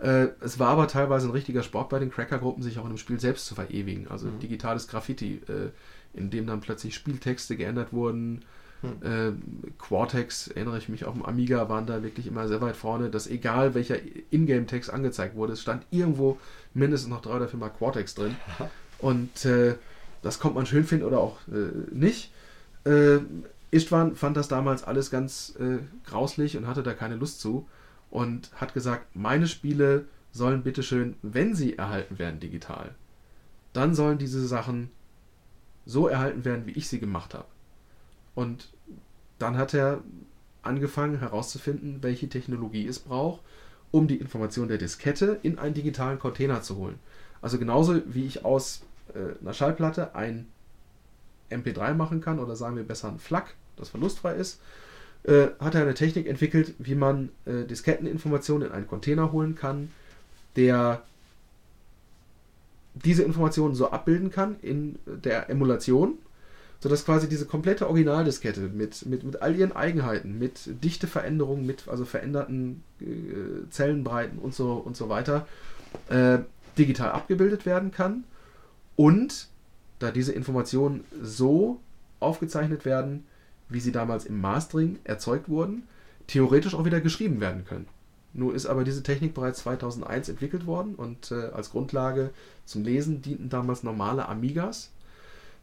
Äh, 0.00 0.28
es 0.40 0.58
war 0.58 0.68
aber 0.68 0.88
teilweise 0.88 1.28
ein 1.28 1.32
richtiger 1.32 1.62
Sport 1.62 1.90
bei 1.90 1.98
den 1.98 2.10
Cracker-Gruppen, 2.10 2.62
sich 2.62 2.78
auch 2.78 2.84
in 2.84 2.90
dem 2.90 2.98
Spiel 2.98 3.20
selbst 3.20 3.46
zu 3.46 3.54
verewigen. 3.54 4.08
Also 4.08 4.26
Mhm. 4.28 4.38
digitales 4.40 4.88
Graffiti, 4.88 5.42
äh, 5.48 5.70
in 6.18 6.30
dem 6.30 6.46
dann 6.46 6.60
plötzlich 6.60 6.94
Spieltexte 6.94 7.56
geändert 7.56 7.92
wurden. 7.92 8.42
Mhm. 8.82 9.06
Äh, 9.06 9.32
Quartex, 9.78 10.48
erinnere 10.48 10.78
ich 10.78 10.88
mich, 10.88 11.04
auf 11.04 11.12
dem 11.12 11.24
Amiga 11.24 11.68
waren 11.68 11.84
da 11.84 12.02
wirklich 12.02 12.26
immer 12.26 12.48
sehr 12.48 12.62
weit 12.62 12.76
vorne, 12.76 13.10
dass 13.10 13.26
egal 13.26 13.74
welcher 13.74 13.96
Ingame-Text 14.30 14.88
angezeigt 14.90 15.36
wurde, 15.36 15.52
es 15.52 15.60
stand 15.60 15.84
irgendwo 15.90 16.38
mindestens 16.72 17.10
noch 17.10 17.20
drei 17.20 17.36
oder 17.36 17.48
vier 17.48 17.58
Mal 17.58 17.68
Quartex 17.68 18.14
drin. 18.14 18.36
Und 18.98 19.44
äh, 19.44 19.74
das 20.22 20.38
kommt 20.38 20.54
man 20.54 20.64
schön 20.66 20.84
finden 20.84 21.04
oder 21.04 21.18
auch 21.20 21.36
äh, 21.48 21.94
nicht. 21.94 22.32
Äh, 22.84 23.18
Istvan 23.70 24.16
fand 24.16 24.36
das 24.36 24.48
damals 24.48 24.82
alles 24.82 25.10
ganz 25.10 25.54
äh, 25.60 25.78
grauslich 26.08 26.56
und 26.56 26.66
hatte 26.66 26.82
da 26.82 26.92
keine 26.92 27.16
Lust 27.16 27.40
zu 27.40 27.68
und 28.10 28.50
hat 28.60 28.74
gesagt, 28.74 29.14
meine 29.14 29.46
Spiele 29.46 30.06
sollen 30.32 30.62
bitteschön, 30.62 31.16
wenn 31.22 31.54
sie 31.54 31.78
erhalten 31.78 32.18
werden 32.18 32.40
digital, 32.40 32.94
dann 33.72 33.94
sollen 33.94 34.18
diese 34.18 34.46
Sachen 34.46 34.90
so 35.86 36.08
erhalten 36.08 36.44
werden, 36.44 36.66
wie 36.66 36.72
ich 36.72 36.88
sie 36.88 37.00
gemacht 37.00 37.34
habe. 37.34 37.46
Und 38.34 38.68
dann 39.38 39.56
hat 39.56 39.74
er 39.74 40.02
angefangen 40.62 41.18
herauszufinden, 41.18 42.02
welche 42.02 42.28
Technologie 42.28 42.86
es 42.86 42.98
braucht, 42.98 43.40
um 43.90 44.06
die 44.06 44.16
Information 44.16 44.68
der 44.68 44.78
Diskette 44.78 45.38
in 45.42 45.58
einen 45.58 45.74
digitalen 45.74 46.18
Container 46.18 46.62
zu 46.62 46.76
holen. 46.76 46.98
Also 47.42 47.58
genauso 47.58 48.02
wie 48.06 48.26
ich 48.26 48.44
aus 48.44 48.82
äh, 49.14 49.40
einer 49.40 49.54
Schallplatte 49.54 50.14
ein 50.14 50.46
MP3 51.50 51.94
machen 51.94 52.20
kann 52.20 52.38
oder 52.38 52.54
sagen 52.54 52.76
wir 52.76 52.84
besser 52.84 53.08
ein 53.08 53.18
FLAC, 53.18 53.54
das 53.76 53.88
verlustfrei 53.88 54.34
ist, 54.34 54.60
äh, 55.24 55.48
hat 55.58 55.74
er 55.74 55.82
eine 55.82 55.94
Technik 55.94 56.26
entwickelt, 56.26 56.74
wie 56.78 56.94
man 56.94 57.30
äh, 57.44 57.64
Disketteninformationen 57.64 58.68
in 58.68 58.74
einen 58.74 58.86
Container 58.86 59.32
holen 59.32 59.54
kann, 59.54 59.90
der 60.56 61.02
diese 62.94 63.22
Informationen 63.22 63.74
so 63.74 63.90
abbilden 63.90 64.30
kann 64.30 64.56
in 64.62 64.98
der 65.06 65.48
Emulation, 65.48 66.18
sodass 66.80 67.04
quasi 67.04 67.28
diese 67.28 67.46
komplette 67.46 67.86
Originaldiskette 67.88 68.60
mit, 68.62 69.04
mit, 69.06 69.22
mit 69.22 69.42
all 69.42 69.54
ihren 69.54 69.72
Eigenheiten, 69.72 70.38
mit 70.38 70.82
Dichteveränderungen, 70.82 71.66
mit 71.66 71.88
also 71.88 72.04
veränderten 72.04 72.82
äh, 73.00 73.68
Zellenbreiten 73.70 74.38
und 74.38 74.54
so, 74.54 74.72
und 74.72 74.96
so 74.96 75.08
weiter, 75.08 75.46
äh, 76.08 76.38
digital 76.78 77.12
abgebildet 77.12 77.66
werden 77.66 77.90
kann. 77.90 78.24
Und 78.96 79.48
da 79.98 80.10
diese 80.10 80.32
Informationen 80.32 81.04
so 81.22 81.80
aufgezeichnet 82.20 82.84
werden, 82.84 83.26
wie 83.70 83.80
sie 83.80 83.92
damals 83.92 84.24
im 84.26 84.40
Mastering 84.40 84.98
erzeugt 85.04 85.48
wurden, 85.48 85.84
theoretisch 86.26 86.74
auch 86.74 86.84
wieder 86.84 87.00
geschrieben 87.00 87.40
werden 87.40 87.64
können. 87.64 87.86
Nur 88.32 88.54
ist 88.54 88.66
aber 88.66 88.84
diese 88.84 89.02
Technik 89.02 89.34
bereits 89.34 89.60
2001 89.60 90.28
entwickelt 90.28 90.66
worden 90.66 90.94
und 90.94 91.32
äh, 91.32 91.46
als 91.52 91.70
Grundlage 91.70 92.30
zum 92.64 92.84
Lesen 92.84 93.22
dienten 93.22 93.48
damals 93.48 93.82
normale 93.82 94.28
Amigas. 94.28 94.90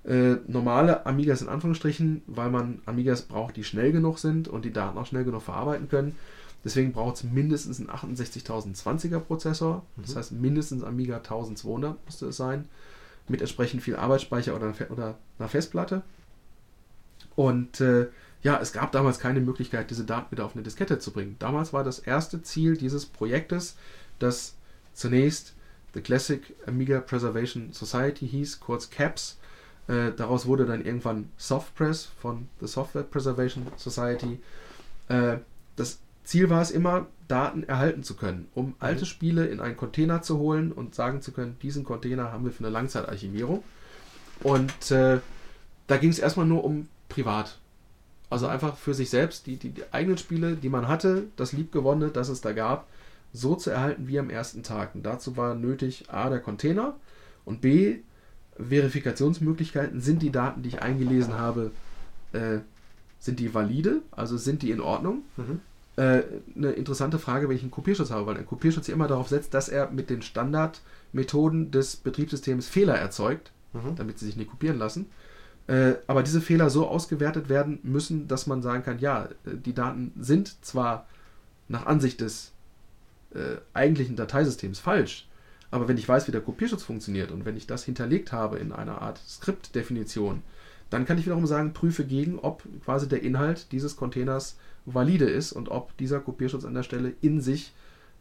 Äh, 0.04 0.36
normale 0.48 1.06
Amigas 1.06 1.42
in 1.42 1.50
Anführungsstrichen, 1.50 2.22
weil 2.28 2.50
man 2.50 2.82
Amigas 2.86 3.22
braucht, 3.24 3.56
die 3.56 3.64
schnell 3.64 3.92
genug 3.92 4.20
sind 4.20 4.48
und 4.48 4.66
die 4.66 4.74
Daten 4.74 4.98
auch 4.98 5.06
schnell 5.06 5.24
genug 5.24 5.42
verarbeiten 5.44 5.88
können. 5.90 6.16
Deswegen 6.66 6.92
braucht 6.92 7.18
es 7.18 7.24
mindestens 7.24 7.80
einen 7.80 8.16
68020er 8.16 9.20
Prozessor. 9.20 9.84
Das 9.96 10.14
Mhm. 10.14 10.18
heißt, 10.18 10.32
mindestens 10.34 10.84
Amiga 10.84 11.20
1200 11.22 11.98
musste 12.06 12.28
es 12.28 12.38
sein. 12.38 12.66
Mit 13.30 13.42
entsprechend 13.42 13.82
viel 13.82 13.96
Arbeitsspeicher 13.96 14.56
oder, 14.56 14.74
oder 14.90 15.16
einer 15.40 15.50
Festplatte. 15.50 16.02
Und 17.38 17.82
äh, 17.82 18.08
ja, 18.42 18.60
es 18.60 18.74
gab 18.74 18.92
damals 18.92 19.20
keine 19.20 19.40
Möglichkeit, 19.40 19.92
diese 19.92 20.04
Daten 20.06 20.32
wieder 20.32 20.44
auf 20.44 20.56
eine 20.56 20.64
Diskette 20.64 20.98
zu 20.98 21.12
bringen. 21.12 21.36
Damals 21.38 21.72
war 21.72 21.84
das 21.84 22.00
erste 22.00 22.42
Ziel 22.42 22.76
dieses 22.76 23.06
Projektes, 23.06 23.78
das 24.18 24.56
zunächst 24.94 25.54
The 25.94 26.02
Classic 26.02 26.42
Amiga 26.66 27.00
Preservation 27.00 27.72
Society 27.74 28.28
hieß, 28.28 28.60
kurz 28.60 28.90
CAPS. 28.90 29.38
Äh, 29.88 30.14
daraus 30.18 30.48
wurde 30.48 30.66
dann 30.66 30.84
irgendwann 30.84 31.30
Softpress 31.38 32.06
von 32.06 32.50
The 32.60 32.68
Software 32.68 33.04
Preservation 33.04 33.68
Society. 33.78 34.40
Äh, 35.10 35.38
das 35.76 36.00
Ziel 36.24 36.50
war 36.50 36.64
es 36.64 36.72
immer, 36.72 37.06
Daten 37.28 37.64
erhalten 37.64 38.02
zu 38.02 38.16
können, 38.16 38.48
um 38.56 38.74
alte 38.80 39.06
Spiele 39.06 39.46
in 39.46 39.60
einen 39.60 39.78
Container 39.78 40.24
zu 40.24 40.40
holen 40.40 40.72
und 40.72 40.96
sagen 40.96 41.22
zu 41.22 41.32
können, 41.32 41.58
diesen 41.62 41.84
Container 41.84 42.32
haben 42.32 42.46
wir 42.46 42.52
für 42.52 42.64
eine 42.64 42.74
Langzeitarchivierung. 42.74 43.64
Und 44.42 44.90
äh, 44.90 45.20
da 45.86 45.98
ging 45.98 46.10
es 46.10 46.18
erstmal 46.18 46.48
nur 46.48 46.64
um 46.64 46.88
privat. 47.10 47.60
Also 48.30 48.48
einfach 48.48 48.76
für 48.76 48.94
sich 48.94 49.10
selbst, 49.10 49.48
die, 49.48 49.56
die, 49.58 49.70
die 49.70 49.84
eigenen 49.92 50.18
Spiele, 50.18 50.56
die 50.56 50.70
man 50.70 50.88
hatte, 50.88 51.28
das 51.38 51.54
Liebgewonnene, 51.54 52.12
das 52.12 52.30
es 52.30 52.42
da 52.42 52.52
gab, 52.52 52.88
so 53.34 53.56
zu 53.56 53.70
erhalten 53.70 54.08
wie 54.08 54.20
am 54.20 54.30
ersten 54.30 54.64
Tag. 54.64 54.96
Und 54.96 55.04
dazu 55.04 55.38
war 55.38 55.56
nötig 55.56 56.06
A, 56.10 56.30
der 56.30 56.40
Container 56.40 56.96
und 57.46 57.62
B, 57.62 58.00
Verifikationsmöglichkeiten. 58.58 60.02
Sind 60.02 60.22
die 60.22 60.32
Daten, 60.32 60.62
die 60.64 60.70
ich 60.70 60.82
eingelesen 60.82 61.36
habe, 61.36 61.72
äh, 62.34 62.60
sind 63.20 63.40
die 63.40 63.54
valide? 63.54 64.02
Also 64.12 64.38
sind 64.38 64.62
die 64.62 64.72
in 64.72 64.82
Ordnung? 64.82 65.24
Mhm. 65.38 65.60
Äh, 65.96 66.24
eine 66.56 66.72
interessante 66.72 67.20
Frage, 67.20 67.50
wenn 67.50 67.56
ich 67.56 67.62
einen 67.62 67.72
Kopierschutz 67.72 68.12
habe, 68.12 68.26
weil 68.26 68.38
ein 68.38 68.46
Kopierschutz 68.46 68.88
ja 68.88 68.94
immer 68.94 69.08
darauf 69.08 69.30
setzt, 69.30 69.54
dass 69.54 69.70
er 69.70 69.90
mit 69.92 70.10
den 70.10 70.22
Standardmethoden 70.22 71.72
des 71.72 71.96
Betriebssystems 71.98 72.68
Fehler 72.68 72.96
erzeugt, 72.96 73.52
Mhm. 73.74 73.96
damit 73.96 74.18
sie 74.18 74.26
sich 74.26 74.38
nicht 74.38 74.50
kopieren 74.50 74.78
lassen. 74.80 75.08
Äh, 75.68 75.96
aber 76.08 76.24
diese 76.24 76.42
Fehler 76.42 76.70
so 76.70 76.88
ausgewertet 76.88 77.50
werden 77.50 77.80
müssen, 77.84 78.28
dass 78.28 78.48
man 78.48 78.62
sagen 78.62 78.84
kann, 78.84 79.00
ja, 79.00 79.26
äh, 79.26 79.56
die 79.56 79.74
Daten 79.74 80.14
sind 80.20 80.64
zwar 80.66 81.06
nach 81.68 81.86
Ansicht 81.86 82.22
des 82.22 82.54
äh, 83.34 83.58
eigentlichen 83.74 84.16
Dateisystems 84.16 84.80
falsch, 84.80 85.28
aber 85.70 85.90
wenn 85.90 85.98
ich 85.98 86.08
weiß, 86.08 86.28
wie 86.28 86.32
der 86.32 86.42
Kopierschutz 86.42 86.84
funktioniert 86.84 87.32
und 87.32 87.46
wenn 87.46 87.58
ich 87.58 87.68
das 87.68 87.84
hinterlegt 87.84 88.32
habe 88.32 88.58
in 88.58 88.72
einer 88.72 89.02
Art 89.02 89.20
Skriptdefinition, 89.28 90.42
dann 90.90 91.06
kann 91.06 91.18
ich 91.18 91.26
wiederum 91.26 91.46
sagen, 91.46 91.74
prüfe 91.74 92.06
gegen, 92.06 92.40
ob 92.40 92.64
quasi 92.86 93.10
der 93.10 93.22
Inhalt 93.22 93.72
dieses 93.74 93.98
Containers 93.98 94.58
valide 94.86 95.26
ist 95.26 95.52
und 95.52 95.68
ob 95.70 95.96
dieser 95.98 96.22
Kopierschutz 96.22 96.64
an 96.64 96.74
der 96.74 96.84
Stelle 96.84 97.14
in 97.20 97.42
sich 97.42 97.74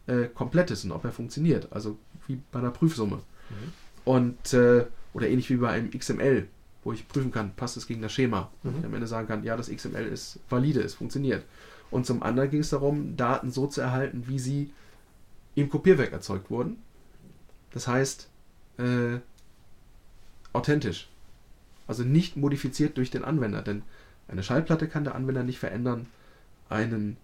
äh, 0.07 0.25
komplett 0.25 0.71
ist 0.71 0.83
und 0.83 0.91
ob 0.91 1.05
er 1.05 1.13
funktioniert. 1.13 1.69
Also 1.71 1.97
wie 2.27 2.41
bei 2.51 2.59
einer 2.59 2.71
Prüfsumme. 2.71 3.17
Mhm. 3.17 3.73
Und 4.03 4.53
äh, 4.53 4.85
oder 5.13 5.29
ähnlich 5.29 5.49
wie 5.49 5.55
bei 5.55 5.69
einem 5.69 5.89
XML, 5.91 6.47
wo 6.87 6.93
ich 6.93 7.05
prüfen 7.05 7.31
kann, 7.31 7.53
passt 7.53 7.75
es 7.75 7.85
gegen 7.85 8.01
das 8.01 8.13
Schema. 8.13 8.49
Mhm. 8.63 8.69
Und 8.69 8.79
ich 8.79 8.85
am 8.85 8.93
Ende 8.93 9.07
sagen 9.07 9.27
kann, 9.27 9.43
ja, 9.43 9.57
das 9.57 9.69
XML 9.69 10.05
ist 10.05 10.39
valide, 10.49 10.79
es 10.79 10.93
funktioniert. 10.93 11.43
Und 11.91 12.05
zum 12.05 12.23
anderen 12.23 12.49
ging 12.49 12.61
es 12.61 12.69
darum, 12.69 13.17
Daten 13.17 13.51
so 13.51 13.67
zu 13.67 13.81
erhalten, 13.81 14.23
wie 14.27 14.39
sie 14.39 14.71
im 15.55 15.69
Kopierwerk 15.69 16.13
erzeugt 16.13 16.49
wurden. 16.49 16.77
Das 17.71 17.89
heißt, 17.89 18.29
äh, 18.77 19.19
authentisch. 20.53 21.09
Also 21.87 22.03
nicht 22.03 22.37
modifiziert 22.37 22.95
durch 22.95 23.11
den 23.11 23.25
Anwender, 23.25 23.61
denn 23.61 23.81
eine 24.29 24.43
Schallplatte 24.43 24.87
kann 24.87 25.03
der 25.03 25.15
Anwender 25.15 25.43
nicht 25.43 25.59
verändern, 25.59 26.05
einen 26.69 27.17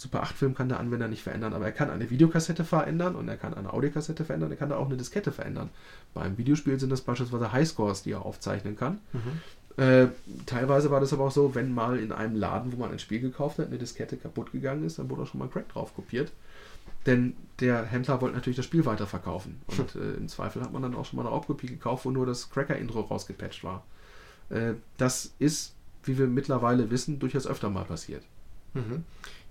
Super 0.00 0.22
8-Film 0.22 0.54
kann 0.54 0.70
der 0.70 0.80
Anwender 0.80 1.08
nicht 1.08 1.22
verändern, 1.22 1.52
aber 1.52 1.66
er 1.66 1.72
kann 1.72 1.90
eine 1.90 2.08
Videokassette 2.08 2.64
verändern 2.64 3.16
und 3.16 3.28
er 3.28 3.36
kann 3.36 3.52
eine 3.52 3.70
Audiokassette 3.70 4.24
verändern, 4.24 4.50
er 4.50 4.56
kann 4.56 4.70
da 4.70 4.78
auch 4.78 4.86
eine 4.86 4.96
Diskette 4.96 5.30
verändern. 5.30 5.68
Beim 6.14 6.38
Videospiel 6.38 6.80
sind 6.80 6.88
das 6.88 7.02
beispielsweise 7.02 7.52
Highscores, 7.52 8.02
die 8.02 8.12
er 8.12 8.24
aufzeichnen 8.24 8.78
kann. 8.78 8.98
Mhm. 9.12 9.82
Äh, 9.82 10.06
teilweise 10.46 10.90
war 10.90 11.00
das 11.00 11.12
aber 11.12 11.24
auch 11.24 11.30
so, 11.30 11.54
wenn 11.54 11.74
mal 11.74 11.98
in 11.98 12.12
einem 12.12 12.34
Laden, 12.34 12.72
wo 12.72 12.78
man 12.78 12.90
ein 12.90 12.98
Spiel 12.98 13.20
gekauft 13.20 13.58
hat, 13.58 13.66
eine 13.66 13.76
Diskette 13.76 14.16
kaputt 14.16 14.52
gegangen 14.52 14.84
ist, 14.84 14.98
dann 14.98 15.10
wurde 15.10 15.20
auch 15.20 15.26
schon 15.26 15.38
mal 15.38 15.44
ein 15.44 15.50
Crack 15.50 15.68
drauf 15.68 15.94
kopiert. 15.94 16.32
Denn 17.04 17.36
der 17.60 17.84
Händler 17.84 18.22
wollte 18.22 18.36
natürlich 18.36 18.56
das 18.56 18.64
Spiel 18.64 18.86
weiterverkaufen. 18.86 19.60
Und 19.66 19.96
äh, 19.96 20.14
im 20.14 20.28
Zweifel 20.28 20.62
hat 20.62 20.72
man 20.72 20.80
dann 20.80 20.94
auch 20.94 21.04
schon 21.04 21.18
mal 21.18 21.24
eine 21.24 21.30
Raubkopie 21.30 21.66
gekauft, 21.66 22.06
wo 22.06 22.10
nur 22.10 22.24
das 22.24 22.48
Cracker-Intro 22.48 23.02
rausgepatcht 23.02 23.64
war. 23.64 23.84
Äh, 24.48 24.76
das 24.96 25.34
ist, 25.38 25.74
wie 26.04 26.16
wir 26.16 26.26
mittlerweile 26.26 26.90
wissen, 26.90 27.18
durchaus 27.18 27.46
öfter 27.46 27.68
mal 27.68 27.84
passiert. 27.84 28.24
Mhm. 28.72 29.04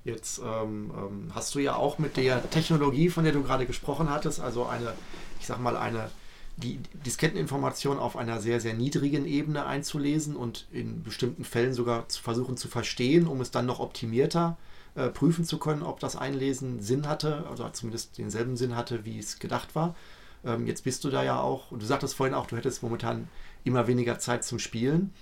Jetzt 0.09 0.39
ähm, 0.39 0.91
ähm, 0.95 1.31
hast 1.33 1.53
du 1.55 1.59
ja 1.59 1.75
auch 1.75 1.99
mit 1.99 2.17
der 2.17 2.49
Technologie, 2.49 3.09
von 3.09 3.23
der 3.23 3.33
du 3.33 3.43
gerade 3.43 3.65
gesprochen 3.65 4.09
hattest, 4.09 4.39
also 4.39 4.65
eine, 4.65 4.93
ich 5.39 5.45
sag 5.45 5.59
mal, 5.59 5.77
eine 5.77 6.09
die 6.57 6.79
Disketteninformation 7.05 7.99
auf 7.99 8.17
einer 8.17 8.41
sehr, 8.41 8.59
sehr 8.59 8.73
niedrigen 8.73 9.25
Ebene 9.25 9.65
einzulesen 9.65 10.35
und 10.35 10.67
in 10.71 11.03
bestimmten 11.03 11.45
Fällen 11.45 11.73
sogar 11.73 12.09
zu 12.09 12.21
versuchen 12.21 12.57
zu 12.57 12.67
verstehen, 12.67 13.27
um 13.27 13.39
es 13.39 13.51
dann 13.51 13.65
noch 13.65 13.79
optimierter 13.79 14.57
äh, 14.95 15.07
prüfen 15.07 15.45
zu 15.45 15.57
können, 15.57 15.83
ob 15.83 15.99
das 16.01 16.17
Einlesen 16.17 16.81
Sinn 16.81 17.07
hatte, 17.07 17.45
oder 17.53 17.71
zumindest 17.71 18.17
denselben 18.17 18.57
Sinn 18.57 18.75
hatte, 18.75 19.05
wie 19.05 19.19
es 19.19 19.39
gedacht 19.39 19.73
war. 19.73 19.95
Ähm, 20.43 20.67
jetzt 20.67 20.83
bist 20.83 21.03
du 21.05 21.09
da 21.09 21.23
ja 21.23 21.39
auch, 21.39 21.71
und 21.71 21.81
du 21.81 21.85
sagtest 21.85 22.15
vorhin 22.15 22.33
auch, 22.33 22.47
du 22.47 22.57
hättest 22.57 22.83
momentan 22.83 23.29
immer 23.63 23.87
weniger 23.87 24.19
Zeit 24.19 24.43
zum 24.43 24.59
Spielen. 24.59 25.13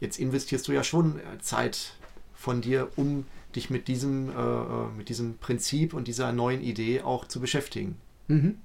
Jetzt 0.00 0.18
investierst 0.18 0.66
du 0.66 0.72
ja 0.72 0.82
schon 0.82 1.20
äh, 1.20 1.38
Zeit 1.40 1.94
von 2.34 2.62
dir, 2.62 2.88
um 2.96 3.26
dich 3.56 3.70
mit 3.70 3.88
diesem, 3.88 4.30
äh, 4.30 4.32
äh, 4.32 4.88
mit 4.96 5.08
diesem 5.08 5.38
Prinzip 5.38 5.94
und 5.94 6.08
dieser 6.08 6.32
neuen 6.32 6.62
Idee 6.62 7.02
auch 7.02 7.26
zu 7.26 7.40
beschäftigen. 7.40 7.96
Mhm. 8.28 8.56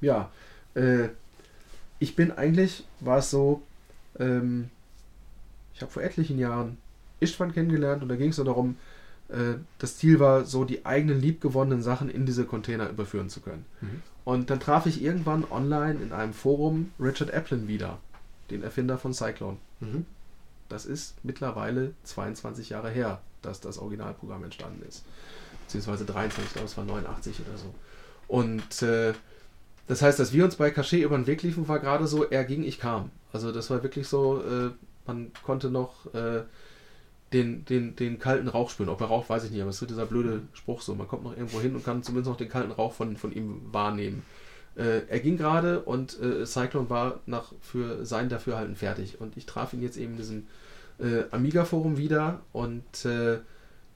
Ja, 0.00 0.30
äh, 0.74 1.08
ich 1.98 2.16
bin 2.16 2.30
eigentlich, 2.32 2.84
war 3.00 3.18
es 3.18 3.30
so, 3.30 3.62
ähm, 4.18 4.70
ich 5.74 5.82
habe 5.82 5.90
vor 5.90 6.02
etlichen 6.02 6.38
Jahren 6.38 6.78
Istvan 7.20 7.52
kennengelernt 7.52 8.02
und 8.02 8.08
da 8.08 8.16
ging 8.16 8.30
es 8.30 8.36
so 8.36 8.44
darum, 8.44 8.76
äh, 9.28 9.54
das 9.78 9.96
Ziel 9.96 10.20
war, 10.20 10.44
so 10.44 10.64
die 10.64 10.84
eigenen 10.84 11.20
liebgewonnenen 11.20 11.82
Sachen 11.82 12.10
in 12.10 12.26
diese 12.26 12.44
Container 12.44 12.88
überführen 12.88 13.30
zu 13.30 13.40
können. 13.40 13.64
Mhm. 13.80 14.02
Und 14.24 14.50
dann 14.50 14.60
traf 14.60 14.86
ich 14.86 15.02
irgendwann 15.02 15.44
online 15.50 16.00
in 16.00 16.12
einem 16.12 16.32
Forum 16.32 16.92
Richard 16.98 17.32
Applin 17.32 17.68
wieder, 17.68 17.98
den 18.50 18.62
Erfinder 18.62 18.98
von 18.98 19.12
Cyclone. 19.12 19.58
Mhm. 19.80 20.06
Das 20.68 20.86
ist 20.86 21.14
mittlerweile 21.22 21.92
22 22.04 22.70
Jahre 22.70 22.90
her, 22.90 23.20
dass 23.44 23.60
das 23.60 23.78
Originalprogramm 23.78 24.44
entstanden 24.44 24.82
ist. 24.86 25.04
Beziehungsweise 25.64 26.04
23, 26.04 26.44
ich 26.44 26.52
glaube 26.52 26.66
es 26.66 26.76
war 26.76 26.84
89 26.84 27.40
oder 27.40 27.58
so. 27.58 27.74
Und 28.28 28.82
äh, 28.82 29.14
das 29.86 30.02
heißt, 30.02 30.18
dass 30.18 30.32
wir 30.32 30.44
uns 30.44 30.56
bei 30.56 30.70
Cachet 30.70 31.02
über 31.02 31.16
den 31.16 31.26
Weg 31.26 31.42
liefen, 31.42 31.68
war 31.68 31.78
gerade 31.78 32.06
so, 32.06 32.24
er 32.24 32.44
ging, 32.44 32.62
ich 32.64 32.78
kam. 32.78 33.10
Also 33.32 33.52
das 33.52 33.70
war 33.70 33.82
wirklich 33.82 34.08
so, 34.08 34.42
äh, 34.42 34.70
man 35.06 35.32
konnte 35.42 35.70
noch 35.70 36.12
äh, 36.14 36.42
den, 37.32 37.64
den, 37.64 37.96
den 37.96 38.18
kalten 38.18 38.48
Rauch 38.48 38.70
spüren. 38.70 38.88
Ob 38.88 39.00
er 39.00 39.08
raucht, 39.08 39.28
weiß 39.28 39.44
ich 39.44 39.50
nicht, 39.50 39.60
aber 39.60 39.70
es 39.70 39.82
ist 39.82 39.90
dieser 39.90 40.06
blöde 40.06 40.42
Spruch 40.52 40.80
so. 40.80 40.94
Man 40.94 41.08
kommt 41.08 41.24
noch 41.24 41.36
irgendwo 41.36 41.60
hin 41.60 41.74
und 41.74 41.84
kann 41.84 42.02
zumindest 42.02 42.30
noch 42.30 42.36
den 42.36 42.48
kalten 42.48 42.72
Rauch 42.72 42.92
von, 42.92 43.16
von 43.16 43.32
ihm 43.32 43.60
wahrnehmen. 43.72 44.22
Äh, 44.76 45.02
er 45.08 45.20
ging 45.20 45.36
gerade 45.36 45.80
und 45.80 46.18
äh, 46.20 46.46
Cyclone 46.46 46.88
war 46.90 47.20
nach, 47.26 47.52
für 47.60 48.06
sein 48.06 48.28
Dafürhalten 48.28 48.76
fertig. 48.76 49.20
Und 49.20 49.36
ich 49.36 49.46
traf 49.46 49.72
ihn 49.72 49.82
jetzt 49.82 49.96
eben 49.96 50.12
in 50.12 50.16
diesem 50.16 50.46
äh, 50.98 51.24
Amiga-Forum 51.30 51.96
wieder 51.96 52.40
und 52.52 53.04
äh, 53.04 53.38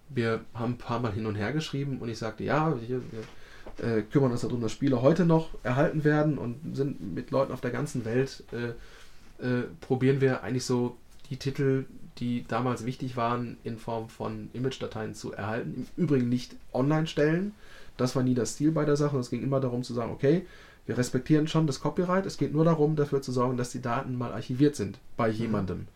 wir 0.08 0.40
haben 0.54 0.72
ein 0.72 0.78
paar 0.78 1.00
Mal 1.00 1.12
hin 1.12 1.26
und 1.26 1.34
her 1.34 1.52
geschrieben 1.52 1.98
und 2.00 2.08
ich 2.08 2.18
sagte, 2.18 2.44
ja, 2.44 2.74
wir, 2.80 3.02
wir 3.10 3.86
äh, 3.86 4.02
kümmern 4.02 4.32
uns 4.32 4.40
darum, 4.40 4.60
dass 4.60 4.72
Spiele 4.72 5.02
heute 5.02 5.24
noch 5.24 5.50
erhalten 5.62 6.04
werden 6.04 6.38
und 6.38 6.76
sind 6.76 7.14
mit 7.14 7.30
Leuten 7.30 7.52
auf 7.52 7.60
der 7.60 7.70
ganzen 7.70 8.04
Welt, 8.04 8.44
äh, 8.52 9.44
äh, 9.44 9.64
probieren 9.80 10.20
wir 10.20 10.42
eigentlich 10.42 10.64
so 10.64 10.96
die 11.30 11.36
Titel, 11.36 11.84
die 12.18 12.44
damals 12.48 12.84
wichtig 12.84 13.16
waren, 13.16 13.58
in 13.62 13.78
Form 13.78 14.08
von 14.08 14.50
Image-Dateien 14.52 15.14
zu 15.14 15.32
erhalten. 15.32 15.86
Im 15.96 16.04
Übrigen 16.04 16.28
nicht 16.28 16.56
online 16.72 17.06
stellen. 17.06 17.52
Das 17.96 18.16
war 18.16 18.22
nie 18.22 18.34
das 18.34 18.56
Ziel 18.56 18.72
bei 18.72 18.84
der 18.84 18.96
Sache. 18.96 19.18
Es 19.18 19.30
ging 19.30 19.42
immer 19.42 19.60
darum 19.60 19.82
zu 19.84 19.94
sagen, 19.94 20.10
okay, 20.10 20.46
wir 20.86 20.96
respektieren 20.96 21.46
schon 21.46 21.66
das 21.66 21.80
Copyright. 21.80 22.26
Es 22.26 22.38
geht 22.38 22.52
nur 22.52 22.64
darum, 22.64 22.96
dafür 22.96 23.22
zu 23.22 23.30
sorgen, 23.30 23.56
dass 23.56 23.70
die 23.70 23.82
Daten 23.82 24.16
mal 24.16 24.32
archiviert 24.32 24.74
sind 24.74 24.98
bei 25.16 25.28
jemandem. 25.28 25.86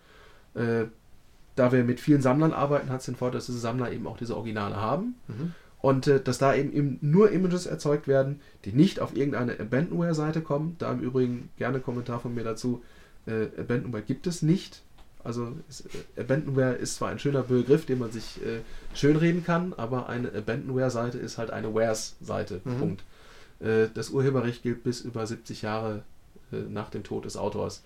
Äh, 0.54 0.84
da 1.54 1.72
wir 1.72 1.84
mit 1.84 2.00
vielen 2.00 2.22
Sammlern 2.22 2.52
arbeiten, 2.52 2.90
hat 2.90 3.00
es 3.00 3.06
den 3.06 3.16
Vorteil, 3.16 3.38
dass 3.38 3.46
diese 3.46 3.58
Sammler 3.58 3.92
eben 3.92 4.06
auch 4.06 4.16
diese 4.16 4.36
Originale 4.36 4.76
haben. 4.76 5.16
Mhm. 5.28 5.54
Und 5.80 6.06
äh, 6.06 6.20
dass 6.22 6.38
da 6.38 6.54
eben, 6.54 6.72
eben 6.72 6.98
nur 7.00 7.30
Images 7.30 7.66
erzeugt 7.66 8.06
werden, 8.06 8.40
die 8.64 8.72
nicht 8.72 9.00
auf 9.00 9.16
irgendeine 9.16 9.58
Abandonware-Seite 9.58 10.40
kommen. 10.40 10.76
Da 10.78 10.92
im 10.92 11.00
Übrigen 11.00 11.50
gerne 11.58 11.80
Kommentar 11.80 12.20
von 12.20 12.34
mir 12.34 12.44
dazu. 12.44 12.82
Äh, 13.26 13.48
Abandonware 13.60 14.02
gibt 14.02 14.26
es 14.26 14.42
nicht. 14.42 14.82
Also 15.24 15.52
ist, 15.68 15.86
äh, 16.16 16.20
Abandonware 16.20 16.74
ist 16.74 16.96
zwar 16.96 17.10
ein 17.10 17.18
schöner 17.18 17.42
Begriff, 17.42 17.84
den 17.84 17.98
man 17.98 18.12
sich 18.12 18.40
äh, 18.44 18.60
schönreden 18.94 19.44
kann, 19.44 19.72
aber 19.74 20.08
eine 20.08 20.32
Abandonware-Seite 20.32 21.18
ist 21.18 21.36
halt 21.38 21.50
eine 21.50 21.74
Wares-Seite. 21.74 22.60
Mhm. 22.64 22.78
Punkt. 22.78 23.04
Äh, 23.60 23.88
das 23.92 24.10
Urheberrecht 24.10 24.62
gilt 24.62 24.84
bis 24.84 25.00
über 25.00 25.26
70 25.26 25.62
Jahre 25.62 26.02
äh, 26.52 26.56
nach 26.56 26.90
dem 26.90 27.02
Tod 27.02 27.24
des 27.24 27.36
Autors. 27.36 27.82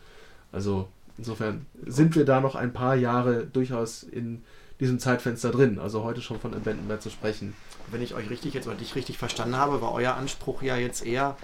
Also 0.52 0.88
insofern 1.18 1.66
sind 1.84 2.16
wir 2.16 2.24
da 2.24 2.40
noch 2.40 2.54
ein 2.54 2.72
paar 2.72 2.94
Jahre 2.94 3.46
durchaus 3.46 4.02
in 4.02 4.42
diesem 4.80 4.98
Zeitfenster 4.98 5.50
drin. 5.50 5.78
Also 5.78 6.04
heute 6.04 6.20
schon 6.20 6.40
von 6.40 6.54
Abandonware 6.54 7.00
zu 7.00 7.10
sprechen. 7.10 7.54
Wenn 7.90 8.02
ich 8.02 8.14
euch 8.14 8.28
richtig 8.30 8.54
jetzt 8.54 8.66
oder 8.66 8.76
dich 8.76 8.94
richtig 8.94 9.18
verstanden 9.18 9.56
habe, 9.56 9.80
war 9.80 9.92
euer 9.92 10.14
Anspruch 10.14 10.62
ja 10.62 10.76
jetzt 10.76 11.04
eher 11.04 11.36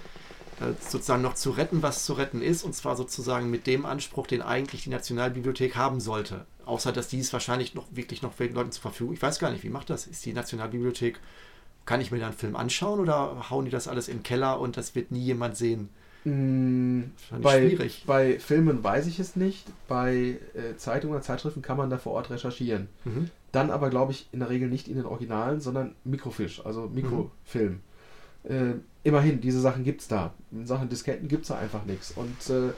äh, 0.60 0.72
sozusagen 0.80 1.22
noch 1.22 1.34
zu 1.34 1.50
retten, 1.50 1.82
was 1.82 2.04
zu 2.04 2.12
retten 2.14 2.42
ist, 2.42 2.62
und 2.62 2.74
zwar 2.74 2.96
sozusagen 2.96 3.50
mit 3.50 3.66
dem 3.66 3.86
Anspruch, 3.86 4.26
den 4.26 4.42
eigentlich 4.42 4.84
die 4.84 4.90
Nationalbibliothek 4.90 5.76
haben 5.76 6.00
sollte. 6.00 6.44
Außer 6.66 6.92
dass 6.92 7.08
die 7.08 7.20
es 7.20 7.32
wahrscheinlich 7.32 7.74
noch 7.74 7.86
wirklich 7.90 8.22
noch 8.22 8.34
vielen 8.34 8.54
Leuten 8.54 8.72
zur 8.72 8.82
Verfügung. 8.82 9.14
Ich 9.14 9.22
weiß 9.22 9.38
gar 9.38 9.50
nicht, 9.50 9.64
wie 9.64 9.70
macht 9.70 9.90
das? 9.90 10.06
Ist 10.06 10.24
die 10.26 10.32
Nationalbibliothek, 10.32 11.18
kann 11.86 12.00
ich 12.00 12.10
mir 12.10 12.18
da 12.18 12.26
einen 12.26 12.36
Film 12.36 12.54
anschauen 12.54 13.00
oder 13.00 13.50
hauen 13.50 13.64
die 13.64 13.70
das 13.70 13.88
alles 13.88 14.08
in 14.08 14.18
den 14.18 14.22
Keller 14.22 14.60
und 14.60 14.76
das 14.76 14.94
wird 14.94 15.10
nie 15.10 15.20
jemand 15.20 15.56
sehen? 15.56 15.88
Mm, 16.24 17.02
Wahrscheinlich 17.30 17.42
bei, 17.42 17.68
schwierig. 17.68 18.04
bei 18.06 18.38
Filmen 18.38 18.84
weiß 18.84 19.06
ich 19.06 19.18
es 19.18 19.36
nicht. 19.36 19.66
Bei 19.88 20.38
äh, 20.54 20.76
Zeitungen 20.76 21.14
oder 21.14 21.22
Zeitschriften 21.24 21.62
kann 21.62 21.76
man 21.76 21.90
da 21.90 21.98
vor 21.98 22.12
Ort 22.12 22.30
recherchieren. 22.30 22.88
Mhm. 23.04 23.30
Dann 23.50 23.70
aber, 23.70 23.90
glaube 23.90 24.12
ich, 24.12 24.28
in 24.32 24.40
der 24.40 24.48
Regel 24.48 24.68
nicht 24.68 24.88
in 24.88 24.96
den 24.96 25.04
Originalen, 25.06 25.60
sondern 25.60 25.94
Mikrofisch, 26.04 26.64
also 26.64 26.88
Mikrofilm. 26.88 27.80
Äh, 28.44 28.74
immerhin, 29.02 29.40
diese 29.40 29.60
Sachen 29.60 29.84
gibt 29.84 30.00
es 30.00 30.08
da. 30.08 30.32
In 30.50 30.66
Sachen 30.66 30.88
Disketten 30.88 31.28
gibt 31.28 31.42
es 31.42 31.48
da 31.48 31.58
einfach 31.58 31.84
nichts. 31.84 32.12
Und 32.12 32.50
äh, 32.50 32.72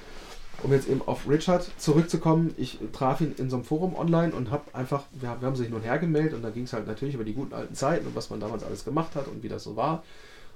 um 0.62 0.72
jetzt 0.72 0.88
eben 0.88 1.02
auf 1.06 1.28
Richard 1.28 1.68
zurückzukommen, 1.78 2.54
ich 2.56 2.78
traf 2.92 3.20
ihn 3.20 3.34
in 3.36 3.50
so 3.50 3.56
einem 3.56 3.64
Forum 3.64 3.94
online 3.96 4.32
und 4.32 4.50
habe 4.50 4.74
einfach, 4.74 5.04
wir, 5.12 5.36
wir 5.40 5.46
haben 5.46 5.56
sich 5.56 5.66
hin 5.66 5.74
und 5.74 5.82
her 5.82 5.98
gemeldet 5.98 6.34
und 6.34 6.42
da 6.42 6.50
ging 6.50 6.64
es 6.64 6.72
halt 6.72 6.86
natürlich 6.86 7.14
über 7.14 7.24
die 7.24 7.34
guten 7.34 7.54
alten 7.54 7.74
Zeiten 7.74 8.06
und 8.06 8.16
was 8.16 8.30
man 8.30 8.40
damals 8.40 8.64
alles 8.64 8.84
gemacht 8.84 9.14
hat 9.14 9.28
und 9.28 9.42
wie 9.42 9.48
das 9.48 9.64
so 9.64 9.76
war. 9.76 10.02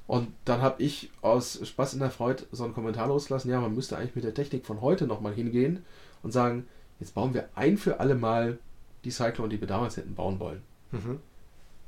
Und 0.09 0.29
dann 0.47 0.63
habe 0.63 0.83
ich 0.83 1.11
aus 1.21 1.61
Spaß 1.63 1.93
in 1.93 2.01
der 2.01 2.11
Freude 2.11 2.45
so 2.51 2.65
einen 2.65 2.73
Kommentar 2.73 3.09
losgelassen, 3.09 3.51
ja, 3.51 3.61
man 3.61 3.75
müsste 3.75 3.97
eigentlich 3.97 4.17
mit 4.17 4.25
der 4.25 4.33
Technik 4.33 4.65
von 4.65 4.81
heute 4.81 5.07
nochmal 5.07 5.35
hingehen 5.35 5.85
und 6.23 6.33
sagen, 6.33 6.67
jetzt 6.99 7.15
bauen 7.15 7.35
wir 7.35 7.51
ein 7.55 7.77
für 7.77 8.01
alle 8.01 8.15
Mal 8.15 8.59
die 9.05 9.11
Cyclone, 9.11 9.51
die 9.51 9.61
wir 9.61 9.69
damals 9.69 9.99
hätten 9.99 10.15
bauen 10.15 10.41
wollen. 10.41 10.63
Mhm. 10.93 11.21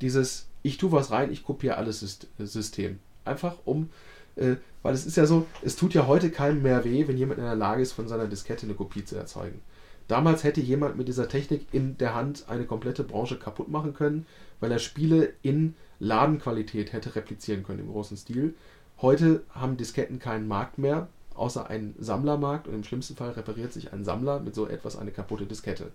Dieses, 0.03 0.49
ich 0.63 0.77
tue 0.77 0.93
was 0.93 1.11
rein, 1.11 1.33
ich 1.33 1.45
kopiere 1.45 1.79
alles 1.79 2.03
Syst- 2.03 2.27
System. 2.39 2.99
Einfach 3.25 3.57
um, 3.65 3.89
äh, 4.37 4.57
weil 4.83 4.93
es 4.95 5.07
ist 5.07 5.17
ja 5.17 5.25
so, 5.25 5.47
es 5.63 5.77
tut 5.77 5.95
ja 5.95 6.07
heute 6.07 6.31
keinem 6.31 6.61
mehr 6.61 6.85
weh, 6.85 7.09
wenn 7.09 7.17
jemand 7.17 7.39
in 7.39 7.47
der 7.47 7.57
Lage 7.57 7.81
ist, 7.81 7.93
von 7.93 8.07
seiner 8.07 8.27
Diskette 8.27 8.67
eine 8.67 8.75
Kopie 8.75 9.05
zu 9.05 9.17
erzeugen. 9.17 9.63
Damals 10.09 10.45
hätte 10.45 10.61
jemand 10.61 10.99
mit 10.99 11.09
dieser 11.09 11.29
Technik 11.29 11.69
in 11.73 11.97
der 11.97 12.15
Hand 12.15 12.45
eine 12.49 12.67
komplette 12.67 13.03
Branche 13.03 13.39
kaputt 13.39 13.69
machen 13.69 13.95
können, 13.95 14.27
weil 14.59 14.73
er 14.73 14.79
Spiele 14.79 15.33
in 15.41 15.75
Ladenqualität 16.01 16.93
hätte 16.93 17.15
replizieren 17.15 17.63
können 17.63 17.81
im 17.81 17.93
großen 17.93 18.17
Stil. 18.17 18.55
Heute 19.01 19.45
haben 19.51 19.77
Disketten 19.77 20.19
keinen 20.19 20.49
Markt 20.49 20.79
mehr, 20.79 21.09
außer 21.35 21.69
einen 21.71 21.95
Sammlermarkt 21.99 22.67
und 22.67 22.75
im 22.75 22.85
schlimmsten 22.85 23.17
Fall 23.17 23.31
repariert 23.31 23.73
sich 23.73 23.93
ein 23.93 24.05
Sammler 24.05 24.41
mit 24.41 24.55
so 24.55 24.67
etwas 24.67 24.97
eine 24.97 25.13
kaputte 25.13 25.47
Diskette. 25.47 25.93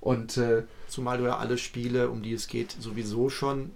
Und 0.00 0.36
äh, 0.36 0.62
Zumal 0.86 1.18
du 1.18 1.24
ja 1.24 1.36
alle 1.36 1.58
Spiele, 1.58 2.08
um 2.08 2.22
die 2.22 2.32
es 2.32 2.46
geht, 2.46 2.76
sowieso 2.78 3.28
schon 3.28 3.70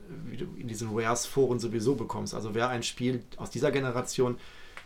in 0.56 0.68
diesen 0.68 0.94
Wares-Foren 0.94 1.58
sowieso 1.58 1.94
bekommst. 1.94 2.34
Also 2.34 2.54
wer 2.54 2.68
ein 2.68 2.82
Spiel 2.82 3.22
aus 3.36 3.50
dieser 3.50 3.70
Generation 3.70 4.36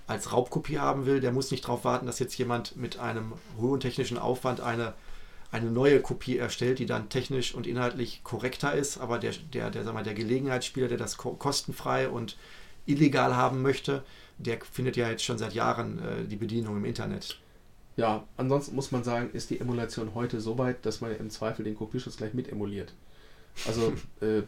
als 0.06 0.32
Raubkopie 0.32 0.78
haben 0.78 1.06
will, 1.06 1.20
der 1.20 1.32
muss 1.32 1.50
nicht 1.50 1.64
darauf 1.64 1.84
warten, 1.84 2.06
dass 2.06 2.18
jetzt 2.18 2.36
jemand 2.38 2.76
mit 2.76 2.98
einem 2.98 3.32
hohen 3.60 3.80
technischen 3.80 4.18
Aufwand 4.18 4.60
eine, 4.60 4.94
eine 5.52 5.70
neue 5.70 6.00
Kopie 6.00 6.38
erstellt, 6.38 6.78
die 6.78 6.86
dann 6.86 7.08
technisch 7.08 7.54
und 7.54 7.66
inhaltlich 7.66 8.22
korrekter 8.24 8.74
ist. 8.74 8.98
Aber 8.98 9.18
der, 9.18 9.32
der, 9.52 9.70
der, 9.70 9.84
sag 9.84 9.94
mal, 9.94 10.02
der 10.02 10.14
Gelegenheitsspieler, 10.14 10.88
der 10.88 10.98
das 10.98 11.16
ko 11.16 11.32
kostenfrei 11.34 12.08
und 12.08 12.36
illegal 12.86 13.36
haben 13.36 13.62
möchte, 13.62 14.02
der 14.38 14.58
findet 14.60 14.96
ja 14.96 15.08
jetzt 15.08 15.24
schon 15.24 15.38
seit 15.38 15.54
Jahren 15.54 15.98
äh, 15.98 16.24
die 16.24 16.36
Bedienung 16.36 16.76
im 16.76 16.84
Internet. 16.84 17.38
Ja, 17.96 18.24
ansonsten 18.36 18.74
muss 18.74 18.92
man 18.92 19.04
sagen, 19.04 19.30
ist 19.32 19.50
die 19.50 19.58
Emulation 19.58 20.14
heute 20.14 20.40
so 20.40 20.58
weit, 20.58 20.84
dass 20.84 21.00
man 21.00 21.16
im 21.16 21.30
Zweifel 21.30 21.64
den 21.64 21.74
Kopierschutz 21.74 22.18
gleich 22.18 22.34
mit 22.34 22.50
emuliert. 22.50 22.92
Also 23.66 23.94
äh, 24.20 24.42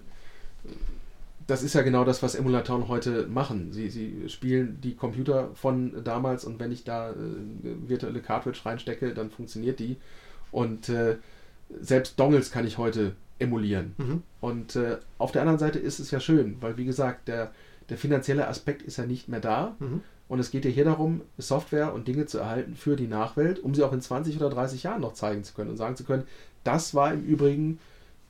das 1.46 1.62
ist 1.62 1.74
ja 1.74 1.80
genau 1.80 2.04
das, 2.04 2.22
was 2.22 2.34
Emulatoren 2.34 2.88
heute 2.88 3.26
machen. 3.26 3.72
Sie, 3.72 3.88
sie 3.88 4.28
spielen 4.28 4.80
die 4.82 4.94
Computer 4.94 5.50
von 5.54 6.04
damals 6.04 6.44
und 6.44 6.60
wenn 6.60 6.70
ich 6.70 6.84
da 6.84 7.10
äh, 7.10 7.14
virtuelle 7.62 8.20
Cartridge 8.20 8.60
reinstecke, 8.64 9.14
dann 9.14 9.30
funktioniert 9.30 9.78
die. 9.80 9.96
Und 10.50 10.88
äh, 10.88 11.16
selbst 11.80 12.18
Dongles 12.18 12.50
kann 12.50 12.66
ich 12.66 12.78
heute 12.78 13.14
emulieren. 13.38 13.94
Mhm. 13.98 14.22
Und 14.40 14.76
äh, 14.76 14.98
auf 15.18 15.32
der 15.32 15.42
anderen 15.42 15.58
Seite 15.58 15.78
ist 15.78 16.00
es 16.00 16.10
ja 16.10 16.20
schön, 16.20 16.56
weil 16.60 16.76
wie 16.76 16.84
gesagt, 16.84 17.28
der, 17.28 17.52
der 17.88 17.98
finanzielle 17.98 18.48
Aspekt 18.48 18.82
ist 18.82 18.98
ja 18.98 19.06
nicht 19.06 19.28
mehr 19.28 19.40
da. 19.40 19.76
Mhm. 19.78 20.02
Und 20.28 20.40
es 20.40 20.50
geht 20.50 20.64
ja 20.64 20.70
hier 20.70 20.84
darum, 20.84 21.22
Software 21.38 21.94
und 21.94 22.06
Dinge 22.06 22.26
zu 22.26 22.38
erhalten 22.38 22.76
für 22.76 22.96
die 22.96 23.06
Nachwelt, 23.06 23.60
um 23.60 23.74
sie 23.74 23.82
auch 23.82 23.92
in 23.92 24.02
20 24.02 24.36
oder 24.36 24.50
30 24.50 24.82
Jahren 24.82 25.00
noch 25.00 25.14
zeigen 25.14 25.42
zu 25.42 25.54
können 25.54 25.70
und 25.70 25.78
sagen 25.78 25.96
zu 25.96 26.04
können, 26.04 26.24
das 26.64 26.94
war 26.94 27.12
im 27.12 27.24
Übrigen 27.24 27.78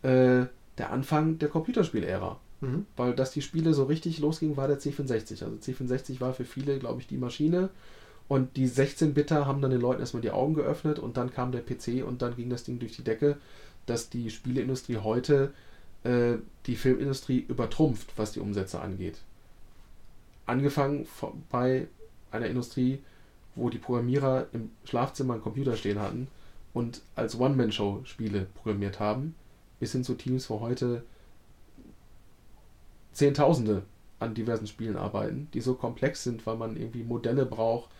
äh, 0.03 0.47
der 0.79 0.93
Anfang 0.93 1.39
der 1.39 1.49
Computerspielära. 1.49 2.39
Mhm. 2.61 2.87
Weil 2.97 3.15
dass 3.15 3.33
die 3.33 3.43
Spiele 3.43 3.75
so 3.75 3.85
richtig 3.85 4.21
losgingen, 4.21 4.57
war 4.57 4.69
der 4.69 4.79
C64. 4.79 5.45
Also 5.45 5.57
C64 5.57 6.21
war 6.21 6.33
für 6.35 6.45
viele, 6.45 6.79
glaube 6.79 7.01
ich, 7.01 7.09
die 7.09 7.19
Maschine. 7.19 7.71
Und 8.29 8.57
die 8.57 8.69
16-Bitter 8.69 9.47
haben 9.47 9.63
dann 9.63 9.71
den 9.71 9.81
Leuten 9.81 10.01
erstmal 10.01 10.21
die 10.21 10.31
Augen 10.31 10.55
geöffnet 10.55 10.99
und 10.99 11.17
dann 11.17 11.33
kam 11.33 11.51
der 11.51 11.63
PC 11.63 12.07
und 12.07 12.21
dann 12.21 12.37
ging 12.37 12.51
das 12.51 12.65
Ding 12.65 12.79
durch 12.79 12.95
die 12.95 13.05
Decke, 13.05 13.39
dass 13.87 14.11
die 14.11 14.31
Spieleindustrie 14.31 14.99
heute 14.99 15.55
äh, 16.05 16.35
die 16.67 16.77
Filmindustrie 16.77 17.39
übertrumpft, 17.39 18.13
was 18.17 18.33
die 18.33 18.41
Umsätze 18.41 18.81
angeht. 18.81 19.19
Angefangen 20.45 21.07
bei 21.51 21.89
einer 22.31 22.47
Industrie, 22.47 23.01
wo 23.55 23.71
die 23.71 23.79
Programmierer 23.79 24.47
im 24.53 24.71
Schlafzimmer 24.85 25.35
einen 25.35 25.43
Computer 25.43 25.77
stehen 25.77 25.99
hatten 25.99 26.29
und 26.75 27.01
als 27.17 27.39
One-Man-Show 27.39 28.03
Spiele 28.05 28.47
programmiert 28.55 29.01
haben, 29.01 29.35
bis 29.81 29.93
hin 29.93 30.05
zu 30.05 30.15
Teams, 30.15 30.49
wo 30.51 30.61
heute 30.61 31.03
Zehntausende 33.13 33.83
an 34.21 34.35
diversen 34.35 34.67
Spielen 34.67 34.97
arbeiten, 34.97 35.49
die 35.55 35.61
so 35.61 35.75
komplex 35.75 36.25
sind, 36.25 36.47
weil 36.47 36.57
man 36.57 36.77
irgendwie 36.77 37.03
Modelle 37.03 37.47
braucht, 37.47 37.91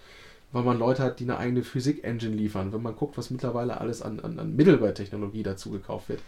weil 0.53 0.63
man 0.63 0.79
Leute 0.79 1.03
hat, 1.03 1.21
die 1.21 1.25
eine 1.25 1.39
eigene 1.39 1.63
Physik-Engine 1.63 2.35
liefern. 2.35 2.73
Wenn 2.73 2.83
man 2.83 2.97
guckt, 2.97 3.19
was 3.19 3.31
mittlerweile 3.31 3.81
alles 3.81 4.03
an, 4.03 4.21
an, 4.21 4.39
an 4.39 4.57
Middleware-Technologie 4.57 5.43
dazu 5.43 5.71
gekauft 5.71 6.09
wird, 6.09 6.21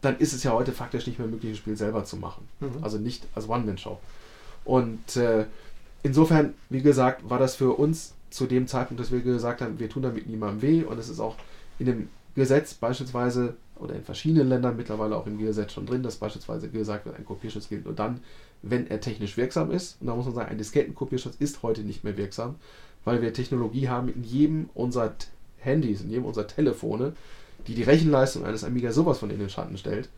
dann 0.00 0.18
ist 0.18 0.32
es 0.32 0.42
ja 0.44 0.52
heute 0.52 0.72
faktisch 0.72 1.06
nicht 1.06 1.18
mehr 1.18 1.28
möglich, 1.28 1.52
ein 1.52 1.56
Spiel 1.56 1.76
selber 1.76 2.04
zu 2.04 2.16
machen. 2.16 2.46
Mhm. 2.60 2.82
Also 2.82 2.98
nicht 2.98 3.26
als 3.34 3.48
One-Man-Show. 3.48 3.98
Und 4.64 5.16
äh, 5.16 5.46
insofern, 6.02 6.54
wie 6.70 6.82
gesagt, 6.82 7.28
war 7.28 7.38
das 7.38 7.56
für 7.56 7.72
uns 7.72 8.14
zu 8.30 8.46
dem 8.46 8.66
Zeitpunkt, 8.66 9.00
dass 9.00 9.12
wir 9.12 9.20
gesagt 9.20 9.60
haben, 9.60 9.78
wir 9.78 9.88
tun 9.88 10.02
damit 10.02 10.28
niemandem 10.28 10.62
weh 10.62 10.82
und 10.84 10.98
es 10.98 11.08
ist 11.08 11.20
auch 11.20 11.36
in 11.78 11.86
dem 11.86 12.08
Gesetz 12.34 12.74
beispielsweise 12.74 13.56
oder 13.76 13.94
in 13.94 14.04
verschiedenen 14.04 14.48
Ländern 14.48 14.76
mittlerweile 14.76 15.16
auch 15.16 15.26
im 15.26 15.38
Gesetz 15.38 15.72
schon 15.72 15.86
drin, 15.86 16.02
dass 16.02 16.16
beispielsweise 16.16 16.68
gesagt 16.68 17.06
wird, 17.06 17.16
ein 17.16 17.24
Kopierschutz 17.24 17.68
gilt 17.68 17.84
nur 17.84 17.94
dann, 17.94 18.20
wenn 18.62 18.88
er 18.88 19.00
technisch 19.00 19.36
wirksam 19.36 19.70
ist. 19.70 20.00
Und 20.00 20.06
da 20.06 20.14
muss 20.14 20.26
man 20.26 20.34
sagen, 20.34 20.50
ein 20.50 20.58
Diskettenkopierschutz 20.58 21.36
ist 21.36 21.62
heute 21.62 21.82
nicht 21.82 22.04
mehr 22.04 22.16
wirksam, 22.16 22.56
weil 23.04 23.22
wir 23.22 23.32
Technologie 23.32 23.88
haben 23.88 24.08
in 24.08 24.22
jedem 24.22 24.70
unserer 24.74 25.14
Handys, 25.58 26.02
in 26.02 26.10
jedem 26.10 26.24
unserer 26.24 26.46
Telefone, 26.46 27.14
die 27.66 27.74
die 27.74 27.82
Rechenleistung 27.82 28.44
eines 28.44 28.64
Amiga 28.64 28.92
sowas 28.92 29.18
von 29.18 29.30
in 29.30 29.38
den 29.38 29.50
Schatten 29.50 29.78
stellt, 29.78 30.08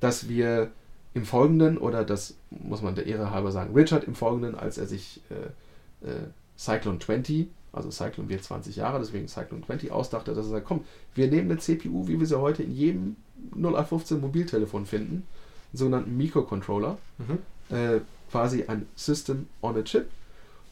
dass 0.00 0.28
wir 0.28 0.70
im 1.14 1.24
Folgenden, 1.24 1.78
oder 1.78 2.04
das 2.04 2.34
muss 2.50 2.82
man 2.82 2.94
der 2.94 3.06
Ehre 3.06 3.30
halber 3.30 3.52
sagen, 3.52 3.74
Richard 3.74 4.04
im 4.04 4.14
Folgenden, 4.14 4.54
als 4.54 4.78
er 4.78 4.86
sich 4.86 5.20
äh, 5.30 6.08
äh, 6.08 6.28
Cyclone 6.56 6.98
20 6.98 7.48
also 7.72 7.90
Cyclone 7.90 8.28
wird 8.28 8.44
20 8.44 8.76
Jahre, 8.76 8.98
deswegen 8.98 9.28
Cyclone 9.28 9.64
20 9.64 9.90
ausdachte, 9.90 10.34
dass 10.34 10.46
er 10.46 10.50
sagt, 10.50 10.66
komm, 10.66 10.84
wir 11.14 11.28
nehmen 11.28 11.50
eine 11.50 11.58
CPU, 11.58 12.06
wie 12.06 12.20
wir 12.20 12.26
sie 12.26 12.38
heute 12.38 12.62
in 12.62 12.74
jedem 12.74 13.16
0815 13.56 14.20
Mobiltelefon 14.20 14.86
finden, 14.86 15.14
einen 15.72 15.78
sogenannten 15.78 16.16
Microcontroller, 16.16 16.98
mhm. 17.18 17.74
äh, 17.74 18.00
quasi 18.30 18.64
ein 18.64 18.86
System 18.94 19.48
on 19.62 19.76
a 19.76 19.82
Chip. 19.82 20.08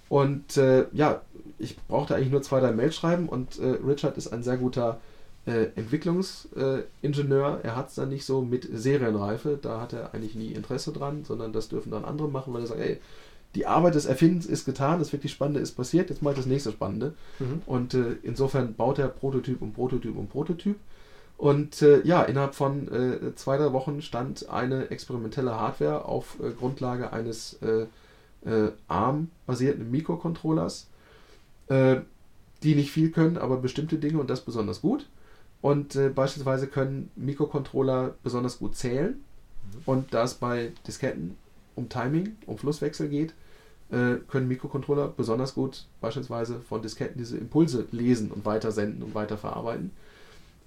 Und 0.09 0.57
äh, 0.57 0.87
ja, 0.93 1.23
ich 1.61 1.77
brauchte 1.77 2.15
eigentlich 2.15 2.31
nur 2.31 2.43
zwei, 2.43 2.61
drei 2.61 2.73
Mails 2.73 2.97
schreiben 2.97 3.29
und 3.29 3.59
äh, 3.59 3.79
Richard 3.87 4.17
ist 4.17 4.29
ein 4.29 4.43
sehr 4.43 4.57
guter 4.57 5.01
äh, 5.47 5.67
Entwicklungsingenieur. 5.77 7.61
er 7.63 7.77
hat 7.77 7.89
es 7.89 7.95
dann 7.95 8.09
nicht 8.09 8.25
so 8.25 8.43
mit 8.43 8.69
Serienreife, 8.73 9.59
da 9.61 9.81
hat 9.81 9.93
er 9.93 10.15
eigentlich 10.15 10.35
nie 10.35 10.53
Interesse 10.53 10.93
dran, 10.93 11.25
sondern 11.25 11.53
das 11.53 11.69
dürfen 11.69 11.91
dann 11.91 12.05
andere 12.05 12.29
machen, 12.29 12.53
weil 12.53 12.63
er 12.63 12.67
sagt, 12.67 12.81
ey, 12.81 12.99
die 13.55 13.67
Arbeit 13.67 13.95
des 13.95 14.07
Erfindens 14.07 14.47
ist 14.47 14.65
getan, 14.65 15.01
das 15.01 15.13
wirklich 15.13 15.33
Spannende 15.33 15.61
ist 15.61 15.73
passiert, 15.73 16.11
jetzt 16.11 16.23
mal 16.23 16.35
das 16.35 16.47
nächste 16.47 16.71
Spannende. 16.71 17.15
Mhm. 17.39 17.63
Und 17.67 17.95
äh, 17.95 18.17
insofern 18.23 18.75
baut 18.75 18.99
er 18.99 19.09
Prototyp 19.09 19.61
und 19.61 19.75
Prototyp 19.75 20.17
und 20.17 20.31
Prototyp. 20.31 20.77
Und 21.37 21.81
äh, 21.83 22.03
ja, 22.03 22.23
innerhalb 22.23 22.55
von 22.55 22.87
äh, 22.93 23.35
zwei, 23.35 23.57
drei 23.57 23.73
Wochen 23.73 24.03
stand 24.03 24.49
eine 24.51 24.91
experimentelle 24.91 25.59
Hardware 25.59 26.05
auf 26.05 26.37
äh, 26.41 26.51
Grundlage 26.51 27.13
eines 27.13 27.59
äh, 27.63 27.87
äh, 28.49 28.73
ARM-basierten 28.89 29.91
Mikrocontrollers, 29.91 30.89
die 31.71 32.75
nicht 32.75 32.91
viel 32.91 33.11
können, 33.11 33.39
aber 33.39 33.57
bestimmte 33.59 33.99
Dinge 33.99 34.19
und 34.19 34.29
das 34.29 34.41
besonders 34.41 34.81
gut. 34.81 35.09
Und 35.63 35.99
beispielsweise 36.15 36.67
können 36.67 37.11
Mikrocontroller 37.17 38.15
besonders 38.23 38.59
gut 38.59 38.77
zählen. 38.77 39.13
Mhm. 39.13 39.83
Und 39.87 40.15
da 40.15 40.25
es 40.25 40.35
bei 40.35 40.73
Disketten 40.87 41.37
um 41.77 41.89
Timing, 41.89 42.37
um 42.47 42.59
Flusswechsel 42.59 43.09
geht, 43.09 43.35
äh, 43.91 44.17
können 44.29 44.49
Mikrocontroller 44.49 45.09
besonders 45.09 45.55
gut 45.55 45.87
beispielsweise 46.01 46.61
von 46.61 46.83
Disketten 46.83 47.19
diese 47.19 47.37
Impulse 47.37 47.87
lesen 47.91 48.31
und 48.31 48.45
weitersenden 48.45 49.03
und 49.03 49.15
weiterverarbeiten. 49.15 49.91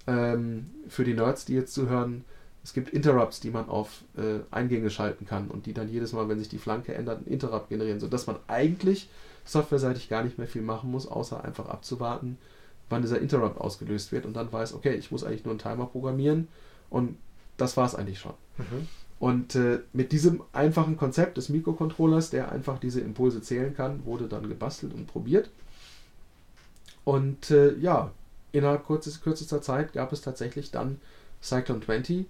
Ähm, 0.06 0.70
für 0.88 1.04
die 1.04 1.14
Nerds, 1.14 1.46
die 1.46 1.54
jetzt 1.54 1.72
zuhören, 1.72 2.24
es 2.64 2.72
gibt 2.72 2.88
Interrupts, 2.88 3.40
die 3.40 3.50
man 3.50 3.68
auf 3.68 4.02
äh, 4.16 4.40
Eingänge 4.50 4.88
schalten 4.88 5.26
kann 5.26 5.48
und 5.48 5.66
die 5.66 5.74
dann 5.74 5.90
jedes 5.90 6.14
Mal, 6.14 6.30
wenn 6.30 6.38
sich 6.38 6.48
die 6.48 6.58
Flanke 6.58 6.94
ändert, 6.94 7.18
einen 7.18 7.26
Interrupt 7.26 7.68
generieren, 7.68 8.00
sodass 8.00 8.26
man 8.26 8.36
eigentlich 8.48 9.10
softwareseitig 9.44 10.08
gar 10.08 10.24
nicht 10.24 10.38
mehr 10.38 10.46
viel 10.46 10.62
machen 10.62 10.90
muss, 10.90 11.06
außer 11.06 11.44
einfach 11.44 11.68
abzuwarten, 11.68 12.38
wann 12.88 13.02
dieser 13.02 13.20
Interrupt 13.20 13.60
ausgelöst 13.60 14.12
wird 14.12 14.24
und 14.24 14.34
dann 14.34 14.50
weiß, 14.50 14.72
okay, 14.72 14.94
ich 14.94 15.10
muss 15.10 15.24
eigentlich 15.24 15.44
nur 15.44 15.52
einen 15.52 15.58
Timer 15.58 15.84
programmieren 15.84 16.48
und 16.88 17.18
das 17.58 17.76
war 17.76 17.84
es 17.84 17.94
eigentlich 17.94 18.18
schon. 18.18 18.34
Mhm. 18.56 18.88
Und 19.18 19.54
äh, 19.56 19.80
mit 19.92 20.12
diesem 20.12 20.42
einfachen 20.52 20.96
Konzept 20.96 21.36
des 21.36 21.50
Mikrocontrollers, 21.50 22.30
der 22.30 22.50
einfach 22.50 22.78
diese 22.78 23.02
Impulse 23.02 23.42
zählen 23.42 23.74
kann, 23.74 24.06
wurde 24.06 24.26
dann 24.26 24.48
gebastelt 24.48 24.94
und 24.94 25.06
probiert. 25.06 25.50
Und 27.04 27.50
äh, 27.50 27.74
ja, 27.76 28.10
innerhalb 28.52 28.86
kürzester, 28.86 29.22
kürzester 29.22 29.60
Zeit 29.60 29.92
gab 29.92 30.12
es 30.12 30.22
tatsächlich 30.22 30.70
dann 30.70 30.98
Cyclone 31.42 31.80
20 31.80 32.26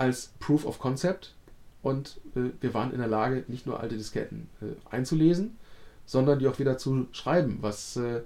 als 0.00 0.30
Proof 0.40 0.64
of 0.64 0.78
Concept. 0.78 1.34
Und 1.82 2.20
äh, 2.34 2.50
wir 2.60 2.74
waren 2.74 2.92
in 2.92 2.98
der 2.98 3.08
Lage, 3.08 3.44
nicht 3.48 3.66
nur 3.66 3.80
alte 3.80 3.96
Disketten 3.96 4.48
äh, 4.62 4.94
einzulesen, 4.94 5.58
sondern 6.06 6.38
die 6.38 6.48
auch 6.48 6.58
wieder 6.58 6.78
zu 6.78 7.06
schreiben, 7.12 7.58
was 7.60 7.96
äh, 7.96 8.22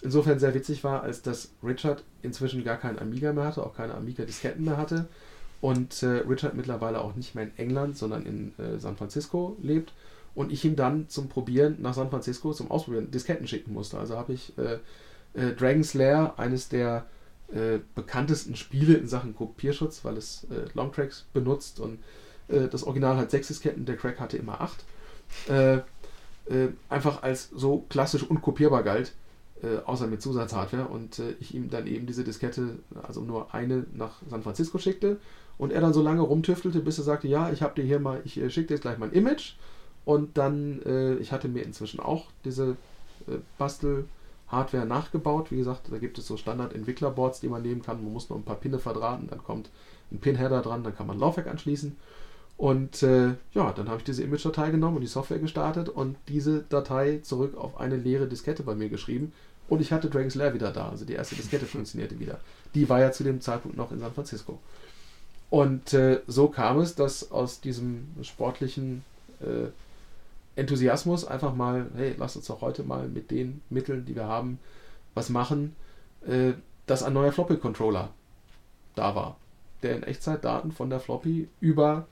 insofern 0.00 0.38
sehr 0.38 0.54
witzig 0.54 0.84
war, 0.84 1.02
als 1.02 1.22
dass 1.22 1.50
Richard 1.62 2.04
inzwischen 2.22 2.64
gar 2.64 2.76
keinen 2.76 2.98
Amiga 2.98 3.32
mehr 3.32 3.44
hatte, 3.44 3.64
auch 3.64 3.74
keine 3.74 3.94
Amiga-Disketten 3.94 4.64
mehr 4.64 4.76
hatte 4.76 5.08
und 5.60 6.02
äh, 6.02 6.22
Richard 6.28 6.54
mittlerweile 6.54 7.00
auch 7.00 7.16
nicht 7.16 7.34
mehr 7.34 7.44
in 7.44 7.58
England, 7.58 7.98
sondern 7.98 8.24
in 8.24 8.52
äh, 8.58 8.78
San 8.78 8.96
Francisco 8.96 9.56
lebt 9.60 9.92
und 10.36 10.52
ich 10.52 10.64
ihm 10.64 10.76
dann 10.76 11.08
zum 11.08 11.28
Probieren 11.28 11.78
nach 11.80 11.94
San 11.94 12.10
Francisco 12.10 12.52
zum 12.52 12.70
Ausprobieren 12.70 13.10
Disketten 13.10 13.48
schicken 13.48 13.72
musste. 13.72 13.98
Also 13.98 14.16
habe 14.16 14.32
ich 14.32 14.56
äh, 14.56 14.78
Dragon's 15.34 15.94
Lair, 15.94 16.34
eines 16.36 16.68
der 16.68 17.06
äh, 17.52 17.78
bekanntesten 17.94 18.56
Spiele 18.56 18.94
in 18.94 19.08
Sachen 19.08 19.34
Kopierschutz, 19.34 20.04
weil 20.04 20.16
es 20.16 20.46
äh, 20.50 20.66
Longtracks 20.74 21.26
benutzt 21.32 21.80
und 21.80 21.98
äh, 22.48 22.68
das 22.68 22.84
Original 22.84 23.16
hat 23.16 23.30
sechs 23.30 23.48
Disketten, 23.48 23.86
der 23.86 23.96
Crack 23.96 24.20
hatte 24.20 24.36
immer 24.36 24.60
acht. 24.60 24.84
einfach 26.88 27.22
als 27.22 27.50
so 27.54 27.84
klassisch 27.90 28.22
unkopierbar 28.22 28.82
galt, 28.82 29.12
außer 29.84 30.06
mit 30.06 30.22
Zusatzhardware 30.22 30.86
und 30.86 31.20
ich 31.40 31.54
ihm 31.54 31.68
dann 31.68 31.86
eben 31.86 32.06
diese 32.06 32.24
Diskette, 32.24 32.78
also 33.02 33.20
nur 33.20 33.54
eine 33.54 33.84
nach 33.92 34.22
San 34.30 34.42
Francisco 34.42 34.78
schickte 34.78 35.18
und 35.58 35.72
er 35.72 35.80
dann 35.80 35.92
so 35.92 36.00
lange 36.00 36.22
rumtüftelte, 36.22 36.80
bis 36.80 36.98
er 36.98 37.04
sagte, 37.04 37.28
ja, 37.28 37.50
ich 37.50 37.62
habe 37.62 37.74
dir 37.74 37.84
hier 37.84 37.98
mal, 37.98 38.22
ich 38.24 38.38
äh, 38.38 38.48
schicke 38.48 38.68
dir 38.68 38.74
jetzt 38.74 38.82
gleich 38.82 38.98
mein 38.98 39.12
Image. 39.12 39.54
Und 40.04 40.38
dann, 40.38 40.80
äh, 40.86 41.16
ich 41.16 41.32
hatte 41.32 41.48
mir 41.48 41.64
inzwischen 41.64 42.00
auch 42.00 42.26
diese 42.44 42.76
äh, 43.26 43.38
Bastel-Hardware 44.48 44.86
nachgebaut. 44.86 45.50
Wie 45.50 45.56
gesagt, 45.56 45.90
da 45.90 45.98
gibt 45.98 46.18
es 46.18 46.26
so 46.26 46.36
Standard-Entwicklerboards, 46.36 47.40
die 47.40 47.48
man 47.48 47.62
nehmen 47.62 47.82
kann. 47.82 48.02
Man 48.02 48.12
muss 48.12 48.28
nur 48.28 48.38
ein 48.38 48.44
paar 48.44 48.56
Pinne 48.56 48.78
verdrahten, 48.78 49.28
dann 49.28 49.42
kommt 49.42 49.70
ein 50.10 50.18
Pin-Header 50.18 50.62
dran, 50.62 50.84
dann 50.84 50.96
kann 50.96 51.06
man 51.06 51.16
ein 51.16 51.20
Laufwerk 51.20 51.46
anschließen. 51.46 51.96
Und 52.56 53.02
äh, 53.04 53.34
ja, 53.52 53.72
dann 53.72 53.88
habe 53.88 53.98
ich 53.98 54.04
diese 54.04 54.22
Image-Datei 54.24 54.70
genommen 54.70 54.96
und 54.96 55.02
die 55.02 55.08
Software 55.08 55.38
gestartet 55.38 55.88
und 55.88 56.16
diese 56.26 56.62
Datei 56.68 57.20
zurück 57.22 57.56
auf 57.56 57.78
eine 57.78 57.96
leere 57.96 58.26
Diskette 58.26 58.64
bei 58.64 58.74
mir 58.74 58.88
geschrieben. 58.88 59.32
Und 59.68 59.80
ich 59.80 59.92
hatte 59.92 60.10
Dragon's 60.10 60.34
Lair 60.34 60.54
wieder 60.54 60.72
da. 60.72 60.88
Also 60.88 61.04
die 61.04 61.12
erste 61.12 61.36
Diskette 61.36 61.66
funktionierte 61.66 62.18
wieder. 62.18 62.40
Die 62.74 62.88
war 62.88 63.00
ja 63.00 63.12
zu 63.12 63.22
dem 63.22 63.40
Zeitpunkt 63.40 63.76
noch 63.76 63.92
in 63.92 64.00
San 64.00 64.12
Francisco. 64.12 64.58
Und 65.50 65.92
äh, 65.94 66.20
so 66.26 66.48
kam 66.48 66.78
es, 66.80 66.94
dass 66.94 67.30
aus 67.30 67.60
diesem 67.60 68.08
sportlichen 68.22 69.04
äh, 69.40 69.68
Enthusiasmus 70.58 71.24
einfach 71.24 71.54
mal, 71.54 71.90
hey, 71.96 72.14
lass 72.18 72.36
uns 72.36 72.46
doch 72.46 72.60
heute 72.60 72.82
mal 72.82 73.08
mit 73.08 73.30
den 73.30 73.62
Mitteln, 73.70 74.04
die 74.04 74.16
wir 74.16 74.26
haben, 74.26 74.58
was 75.14 75.30
machen, 75.30 75.76
äh, 76.26 76.52
dass 76.86 77.02
ein 77.02 77.12
neuer 77.12 77.32
Floppy-Controller 77.32 78.10
da 78.94 79.14
war, 79.14 79.36
der 79.82 79.96
in 79.96 80.02
Echtzeit 80.02 80.44
Daten 80.44 80.72
von 80.72 80.90
der 80.90 81.00
Floppy 81.00 81.48
über 81.60 82.06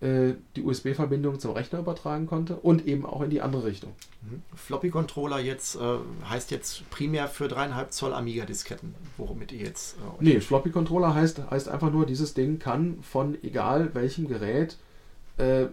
äh, 0.00 0.34
die 0.56 0.62
USB-Verbindung 0.62 1.38
zum 1.38 1.52
Rechner 1.52 1.78
übertragen 1.78 2.26
konnte 2.26 2.56
und 2.56 2.86
eben 2.86 3.06
auch 3.06 3.22
in 3.22 3.30
die 3.30 3.40
andere 3.40 3.64
Richtung. 3.64 3.92
Mhm. 4.22 4.42
Floppy-Controller 4.54 5.38
jetzt 5.38 5.76
äh, 5.76 5.98
heißt 6.28 6.50
jetzt 6.50 6.90
primär 6.90 7.28
für 7.28 7.46
3,5 7.46 7.88
Zoll 7.90 8.12
Amiga-Disketten, 8.12 8.94
womit 9.16 9.52
ihr 9.52 9.60
jetzt. 9.60 9.96
Äh, 9.96 10.24
nee, 10.24 10.40
Floppy-Controller 10.40 11.14
heißt, 11.14 11.50
heißt 11.50 11.68
einfach 11.68 11.92
nur, 11.92 12.04
dieses 12.04 12.34
Ding 12.34 12.58
kann 12.58 12.98
von 13.02 13.38
egal 13.42 13.94
welchem 13.94 14.28
Gerät 14.28 14.76
äh, 15.38 15.66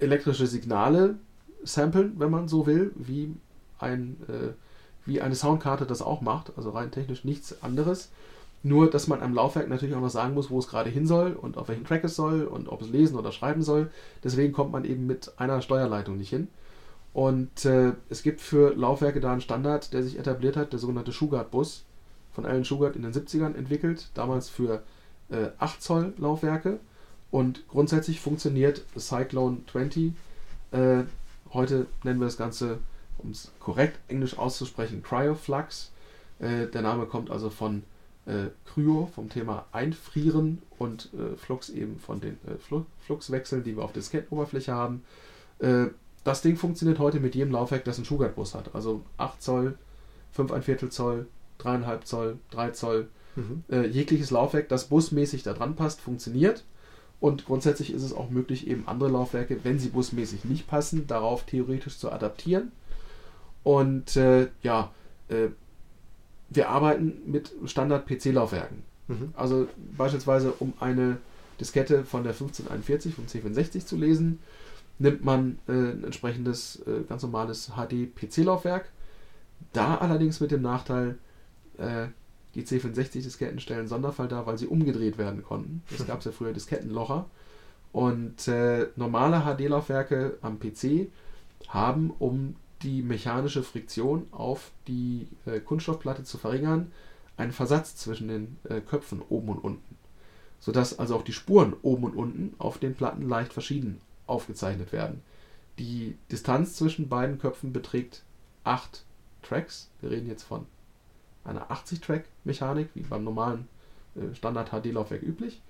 elektrische 0.00 0.46
Signale 0.46 1.16
samplen, 1.62 2.14
wenn 2.18 2.30
man 2.30 2.48
so 2.48 2.66
will, 2.66 2.92
wie, 2.96 3.34
ein, 3.78 4.16
äh, 4.28 4.52
wie 5.06 5.20
eine 5.20 5.34
Soundkarte 5.34 5.86
das 5.86 6.02
auch 6.02 6.20
macht. 6.20 6.52
Also 6.56 6.70
rein 6.70 6.90
technisch 6.90 7.24
nichts 7.24 7.62
anderes. 7.62 8.10
Nur, 8.62 8.90
dass 8.90 9.08
man 9.08 9.22
am 9.22 9.34
Laufwerk 9.34 9.68
natürlich 9.68 9.94
auch 9.94 10.00
noch 10.00 10.10
sagen 10.10 10.34
muss, 10.34 10.50
wo 10.50 10.58
es 10.58 10.68
gerade 10.68 10.90
hin 10.90 11.06
soll 11.06 11.32
und 11.32 11.56
auf 11.56 11.68
welchen 11.68 11.84
Track 11.84 12.04
es 12.04 12.14
soll 12.14 12.44
und 12.44 12.68
ob 12.68 12.82
es 12.82 12.90
lesen 12.90 13.16
oder 13.16 13.32
schreiben 13.32 13.62
soll. 13.62 13.90
Deswegen 14.22 14.52
kommt 14.52 14.72
man 14.72 14.84
eben 14.84 15.06
mit 15.06 15.32
einer 15.38 15.62
Steuerleitung 15.62 16.18
nicht 16.18 16.28
hin. 16.28 16.48
Und 17.12 17.64
äh, 17.64 17.94
es 18.08 18.22
gibt 18.22 18.40
für 18.40 18.74
Laufwerke 18.74 19.20
da 19.20 19.32
einen 19.32 19.40
Standard, 19.40 19.92
der 19.92 20.02
sich 20.02 20.18
etabliert 20.18 20.56
hat, 20.56 20.72
der 20.72 20.78
sogenannte 20.78 21.12
Shugart-Bus, 21.12 21.84
von 22.32 22.46
Alan 22.46 22.64
Shugart 22.64 22.96
in 22.96 23.02
den 23.02 23.12
70ern 23.12 23.56
entwickelt, 23.56 24.10
damals 24.14 24.48
für 24.48 24.82
äh, 25.30 25.48
8 25.58 25.82
Zoll 25.82 26.12
Laufwerke. 26.18 26.78
Und 27.30 27.66
grundsätzlich 27.68 28.20
funktioniert 28.20 28.82
Cyclone 28.98 29.58
20. 29.70 30.12
Äh, 30.72 31.04
heute 31.52 31.86
nennen 32.02 32.20
wir 32.20 32.26
das 32.26 32.36
Ganze, 32.36 32.78
um 33.18 33.30
es 33.30 33.52
korrekt 33.60 33.98
englisch 34.08 34.36
auszusprechen, 34.38 35.02
Cryoflux. 35.02 35.92
Äh, 36.40 36.66
der 36.66 36.82
Name 36.82 37.06
kommt 37.06 37.30
also 37.30 37.50
von 37.50 37.84
äh, 38.26 38.48
Kryo 38.66 39.10
vom 39.14 39.28
Thema 39.28 39.66
Einfrieren 39.72 40.62
und 40.78 41.10
äh, 41.14 41.36
Flux 41.36 41.70
eben 41.70 41.98
von 41.98 42.20
den 42.20 42.38
äh, 42.46 42.56
Fl 42.58 42.84
Fluxwechseln, 43.00 43.62
die 43.62 43.76
wir 43.76 43.84
auf 43.84 43.92
der 43.92 44.02
Scan-Oberfläche 44.02 44.72
haben. 44.72 45.04
Äh, 45.58 45.86
das 46.24 46.42
Ding 46.42 46.56
funktioniert 46.56 46.98
heute 46.98 47.20
mit 47.20 47.34
jedem 47.34 47.52
Laufwerk, 47.52 47.84
das 47.84 47.96
einen 47.96 48.04
Schuhgardbus 48.04 48.54
hat. 48.54 48.74
Also 48.74 49.02
8 49.16 49.42
Zoll, 49.42 49.78
5 50.32 50.52
ein 50.52 50.62
Viertel 50.62 50.90
Zoll, 50.90 51.26
3,5 51.60 52.04
Zoll, 52.04 52.38
3 52.50 52.70
Zoll. 52.72 53.08
Mhm. 53.36 53.62
Jegliches 53.90 54.32
Laufwerk, 54.32 54.68
das 54.68 54.88
busmäßig 54.88 55.44
da 55.44 55.54
dran 55.54 55.76
passt, 55.76 56.00
funktioniert. 56.00 56.64
Und 57.20 57.44
grundsätzlich 57.44 57.92
ist 57.92 58.02
es 58.02 58.14
auch 58.14 58.30
möglich, 58.30 58.66
eben 58.66 58.88
andere 58.88 59.10
Laufwerke, 59.10 59.60
wenn 59.62 59.78
sie 59.78 59.90
busmäßig 59.90 60.44
nicht 60.44 60.66
passen, 60.66 61.06
darauf 61.06 61.44
theoretisch 61.44 61.98
zu 61.98 62.10
adaptieren. 62.10 62.72
Und 63.62 64.16
äh, 64.16 64.48
ja, 64.62 64.90
äh, 65.28 65.48
wir 66.48 66.70
arbeiten 66.70 67.20
mit 67.26 67.52
Standard-PC-Laufwerken. 67.64 68.82
Mhm. 69.08 69.34
Also 69.36 69.68
beispielsweise, 69.96 70.52
um 70.52 70.72
eine 70.80 71.18
Diskette 71.60 72.04
von 72.04 72.22
der 72.22 72.32
1541 72.32 73.14
vom 73.14 73.26
C64 73.26 73.84
zu 73.84 73.96
lesen, 73.96 74.38
nimmt 74.98 75.24
man 75.24 75.58
äh, 75.68 75.72
ein 75.72 76.04
entsprechendes 76.04 76.82
äh, 76.86 77.02
ganz 77.08 77.22
normales 77.22 77.72
HD-PC-Laufwerk. 77.76 78.86
Da 79.72 79.96
allerdings 79.96 80.40
mit 80.40 80.50
dem 80.50 80.62
Nachteil, 80.62 81.18
äh, 81.78 82.06
die 82.54 82.64
C64-Disketten 82.64 83.60
stellen 83.60 83.88
Sonderfall 83.88 84.28
dar, 84.28 84.46
weil 84.46 84.58
sie 84.58 84.66
umgedreht 84.66 85.18
werden 85.18 85.42
konnten. 85.42 85.82
Es 85.92 86.06
gab 86.06 86.24
ja 86.24 86.32
früher 86.32 86.52
Diskettenlocher. 86.52 87.26
Und 87.92 88.46
äh, 88.48 88.88
normale 88.96 89.40
HD-Laufwerke 89.40 90.38
am 90.42 90.58
PC 90.58 91.08
haben, 91.68 92.12
um 92.18 92.56
die 92.82 93.02
mechanische 93.02 93.62
Friktion 93.62 94.26
auf 94.30 94.70
die 94.86 95.28
äh, 95.46 95.60
Kunststoffplatte 95.60 96.24
zu 96.24 96.38
verringern, 96.38 96.92
einen 97.36 97.52
Versatz 97.52 97.96
zwischen 97.96 98.28
den 98.28 98.56
äh, 98.68 98.80
Köpfen 98.80 99.22
oben 99.28 99.48
und 99.48 99.58
unten, 99.58 99.96
sodass 100.60 100.98
also 100.98 101.16
auch 101.16 101.22
die 101.22 101.32
Spuren 101.32 101.74
oben 101.82 102.04
und 102.04 102.16
unten 102.16 102.54
auf 102.58 102.78
den 102.78 102.94
Platten 102.94 103.28
leicht 103.28 103.52
verschieden 103.52 104.00
aufgezeichnet 104.26 104.92
werden. 104.92 105.22
Die 105.78 106.16
Distanz 106.30 106.74
zwischen 106.76 107.08
beiden 107.08 107.38
Köpfen 107.38 107.72
beträgt 107.72 108.22
8 108.64 109.04
Tracks. 109.42 109.90
Wir 110.00 110.10
reden 110.10 110.28
jetzt 110.28 110.42
von 110.42 110.66
einer 111.50 111.70
80-Track-Mechanik, 111.70 112.88
wie 112.94 113.02
beim 113.02 113.24
normalen 113.24 113.68
äh, 114.14 114.34
Standard-HD-Laufwerk 114.34 115.22
üblich. 115.22 115.60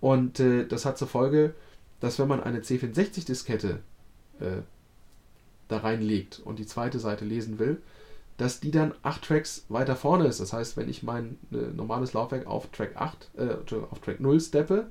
Und 0.00 0.40
äh, 0.40 0.66
das 0.66 0.84
hat 0.84 0.98
zur 0.98 1.08
Folge, 1.08 1.54
dass 2.00 2.18
wenn 2.18 2.28
man 2.28 2.42
eine 2.42 2.60
C64-Diskette 2.60 3.80
äh, 4.40 4.62
da 5.68 5.78
reinlegt 5.78 6.40
und 6.44 6.58
die 6.58 6.66
zweite 6.66 6.98
Seite 6.98 7.24
lesen 7.24 7.58
will, 7.58 7.80
dass 8.38 8.58
die 8.58 8.70
dann 8.70 8.94
8 9.02 9.22
Tracks 9.22 9.66
weiter 9.68 9.96
vorne 9.96 10.26
ist. 10.26 10.40
Das 10.40 10.52
heißt, 10.52 10.76
wenn 10.76 10.88
ich 10.88 11.02
mein 11.02 11.38
äh, 11.52 11.56
normales 11.74 12.14
Laufwerk 12.14 12.46
auf 12.46 12.68
Track 12.68 12.96
8, 12.96 13.30
äh, 13.36 13.74
auf 13.90 14.00
Track 14.00 14.20
0 14.20 14.40
steppe 14.40 14.90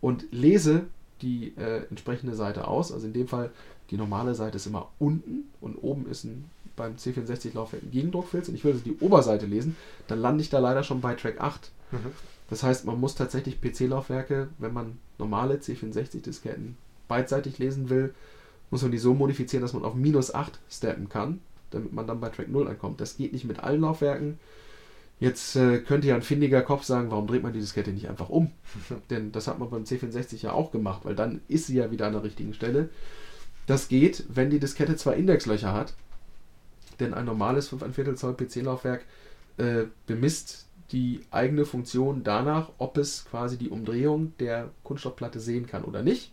und 0.00 0.26
lese 0.30 0.86
die 1.22 1.54
entsprechende 1.56 2.34
Seite 2.34 2.68
aus, 2.68 2.92
also 2.92 3.06
in 3.06 3.14
dem 3.14 3.26
Fall 3.26 3.50
die 3.90 3.96
normale 3.96 4.34
Seite 4.34 4.56
ist 4.56 4.66
immer 4.66 4.90
unten 4.98 5.50
und 5.62 5.76
oben 5.76 6.06
ist 6.10 6.24
ein, 6.24 6.50
beim 6.76 6.96
C64-Laufwerk 6.96 7.82
ein 7.82 7.90
Gegendruckfilz 7.90 8.48
und 8.48 8.54
ich 8.54 8.64
will 8.64 8.72
also 8.72 8.84
die 8.84 8.98
Oberseite 9.00 9.46
lesen, 9.46 9.76
dann 10.06 10.20
lande 10.20 10.42
ich 10.42 10.50
da 10.50 10.58
leider 10.58 10.82
schon 10.82 11.00
bei 11.00 11.14
Track 11.14 11.40
8. 11.40 11.70
Mhm. 11.92 11.98
Das 12.48 12.62
heißt, 12.62 12.84
man 12.84 13.00
muss 13.00 13.14
tatsächlich 13.14 13.60
PC-Laufwerke, 13.60 14.48
wenn 14.58 14.72
man 14.72 14.98
normale 15.18 15.56
C64-Disketten 15.56 16.76
beidseitig 17.08 17.58
lesen 17.58 17.90
will, 17.90 18.14
muss 18.70 18.82
man 18.82 18.90
die 18.90 18.98
so 18.98 19.14
modifizieren, 19.14 19.62
dass 19.62 19.72
man 19.72 19.84
auf 19.84 19.94
minus 19.94 20.34
8 20.34 20.58
steppen 20.70 21.08
kann, 21.08 21.40
damit 21.70 21.92
man 21.92 22.06
dann 22.06 22.20
bei 22.20 22.28
Track 22.28 22.48
0 22.48 22.68
ankommt. 22.68 23.00
Das 23.00 23.16
geht 23.16 23.32
nicht 23.32 23.44
mit 23.44 23.60
allen 23.60 23.80
Laufwerken. 23.80 24.38
Jetzt 25.18 25.56
äh, 25.56 25.78
könnte 25.78 26.08
ja 26.08 26.14
ein 26.14 26.22
findiger 26.22 26.62
Kopf 26.62 26.84
sagen, 26.84 27.10
warum 27.10 27.26
dreht 27.26 27.42
man 27.42 27.52
die 27.52 27.60
Diskette 27.60 27.90
nicht 27.90 28.08
einfach 28.08 28.28
um? 28.28 28.50
Denn 29.10 29.32
das 29.32 29.46
hat 29.46 29.58
man 29.58 29.70
beim 29.70 29.84
C64 29.84 30.42
ja 30.42 30.52
auch 30.52 30.72
gemacht, 30.72 31.04
weil 31.04 31.14
dann 31.14 31.40
ist 31.48 31.66
sie 31.66 31.76
ja 31.76 31.90
wieder 31.90 32.06
an 32.06 32.12
der 32.12 32.22
richtigen 32.22 32.52
Stelle. 32.52 32.90
Das 33.66 33.88
geht, 33.88 34.24
wenn 34.28 34.50
die 34.50 34.60
Diskette 34.60 34.96
zwei 34.96 35.14
Indexlöcher 35.14 35.72
hat, 35.72 35.94
denn 37.00 37.14
ein 37.14 37.24
normales 37.24 37.68
5 37.68 37.94
Viertel 37.94 38.16
Zoll 38.16 38.34
PC-Laufwerk 38.34 39.04
äh, 39.58 39.84
bemisst 40.06 40.66
die 40.92 41.20
eigene 41.30 41.64
Funktion 41.64 42.22
danach, 42.22 42.70
ob 42.78 42.96
es 42.96 43.24
quasi 43.24 43.56
die 43.56 43.70
Umdrehung 43.70 44.32
der 44.38 44.70
Kunststoffplatte 44.84 45.40
sehen 45.40 45.66
kann 45.66 45.84
oder 45.84 46.02
nicht 46.02 46.32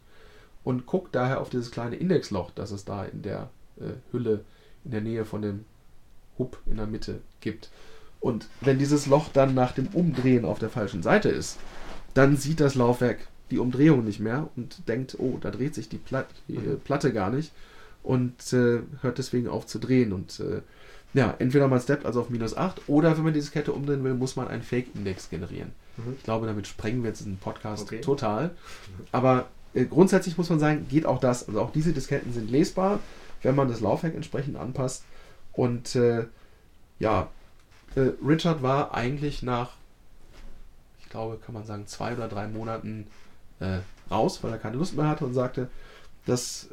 und 0.64 0.85
guckt 0.85 1.15
daher 1.15 1.41
auf 1.41 1.49
dieses 1.49 1.72
kleine 1.72 1.95
Indexloch, 1.95 2.52
das 2.52 2.72
es 2.72 2.85
da 2.85 3.06
in 3.06 3.22
der 3.22 3.49
äh, 3.80 3.94
Hülle 4.11 4.41
in 4.85 4.91
der 4.91 5.02
Nähe 5.02 5.26
von 5.26 5.41
dem 5.41 5.65
Hub 6.38 6.60
in 6.65 6.77
der 6.77 6.88
Mitte 6.88 7.22
gibt. 7.41 7.69
Und 8.19 8.48
wenn 8.61 8.80
dieses 8.80 9.06
Loch 9.06 9.30
dann 9.34 9.53
nach 9.53 9.73
dem 9.73 9.88
Umdrehen 9.88 10.45
auf 10.45 10.60
der 10.60 10.69
falschen 10.69 11.03
Seite 11.03 11.30
ist, 11.30 11.57
dann 12.14 12.38
sieht 12.38 12.60
das 12.60 12.76
Laufwerk 12.76 13.27
die 13.52 13.60
Umdrehung 13.60 14.03
nicht 14.03 14.19
mehr 14.19 14.49
und 14.56 14.88
denkt, 14.88 15.18
oh, 15.19 15.38
da 15.40 15.52
dreht 15.52 15.76
sich 15.76 15.90
die, 15.90 15.98
Plat 15.98 16.27
die 16.48 16.57
mhm. 16.57 16.80
Platte 16.80 17.11
gar 17.11 17.30
nicht 17.30 17.52
und 18.04 18.54
äh, 18.54 18.82
hört 19.02 19.18
deswegen 19.18 19.48
auf 19.48 19.66
zu 19.66 19.80
drehen. 19.80 20.14
Und 20.14 20.40
äh, 20.40 20.62
ja, 21.14 21.34
entweder 21.40 21.68
man 21.68 21.80
steppt 21.80 22.06
also 22.06 22.22
auf 22.22 22.30
minus 22.30 22.56
8 22.56 22.88
oder 22.88 23.18
wenn 23.18 23.24
man 23.24 23.34
diese 23.34 23.52
Kette 23.52 23.72
umdrehen 23.72 24.04
will, 24.04 24.14
muss 24.14 24.36
man 24.36 24.48
einen 24.48 24.64
Fake-Index 24.64 25.30
generieren. 25.30 25.72
Mhm. 25.98 26.16
Ich 26.18 26.24
glaube, 26.24 26.48
damit 26.48 26.68
sprengen 26.68 27.04
wir 27.04 27.10
jetzt 27.10 27.26
den 27.26 27.38
Podcast 27.38 27.84
okay. 27.84 28.02
total. 28.02 28.52
Aber 29.12 29.48
äh, 29.74 29.86
grundsätzlich 29.86 30.38
muss 30.38 30.50
man 30.50 30.60
sagen, 30.60 30.88
geht 30.90 31.06
auch 31.06 31.20
das. 31.20 31.48
Also 31.48 31.62
auch 31.62 31.72
diese 31.72 31.94
Disketten 31.94 32.34
sind 32.34 32.52
lesbar, 32.52 33.00
wenn 33.42 33.56
man 33.56 33.70
das 33.70 33.80
Laufwerk 33.80 34.16
entsprechend 34.16 34.58
anpasst. 34.58 35.04
Und 35.54 35.96
äh, 35.96 36.26
ja, 37.00 37.30
äh, 37.96 38.12
Richard 38.26 38.64
war 38.64 38.94
eigentlich 38.94 39.44
nach, 39.44 39.74
ich 41.00 41.10
glaube, 41.10 41.38
kann 41.38 41.54
man 41.54 41.66
sagen, 41.66 41.86
zwei 41.88 42.14
oder 42.14 42.28
drei 42.28 42.48
Monaten 42.48 43.08
äh, 43.60 43.80
raus, 44.10 44.44
weil 44.44 44.52
er 44.52 44.58
keine 44.58 44.78
Lust 44.78 44.96
mehr 44.96 45.08
hatte 45.08 45.26
und 45.26 45.34
sagte, 45.34 45.70
dass 46.26 46.70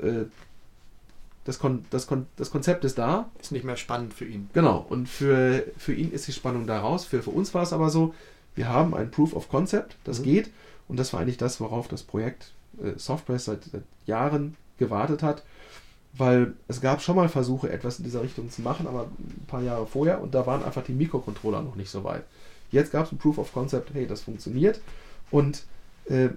das, 1.44 1.58
Kon 1.58 1.84
das, 1.90 2.06
Kon 2.06 2.26
das 2.36 2.50
Konzept 2.50 2.84
ist 2.84 2.98
da. 2.98 3.30
Ist 3.40 3.52
nicht 3.52 3.64
mehr 3.64 3.76
spannend 3.76 4.14
für 4.14 4.26
ihn. 4.26 4.50
Genau, 4.52 4.84
und 4.88 5.08
für, 5.08 5.64
für 5.76 5.94
ihn 5.94 6.12
ist 6.12 6.26
die 6.28 6.32
Spannung 6.32 6.66
da 6.66 6.80
raus. 6.80 7.04
Für, 7.04 7.22
für 7.22 7.30
uns 7.30 7.54
war 7.54 7.62
es 7.62 7.72
aber 7.72 7.90
so, 7.90 8.14
wir 8.54 8.68
haben 8.68 8.94
ein 8.94 9.10
Proof 9.10 9.34
of 9.34 9.48
Concept, 9.48 9.96
das 10.04 10.20
mhm. 10.20 10.24
geht. 10.24 10.50
Und 10.88 10.98
das 10.98 11.12
war 11.12 11.20
eigentlich 11.20 11.38
das, 11.38 11.60
worauf 11.60 11.88
das 11.88 12.02
Projekt 12.02 12.52
äh, 12.82 12.98
Software 12.98 13.38
seit, 13.38 13.64
seit 13.64 13.84
Jahren 14.06 14.56
gewartet 14.78 15.22
hat, 15.22 15.44
weil 16.14 16.54
es 16.66 16.80
gab 16.80 17.00
schon 17.00 17.14
mal 17.16 17.28
Versuche, 17.28 17.70
etwas 17.70 17.98
in 17.98 18.04
dieser 18.04 18.22
Richtung 18.22 18.50
zu 18.50 18.62
machen, 18.62 18.88
aber 18.88 19.02
ein 19.02 19.46
paar 19.46 19.62
Jahre 19.62 19.86
vorher 19.86 20.20
und 20.20 20.34
da 20.34 20.46
waren 20.46 20.64
einfach 20.64 20.82
die 20.82 20.92
Mikrocontroller 20.92 21.62
noch 21.62 21.76
nicht 21.76 21.90
so 21.90 22.02
weit. 22.02 22.24
Jetzt 22.72 22.90
gab 22.90 23.06
es 23.06 23.12
ein 23.12 23.18
Proof 23.18 23.38
of 23.38 23.52
Concept, 23.52 23.94
hey, 23.94 24.06
das 24.06 24.22
funktioniert 24.22 24.80
und 25.30 25.62
äh, 26.06 26.30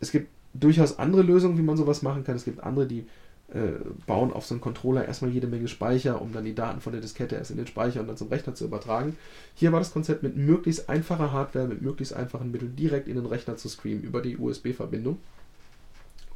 es 0.00 0.10
gibt 0.10 0.28
durchaus 0.54 0.98
andere 0.98 1.22
Lösungen, 1.22 1.58
wie 1.58 1.62
man 1.62 1.76
sowas 1.76 2.02
machen 2.02 2.24
kann. 2.24 2.36
Es 2.36 2.44
gibt 2.44 2.60
andere, 2.62 2.86
die 2.86 3.06
äh, 3.52 3.78
bauen 4.06 4.32
auf 4.32 4.44
so 4.44 4.54
einen 4.54 4.60
Controller 4.60 5.06
erstmal 5.06 5.30
jede 5.30 5.46
Menge 5.46 5.68
Speicher, 5.68 6.20
um 6.20 6.32
dann 6.32 6.44
die 6.44 6.54
Daten 6.54 6.80
von 6.80 6.92
der 6.92 7.00
Diskette 7.00 7.36
erst 7.36 7.50
in 7.50 7.56
den 7.56 7.66
Speicher 7.66 8.00
und 8.00 8.06
dann 8.06 8.16
zum 8.16 8.28
Rechner 8.28 8.54
zu 8.54 8.64
übertragen. 8.64 9.16
Hier 9.54 9.72
war 9.72 9.80
das 9.80 9.92
Konzept 9.92 10.22
mit 10.22 10.36
möglichst 10.36 10.88
einfacher 10.88 11.32
Hardware, 11.32 11.66
mit 11.66 11.80
möglichst 11.80 12.14
einfachen 12.14 12.50
Mitteln 12.50 12.76
direkt 12.76 13.08
in 13.08 13.16
den 13.16 13.26
Rechner 13.26 13.56
zu 13.56 13.68
streamen 13.68 14.02
über 14.02 14.20
die 14.20 14.36
USB-Verbindung. 14.36 15.18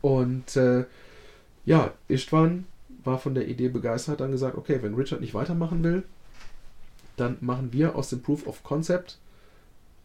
Und 0.01 0.57
äh, 0.57 0.85
ja, 1.67 1.93
Istvan 2.09 2.67
war 3.05 3.19
von 3.19 3.35
der 3.35 3.49
Idee 3.49 3.69
begeistert, 3.69 4.21
dann 4.21 4.33
gesagt, 4.33 4.57
okay, 4.57 4.79
wenn 4.83 4.95
Richard 4.95 5.21
nicht 5.21 5.35
weitermachen 5.35 5.83
will, 5.85 6.05
dann 7.17 7.37
machen 7.41 7.73
wir 7.73 7.95
aus 7.95 8.09
dem 8.09 8.23
Proof 8.23 8.47
of 8.47 8.63
Concept 8.63 9.19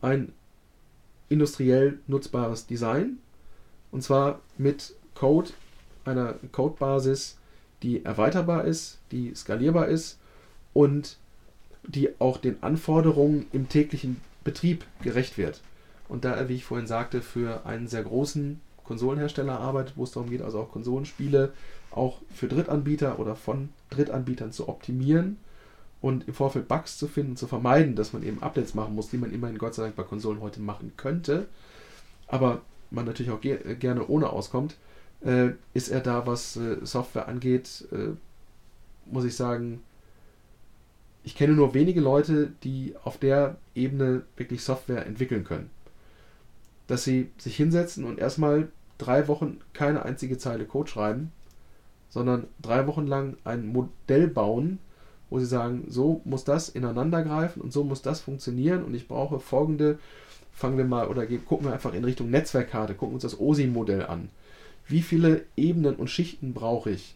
ein 0.02 0.34
industriell 1.30 2.00
nutzbares 2.08 2.68
Design, 2.68 3.20
Und 3.92 4.04
zwar 4.04 4.42
mit 4.58 4.94
Code, 5.16 5.52
einer 6.08 6.36
Codebasis, 6.52 7.38
die 7.84 8.04
erweiterbar 8.04 8.66
ist, 8.66 9.00
die 9.12 9.34
skalierbar 9.36 9.88
ist 9.88 10.18
und 10.74 11.18
die 11.88 12.10
auch 12.20 12.38
den 12.38 12.62
Anforderungen 12.64 13.46
im 13.52 13.70
täglichen 13.70 14.22
Betrieb 14.44 14.86
gerecht 15.02 15.38
wird. 15.38 15.62
Und 16.10 16.26
da, 16.26 16.50
wie 16.50 16.56
ich 16.56 16.66
vorhin 16.66 16.88
sagte, 16.88 17.22
für 17.22 17.66
einen 17.66 17.88
sehr 17.88 18.04
großen 18.04 18.60
Konsolenhersteller 18.84 19.60
arbeitet, 19.60 19.98
wo 19.98 20.04
es 20.04 20.12
darum 20.12 20.30
geht, 20.30 20.42
also 20.42 20.60
auch 20.60 20.72
Konsolenspiele 20.72 21.52
auch 21.92 22.20
für 22.34 22.48
Drittanbieter 22.48 23.20
oder 23.20 23.36
von 23.36 23.70
Drittanbietern 23.90 24.52
zu 24.52 24.70
optimieren 24.70 25.38
und 26.02 26.28
im 26.28 26.34
Vorfeld 26.34 26.68
Bugs 26.68 26.98
zu 26.98 27.08
finden, 27.08 27.36
zu 27.36 27.48
vermeiden, 27.48 27.96
dass 27.96 28.14
man 28.14 28.24
eben 28.24 28.42
Updates 28.42 28.74
machen 28.74 28.96
muss, 28.96 29.10
die 29.10 29.18
man 29.18 29.34
immerhin 29.34 29.58
Gott 29.58 29.74
sei 29.74 29.84
Dank 29.84 29.96
bei 29.96 30.04
Konsolen 30.04 30.42
heute 30.42 30.62
machen 30.62 30.94
könnte, 30.96 31.48
aber 32.28 32.62
man 32.92 33.06
natürlich 33.06 33.32
auch 33.32 33.42
ge 33.42 33.76
gerne 33.76 34.08
ohne 34.08 34.30
auskommt, 34.30 34.78
äh, 35.22 35.50
ist 35.74 35.90
er 35.90 36.02
da, 36.02 36.28
was 36.28 36.56
äh, 36.58 36.78
Software 36.84 37.28
angeht, 37.28 37.88
äh, 37.92 38.16
muss 39.12 39.26
ich 39.26 39.36
sagen, 39.36 39.82
ich 41.24 41.36
kenne 41.36 41.54
nur 41.54 41.74
wenige 41.74 42.00
Leute, 42.00 42.52
die 42.64 42.96
auf 43.04 43.18
der 43.18 43.58
Ebene 43.76 44.24
wirklich 44.38 44.64
Software 44.64 45.06
entwickeln 45.06 45.44
können. 45.44 45.70
Dass 46.88 47.04
sie 47.04 47.32
sich 47.38 47.56
hinsetzen 47.58 48.06
und 48.06 48.18
erstmal 48.18 48.70
drei 48.98 49.28
Wochen 49.28 49.60
keine 49.74 50.04
einzige 50.04 50.38
Zeile 50.38 50.66
Code 50.66 50.90
schreiben, 50.90 51.32
sondern 52.10 52.48
drei 52.62 52.88
Wochen 52.88 53.06
lang 53.06 53.36
ein 53.44 53.68
Modell 53.68 54.28
bauen, 54.28 54.80
wo 55.30 55.40
sie 55.40 55.46
sagen, 55.46 55.86
so 55.90 56.22
muss 56.24 56.46
das 56.46 56.70
ineinander 56.70 57.24
greifen 57.24 57.62
und 57.62 57.74
so 57.74 57.84
muss 57.84 58.02
das 58.02 58.22
funktionieren 58.22 58.84
und 58.84 58.94
ich 58.94 59.08
brauche 59.08 59.40
folgende, 59.40 60.00
fangen 60.54 60.78
wir 60.78 60.86
mal 60.86 61.08
oder 61.10 61.28
gucken 61.28 61.68
wir 61.68 61.74
einfach 61.74 61.94
in 61.94 62.06
Richtung 62.06 62.30
Netzwerkkarte, 62.30 62.96
gucken 62.96 63.16
uns 63.16 63.24
das 63.24 63.40
OSI-Modell 63.40 64.06
an. 64.06 64.30
Wie 64.88 65.02
viele 65.02 65.44
Ebenen 65.56 65.96
und 65.96 66.10
Schichten 66.10 66.54
brauche 66.54 66.92
ich, 66.92 67.16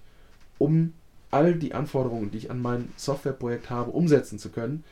um 0.57 0.93
all 1.29 1.55
die 1.55 1.73
Anforderungen, 1.73 2.31
die 2.31 2.39
ich 2.39 2.51
an 2.51 2.61
mein 2.61 2.89
Softwareprojekt 2.97 3.69
habe, 3.69 3.91
umsetzen 3.91 4.39
zu 4.39 4.49
können? 4.49 4.83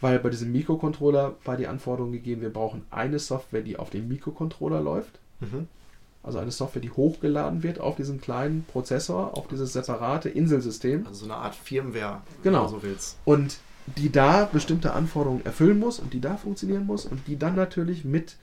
Weil 0.00 0.18
bei 0.18 0.30
diesem 0.30 0.50
Mikrocontroller 0.50 1.36
war 1.44 1.56
die 1.56 1.66
Anforderung 1.68 2.12
gegeben, 2.12 2.42
wir 2.42 2.52
brauchen 2.52 2.82
eine 2.90 3.18
Software, 3.18 3.62
die 3.62 3.78
auf 3.78 3.90
dem 3.90 4.08
Mikrocontroller 4.08 4.80
läuft. 4.80 5.20
Mhm. 5.40 5.68
Also 6.24 6.38
eine 6.38 6.50
Software, 6.50 6.82
die 6.82 6.90
hochgeladen 6.90 7.62
wird 7.62 7.80
auf 7.80 7.96
diesen 7.96 8.20
kleinen 8.20 8.64
Prozessor, 8.64 9.36
auf 9.36 9.48
dieses 9.48 9.72
separate 9.72 10.28
Inselsystem. 10.28 11.06
Also 11.06 11.26
so 11.26 11.32
eine 11.32 11.40
Art 11.40 11.54
Firmware, 11.54 12.22
genau. 12.42 12.60
wenn 12.60 12.66
du 12.66 12.72
so 12.72 12.82
willst. 12.82 13.18
Und 13.24 13.58
die 13.96 14.10
da 14.10 14.44
bestimmte 14.44 14.92
Anforderungen 14.92 15.44
erfüllen 15.44 15.78
muss 15.78 15.98
und 15.98 16.12
die 16.12 16.20
da 16.20 16.36
funktionieren 16.36 16.86
muss 16.86 17.06
und 17.06 17.26
die 17.26 17.36
dann 17.36 17.56
natürlich 17.56 18.04
mit 18.04 18.36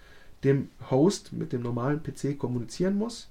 dem 0.44 0.70
Host, 0.90 1.34
mit 1.34 1.54
dem 1.54 1.62
normalen 1.62 2.02
PC 2.04 2.38
kommunizieren 2.38 2.98
muss, 2.98 3.30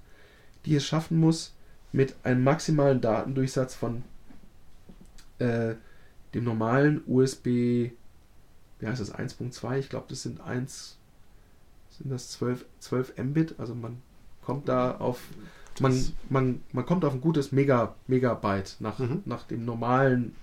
die 0.65 0.75
es 0.77 0.87
schaffen 0.87 1.19
muss, 1.19 1.55
mit 1.93 2.15
einem 2.23 2.45
maximalen 2.45 3.01
Datendurchsatz 3.01 3.75
von 3.75 4.03
äh, 5.39 5.75
dem 6.35 6.45
normalen 6.45 7.03
USB, 7.07 7.47
wie 7.47 8.87
heißt 8.87 9.01
das, 9.01 9.15
1.2, 9.15 9.79
ich 9.79 9.89
glaube, 9.89 10.07
das 10.09 10.23
sind 10.23 10.41
1, 10.41 10.99
sind 11.91 12.11
das 12.11 12.31
12, 12.31 12.65
12 12.81 13.19
Mbit, 13.19 13.55
also 13.59 13.75
man 13.75 14.03
kommt 14.43 14.69
da 14.69 14.97
auf 14.97 15.21
man, 15.81 16.13
man, 16.29 16.61
man 16.73 16.87
kommt 16.87 17.05
auf 17.05 17.13
ein 17.13 17.21
gutes 17.21 17.53
Mega, 17.53 17.95
Megabyte 18.07 18.77
nach, 18.81 18.99
mhm. 18.99 19.23
nach 19.25 19.45
dem 19.45 19.65
normalen, 19.65 20.35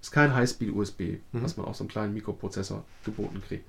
ist 0.00 0.12
kein 0.12 0.34
Highspeed-USB, 0.34 1.00
mhm. 1.32 1.42
was 1.42 1.56
man 1.56 1.66
auf 1.66 1.76
so 1.76 1.84
einem 1.84 1.88
kleinen 1.88 2.14
Mikroprozessor 2.14 2.84
geboten 3.04 3.42
kriegt. 3.46 3.64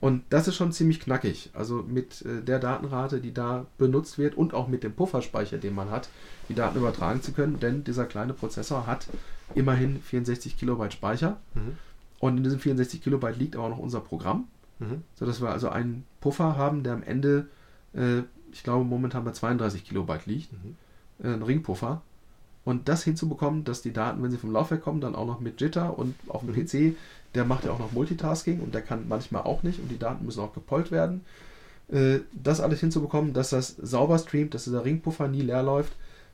Und 0.00 0.24
das 0.30 0.48
ist 0.48 0.56
schon 0.56 0.72
ziemlich 0.72 1.00
knackig. 1.00 1.50
Also 1.52 1.84
mit 1.86 2.22
äh, 2.22 2.42
der 2.42 2.58
Datenrate, 2.58 3.20
die 3.20 3.34
da 3.34 3.66
benutzt 3.76 4.16
wird 4.16 4.34
und 4.34 4.54
auch 4.54 4.66
mit 4.66 4.82
dem 4.82 4.94
Pufferspeicher, 4.94 5.58
den 5.58 5.74
man 5.74 5.90
hat, 5.90 6.08
die 6.48 6.54
Daten 6.54 6.78
übertragen 6.78 7.22
zu 7.22 7.32
können, 7.32 7.60
denn 7.60 7.84
dieser 7.84 8.06
kleine 8.06 8.32
Prozessor 8.32 8.86
hat 8.86 9.08
immerhin 9.54 10.00
64 10.00 10.56
Kilobyte 10.56 10.94
Speicher. 10.94 11.38
Mhm. 11.54 11.76
Und 12.18 12.38
in 12.38 12.44
diesen 12.44 12.60
64 12.60 13.02
Kilobyte 13.02 13.38
liegt 13.38 13.56
aber 13.56 13.66
auch 13.66 13.70
noch 13.70 13.78
unser 13.78 14.00
Programm, 14.00 14.48
mhm. 14.78 15.02
sodass 15.16 15.40
wir 15.42 15.50
also 15.50 15.68
einen 15.68 16.04
Puffer 16.20 16.56
haben, 16.56 16.82
der 16.82 16.94
am 16.94 17.02
Ende 17.02 17.48
äh, 17.94 18.22
ich 18.52 18.62
glaube, 18.62 18.84
momentan 18.84 19.24
bei 19.24 19.32
32 19.32 19.84
Kilobyte 19.84 20.26
liegt. 20.26 20.52
Mhm. 20.52 20.76
Äh, 21.22 21.34
ein 21.34 21.42
Ringpuffer. 21.42 22.02
Und 22.64 22.88
das 22.88 23.04
hinzubekommen, 23.04 23.64
dass 23.64 23.82
die 23.82 23.92
Daten, 23.92 24.22
wenn 24.22 24.30
sie 24.30 24.36
vom 24.36 24.52
Laufwerk 24.52 24.82
kommen, 24.82 25.00
dann 25.00 25.14
auch 25.14 25.26
noch 25.26 25.40
mit 25.40 25.60
Jitter 25.60 25.98
und 25.98 26.14
auf 26.28 26.42
dem 26.42 26.54
mhm. 26.54 26.66
PC, 26.66 26.96
der 27.34 27.44
macht 27.44 27.64
ja 27.64 27.70
auch 27.70 27.78
noch 27.78 27.92
Multitasking 27.92 28.60
und 28.60 28.74
der 28.74 28.82
kann 28.82 29.08
manchmal 29.08 29.42
auch 29.42 29.62
nicht 29.62 29.78
und 29.78 29.90
die 29.90 29.98
Daten 29.98 30.24
müssen 30.24 30.40
auch 30.40 30.52
gepollt 30.52 30.90
werden. 30.90 31.22
Äh, 31.90 32.20
das 32.32 32.60
alles 32.60 32.80
hinzubekommen, 32.80 33.32
dass 33.32 33.50
das 33.50 33.76
sauber 33.76 34.18
streamt, 34.18 34.54
dass 34.54 34.64
dieser 34.64 34.84
Ringpuffer 34.84 35.28
nie 35.28 35.42
leer 35.42 35.62
läuft, 35.62 35.92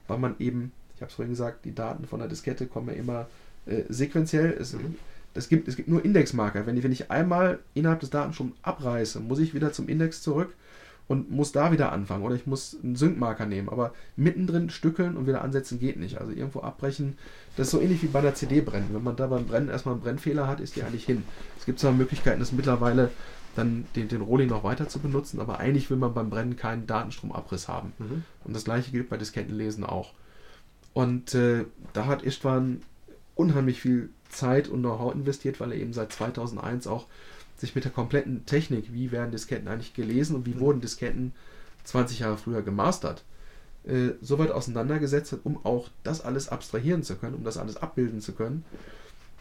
weil 0.09 0.19
man 0.19 0.37
eben, 0.39 0.73
ich 0.95 1.03
habe 1.03 1.11
es 1.11 1.15
vorhin 1.15 1.33
gesagt, 1.33 1.65
die 1.65 1.75
Daten 1.75 2.07
von 2.07 2.21
der 2.21 2.29
Diskette 2.29 2.67
kommen 2.67 2.89
ja 2.89 2.95
immer 2.95 3.27
äh, 3.67 3.83
sequenziell. 3.89 4.57
Es, 4.59 4.73
mhm. 4.73 4.97
es, 5.35 5.49
gibt, 5.49 5.69
es 5.69 5.77
gibt 5.77 5.89
nur 5.89 6.05
Indexmarker. 6.05 6.67
Wenn 6.67 6.77
ich, 6.77 6.85
wenn 6.85 6.93
ich 6.93 7.11
einmal 7.11 7.59
innerhalb 7.75 8.01
des 8.01 8.11
Datenstroms 8.11 8.55
abreiße, 8.63 9.21
muss 9.21 9.39
ich 9.39 9.55
wieder 9.55 9.73
zum 9.73 9.89
Index 9.89 10.23
zurück 10.23 10.55
und 11.09 11.31
muss 11.31 11.53
da 11.53 11.73
wieder 11.73 11.93
anfangen 11.93 12.25
oder 12.25 12.35
ich 12.35 12.47
muss 12.47 12.77
einen 12.83 12.97
Sync-Marker 12.97 13.47
nehmen, 13.47 13.69
aber 13.69 13.95
mittendrin 14.17 14.71
stückeln 14.71 15.17
und 15.17 15.27
wieder 15.27 15.43
ansetzen 15.43 15.79
geht 15.79 15.99
nicht. 15.99 16.19
Also 16.21 16.33
irgendwo 16.33 16.61
abbrechen, 16.61 17.17
das 17.57 17.69
ist 17.69 17.71
so 17.73 17.81
ähnlich 17.81 18.03
wie 18.03 18.09
bei 18.09 18.21
der 18.21 18.35
CD 18.35 18.61
brennen. 18.61 18.91
Wenn 18.93 19.03
man 19.03 19.17
da 19.17 19.27
beim 19.27 19.47
Brennen 19.47 19.69
erstmal 19.69 19.95
einen 19.95 20.03
Brennfehler 20.03 20.47
hat, 20.47 20.61
ist 20.61 20.77
die 20.77 20.83
eigentlich 20.83 21.05
hin. 21.05 21.25
Es 21.59 21.65
gibt 21.65 21.79
zwar 21.81 21.93
Möglichkeiten, 21.93 22.41
das 22.41 22.53
mittlerweile 22.53 23.11
dann 23.55 23.87
den, 23.97 24.09
den 24.09 24.21
Rohling 24.21 24.49
noch 24.49 24.65
weiter 24.65 24.89
zu 24.89 24.99
benutzen, 24.99 25.41
aber 25.41 25.59
eigentlich 25.59 25.89
will 25.89 25.97
man 25.97 26.13
beim 26.13 26.29
Brennen 26.29 26.57
keinen 26.57 26.87
Datenstromabriss 26.87 27.69
haben. 27.69 27.93
Mhm. 27.99 28.25
Und 28.45 28.55
das 28.55 28.65
gleiche 28.65 28.91
gilt 28.91 29.09
bei 29.09 29.17
Diskettenlesen 29.17 29.85
auch. 29.85 30.13
Und 30.93 31.35
äh, 31.35 31.65
da 31.95 32.07
hat 32.07 32.23
Istvan 32.23 32.83
unheimlich 33.35 33.81
viel 33.81 34.11
Zeit 34.29 34.69
und 34.69 34.81
Know-how 34.81 35.15
investiert, 35.15 35.61
weil 35.61 35.73
er 35.73 35.79
eben 35.79 35.93
seit 35.93 36.13
2001 36.13 36.87
auch 36.87 37.07
sich 37.57 37.75
mit 37.75 37.85
der 37.85 37.93
kompletten 37.93 38.45
Technik, 38.45 38.93
wie 38.93 39.13
werden 39.13 39.31
Disketten 39.31 39.69
eigentlich 39.69 39.95
gelesen 39.95 40.37
und 40.37 40.47
wie 40.47 40.55
mhm. 40.55 40.61
wurden 40.61 40.81
Disketten 40.81 41.33
20 41.85 42.21
Jahre 42.21 42.37
früher 42.37 42.63
gemastert, 42.63 43.25
äh, 43.87 44.15
so 44.21 44.39
weit 44.39 44.51
auseinandergesetzt 44.51 45.33
hat, 45.33 45.41
um 45.45 45.65
auch 45.65 45.89
das 46.03 46.21
alles 46.21 46.49
abstrahieren 46.49 47.03
zu 47.03 47.17
können, 47.17 47.35
um 47.35 47.45
das 47.45 47.57
alles 47.57 47.77
abbilden 47.77 48.21
zu 48.21 48.33
können, 48.33 48.65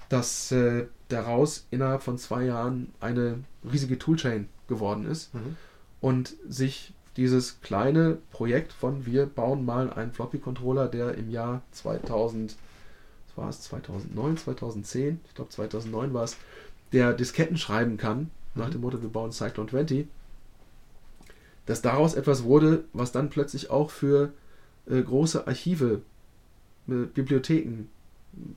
dass 0.10 0.52
äh, 0.52 0.86
daraus 1.08 1.66
innerhalb 1.72 2.04
von 2.04 2.18
zwei 2.18 2.46
Jahren 2.46 2.94
eine 3.00 3.40
riesige 3.70 3.98
Toolchain 3.98 4.48
geworden 4.68 5.06
ist 5.06 5.34
mhm. 5.34 5.58
und 6.02 6.36
sich 6.48 6.94
dieses 7.18 7.62
kleine 7.62 8.18
Projekt 8.32 8.74
von 8.74 9.06
wir 9.06 9.26
bauen 9.26 9.66
mal 9.66 9.92
einen 9.92 10.12
Floppy-Controller, 10.12 10.88
der 10.88 11.16
im 11.16 11.30
Jahr 11.30 11.62
2000, 11.72 12.56
was 13.28 13.38
war 13.38 13.50
es, 13.50 13.62
2009, 13.62 14.38
2010, 14.38 15.22
ich 15.26 15.34
glaube 15.34 15.50
2009 15.50 16.14
war 16.14 16.24
es, 16.24 16.38
der 16.92 17.14
Disketten 17.14 17.58
schreiben 17.58 17.98
kann, 17.98 18.30
nach 18.54 18.68
mhm. 18.68 18.72
dem 18.74 18.82
Motto, 18.82 19.02
wir 19.02 19.10
bauen 19.10 19.32
Cyclone 19.32 19.70
20, 19.70 20.08
dass 21.66 21.82
daraus 21.82 22.14
etwas 22.14 22.44
wurde, 22.44 22.84
was 22.94 23.12
dann 23.12 23.30
plötzlich 23.30 23.70
auch 23.70 23.90
für 23.90 24.32
äh, 24.88 25.02
große 25.02 25.48
Archive, 25.48 26.02
äh, 26.88 27.06
Bibliotheken, 27.14 27.88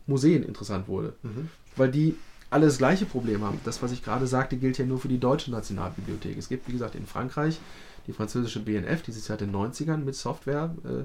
Museen 0.06 0.42
interessant 0.42 0.88
wurde. 0.88 1.14
Mhm. 1.22 1.48
Weil 1.76 1.90
die 1.90 2.16
alle 2.50 2.66
das 2.66 2.78
gleiche 2.78 3.04
Problem 3.04 3.42
haben. 3.42 3.60
Das, 3.64 3.82
was 3.82 3.92
ich 3.92 4.02
gerade 4.02 4.26
sagte, 4.26 4.56
gilt 4.56 4.78
ja 4.78 4.86
nur 4.86 4.98
für 4.98 5.08
die 5.08 5.18
deutsche 5.18 5.50
Nationalbibliothek. 5.50 6.36
Es 6.36 6.48
gibt, 6.48 6.66
wie 6.68 6.72
gesagt, 6.72 6.94
in 6.94 7.06
Frankreich 7.06 7.60
die 8.06 8.12
französische 8.12 8.60
BNF, 8.60 9.02
die 9.02 9.12
sich 9.12 9.24
seit 9.24 9.42
den 9.42 9.52
90ern 9.52 9.98
mit 9.98 10.14
Software 10.14 10.74
äh, 10.84 11.04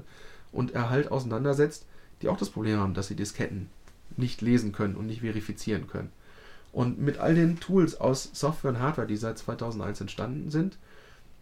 und 0.52 0.74
Erhalt 0.74 1.10
auseinandersetzt, 1.12 1.86
die 2.22 2.28
auch 2.28 2.38
das 2.38 2.50
Problem 2.50 2.78
haben, 2.78 2.94
dass 2.94 3.08
sie 3.08 3.16
Disketten 3.16 3.68
nicht 4.16 4.40
lesen 4.40 4.72
können 4.72 4.96
und 4.96 5.06
nicht 5.06 5.20
verifizieren 5.20 5.86
können. 5.86 6.10
Und 6.72 6.98
mit 6.98 7.18
all 7.18 7.34
den 7.34 7.60
Tools 7.60 8.00
aus 8.00 8.30
Software 8.32 8.70
und 8.70 8.80
Hardware, 8.80 9.06
die 9.06 9.16
seit 9.16 9.38
2001 9.38 10.00
entstanden 10.00 10.50
sind, 10.50 10.78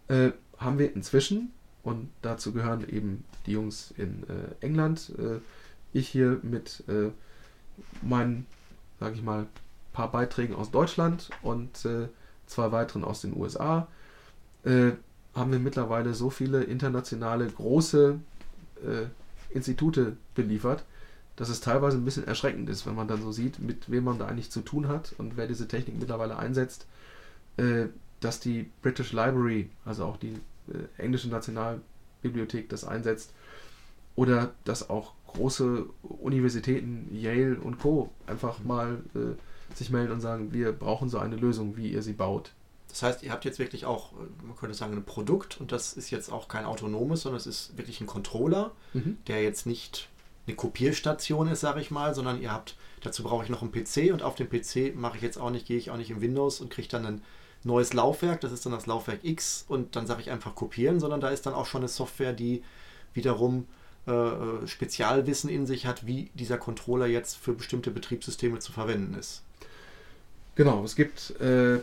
äh, 0.09 0.33
haben 0.65 0.79
wir 0.79 0.95
inzwischen, 0.95 1.53
und 1.83 2.09
dazu 2.23 2.53
gehören 2.53 2.89
eben 2.89 3.25
die 3.47 3.53
Jungs 3.53 3.93
in 3.97 4.23
äh, 4.29 4.65
England, 4.65 5.13
äh, 5.19 5.39
ich 5.93 6.09
hier 6.09 6.39
mit 6.43 6.85
äh, 6.89 7.11
meinen, 8.03 8.47
sage 9.01 9.17
ich 9.17 9.23
mal, 9.23 9.47
paar 9.93 10.11
Beiträgen 10.11 10.55
aus 10.55 10.71
Deutschland 10.71 11.31
und 11.43 11.85
äh, 11.85 12.09
zwei 12.47 12.73
weiteren 12.73 13.05
aus 13.05 13.21
den 13.21 13.37
USA, 13.37 13.89
äh, 14.65 14.93
haben 15.35 15.53
wir 15.53 15.59
mittlerweile 15.59 16.15
so 16.15 16.31
viele 16.31 16.63
internationale 16.65 17.47
große 17.47 18.19
Institute 19.51 20.17
beliefert, 20.35 20.85
dass 21.37 21.49
es 21.49 21.61
teilweise 21.61 21.97
ein 21.97 22.05
bisschen 22.05 22.27
erschreckend 22.27 22.69
ist, 22.69 22.87
wenn 22.87 22.95
man 22.95 23.09
dann 23.09 23.23
so 23.23 23.33
sieht, 23.33 23.59
mit 23.59 23.91
wem 23.91 24.05
man 24.05 24.19
da 24.19 24.27
eigentlich 24.27 24.51
zu 24.51 24.61
tun 24.61 24.89
hat 24.89 25.15
und 25.19 25.37
wer 25.37 25.47
diese 25.47 25.69
Technik 25.69 25.99
mittlerweile 25.99 26.39
einsetzt, 26.39 26.87
äh, 27.57 27.87
dass 28.21 28.41
die 28.41 28.71
British 28.83 29.13
Library, 29.13 29.71
also 29.85 30.05
auch 30.05 30.17
die 30.17 30.39
äh, 30.69 31.03
englische 31.03 31.29
Nationalbibliothek, 31.29 32.69
das 32.69 32.85
einsetzt 32.85 33.33
oder 34.15 34.53
dass 34.65 34.91
auch 34.91 35.13
große 35.27 35.87
Universitäten, 36.03 37.09
Yale 37.13 37.59
und 37.59 37.79
Co. 37.79 38.11
einfach 38.27 38.59
mhm. 38.59 38.67
mal 38.67 39.03
äh, 39.15 39.75
sich 39.77 39.91
melden 39.91 40.13
und 40.13 40.21
sagen, 40.21 40.53
wir 40.53 40.73
brauchen 40.73 41.09
so 41.09 41.19
eine 41.19 41.37
Lösung, 41.37 41.77
wie 41.77 41.89
ihr 41.91 42.03
sie 42.03 42.13
baut. 42.13 42.53
Das 42.89 43.03
heißt, 43.03 43.23
ihr 43.23 43.33
habt 43.33 43.47
jetzt 43.47 43.59
wirklich 43.59 43.87
auch, 43.87 44.13
äh, 44.13 44.47
man 44.47 44.57
könnte 44.57 44.75
sagen, 44.75 44.95
ein 44.95 45.05
Produkt 45.05 45.59
und 45.61 45.73
das 45.73 45.95
ist 45.95 46.11
jetzt 46.11 46.31
auch 46.31 46.49
kein 46.49 46.67
autonomes, 46.67 47.23
sondern 47.23 47.39
es 47.39 47.47
ist 47.47 47.77
wirklich 47.79 48.01
ein 48.01 48.07
Controller, 48.07 48.73
Mhm. 48.93 49.17
der 49.29 49.43
jetzt 49.43 49.67
nicht 49.67 50.11
eine 50.47 50.57
Kopierstation 50.57 51.49
ist, 51.49 51.61
sage 51.61 51.81
ich 51.81 51.91
mal, 51.91 52.15
sondern 52.15 52.43
ihr 52.43 52.53
habt, 52.53 52.77
dazu 53.01 53.23
brauche 53.23 53.45
ich 53.45 53.51
noch 53.51 53.63
einen 53.63 53.73
PC 53.73 54.13
und 54.13 54.23
auf 54.23 54.35
dem 54.35 54.49
PC 54.51 54.95
mache 54.95 55.17
ich 55.17 55.23
jetzt 55.23 55.39
auch 55.39 55.51
nicht, 55.51 55.67
gehe 55.67 55.79
ich 55.79 55.91
auch 55.91 55.97
nicht 55.97 56.11
in 56.11 56.21
Windows 56.21 56.61
und 56.61 56.71
kriege 56.71 56.89
dann 56.89 57.07
ein 57.07 57.23
neues 57.65 57.93
Laufwerk, 57.93 58.41
das 58.41 58.53
ist 58.53 58.65
dann 58.67 58.73
das 58.73 58.87
Laufwerk 58.87 59.21
X 59.23 59.65
und 59.69 59.97
dann 59.97 60.07
sage 60.07 60.21
ich 60.21 60.31
einfach 60.31 60.55
kopieren, 60.55 61.01
sondern 61.01 61.21
da 61.21 61.29
ist 61.29 61.47
dann 61.47 61.55
auch 61.55 61.67
schon 61.67 61.83
eine 61.83 61.89
Software, 61.89 62.33
die 62.33 62.63
wiederum 63.15 63.67
äh, 64.07 64.13
äh, 64.13 64.67
Spezialwissen 64.67 65.49
in 65.49 65.67
sich 65.67 65.87
hat, 65.87 66.07
wie 66.07 66.31
dieser 66.35 66.59
Controller 66.59 67.07
jetzt 67.07 67.37
für 67.37 67.53
bestimmte 67.53 67.91
Betriebssysteme 67.91 68.59
zu 68.59 68.73
verwenden 68.73 69.15
ist. 69.15 69.43
Genau, 70.55 70.85
es 70.85 70.97
gibt 70.97 71.39
äh, 71.41 71.79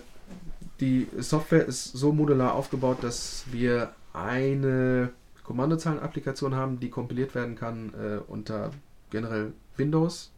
die 0.80 1.08
Software 1.18 1.66
ist 1.66 1.92
so 1.92 2.12
modular 2.14 2.54
aufgebaut, 2.54 3.00
dass 3.02 3.44
wir 3.52 3.94
eine 4.14 5.12
Kommandozeilen-Applikation 5.44 6.56
haben, 6.56 6.80
die 6.80 6.90
kompiliert 6.90 7.36
werden 7.36 7.56
kann 7.56 7.94
äh, 7.94 8.20
unter 8.28 8.72
generell 9.10 9.54
Windows, 9.78 10.32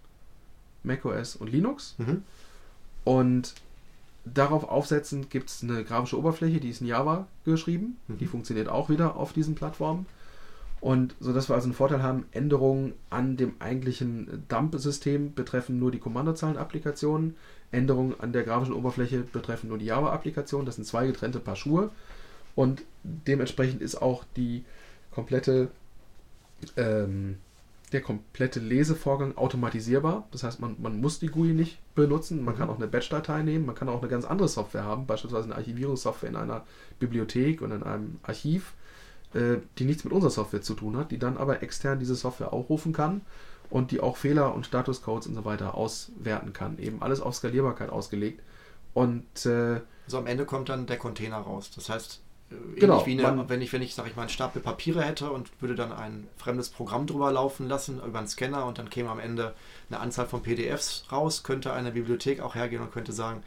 macOS 0.84 1.36
und 1.36 1.52
Linux. 1.52 1.96
Mhm. 1.98 2.24
Und 3.04 3.54
darauf 4.26 4.64
aufsetzend 4.64 5.30
gibt 5.30 5.50
es 5.50 5.64
eine 5.64 5.84
grafische 5.84 6.18
Oberfläche, 6.18 6.60
die 6.60 6.70
ist 6.70 6.82
in 6.82 6.88
Java 6.88 7.28
geschrieben. 7.46 7.98
Mhm. 8.08 8.18
Die 8.18 8.28
funktioniert 8.28 8.70
auch 8.70 8.90
wieder 8.90 9.16
auf 9.16 9.34
diesen 9.34 9.56
Plattformen. 9.56 10.06
Und 10.80 11.16
so 11.20 11.32
dass 11.32 11.48
wir 11.48 11.54
also 11.54 11.66
einen 11.66 11.76
Vorteil 11.76 12.02
haben, 12.02 12.26
Änderungen 12.32 12.94
an 13.12 13.38
dem 13.38 13.54
eigentlichen 13.60 14.44
Dump-System 14.48 15.36
betreffen 15.36 15.78
nur 15.78 15.92
die 15.92 16.00
Kommandozeilen-Applikationen. 16.00 17.36
Änderungen 17.72 18.20
an 18.20 18.34
der 18.34 18.44
grafischen 18.44 18.74
Oberfläche 18.74 19.20
betreffen 19.20 19.70
nur 19.70 19.78
die 19.78 19.86
Java-Applikation. 19.86 20.66
Das 20.66 20.76
sind 20.76 20.86
zwei 20.86 21.06
getrennte 21.06 21.40
Paar 21.40 21.56
Schuhe. 21.56 21.92
Und 22.56 22.82
dementsprechend 23.04 23.82
ist 23.82 24.02
auch 24.02 24.24
die 24.36 24.66
komplette, 25.12 25.70
ähm, 26.76 27.38
der 27.92 28.02
komplette 28.02 28.60
Lesevorgang 28.60 29.38
automatisierbar. 29.38 30.28
Das 30.32 30.44
heißt, 30.44 30.60
man, 30.60 30.78
man 30.82 31.02
muss 31.02 31.20
die 31.20 31.28
GUI 31.28 31.54
nicht 31.54 31.80
benutzen. 31.94 32.44
Man 32.44 32.56
kann 32.56 32.70
auch 32.70 32.78
eine 32.78 32.88
Batch-Datei 32.88 33.44
nehmen. 33.44 33.66
Man 33.66 33.76
kann 33.76 33.90
auch 33.90 34.02
eine 34.02 34.10
ganz 34.10 34.26
andere 34.26 34.48
Software 34.48 34.84
haben, 34.84 35.06
beispielsweise 35.06 35.46
eine 35.46 35.56
Archivierungssoftware 35.56 36.30
in 36.30 36.36
einer 36.38 36.66
Bibliothek 37.00 37.62
oder 37.62 37.76
in 37.76 37.84
einem 37.84 38.20
Archiv, 38.24 38.74
äh, 39.34 39.58
die 39.78 39.86
nichts 39.86 40.04
mit 40.06 40.14
unserer 40.14 40.32
Software 40.32 40.62
zu 40.62 40.74
tun 40.74 40.96
hat, 40.96 41.12
die 41.12 41.20
dann 41.20 41.38
aber 41.38 41.64
extern 41.64 42.00
diese 42.00 42.16
Software 42.16 42.54
aufrufen 42.54 42.94
kann 42.94 43.22
und 43.70 43.92
die 43.92 44.00
auch 44.00 44.16
Fehler 44.16 44.56
und 44.56 44.66
Statuscodes 44.66 45.28
und 45.28 45.36
so 45.36 45.44
weiter 45.44 45.76
auswerten 45.76 46.54
kann. 46.54 46.80
Eben 46.80 47.02
alles 47.02 47.20
auf 47.20 47.36
Skalierbarkeit 47.36 47.90
ausgelegt. 47.90 48.42
Und 48.94 49.46
äh, 49.46 49.82
So 50.08 50.18
am 50.18 50.28
Ende 50.28 50.46
kommt 50.46 50.70
dann 50.70 50.86
der 50.86 50.98
Container 50.98 51.38
raus. 51.38 51.72
Das 51.76 51.90
heißt, 51.90 52.22
äh, 52.52 52.56
ähnlich 52.56 52.80
Genau, 52.80 53.06
wie 53.06 53.26
eine, 53.26 53.50
wenn 53.50 53.62
ich, 53.62 53.72
wenn 53.74 53.82
ich, 53.82 53.96
sag 53.96 54.08
ich 54.08 54.16
mal, 54.16 54.24
einen 54.24 54.30
Stapel 54.30 54.62
Papiere 54.62 55.02
hätte 55.02 55.32
und 55.32 55.50
würde 55.62 55.76
dann 55.76 55.92
ein 55.92 56.28
fremdes 56.38 56.70
Programm 56.70 57.08
drüber 57.08 57.32
laufen 57.32 57.68
lassen 57.68 58.02
über 58.06 58.20
einen 58.20 58.28
Scanner 58.28 58.66
und 58.66 58.78
dann 58.78 58.90
käme 58.90 59.10
am 59.10 59.20
Ende 59.20 59.54
eine 59.90 60.00
Anzahl 60.00 60.28
von 60.28 60.42
PDFs 60.44 61.06
raus, 61.12 61.44
könnte 61.44 61.74
eine 61.74 61.92
Bibliothek 61.92 62.40
auch 62.42 62.56
hergehen 62.56 62.82
und 62.82 62.92
könnte 62.92 63.14
sagen, 63.14 63.44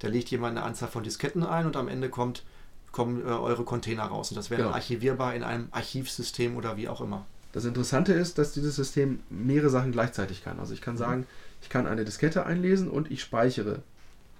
da 0.00 0.08
legt 0.08 0.30
jemand 0.30 0.56
eine 0.56 0.64
Anzahl 0.66 0.88
von 0.88 1.02
Disketten 1.02 1.42
ein 1.44 1.66
und 1.66 1.76
am 1.76 1.88
Ende 1.88 2.08
kommt, 2.08 2.44
kommen 2.92 3.20
äh, 3.22 3.30
eure 3.30 3.64
Container 3.64 4.04
raus. 4.04 4.30
Und 4.30 4.36
das 4.36 4.50
wäre 4.50 4.58
dann 4.62 4.68
Genau. 4.68 4.76
archivierbar 4.76 5.34
in 5.34 5.42
einem 5.42 5.68
Archivsystem 5.72 6.56
oder 6.56 6.76
wie 6.76 6.88
auch 6.88 7.00
immer. 7.00 7.26
Das 7.52 7.64
Interessante 7.64 8.12
ist, 8.12 8.38
dass 8.38 8.52
dieses 8.52 8.76
System 8.76 9.20
mehrere 9.30 9.70
Sachen 9.70 9.90
gleichzeitig 9.90 10.44
kann. 10.44 10.60
Also 10.60 10.74
ich 10.74 10.80
kann 10.80 10.96
sagen, 10.96 11.26
ich 11.62 11.68
kann 11.70 11.86
eine 11.86 12.04
Diskette 12.04 12.44
einlesen 12.46 12.88
und 12.88 13.10
ich 13.10 13.22
speichere 13.22 13.82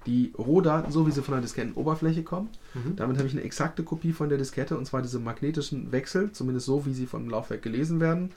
die 0.09 0.33
Rohdaten, 0.39 0.91
so 0.91 1.07
wie 1.07 1.11
sie 1.11 1.23
von 1.23 1.35
der 1.35 1.43
Diskettenoberfläche 1.43 2.23
kommen. 2.23 2.49
Mhm. 2.75 2.97
Damit 2.97 3.19
habe 3.19 3.29
ich 3.29 3.35
eine 3.35 3.43
exakte 3.43 3.83
Kopie 3.83 4.13
von 4.13 4.29
der 4.29 4.39
Diskette 4.39 4.77
und 4.77 4.87
zwar 4.87 5.03
diese 5.03 5.19
magnetischen 5.19 5.93
Wechsel, 5.93 6.33
zumindest 6.33 6.67
so, 6.67 6.87
wie 6.87 6.95
sie 6.95 7.07
vom 7.07 7.29
Laufwerk 7.29 7.63
gelesen 7.63 8.01
werden. 8.01 8.31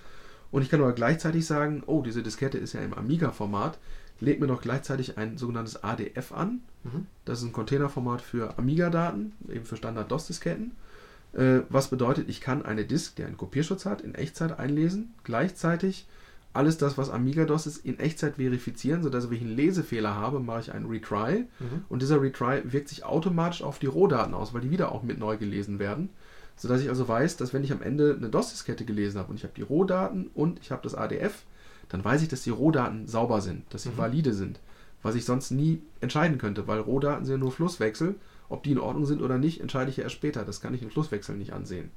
Und 0.52 0.62
ich 0.64 0.70
kann 0.70 0.82
aber 0.82 0.92
gleichzeitig 0.92 1.46
sagen, 1.46 1.82
oh, 1.86 2.02
diese 2.02 2.22
Diskette 2.22 2.58
ist 2.58 2.74
ja 2.74 2.82
im 2.82 2.94
Amiga-Format, 2.94 3.80
leg 4.20 4.42
mir 4.42 4.48
noch 4.48 4.62
gleichzeitig 4.62 5.18
ein 5.18 5.38
sogenanntes 5.38 5.82
ADF 5.82 6.34
an. 6.34 6.60
Mhm. 6.84 7.08
Das 7.24 7.40
ist 7.40 7.46
ein 7.46 7.54
Containerformat 7.54 8.22
für 8.22 8.58
Amiga-Daten, 8.58 9.32
eben 9.50 9.66
für 9.66 9.78
Standard-DOS-Disketten. 9.78 10.72
Äh, 11.34 11.62
was 11.70 11.90
bedeutet, 11.90 12.28
ich 12.28 12.42
kann 12.42 12.66
eine 12.66 12.84
Disk, 12.84 13.16
die 13.16 13.24
einen 13.24 13.38
Kopierschutz 13.38 13.86
hat, 13.86 14.02
in 14.02 14.14
Echtzeit 14.14 14.60
einlesen, 14.60 15.14
gleichzeitig 15.24 16.06
alles 16.54 16.78
das, 16.78 16.98
was 16.98 17.10
Amiga-DOS 17.10 17.68
ist, 17.68 17.78
in 17.86 18.00
Echtzeit 18.00 18.36
verifizieren, 18.36 19.04
sodass 19.04 19.30
wenn 19.30 19.38
ich 19.38 19.44
einen 19.44 19.56
Lesefehler 19.56 20.16
habe, 20.16 20.40
mache 20.40 20.60
ich 20.62 20.72
einen 20.74 20.88
Retry 20.88 21.46
Mhm. 21.60 21.86
und 21.90 22.02
dieser 22.02 22.22
Retry 22.22 22.62
wirkt 22.66 22.90
sich 22.90 23.06
automatisch 23.06 23.62
auf 23.64 23.80
die 23.80 23.86
Rohdaten 23.86 24.34
aus, 24.34 24.54
weil 24.54 24.62
die 24.62 24.72
wieder 24.72 24.92
auch 24.92 25.04
mit 25.04 25.18
neu 25.18 25.38
gelesen 25.38 25.80
werden, 25.80 26.10
sodass 26.58 26.82
ich 26.82 26.90
also 26.90 27.08
weiß, 27.08 27.38
dass 27.38 27.54
wenn 27.54 27.64
ich 27.64 27.72
am 27.72 27.82
Ende 27.82 28.16
eine 28.18 28.30
DOS-Diskette 28.30 28.84
gelesen 28.86 29.18
habe 29.20 29.30
und 29.30 29.38
ich 29.38 29.44
habe 29.44 29.54
die 29.56 29.62
Rohdaten 29.62 30.30
und 30.34 30.60
ich 30.60 30.72
habe 30.72 30.82
das 30.84 30.94
ADF, 30.96 31.44
dann 31.90 32.04
weiß 32.04 32.22
ich, 32.22 32.28
dass 32.28 32.44
die 32.44 32.50
Rohdaten 32.50 33.08
sauber 33.08 33.42
sind, 33.42 33.64
dass 33.74 33.84
sie 33.84 33.90
Mhm. 33.90 33.98
valide 33.98 34.34
sind, 34.34 34.60
was 35.04 35.16
ich 35.16 35.26
sonst 35.26 35.52
nie 35.52 35.82
entscheiden 36.02 36.38
könnte, 36.38 36.68
weil 36.68 36.80
Rohdaten 36.80 37.26
sind 37.26 37.36
ja 37.36 37.40
nur 37.40 37.52
Flusswechsel. 37.52 38.16
Ob 38.50 38.64
die 38.64 38.72
in 38.74 38.80
Ordnung 38.80 39.06
sind 39.06 39.22
oder 39.22 39.38
nicht, 39.38 39.62
entscheide 39.62 39.90
ich 39.90 39.96
ja 39.98 40.04
erst 40.04 40.16
später. 40.16 40.44
Das 40.44 40.60
kann 40.60 40.74
ich 40.74 40.82
im 40.84 40.90
Flusswechsel 40.90 41.38
nicht 41.38 41.54
ansehen. 41.54 41.90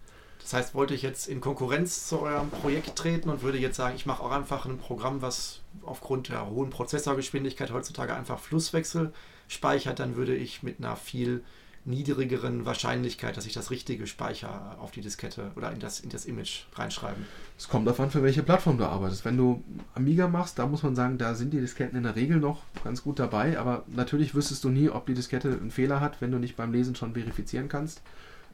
Das 0.45 0.53
heißt, 0.53 0.75
wollte 0.75 0.93
ich 0.93 1.01
jetzt 1.01 1.27
in 1.27 1.41
Konkurrenz 1.41 2.07
zu 2.07 2.21
eurem 2.21 2.51
Projekt 2.51 2.97
treten 2.97 3.31
und 3.31 3.41
würde 3.41 3.57
jetzt 3.57 3.77
sagen, 3.77 3.97
ich 3.97 4.05
mache 4.05 4.23
auch 4.23 4.31
einfach 4.31 4.67
ein 4.67 4.77
Programm, 4.77 5.23
was 5.23 5.61
aufgrund 5.83 6.29
der 6.29 6.51
hohen 6.51 6.69
Prozessorgeschwindigkeit 6.69 7.73
heutzutage 7.73 8.15
einfach 8.15 8.39
Flusswechsel 8.39 9.15
speichert, 9.49 10.01
dann 10.01 10.17
würde 10.17 10.37
ich 10.37 10.63
mit 10.63 10.79
einer 10.79 10.97
viel 10.97 11.43
niedrigeren 11.87 12.67
Wahrscheinlichkeit, 12.67 13.39
dass 13.39 13.47
ich 13.47 13.55
das 13.55 13.71
richtige 13.71 14.07
Speicher 14.07 14.77
auf 14.81 14.91
die 14.91 15.01
Diskette 15.01 15.51
oder 15.57 15.73
in 15.73 15.81
das, 15.81 16.01
in 16.01 16.11
das 16.11 16.27
Image 16.27 16.65
reinschreiben. 16.75 17.25
Es 17.57 17.69
kommt 17.69 17.87
davon, 17.87 18.11
für 18.11 18.23
welche 18.23 18.43
Plattform 18.43 18.77
du 18.77 18.85
arbeitest. 18.85 19.25
Wenn 19.25 19.39
du 19.39 19.65
Amiga 19.95 20.29
machst, 20.29 20.59
da 20.59 20.67
muss 20.67 20.83
man 20.83 20.95
sagen, 20.95 21.17
da 21.17 21.35
sind 21.35 21.55
die 21.55 21.61
Disketten 21.61 21.97
in 21.97 22.05
der 22.05 22.17
Regel 22.17 22.39
noch 22.39 22.63
ganz 22.85 23.03
gut 23.03 23.19
dabei, 23.19 23.59
aber 23.59 23.85
natürlich 23.87 24.35
wüsstest 24.35 24.63
du 24.65 24.69
nie, 24.69 24.91
ob 24.91 25.07
die 25.07 25.15
Diskette 25.15 25.53
einen 25.53 25.71
Fehler 25.71 26.01
hat, 26.01 26.21
wenn 26.21 26.31
du 26.31 26.39
nicht 26.39 26.57
beim 26.57 26.73
Lesen 26.73 26.95
schon 26.95 27.15
verifizieren 27.15 27.71
kannst. 27.71 28.03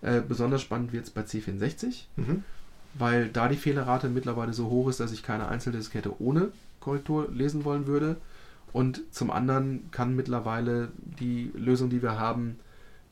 Äh, 0.03 0.21
besonders 0.27 0.63
spannend 0.63 0.93
wird 0.93 1.05
es 1.05 1.11
bei 1.11 1.23
C64, 1.23 2.05
Mhm. 2.17 2.43
weil 2.95 3.29
da 3.29 3.49
die 3.49 3.57
Fehlerrate 3.57 4.09
mittlerweile 4.09 4.53
so 4.53 4.69
hoch 4.71 4.89
ist, 4.89 5.01
dass 5.01 5.13
ich 5.13 5.23
keine 5.23 5.49
einzelne 5.49 5.77
Diskette 5.77 6.21
ohne 6.21 6.53
Korrektur 6.81 7.31
lesen 7.31 7.65
wollen 7.65 7.87
würde. 7.87 8.17
Und 8.73 9.03
zum 9.11 9.31
anderen 9.31 9.91
kann 9.91 10.15
mittlerweile 10.17 10.89
die 11.19 11.51
Lösung, 11.55 11.91
die 11.91 12.03
wir 12.03 12.19
haben, 12.19 12.59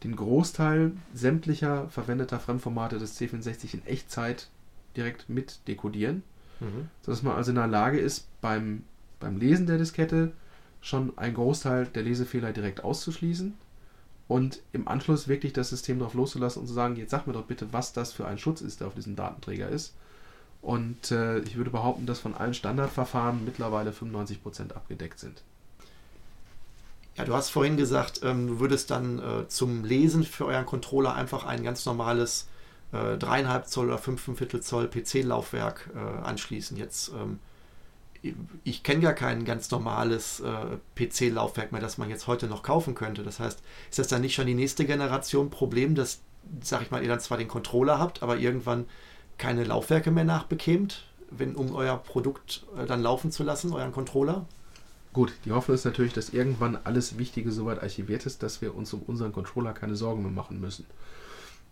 den 0.05 0.15
Großteil 0.16 0.93
sämtlicher 1.12 1.89
verwendeter 1.89 2.39
Fremdformate 2.39 2.98
des 2.98 3.19
C64 3.20 3.74
in 3.74 3.85
Echtzeit 3.86 4.48
direkt 4.97 5.28
mit 5.28 5.66
dekodieren, 5.69 6.23
Mhm. 6.60 6.89
sodass 7.02 7.23
man 7.23 7.35
also 7.36 7.51
in 7.51 7.56
der 7.56 7.66
Lage 7.66 7.98
ist, 7.98 8.27
beim, 8.40 8.85
beim 9.20 9.36
Lesen 9.39 9.66
der 9.66 9.78
Diskette 9.78 10.32
schon 10.81 11.12
einen 11.19 11.35
Großteil 11.35 11.86
der 11.86 12.02
Lesefehler 12.05 12.52
direkt 12.52 12.82
auszuschließen 12.85 13.55
und 14.28 14.60
im 14.72 14.86
Anschluss 14.86 15.26
wirklich 15.26 15.55
das 15.55 15.70
System 15.70 15.98
darauf 15.98 16.14
loszulassen 16.14 16.60
und 16.60 16.68
zu 16.68 16.74
sagen, 16.74 16.96
jetzt 16.96 17.10
sag 17.10 17.26
mir 17.26 17.32
doch 17.32 17.44
bitte, 17.44 17.72
was 17.72 17.94
das 17.94 18.12
für 18.12 18.26
ein 18.26 18.38
Schutz 18.38 18.60
ist, 18.60 18.80
der 18.80 18.86
auf 18.86 18.94
diesem 18.94 19.16
Datenträger 19.16 19.68
ist. 19.68 19.94
Und 20.60 21.10
äh, 21.10 21.38
ich 21.40 21.56
würde 21.56 21.70
behaupten, 21.70 22.05
dass 22.05 22.20
von 22.20 22.34
allen 22.34 22.52
Standardverfahren 22.52 23.44
mittlerweile 23.44 23.90
95% 23.90 24.72
abgedeckt 24.72 25.18
sind. 25.18 25.42
Ja, 27.16 27.24
du 27.24 27.34
hast 27.34 27.50
vorhin 27.50 27.76
gesagt, 27.76 28.20
ähm, 28.22 28.46
du 28.46 28.60
würdest 28.60 28.90
dann 28.90 29.18
äh, 29.18 29.48
zum 29.48 29.84
Lesen 29.84 30.24
für 30.24 30.46
euren 30.46 30.66
Controller 30.66 31.14
einfach 31.14 31.44
ein 31.44 31.64
ganz 31.64 31.86
normales 31.86 32.48
äh, 32.92 33.14
3,5 33.16 33.64
Zoll 33.64 33.86
oder 33.86 33.98
5,5 33.98 34.60
Zoll 34.60 34.88
PC-Laufwerk 34.88 35.90
äh, 35.94 35.98
anschließen. 35.98 36.76
Jetzt, 36.76 37.09
ähm, 37.10 37.38
ich- 38.22 38.82
kenne 38.82 39.02
ja 39.02 39.12
kein 39.12 39.44
ganz 39.44 39.70
normales 39.70 40.40
äh, 40.40 40.76
PC-Laufwerk 40.96 41.72
mehr, 41.72 41.80
das 41.80 41.98
man 41.98 42.10
jetzt 42.10 42.26
heute 42.26 42.46
noch 42.46 42.62
kaufen 42.62 42.94
könnte. 42.94 43.22
Das 43.22 43.40
heißt, 43.40 43.62
ist 43.90 43.98
das 43.98 44.08
dann 44.08 44.20
nicht 44.22 44.34
schon 44.34 44.46
die 44.46 44.54
nächste 44.54 44.84
Generation 44.84 45.50
Problem, 45.50 45.94
dass, 45.94 46.20
sag 46.62 46.82
ich 46.82 46.90
mal, 46.90 47.02
ihr 47.02 47.08
dann 47.08 47.20
zwar 47.20 47.38
den 47.38 47.48
Controller 47.48 47.98
habt, 47.98 48.22
aber 48.22 48.38
irgendwann 48.38 48.86
keine 49.38 49.64
Laufwerke 49.64 50.10
mehr 50.10 50.24
nachbekämt, 50.24 51.04
wenn, 51.30 51.54
um 51.54 51.74
euer 51.74 51.96
Produkt 51.98 52.64
äh, 52.76 52.86
dann 52.86 53.02
laufen 53.02 53.30
zu 53.30 53.42
lassen, 53.44 53.72
euren 53.72 53.92
Controller? 53.92 54.46
Gut, 55.12 55.32
die 55.44 55.52
Hoffnung 55.52 55.74
ist 55.74 55.84
natürlich, 55.84 56.12
dass 56.12 56.30
irgendwann 56.30 56.76
alles 56.84 57.18
Wichtige 57.18 57.50
soweit 57.50 57.82
archiviert 57.82 58.26
ist, 58.26 58.42
dass 58.42 58.60
wir 58.60 58.74
uns 58.74 58.92
um 58.92 59.02
unseren 59.02 59.32
Controller 59.32 59.72
keine 59.72 59.96
Sorgen 59.96 60.22
mehr 60.22 60.30
machen 60.30 60.60
müssen. 60.60 60.86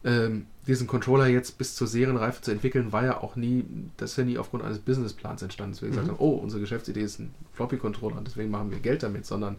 Ähm, 0.07 0.47
diesen 0.67 0.87
Controller 0.87 1.27
jetzt 1.27 1.59
bis 1.59 1.75
zur 1.75 1.87
Serienreife 1.87 2.41
zu 2.41 2.51
entwickeln, 2.53 2.93
war 2.93 3.05
ja 3.05 3.21
auch 3.21 3.37
nie, 3.37 3.65
das 3.99 4.13
ist 4.13 4.17
ja 4.17 4.25
nie 4.25 4.39
aufgrund 4.39 4.65
eines 4.65 4.79
Businessplans 4.79 5.43
entstanden, 5.43 5.73
dass 5.73 5.83
wir 5.83 5.89
gesagt 5.89 6.07
Mhm. 6.07 6.13
haben, 6.13 6.21
oh, 6.21 6.37
unsere 6.37 6.61
Geschäftsidee 6.61 7.03
ist 7.03 7.19
ein 7.21 7.35
Floppy-Controller 7.53 8.17
und 8.17 8.27
deswegen 8.27 8.51
machen 8.51 8.71
wir 8.71 8.79
Geld 8.79 9.03
damit, 9.03 9.27
sondern 9.27 9.57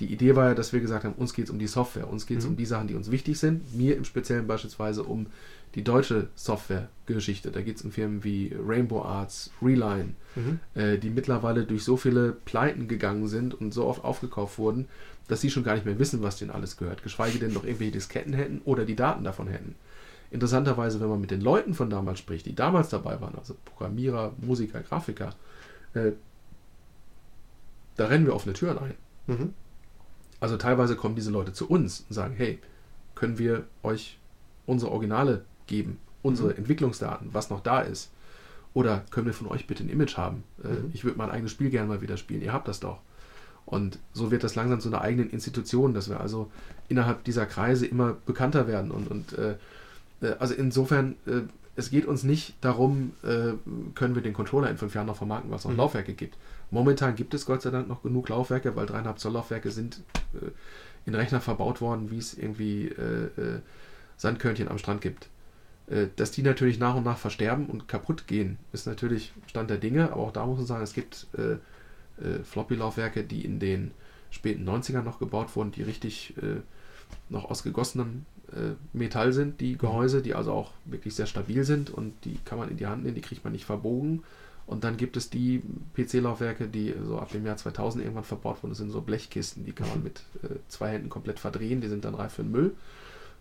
die 0.00 0.12
Idee 0.12 0.36
war 0.36 0.48
ja, 0.50 0.54
dass 0.54 0.72
wir 0.72 0.80
gesagt 0.80 1.04
haben, 1.04 1.14
uns 1.14 1.34
geht 1.34 1.46
es 1.46 1.50
um 1.50 1.58
die 1.58 1.66
Software, 1.66 2.08
uns 2.08 2.26
geht 2.26 2.38
es 2.38 2.44
Mhm. 2.44 2.50
um 2.52 2.56
die 2.56 2.66
Sachen, 2.66 2.86
die 2.86 2.94
uns 2.94 3.10
wichtig 3.10 3.38
sind. 3.38 3.74
Mir 3.76 3.96
im 3.96 4.04
Speziellen 4.04 4.46
beispielsweise 4.46 5.02
um 5.02 5.26
die 5.74 5.82
deutsche 5.84 6.28
Software-Geschichte. 6.34 7.50
Da 7.50 7.62
geht 7.62 7.76
es 7.76 7.82
um 7.82 7.90
Firmen 7.90 8.24
wie 8.24 8.54
Rainbow 8.66 9.02
Arts, 9.02 9.50
Reline, 9.60 10.14
Mhm. 10.36 10.60
äh, 10.74 10.98
die 10.98 11.10
mittlerweile 11.10 11.64
durch 11.64 11.82
so 11.84 11.96
viele 11.96 12.32
Pleiten 12.32 12.88
gegangen 12.88 13.26
sind 13.26 13.54
und 13.54 13.74
so 13.74 13.84
oft 13.86 14.04
aufgekauft 14.04 14.58
wurden, 14.58 14.86
dass 15.28 15.40
sie 15.40 15.50
schon 15.50 15.62
gar 15.64 15.74
nicht 15.74 15.86
mehr 15.86 15.98
wissen, 15.98 16.22
was 16.22 16.36
denen 16.36 16.50
alles 16.50 16.76
gehört. 16.76 17.02
Geschweige 17.02 17.38
denn 17.38 17.52
noch 17.52 17.64
irgendwelche 17.64 17.92
Disketten 17.92 18.32
hätten 18.32 18.60
oder 18.64 18.84
die 18.84 18.96
Daten 18.96 19.24
davon 19.24 19.46
hätten. 19.48 19.74
Interessanterweise, 20.30 21.00
wenn 21.00 21.08
man 21.08 21.20
mit 21.20 21.30
den 21.30 21.40
Leuten 21.40 21.74
von 21.74 21.88
damals 21.88 22.18
spricht, 22.18 22.44
die 22.46 22.54
damals 22.54 22.88
dabei 22.90 23.20
waren, 23.20 23.34
also 23.36 23.54
Programmierer, 23.64 24.32
Musiker, 24.40 24.80
Grafiker, 24.80 25.34
äh, 25.94 26.12
da 27.96 28.06
rennen 28.06 28.26
wir 28.26 28.34
offene 28.34 28.52
Türen 28.52 28.78
ein. 28.78 28.94
Mhm. 29.26 29.54
Also 30.40 30.56
teilweise 30.56 30.96
kommen 30.96 31.16
diese 31.16 31.30
Leute 31.30 31.52
zu 31.52 31.68
uns 31.68 32.04
und 32.08 32.14
sagen, 32.14 32.34
hey, 32.36 32.58
können 33.14 33.38
wir 33.38 33.64
euch 33.82 34.18
unsere 34.66 34.92
Originale 34.92 35.44
geben, 35.66 35.98
unsere 36.22 36.50
Mhm. 36.50 36.58
Entwicklungsdaten, 36.58 37.30
was 37.32 37.50
noch 37.50 37.60
da 37.60 37.80
ist? 37.80 38.10
Oder 38.74 39.04
können 39.10 39.26
wir 39.26 39.34
von 39.34 39.48
euch 39.48 39.66
bitte 39.66 39.82
ein 39.82 39.88
Image 39.88 40.16
haben? 40.16 40.44
Äh, 40.62 40.68
Mhm. 40.68 40.90
Ich 40.92 41.04
würde 41.04 41.18
mein 41.18 41.30
eigenes 41.30 41.50
Spiel 41.52 41.70
gerne 41.70 41.88
mal 41.88 42.00
wieder 42.02 42.16
spielen, 42.16 42.42
ihr 42.42 42.52
habt 42.52 42.68
das 42.68 42.80
doch. 42.80 43.00
Und 43.68 43.98
so 44.14 44.30
wird 44.30 44.44
das 44.44 44.54
langsam 44.54 44.80
zu 44.80 44.88
einer 44.88 45.02
eigenen 45.02 45.28
Institution, 45.28 45.92
dass 45.92 46.08
wir 46.08 46.20
also 46.20 46.50
innerhalb 46.88 47.22
dieser 47.24 47.44
Kreise 47.44 47.84
immer 47.84 48.16
bekannter 48.24 48.66
werden. 48.66 48.90
Und, 48.90 49.10
und 49.10 49.36
äh, 49.36 49.56
äh, 50.22 50.36
also 50.38 50.54
insofern, 50.54 51.16
äh, 51.26 51.42
es 51.76 51.90
geht 51.90 52.06
uns 52.06 52.24
nicht 52.24 52.54
darum, 52.62 53.12
äh, 53.22 53.52
können 53.94 54.14
wir 54.14 54.22
den 54.22 54.32
Controller 54.32 54.70
in 54.70 54.78
fünf 54.78 54.94
Jahren 54.94 55.06
noch 55.06 55.18
vermarkten, 55.18 55.50
was 55.50 55.60
es 55.60 55.64
noch 55.66 55.72
Mhm. 55.72 55.78
Laufwerke 55.80 56.14
gibt. 56.14 56.38
Momentan 56.70 57.14
gibt 57.14 57.34
es 57.34 57.44
Gott 57.44 57.60
sei 57.60 57.68
Dank 57.68 57.88
noch 57.88 58.02
genug 58.02 58.30
Laufwerke, 58.30 58.74
weil 58.74 58.86
dreieinhalb 58.86 59.18
Zoll 59.18 59.32
Laufwerke 59.32 59.70
sind 59.70 60.00
äh, 60.32 60.50
in 61.04 61.14
Rechner 61.14 61.42
verbaut 61.42 61.82
worden, 61.82 62.10
wie 62.10 62.18
es 62.18 62.38
irgendwie 62.38 62.86
äh, 62.86 63.24
äh, 63.40 63.60
Sandkörnchen 64.16 64.68
am 64.68 64.78
Strand 64.78 65.02
gibt. 65.02 65.28
Äh, 65.88 66.06
dass 66.16 66.30
die 66.30 66.42
natürlich 66.42 66.78
nach 66.78 66.94
und 66.94 67.04
nach 67.04 67.18
versterben 67.18 67.66
und 67.66 67.86
kaputt 67.86 68.26
gehen, 68.26 68.56
ist 68.72 68.86
natürlich 68.86 69.34
Stand 69.46 69.68
der 69.68 69.76
Dinge, 69.76 70.10
aber 70.10 70.22
auch 70.22 70.32
da 70.32 70.46
muss 70.46 70.56
man 70.56 70.66
sagen, 70.66 70.82
es 70.82 70.94
gibt 70.94 71.26
äh, 71.36 71.56
äh, 72.22 72.42
Floppy-Laufwerke, 72.44 73.24
die 73.24 73.44
in 73.44 73.58
den 73.58 73.92
späten 74.30 74.68
90ern 74.68 75.02
noch 75.02 75.18
gebaut 75.18 75.54
wurden, 75.56 75.72
die 75.72 75.82
richtig 75.82 76.34
äh, 76.38 76.60
noch 77.28 77.50
aus 77.50 77.62
gegossenem 77.62 78.26
äh, 78.52 78.74
Metall 78.92 79.32
sind, 79.32 79.60
die 79.60 79.78
Gehäuse, 79.78 80.22
die 80.22 80.34
also 80.34 80.52
auch 80.52 80.72
wirklich 80.84 81.14
sehr 81.14 81.26
stabil 81.26 81.64
sind 81.64 81.90
und 81.90 82.12
die 82.24 82.38
kann 82.44 82.58
man 82.58 82.70
in 82.70 82.76
die 82.76 82.86
Hand 82.86 83.02
nehmen, 83.02 83.14
die 83.14 83.20
kriegt 83.20 83.44
man 83.44 83.52
nicht 83.52 83.64
verbogen. 83.64 84.22
Und 84.66 84.84
dann 84.84 84.98
gibt 84.98 85.16
es 85.16 85.30
die 85.30 85.62
PC-Laufwerke, 85.96 86.68
die 86.68 86.94
so 87.06 87.18
ab 87.18 87.32
dem 87.32 87.46
Jahr 87.46 87.56
2000 87.56 88.04
irgendwann 88.04 88.24
verbaut 88.24 88.62
wurden. 88.62 88.72
Das 88.72 88.78
sind 88.78 88.90
so 88.90 89.00
Blechkisten, 89.00 89.64
die 89.64 89.72
kann 89.72 89.88
man 89.88 90.02
mit 90.02 90.20
äh, 90.42 90.56
zwei 90.68 90.90
Händen 90.90 91.08
komplett 91.08 91.38
verdrehen, 91.38 91.80
die 91.80 91.88
sind 91.88 92.04
dann 92.04 92.14
reif 92.14 92.34
für 92.34 92.42
den 92.42 92.52
Müll. 92.52 92.74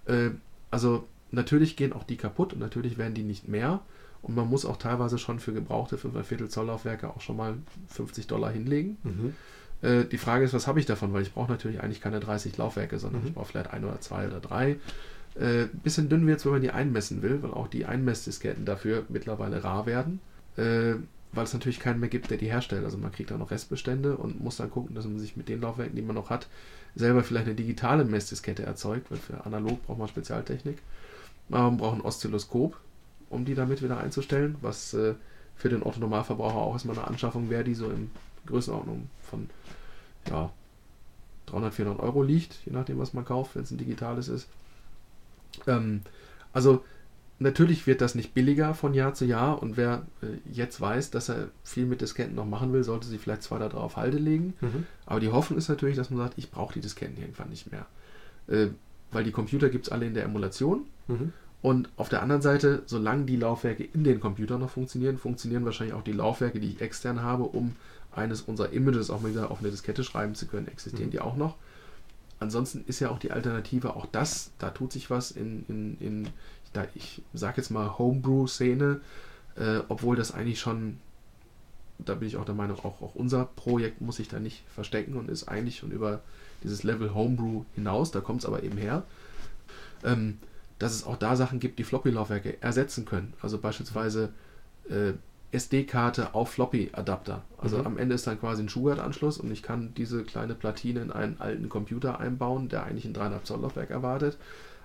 Äh, 0.06 0.30
also 0.72 1.06
natürlich 1.32 1.76
gehen 1.76 1.91
auch 1.91 2.04
die 2.04 2.16
kaputt 2.16 2.54
und 2.54 2.60
natürlich 2.60 2.98
werden 2.98 3.14
die 3.14 3.24
nicht 3.24 3.48
mehr. 3.48 3.82
Und 4.22 4.35
man 4.35 4.49
muss 4.49 4.65
auch 4.65 4.77
teilweise 4.77 5.18
schon 5.18 5.39
für 5.39 5.53
gebrauchte 5.53 5.98
5 5.98 6.26
Viertel 6.26 6.49
Zoll 6.49 6.68
Laufwerke 6.68 7.10
auch 7.10 7.22
schon 7.22 7.38
mal 7.38 7.56
50 7.89 8.27
Dollar 8.27 8.52
hinlegen. 8.52 8.98
Mhm. 9.03 9.35
Äh, 9.81 10.06
die 10.06 10.18
Frage 10.18 10.44
ist, 10.45 10.53
was 10.53 10.68
habe 10.68 10.80
ich 10.80 10.85
davon? 10.85 11.14
Weil 11.14 11.22
ich 11.22 11.34
brauche 11.34 11.52
natürlich 11.52 11.81
eigentlich 11.81 12.02
keine 12.02 12.19
30 12.19 12.57
Laufwerke, 12.57 12.99
sondern 12.99 13.22
Mhm. 13.22 13.27
ich 13.27 13.34
brauche 13.34 13.48
vielleicht 13.48 13.72
ein 13.72 13.84
oder 13.85 14.02
zwei 14.02 14.27
oder 14.27 14.39
drei. 14.39 14.77
Äh, 15.35 15.65
bisschen 15.84 16.10
dünn 16.10 16.26
wird 16.26 16.39
es, 16.39 16.45
wenn 16.45 16.53
man 16.53 16.61
die 16.61 16.72
einmessen 16.72 17.22
will, 17.22 17.44
weil 17.44 17.52
auch 17.52 17.68
die 17.68 17.85
Einmessdisketten 17.85 18.65
dafür 18.65 19.03
mittlerweile 19.10 19.64
rar 19.64 19.85
werden. 19.85 20.19
Äh, 20.57 20.95
weil 21.34 21.44
es 21.44 21.53
natürlich 21.53 21.80
keinen 21.80 21.99
mehr 21.99 22.10
gibt, 22.10 22.31
der 22.31 22.38
die 22.38 22.48
herstellt. 22.48 22.84
Also 22.85 22.98
man 22.98 23.11
kriegt 23.11 23.30
da 23.30 23.38
noch 23.38 23.52
Restbestände 23.52 24.15
und 24.18 24.41
muss 24.41 24.57
dann 24.57 24.72
gucken, 24.72 24.95
dass 24.95 25.06
man 25.06 25.19
sich 25.19 25.38
mit 25.38 25.49
den 25.49 25.61
Laufwerken, 25.61 25.95
die 25.95 26.02
man 26.02 26.15
noch 26.15 26.30
hat, 26.30 26.48
selber 26.95 27.22
vielleicht 27.22 27.45
eine 27.45 27.56
digitale 27.56 28.06
Messdiskette 28.06 28.64
erzeugt, 28.64 29.11
weil 29.11 29.19
für 29.19 29.45
analog 29.45 29.85
braucht 29.85 29.99
man 29.99 30.07
Spezialtechnik. 30.07 30.80
Man 31.49 31.77
braucht 31.77 31.98
ein 31.98 32.02
Oszilloskop, 32.02 32.77
um 33.30 33.45
die 33.45 33.56
damit 33.56 33.82
wieder 33.82 33.98
einzustellen, 33.99 34.56
was 34.62 34.94
äh, 34.94 35.16
für 35.56 35.70
den 35.70 35.84
Otto-Normalverbraucher 35.84 36.56
auch 36.56 36.74
erstmal 36.74 36.98
eine 36.98 37.08
Anschaffung 37.08 37.49
wäre, 37.49 37.64
die 37.64 37.76
so 37.76 37.90
in 37.90 38.12
Größenordnung 38.45 39.10
von 39.22 39.49
ja, 40.30 40.52
300, 41.48 41.74
400 41.74 42.04
Euro 42.04 42.24
liegt, 42.24 42.56
je 42.66 42.74
nachdem, 42.74 42.99
was 42.99 43.14
man 43.14 43.26
kauft, 43.26 43.56
wenn 43.56 43.64
es 43.64 43.72
ein 43.72 43.78
digitales 43.78 44.28
ist. 44.28 44.48
Ähm, 45.66 46.02
also 46.54 46.84
natürlich 47.40 47.88
wird 47.88 48.02
das 48.02 48.16
nicht 48.16 48.34
billiger 48.34 48.74
von 48.74 48.94
Jahr 48.94 49.14
zu 49.14 49.26
Jahr 49.26 49.62
und 49.62 49.78
wer 49.78 50.06
äh, 50.22 50.28
jetzt 50.52 50.80
weiß, 50.82 51.12
dass 51.12 51.30
er 51.30 51.49
viel 51.64 51.86
mit 51.86 52.02
Disketten 52.02 52.36
noch 52.36 52.45
machen 52.45 52.74
will, 52.74 52.84
sollte 52.84 53.08
sich 53.08 53.22
vielleicht 53.22 53.44
zwei 53.44 53.58
oder 53.58 53.70
drei 53.70 53.80
auf 53.80 53.98
Halde 53.98 54.18
legen. 54.18 54.54
Mhm. 54.62 54.86
Aber 55.06 55.20
die 55.20 55.30
Hoffnung 55.30 55.58
ist 55.58 55.70
natürlich, 55.70 55.95
dass 55.95 56.10
man 56.10 56.20
sagt, 56.20 56.38
ich 56.38 56.52
brauche 56.52 56.74
die 56.74 56.82
Disketten 56.82 57.18
irgendwann 57.18 57.49
nicht 57.49 57.72
mehr. 57.72 57.86
Äh, 58.48 58.68
weil 59.12 59.24
die 59.24 59.32
Computer 59.32 59.70
gibt 59.70 59.88
es 59.88 59.91
alle 59.91 60.06
in 60.06 60.14
der 60.14 60.24
Emulation. 60.24 60.86
Mhm. 61.08 61.34
Und 61.62 61.90
auf 61.98 62.10
der 62.10 62.22
anderen 62.22 62.42
Seite, 62.42 62.84
solange 62.86 63.26
die 63.26 63.36
Laufwerke 63.36 63.84
in 63.84 64.04
den 64.04 64.20
Computern 64.20 64.60
noch 64.60 64.70
funktionieren, 64.70 65.18
funktionieren 65.18 65.66
wahrscheinlich 65.66 65.96
auch 65.96 66.04
die 66.04 66.12
Laufwerke, 66.12 66.60
die 66.60 66.70
ich 66.70 66.82
extern 66.82 67.22
habe, 67.24 67.44
um 67.44 67.76
eines 68.12 68.42
unserer 68.42 68.72
Images 68.72 69.10
auch 69.10 69.22
mal 69.22 69.32
wieder 69.32 69.52
auf 69.52 69.60
eine 69.60 69.72
Diskette 69.72 70.04
schreiben 70.04 70.36
zu 70.36 70.48
können, 70.48 70.68
existieren 70.68 71.08
Mhm. 71.08 71.12
die 71.12 71.20
auch 71.20 71.36
noch. 71.36 71.56
Ansonsten 72.40 72.84
ist 72.86 73.00
ja 73.00 73.10
auch 73.10 73.20
die 73.20 73.32
Alternative 73.32 73.96
auch 73.96 74.06
das, 74.06 74.52
da 74.60 74.70
tut 74.70 74.94
sich 74.94 75.10
was 75.10 75.32
in, 75.32 75.66
in, 75.68 75.98
in 76.00 76.28
da, 76.74 76.86
ich 76.94 77.22
sage 77.34 77.58
jetzt 77.58 77.72
mal 77.72 77.98
Homebrew-Szene, 77.98 79.02
äh, 79.56 79.80
obwohl 79.88 80.16
das 80.16 80.32
eigentlich 80.32 80.60
schon, 80.60 81.00
da 81.98 82.14
bin 82.14 82.28
ich 82.28 82.38
auch 82.38 82.46
der 82.46 82.54
Meinung, 82.54 82.78
auch, 82.80 83.02
auch 83.02 83.16
unser 83.16 83.46
Projekt 83.46 84.02
muss 84.02 84.18
sich 84.18 84.28
da 84.28 84.40
nicht 84.40 84.64
verstecken 84.74 85.16
und 85.16 85.30
ist 85.30 85.48
eigentlich 85.48 85.78
schon 85.78 85.92
über 85.92 86.22
dieses 86.64 86.84
Level 86.84 87.16
Homebrew 87.16 87.64
hinaus, 87.74 88.12
da 88.12 88.22
kommt 88.22 88.42
es 88.42 88.46
aber 88.46 88.62
eben 88.62 88.78
her. 88.78 89.04
Ähm, 90.04 90.38
dass 90.80 90.94
es 90.94 91.06
auch 91.06 91.18
da 91.18 91.36
Sachen 91.36 91.60
gibt, 91.60 91.80
die 91.80 91.84
Floppy-Laufwerke 91.84 92.62
ersetzen 92.62 93.06
können. 93.06 93.34
Also 93.41 93.58
beispielsweise 93.58 94.30
äh, 94.90 95.14
SD-Karte 95.52 96.36
auf 96.36 96.52
Floppy-Adapter. 96.52 97.41
Also 97.58 97.78
Mhm. 97.80 97.86
am 97.88 97.98
Ende 97.98 98.16
ist 98.16 98.28
dann 98.28 98.40
quasi 98.40 98.62
ein 98.64 98.70
Schubert-Anschluss 98.70 99.38
und 99.40 99.49
ich 99.52 99.64
kann 99.64 99.94
diese 99.95 100.24
kleine 100.24 100.56
Platine 100.56 100.99
in 101.02 101.12
einen 101.12 101.40
alten 101.40 101.70
Computer 101.70 102.20
einbauen, 102.20 102.68
der 102.70 102.84
eigentlich 102.84 103.06
ein 103.06 103.14
3,5 103.14 103.44
Zoll 103.44 103.62
Laufwerk 103.62 103.90
erwartet. 103.90 104.38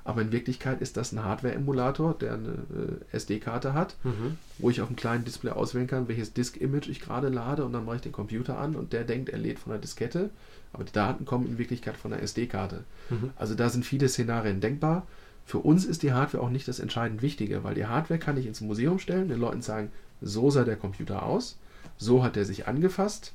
Aber 0.04 0.20
in 0.22 0.32
Wirklichkeit 0.32 0.80
ist 0.80 0.96
das 0.96 1.12
ein 1.12 1.24
Hardware-Emulator, 1.24 2.14
der 2.14 2.34
eine 2.34 2.48
äh, 2.48 3.16
SD-Karte 3.16 3.72
hat, 3.74 3.96
Mhm. 4.04 4.36
wo 4.58 4.70
ich 4.70 4.80
auf 4.80 4.88
dem 4.88 4.96
kleinen 4.96 5.24
Display 5.24 5.50
auswählen 5.52 5.86
kann, 5.86 6.08
welches 6.08 6.32
Disk-Image 6.32 6.88
ich 6.88 7.00
gerade 7.00 7.28
lade 7.28 7.64
und 7.64 7.72
dann 7.72 7.84
mache 7.84 7.96
ich 7.96 8.02
den 8.02 8.12
Computer 8.12 8.58
an 8.58 8.74
und 8.74 8.92
der 8.92 9.04
denkt, 9.04 9.28
er 9.30 9.38
lädt 9.38 9.58
von 9.60 9.70
der 9.72 9.80
Diskette, 9.80 10.30
aber 10.72 10.84
die 10.84 10.92
Daten 10.92 11.24
kommen 11.24 11.46
in 11.46 11.58
Wirklichkeit 11.58 11.96
von 11.96 12.10
der 12.12 12.22
SD-Karte. 12.22 12.82
Mhm. 13.10 13.30
Also 13.36 13.54
da 13.54 13.68
sind 13.68 13.84
viele 13.84 14.08
Szenarien 14.08 14.60
denkbar. 14.60 15.06
Für 15.44 15.58
uns 15.58 15.84
ist 15.84 16.02
die 16.02 16.12
Hardware 16.12 16.42
auch 16.42 16.50
nicht 16.50 16.68
das 16.68 16.78
entscheidend 16.78 17.22
Wichtige, 17.22 17.64
weil 17.64 17.74
die 17.74 17.86
Hardware 17.86 18.20
kann 18.20 18.36
ich 18.36 18.46
ins 18.46 18.60
Museum 18.60 18.98
stellen, 18.98 19.28
den 19.28 19.40
Leuten 19.40 19.62
sagen, 19.62 19.90
so 20.20 20.50
sah 20.50 20.64
der 20.64 20.76
Computer 20.76 21.24
aus, 21.24 21.58
so 21.98 22.22
hat 22.22 22.36
er 22.36 22.44
sich 22.44 22.68
angefasst 22.68 23.32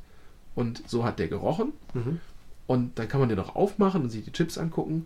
und 0.56 0.82
so 0.88 1.04
hat 1.04 1.20
der 1.20 1.28
gerochen. 1.28 1.74
Mhm. 1.94 2.20
Und 2.66 3.00
dann 3.00 3.08
kann 3.08 3.20
man 3.20 3.30
den 3.30 3.40
auch 3.40 3.56
aufmachen 3.56 4.04
und 4.04 4.10
sich 4.10 4.26
die 4.26 4.32
Chips 4.32 4.58
angucken. 4.58 5.06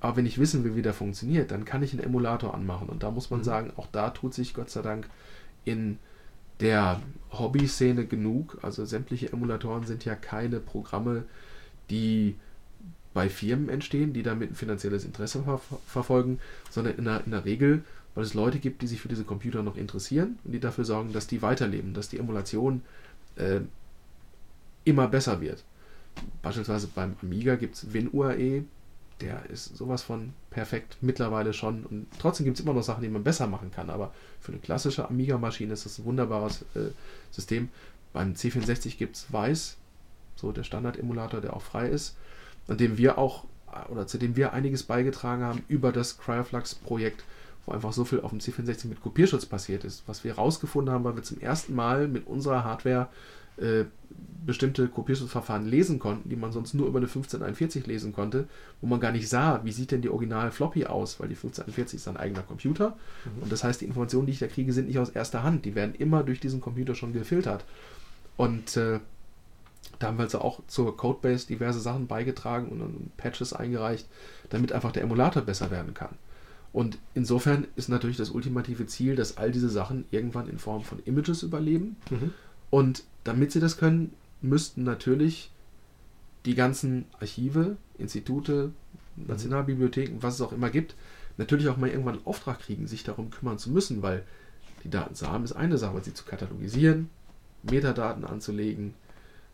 Aber 0.00 0.16
wenn 0.16 0.26
ich 0.26 0.38
wissen 0.38 0.64
will, 0.64 0.76
wie 0.76 0.82
der 0.82 0.94
funktioniert, 0.94 1.50
dann 1.52 1.64
kann 1.64 1.82
ich 1.82 1.92
einen 1.92 2.02
Emulator 2.02 2.54
anmachen. 2.54 2.88
Und 2.88 3.02
da 3.02 3.10
muss 3.10 3.30
man 3.30 3.40
Mhm. 3.40 3.44
sagen, 3.44 3.72
auch 3.76 3.86
da 3.90 4.10
tut 4.10 4.34
sich 4.34 4.52
Gott 4.52 4.70
sei 4.70 4.82
Dank 4.82 5.08
in 5.64 5.98
der 6.60 7.00
Hobby-Szene 7.30 8.06
genug. 8.06 8.58
Also 8.62 8.84
sämtliche 8.84 9.32
Emulatoren 9.32 9.84
sind 9.84 10.04
ja 10.04 10.14
keine 10.14 10.60
Programme, 10.60 11.24
die 11.90 12.36
bei 13.14 13.28
Firmen 13.28 13.68
entstehen, 13.68 14.12
die 14.12 14.22
damit 14.22 14.52
ein 14.52 14.54
finanzielles 14.54 15.04
Interesse 15.04 15.42
ver 15.42 15.60
verfolgen, 15.86 16.40
sondern 16.70 16.96
in 16.96 17.04
der, 17.04 17.24
in 17.24 17.30
der 17.30 17.44
Regel, 17.44 17.84
weil 18.14 18.24
es 18.24 18.34
Leute 18.34 18.58
gibt, 18.58 18.82
die 18.82 18.86
sich 18.86 19.00
für 19.00 19.08
diese 19.08 19.24
Computer 19.24 19.62
noch 19.62 19.76
interessieren 19.76 20.38
und 20.44 20.52
die 20.52 20.60
dafür 20.60 20.84
sorgen, 20.84 21.12
dass 21.12 21.26
die 21.26 21.42
weiterleben, 21.42 21.94
dass 21.94 22.08
die 22.08 22.18
Emulation 22.18 22.82
äh, 23.36 23.60
immer 24.84 25.08
besser 25.08 25.40
wird. 25.40 25.64
Beispielsweise 26.42 26.88
beim 26.94 27.16
Amiga 27.22 27.56
gibt 27.56 27.76
es 27.76 27.92
WinUAE, 27.92 28.64
der 29.20 29.48
ist 29.50 29.76
sowas 29.76 30.02
von 30.02 30.32
perfekt 30.50 30.98
mittlerweile 31.00 31.52
schon. 31.52 31.84
Und 31.84 32.06
trotzdem 32.18 32.44
gibt 32.44 32.58
es 32.58 32.64
immer 32.64 32.74
noch 32.74 32.82
Sachen, 32.82 33.02
die 33.02 33.08
man 33.08 33.22
besser 33.22 33.46
machen 33.46 33.70
kann. 33.70 33.88
Aber 33.88 34.12
für 34.40 34.52
eine 34.52 34.60
klassische 34.60 35.08
Amiga-Maschine 35.08 35.72
ist 35.72 35.86
das 35.86 35.98
ein 35.98 36.04
wunderbares 36.04 36.62
äh, 36.74 36.90
System. 37.30 37.68
Beim 38.12 38.32
C64 38.32 38.98
gibt 38.98 39.16
es 39.16 39.32
Weiß, 39.32 39.76
so 40.36 40.52
der 40.52 40.64
Standard-Emulator, 40.64 41.40
der 41.40 41.54
auch 41.54 41.62
frei 41.62 41.88
ist, 41.88 42.16
an 42.68 42.76
dem 42.78 42.98
wir 42.98 43.18
auch, 43.18 43.44
oder 43.90 44.06
zu 44.06 44.18
dem 44.18 44.36
wir 44.36 44.52
einiges 44.52 44.82
beigetragen 44.82 45.42
haben 45.42 45.62
über 45.68 45.92
das 45.92 46.18
Cryoflux-Projekt, 46.18 47.24
wo 47.66 47.72
einfach 47.72 47.92
so 47.92 48.04
viel 48.04 48.20
auf 48.20 48.30
dem 48.30 48.40
C64 48.40 48.88
mit 48.88 49.00
Kopierschutz 49.02 49.46
passiert 49.46 49.84
ist. 49.84 50.02
Was 50.06 50.24
wir 50.24 50.36
herausgefunden 50.36 50.92
haben, 50.92 51.04
weil 51.04 51.16
wir 51.16 51.22
zum 51.22 51.40
ersten 51.40 51.74
Mal 51.74 52.08
mit 52.08 52.26
unserer 52.26 52.64
Hardware 52.64 53.08
äh, 53.56 53.84
bestimmte 54.44 54.88
Kopierschutzverfahren 54.88 55.66
lesen 55.66 55.98
konnten, 56.00 56.28
die 56.28 56.36
man 56.36 56.50
sonst 56.50 56.74
nur 56.74 56.88
über 56.88 56.98
eine 56.98 57.06
1541 57.06 57.86
lesen 57.86 58.12
konnte, 58.12 58.48
wo 58.80 58.88
man 58.88 58.98
gar 58.98 59.12
nicht 59.12 59.28
sah, 59.28 59.60
wie 59.62 59.70
sieht 59.70 59.92
denn 59.92 60.02
die 60.02 60.08
Original 60.08 60.50
Floppy 60.50 60.86
aus, 60.86 61.20
weil 61.20 61.28
die 61.28 61.34
1541 61.36 61.98
ist 61.98 62.08
ein 62.08 62.16
eigener 62.16 62.42
Computer 62.42 62.96
Mhm. 63.24 63.42
und 63.44 63.52
das 63.52 63.62
heißt, 63.62 63.80
die 63.80 63.84
Informationen, 63.84 64.26
die 64.26 64.32
ich 64.32 64.38
da 64.40 64.48
kriege, 64.48 64.72
sind 64.72 64.88
nicht 64.88 64.98
aus 64.98 65.10
erster 65.10 65.44
Hand, 65.44 65.64
die 65.64 65.74
werden 65.76 65.94
immer 65.94 66.24
durch 66.24 66.40
diesen 66.40 66.60
Computer 66.60 66.94
schon 66.96 67.12
gefiltert. 67.12 67.64
Und 68.36 68.76
äh, 68.76 68.98
Da 69.98 70.08
haben 70.08 70.18
wir 70.18 70.24
also 70.24 70.40
auch 70.40 70.60
zur 70.66 70.96
Codebase 70.96 71.46
diverse 71.46 71.80
Sachen 71.80 72.06
beigetragen 72.06 72.68
und, 72.68 72.80
und 72.80 73.16
Patches 73.16 73.52
eingereicht, 73.52 74.06
damit 74.50 74.72
einfach 74.72 74.92
der 74.92 75.02
Emulator 75.02 75.42
besser 75.42 75.70
werden 75.70 75.94
kann. 75.94 76.16
Und 76.72 76.98
insofern 77.14 77.66
ist 77.76 77.88
natürlich 77.88 78.16
das 78.16 78.30
ultimative 78.30 78.86
Ziel, 78.86 79.14
dass 79.14 79.36
all 79.36 79.52
diese 79.52 79.68
Sachen 79.68 80.06
irgendwann 80.10 80.48
in 80.48 80.58
Form 80.58 80.82
von 80.82 81.00
Images 81.04 81.42
überleben. 81.42 81.96
Mhm. 82.10 82.32
Und 82.70 83.04
damit 83.24 83.52
sie 83.52 83.60
das 83.60 83.76
können, 83.76 84.14
müssten 84.40 84.82
natürlich 84.82 85.50
die 86.46 86.54
ganzen 86.54 87.04
Archive, 87.20 87.76
Institute, 87.98 88.72
Nationalbibliotheken, 89.16 90.22
was 90.22 90.34
es 90.34 90.40
auch 90.40 90.52
immer 90.52 90.70
gibt, 90.70 90.94
natürlich 91.36 91.68
auch 91.68 91.76
mal 91.76 91.90
irgendwann 91.90 92.16
einen 92.16 92.26
Auftrag 92.26 92.60
kriegen, 92.60 92.86
sich 92.86 93.04
darum 93.04 93.30
kümmern 93.30 93.58
zu 93.58 93.70
müssen, 93.70 94.02
weil 94.02 94.24
die 94.84 94.90
Daten 94.90 95.14
zu 95.14 95.28
haben 95.28 95.44
ist 95.44 95.52
eine 95.52 95.78
Sache, 95.78 96.00
sie 96.02 96.14
zu 96.14 96.24
katalogisieren, 96.24 97.08
Metadaten 97.62 98.24
anzulegen, 98.24 98.94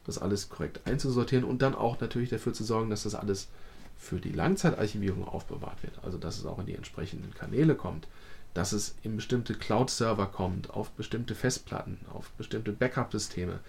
das 0.09 0.19
alles 0.19 0.49
korrekt 0.49 0.81
einzusortieren 0.87 1.45
und 1.45 1.63
dann 1.63 1.75
auch 1.75 2.01
natürlich 2.01 2.31
dafür 2.31 2.53
zu 2.53 2.65
sorgen, 2.65 2.91
dass 2.91 3.05
das 3.05 3.15
alles 3.15 3.49
für 3.97 4.19
die 4.19 4.33
Langzeitarchivierung 4.33 5.27
aufbewahrt 5.27 5.83
wird, 5.83 5.93
also 6.03 6.19
dass 6.19 6.39
es 6.39 6.47
auch 6.47 6.59
in 6.59 6.67
die 6.67 6.75
entsprechenden 6.75 7.35
Kanäle 7.35 7.75
kommt, 7.75 8.09
dass 8.55 8.73
es 8.73 8.95
in 9.03 9.17
bestimmte 9.17 9.55
Cloud-Server 9.55 10.27
kommt, 10.27 10.71
auf 10.71 10.91
bestimmte 10.93 11.35
Festplatten, 11.35 11.99
auf 12.13 12.31
bestimmte 12.31 12.73
Backup-Systeme. 12.73 13.61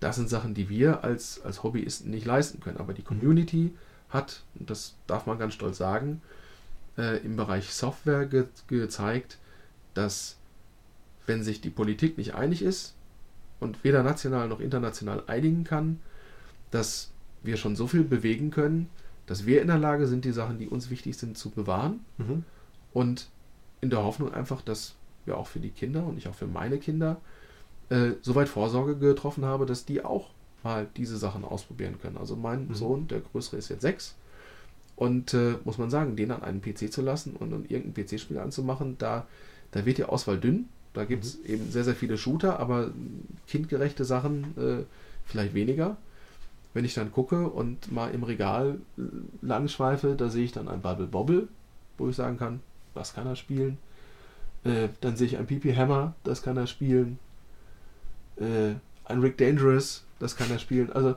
Das 0.00 0.16
sind 0.16 0.28
Sachen, 0.28 0.54
die 0.54 0.68
wir 0.68 1.04
als, 1.04 1.40
als 1.42 1.62
Hobbyisten 1.62 2.10
nicht 2.10 2.26
leisten 2.26 2.60
können. 2.60 2.78
Aber 2.78 2.92
die 2.92 3.02
Community 3.02 3.72
hat, 4.10 4.42
und 4.58 4.68
das 4.68 4.94
darf 5.06 5.26
man 5.26 5.38
ganz 5.38 5.54
stolz 5.54 5.78
sagen, 5.78 6.20
äh, 6.98 7.18
im 7.24 7.36
Bereich 7.36 7.72
Software 7.72 8.26
ge 8.26 8.46
gezeigt, 8.66 9.38
dass 9.94 10.36
wenn 11.26 11.44
sich 11.44 11.60
die 11.60 11.70
Politik 11.70 12.18
nicht 12.18 12.34
einig 12.34 12.62
ist 12.62 12.95
und 13.60 13.84
weder 13.84 14.02
national 14.02 14.48
noch 14.48 14.60
international 14.60 15.22
einigen 15.26 15.64
kann, 15.64 16.00
dass 16.70 17.10
wir 17.42 17.56
schon 17.56 17.76
so 17.76 17.86
viel 17.86 18.04
bewegen 18.04 18.50
können, 18.50 18.88
dass 19.26 19.46
wir 19.46 19.60
in 19.60 19.68
der 19.68 19.78
Lage 19.78 20.06
sind, 20.06 20.24
die 20.24 20.32
Sachen, 20.32 20.58
die 20.58 20.68
uns 20.68 20.90
wichtig 20.90 21.16
sind, 21.16 21.36
zu 21.36 21.50
bewahren. 21.50 22.00
Mhm. 22.18 22.44
Und 22.92 23.28
in 23.80 23.90
der 23.90 24.02
Hoffnung 24.02 24.32
einfach, 24.32 24.62
dass 24.62 24.94
wir 25.24 25.36
auch 25.36 25.46
für 25.46 25.60
die 25.60 25.70
Kinder 25.70 26.04
und 26.04 26.18
ich 26.18 26.28
auch 26.28 26.34
für 26.34 26.46
meine 26.46 26.78
Kinder 26.78 27.20
äh, 27.88 28.12
soweit 28.22 28.48
Vorsorge 28.48 28.96
getroffen 28.96 29.44
habe, 29.44 29.66
dass 29.66 29.84
die 29.84 30.04
auch 30.04 30.30
mal 30.62 30.86
diese 30.96 31.16
Sachen 31.16 31.44
ausprobieren 31.44 31.98
können. 32.00 32.16
Also 32.16 32.36
mein 32.36 32.68
Mhm. 32.68 32.74
Sohn, 32.74 33.08
der 33.08 33.20
größere 33.20 33.56
ist 33.56 33.68
jetzt 33.68 33.82
sechs, 33.82 34.16
und 34.96 35.34
äh, 35.34 35.56
muss 35.64 35.76
man 35.78 35.90
sagen, 35.90 36.16
den 36.16 36.30
an 36.30 36.42
einen 36.42 36.62
PC 36.62 36.90
zu 36.90 37.02
lassen 37.02 37.36
und, 37.36 37.52
und 37.52 37.70
irgendein 37.70 38.04
PC-Spiel 38.06 38.38
anzumachen, 38.38 38.96
da, 38.98 39.26
da 39.70 39.84
wird 39.84 39.98
die 39.98 40.04
Auswahl 40.04 40.38
dünn. 40.38 40.68
Da 40.96 41.04
gibt 41.04 41.24
es 41.24 41.44
eben 41.44 41.70
sehr, 41.70 41.84
sehr 41.84 41.94
viele 41.94 42.16
Shooter, 42.16 42.58
aber 42.58 42.90
kindgerechte 43.46 44.06
Sachen 44.06 44.56
äh, 44.56 44.84
vielleicht 45.26 45.52
weniger. 45.52 45.98
Wenn 46.72 46.86
ich 46.86 46.94
dann 46.94 47.12
gucke 47.12 47.48
und 47.48 47.92
mal 47.92 48.12
im 48.14 48.22
Regal 48.22 48.78
äh, 48.96 49.02
langschweife, 49.42 50.14
da 50.16 50.30
sehe 50.30 50.44
ich 50.44 50.52
dann 50.52 50.68
ein 50.68 50.80
Bubble 50.80 51.06
Bobble, 51.06 51.48
wo 51.98 52.08
ich 52.08 52.16
sagen 52.16 52.38
kann, 52.38 52.60
das 52.94 53.12
kann 53.12 53.26
er 53.26 53.36
spielen. 53.36 53.76
Äh, 54.64 54.88
dann 55.02 55.16
sehe 55.16 55.26
ich 55.26 55.36
ein 55.36 55.46
PP 55.46 55.76
Hammer, 55.76 56.14
das 56.24 56.42
kann 56.42 56.56
er 56.56 56.66
spielen. 56.66 57.18
Äh, 58.36 58.76
ein 59.04 59.20
Rick 59.20 59.36
Dangerous, 59.36 60.02
das 60.18 60.34
kann 60.34 60.50
er 60.50 60.58
spielen. 60.58 60.90
Also 60.92 61.14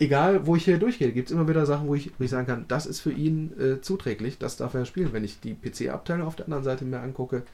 egal, 0.00 0.46
wo 0.46 0.54
ich 0.54 0.66
hier 0.66 0.78
durchgehe, 0.78 1.12
gibt 1.12 1.30
es 1.30 1.34
immer 1.34 1.48
wieder 1.48 1.64
Sachen, 1.64 1.88
wo 1.88 1.94
ich, 1.94 2.10
wo 2.18 2.24
ich 2.24 2.30
sagen 2.30 2.46
kann, 2.46 2.66
das 2.68 2.84
ist 2.84 3.00
für 3.00 3.12
ihn 3.12 3.58
äh, 3.58 3.80
zuträglich, 3.80 4.36
das 4.36 4.58
darf 4.58 4.74
er 4.74 4.84
spielen. 4.84 5.14
Wenn 5.14 5.24
ich 5.24 5.40
die 5.40 5.54
PC-Abteilung 5.54 6.26
auf 6.26 6.36
der 6.36 6.44
anderen 6.44 6.64
Seite 6.64 6.84
mir 6.84 7.00
angucke, 7.00 7.44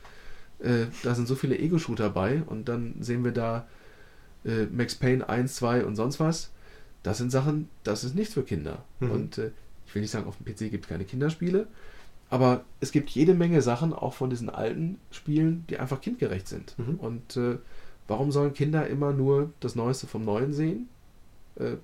äh, 0.60 0.86
da 1.02 1.14
sind 1.14 1.28
so 1.28 1.34
viele 1.34 1.58
Ego-Shooter 1.58 2.10
bei 2.10 2.42
und 2.46 2.68
dann 2.68 2.94
sehen 3.00 3.24
wir 3.24 3.32
da 3.32 3.66
äh, 4.44 4.64
Max 4.66 4.94
Payne 4.94 5.28
1, 5.28 5.56
2 5.56 5.84
und 5.84 5.96
sonst 5.96 6.20
was. 6.20 6.50
Das 7.02 7.18
sind 7.18 7.30
Sachen, 7.30 7.68
das 7.84 8.04
ist 8.04 8.14
nichts 8.14 8.34
für 8.34 8.42
Kinder. 8.42 8.84
Mhm. 9.00 9.10
Und 9.10 9.38
äh, 9.38 9.50
ich 9.86 9.94
will 9.94 10.02
nicht 10.02 10.10
sagen, 10.10 10.26
auf 10.26 10.36
dem 10.36 10.46
PC 10.46 10.70
gibt 10.70 10.84
es 10.84 10.88
keine 10.88 11.04
Kinderspiele, 11.04 11.66
aber 12.28 12.64
es 12.80 12.92
gibt 12.92 13.10
jede 13.10 13.34
Menge 13.34 13.62
Sachen, 13.62 13.92
auch 13.92 14.14
von 14.14 14.30
diesen 14.30 14.50
alten 14.50 14.98
Spielen, 15.10 15.64
die 15.70 15.78
einfach 15.78 16.00
kindgerecht 16.00 16.48
sind. 16.48 16.78
Mhm. 16.78 16.94
Und 16.96 17.36
äh, 17.36 17.58
warum 18.06 18.32
sollen 18.32 18.52
Kinder 18.52 18.86
immer 18.86 19.12
nur 19.12 19.52
das 19.60 19.76
Neueste 19.76 20.06
vom 20.06 20.24
Neuen 20.24 20.52
sehen? 20.52 20.88
Äh, 21.56 21.76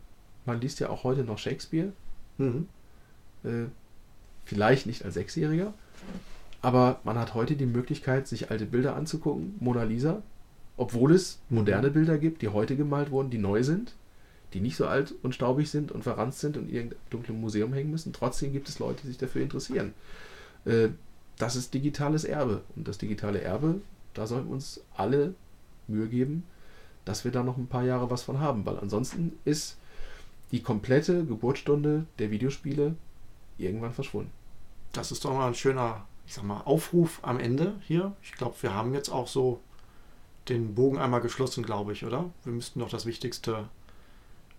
man 0.45 0.61
liest 0.61 0.81
ja 0.81 0.91
auch 0.91 1.05
heute 1.05 1.25
noch 1.25 1.39
Shakespeare. 1.39 1.93
Mhm. 2.39 2.69
Vielleicht 4.47 4.87
nicht 4.87 5.05
als 5.05 5.15
Sechsjähriger, 5.15 5.75
aber 6.65 7.01
man 7.05 7.19
hat 7.19 7.35
heute 7.35 7.57
die 7.57 7.67
Möglichkeit, 7.67 8.27
sich 8.27 8.51
alte 8.51 8.67
Bilder 8.67 8.97
anzugucken, 8.97 9.55
Mona 9.61 9.83
Lisa, 9.83 10.23
obwohl 10.77 11.13
es 11.13 11.39
moderne 11.51 11.91
Bilder 11.91 12.19
gibt, 12.19 12.43
die 12.43 12.49
heute 12.49 12.77
gemalt 12.77 13.11
wurden, 13.11 13.31
die 13.31 13.39
neu 13.39 13.63
sind, 13.63 13.95
die 14.55 14.61
nicht 14.61 14.77
so 14.77 14.87
alt 14.87 15.15
und 15.23 15.35
staubig 15.35 15.71
sind 15.71 15.93
und 15.93 16.05
verranzt 16.05 16.41
sind 16.41 16.57
und 16.57 16.69
in 16.69 16.75
irgendeinem 16.75 17.01
dunklen 17.11 17.41
Museum 17.41 17.73
hängen 17.75 17.91
müssen. 17.91 18.13
Trotzdem 18.13 18.53
gibt 18.53 18.69
es 18.69 18.79
Leute, 18.79 19.03
die 19.03 19.09
sich 19.09 19.19
dafür 19.19 19.43
interessieren. 19.43 19.93
Äh, 20.65 20.89
das 21.39 21.55
ist 21.55 21.75
digitales 21.75 22.25
Erbe. 22.25 22.63
Und 22.77 22.89
das 22.89 22.97
digitale 22.97 23.41
Erbe, 23.43 23.81
da 24.15 24.27
sollten 24.27 24.49
wir 24.49 24.55
uns 24.55 24.81
alle 24.97 25.35
Mühe 25.87 26.09
geben, 26.09 26.45
dass 27.05 27.25
wir 27.25 27.31
da 27.33 27.43
noch 27.43 27.59
ein 27.59 27.67
paar 27.67 27.85
Jahre 27.85 28.11
was 28.11 28.23
von 28.23 28.41
haben, 28.41 28.65
weil 28.65 28.79
ansonsten 28.79 29.33
ist 29.45 29.77
die 30.51 30.63
komplette 30.63 31.25
Geburtsstunde 31.25 32.07
der 32.19 32.31
Videospiele 32.31 32.95
irgendwann 33.59 33.93
verschwunden. 33.93 34.31
Das 34.93 35.13
ist 35.13 35.25
doch 35.25 35.35
mal 35.35 35.49
ein 35.49 35.55
schöner, 35.55 36.07
ich 36.27 36.35
sag 36.35 36.45
mal, 36.45 36.61
Aufruf 36.65 37.19
am 37.23 37.39
Ende 37.39 37.75
hier. 37.87 38.13
Ich 38.23 38.33
glaube, 38.33 38.55
wir 38.61 38.75
haben 38.75 38.95
jetzt 38.95 39.09
auch 39.11 39.29
so 39.29 39.61
den 40.49 40.75
Bogen 40.75 40.99
einmal 40.99 41.21
geschlossen, 41.21 41.63
glaube 41.65 41.93
ich, 41.93 42.05
oder? 42.05 42.31
Wir 42.45 42.53
müssten 42.53 42.81
doch 42.81 42.89
das 42.91 43.07
Wichtigste 43.07 43.69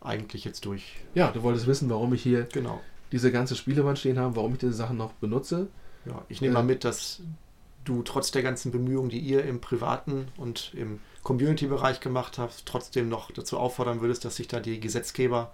eigentlich 0.02 0.46
jetzt 0.46 0.66
durch. 0.66 0.96
Ja, 1.16 1.32
du 1.32 1.44
wolltest 1.44 1.68
wissen, 1.68 1.90
warum 1.90 2.14
ich 2.14 2.22
hier 2.24 2.44
Genau. 2.52 2.80
diese 3.12 3.32
ganze 3.32 3.56
Spielewand 3.56 3.98
stehen 4.00 4.20
habe, 4.20 4.36
warum 4.36 4.54
ich 4.54 4.60
diese 4.60 4.74
Sachen 4.74 4.98
noch 4.98 5.14
benutze. 5.14 5.68
Ja, 6.06 6.24
ich 6.30 6.42
nehme 6.42 6.54
Äh, 6.54 6.58
mal 6.58 6.64
mit, 6.64 6.84
dass 6.84 7.22
du 7.84 8.02
trotz 8.04 8.32
der 8.32 8.44
ganzen 8.44 8.72
Bemühungen, 8.72 9.10
die 9.10 9.20
ihr 9.20 9.44
im 9.46 9.62
privaten 9.62 10.28
und 10.38 10.72
im 10.76 11.00
Community-Bereich 11.24 12.00
gemacht 12.00 12.38
habt, 12.38 12.66
trotzdem 12.66 13.10
noch 13.10 13.32
dazu 13.32 13.58
auffordern 13.60 14.02
würdest, 14.02 14.26
dass 14.26 14.36
sich 14.36 14.48
da 14.48 14.60
die 14.60 14.80
Gesetzgeber 14.80 15.52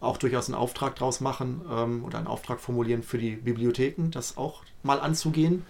auch 0.00 0.16
durchaus 0.16 0.48
einen 0.48 0.54
Auftrag 0.54 0.96
draus 0.96 1.20
machen 1.20 1.60
ähm, 1.70 2.04
oder 2.04 2.18
einen 2.18 2.26
Auftrag 2.26 2.60
formulieren 2.60 3.02
für 3.02 3.18
die 3.18 3.36
Bibliotheken, 3.36 4.10
das 4.10 4.36
auch 4.36 4.62
mal 4.82 4.98
anzugehen. 4.98 5.64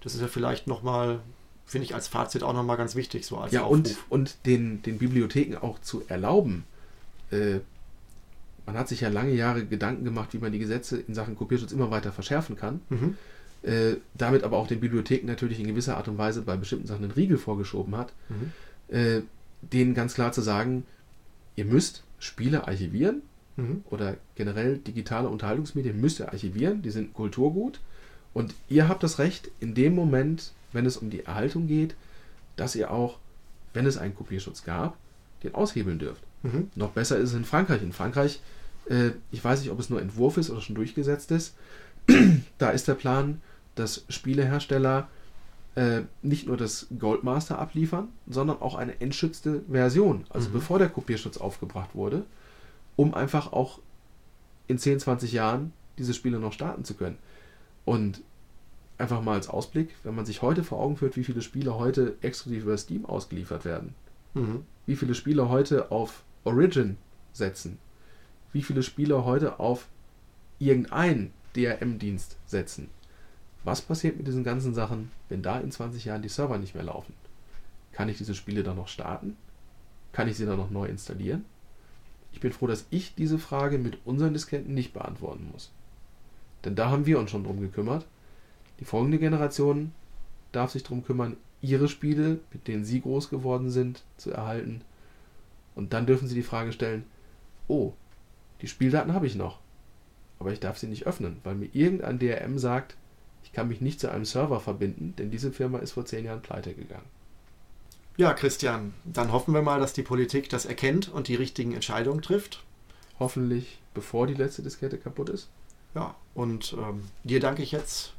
Das 0.00 0.14
ist 0.14 0.22
ja 0.22 0.28
vielleicht 0.28 0.66
nochmal, 0.66 1.20
finde 1.66 1.84
ich 1.84 1.94
als 1.94 2.08
Fazit 2.08 2.42
auch 2.42 2.54
nochmal 2.54 2.78
ganz 2.78 2.94
wichtig, 2.94 3.26
so 3.26 3.36
als 3.36 3.52
ja, 3.52 3.64
Aufruf. 3.64 3.76
und, 3.76 3.96
und 4.08 4.46
den, 4.46 4.82
den 4.82 4.98
Bibliotheken 4.98 5.58
auch 5.60 5.78
zu 5.80 6.02
erlauben. 6.08 6.64
Äh, 7.30 7.58
man 8.64 8.78
hat 8.78 8.88
sich 8.88 9.02
ja 9.02 9.10
lange 9.10 9.32
Jahre 9.32 9.64
Gedanken 9.64 10.04
gemacht, 10.04 10.30
wie 10.32 10.38
man 10.38 10.52
die 10.52 10.58
Gesetze 10.58 10.98
in 10.98 11.14
Sachen 11.14 11.36
Kopierschutz 11.36 11.72
immer 11.72 11.90
weiter 11.90 12.12
verschärfen 12.12 12.56
kann. 12.56 12.80
Mhm. 12.88 13.16
Äh, 13.62 13.96
damit 14.14 14.42
aber 14.42 14.56
auch 14.56 14.66
den 14.66 14.80
Bibliotheken 14.80 15.26
natürlich 15.26 15.60
in 15.60 15.66
gewisser 15.66 15.96
Art 15.96 16.08
und 16.08 16.18
Weise 16.18 16.42
bei 16.42 16.56
bestimmten 16.56 16.86
Sachen 16.86 17.04
einen 17.04 17.12
Riegel 17.12 17.36
vorgeschoben 17.36 17.96
hat. 17.96 18.12
Mhm. 18.28 18.52
Äh, 18.94 19.22
denen 19.60 19.94
ganz 19.94 20.14
klar 20.14 20.32
zu 20.32 20.40
sagen, 20.40 20.84
ihr 21.56 21.64
müsst 21.64 22.04
Spiele 22.18 22.66
archivieren 22.66 23.22
Mhm. 23.56 23.84
oder 23.90 24.16
generell 24.34 24.78
digitale 24.78 25.28
Unterhaltungsmedien 25.28 25.98
müsst 26.00 26.20
ihr 26.20 26.28
archivieren, 26.30 26.82
die 26.82 26.90
sind 26.90 27.14
Kulturgut. 27.14 27.80
Und 28.34 28.54
ihr 28.68 28.86
habt 28.88 29.02
das 29.02 29.18
Recht, 29.18 29.50
in 29.60 29.74
dem 29.74 29.94
Moment, 29.94 30.52
wenn 30.72 30.84
es 30.84 30.98
um 30.98 31.08
die 31.08 31.24
Erhaltung 31.24 31.66
geht, 31.66 31.94
dass 32.56 32.74
ihr 32.76 32.90
auch, 32.90 33.18
wenn 33.72 33.86
es 33.86 33.96
einen 33.96 34.14
Kopierschutz 34.14 34.62
gab, 34.64 34.96
den 35.42 35.54
aushebeln 35.54 35.98
dürft. 35.98 36.22
Mhm. 36.42 36.70
Noch 36.74 36.90
besser 36.90 37.16
ist 37.16 37.30
es 37.30 37.34
in 37.36 37.44
Frankreich. 37.46 37.82
In 37.82 37.92
Frankreich, 37.94 38.40
äh, 38.90 39.10
ich 39.30 39.42
weiß 39.42 39.60
nicht, 39.60 39.70
ob 39.70 39.80
es 39.80 39.88
nur 39.88 40.02
Entwurf 40.02 40.36
ist 40.36 40.50
oder 40.50 40.60
schon 40.60 40.74
durchgesetzt 40.74 41.30
ist, 41.30 41.54
da 42.58 42.70
ist 42.70 42.88
der 42.88 42.94
Plan, 42.94 43.40
dass 43.74 44.04
Spielehersteller 44.10 45.08
äh, 45.76 46.02
nicht 46.22 46.46
nur 46.46 46.56
das 46.56 46.86
Goldmaster 46.98 47.58
abliefern, 47.58 48.08
sondern 48.26 48.60
auch 48.60 48.74
eine 48.76 49.00
entschützte 49.00 49.62
Version, 49.70 50.24
also 50.30 50.48
Mhm. 50.48 50.52
bevor 50.54 50.78
der 50.78 50.88
Kopierschutz 50.88 51.36
aufgebracht 51.38 51.94
wurde, 51.94 52.24
um 52.96 53.14
einfach 53.14 53.52
auch 53.52 53.80
in 54.66 54.78
10, 54.78 55.00
20 55.00 55.32
Jahren 55.32 55.72
diese 55.98 56.14
Spiele 56.14 56.38
noch 56.38 56.52
starten 56.52 56.84
zu 56.84 56.94
können. 56.94 57.18
Und 57.84 58.22
einfach 58.98 59.22
mal 59.22 59.34
als 59.34 59.48
Ausblick, 59.48 59.90
wenn 60.02 60.14
man 60.14 60.26
sich 60.26 60.42
heute 60.42 60.64
vor 60.64 60.80
Augen 60.80 60.96
führt, 60.96 61.16
wie 61.16 61.24
viele 61.24 61.42
Spiele 61.42 61.76
heute 61.78 62.16
exklusiv 62.22 62.62
über 62.64 62.76
Steam 62.78 63.04
ausgeliefert 63.06 63.64
werden, 63.64 63.94
Mhm. 64.34 64.64
wie 64.86 64.96
viele 64.96 65.14
Spiele 65.14 65.48
heute 65.48 65.90
auf 65.90 66.22
Origin 66.44 66.96
setzen, 67.32 67.78
wie 68.52 68.62
viele 68.62 68.82
Spiele 68.82 69.24
heute 69.24 69.60
auf 69.60 69.86
irgendeinen 70.58 71.32
DRM-Dienst 71.54 72.36
setzen. 72.46 72.88
Was 73.64 73.82
passiert 73.82 74.16
mit 74.16 74.26
diesen 74.26 74.44
ganzen 74.44 74.74
Sachen, 74.74 75.10
wenn 75.28 75.42
da 75.42 75.58
in 75.58 75.70
20 75.70 76.04
Jahren 76.04 76.22
die 76.22 76.28
Server 76.28 76.56
nicht 76.58 76.74
mehr 76.74 76.84
laufen? 76.84 77.14
Kann 77.92 78.08
ich 78.08 78.16
diese 78.18 78.34
Spiele 78.34 78.62
dann 78.62 78.76
noch 78.76 78.88
starten? 78.88 79.36
Kann 80.12 80.28
ich 80.28 80.36
sie 80.36 80.46
dann 80.46 80.56
noch 80.58 80.70
neu 80.70 80.86
installieren? 80.86 81.44
Ich 82.36 82.40
bin 82.40 82.52
froh, 82.52 82.66
dass 82.66 82.84
ich 82.90 83.14
diese 83.14 83.38
Frage 83.38 83.78
mit 83.78 83.96
unseren 84.04 84.34
Disketten 84.34 84.74
nicht 84.74 84.92
beantworten 84.92 85.48
muss. 85.50 85.72
Denn 86.66 86.74
da 86.74 86.90
haben 86.90 87.06
wir 87.06 87.18
uns 87.18 87.30
schon 87.30 87.44
drum 87.44 87.62
gekümmert. 87.62 88.04
Die 88.78 88.84
folgende 88.84 89.18
Generation 89.18 89.92
darf 90.52 90.72
sich 90.72 90.82
darum 90.82 91.02
kümmern, 91.02 91.38
ihre 91.62 91.88
Spiele, 91.88 92.40
mit 92.52 92.68
denen 92.68 92.84
sie 92.84 93.00
groß 93.00 93.30
geworden 93.30 93.70
sind, 93.70 94.02
zu 94.18 94.32
erhalten. 94.32 94.82
Und 95.74 95.94
dann 95.94 96.04
dürfen 96.04 96.28
sie 96.28 96.34
die 96.34 96.42
Frage 96.42 96.72
stellen, 96.72 97.04
oh, 97.68 97.94
die 98.60 98.68
Spieldaten 98.68 99.14
habe 99.14 99.26
ich 99.26 99.34
noch, 99.34 99.60
aber 100.38 100.52
ich 100.52 100.60
darf 100.60 100.76
sie 100.76 100.88
nicht 100.88 101.06
öffnen, 101.06 101.38
weil 101.42 101.54
mir 101.54 101.70
irgendein 101.72 102.18
DRM 102.18 102.58
sagt, 102.58 102.98
ich 103.44 103.52
kann 103.54 103.68
mich 103.68 103.80
nicht 103.80 103.98
zu 103.98 104.10
einem 104.10 104.26
Server 104.26 104.60
verbinden, 104.60 105.14
denn 105.16 105.30
diese 105.30 105.52
Firma 105.52 105.78
ist 105.78 105.92
vor 105.92 106.04
zehn 106.04 106.26
Jahren 106.26 106.42
pleite 106.42 106.74
gegangen. 106.74 107.15
Ja, 108.18 108.32
Christian, 108.32 108.94
dann 109.04 109.30
hoffen 109.30 109.52
wir 109.52 109.60
mal, 109.60 109.78
dass 109.78 109.92
die 109.92 110.02
Politik 110.02 110.48
das 110.48 110.64
erkennt 110.64 111.08
und 111.08 111.28
die 111.28 111.34
richtigen 111.34 111.72
Entscheidungen 111.72 112.22
trifft. 112.22 112.64
Hoffentlich 113.18 113.78
bevor 113.92 114.26
die 114.26 114.34
letzte 114.34 114.62
Diskette 114.62 114.98
kaputt 114.98 115.28
ist. 115.28 115.48
Ja, 115.94 116.14
und 116.34 116.74
ähm, 116.78 117.04
dir 117.24 117.40
danke 117.40 117.62
ich 117.62 117.72
jetzt 117.72 118.12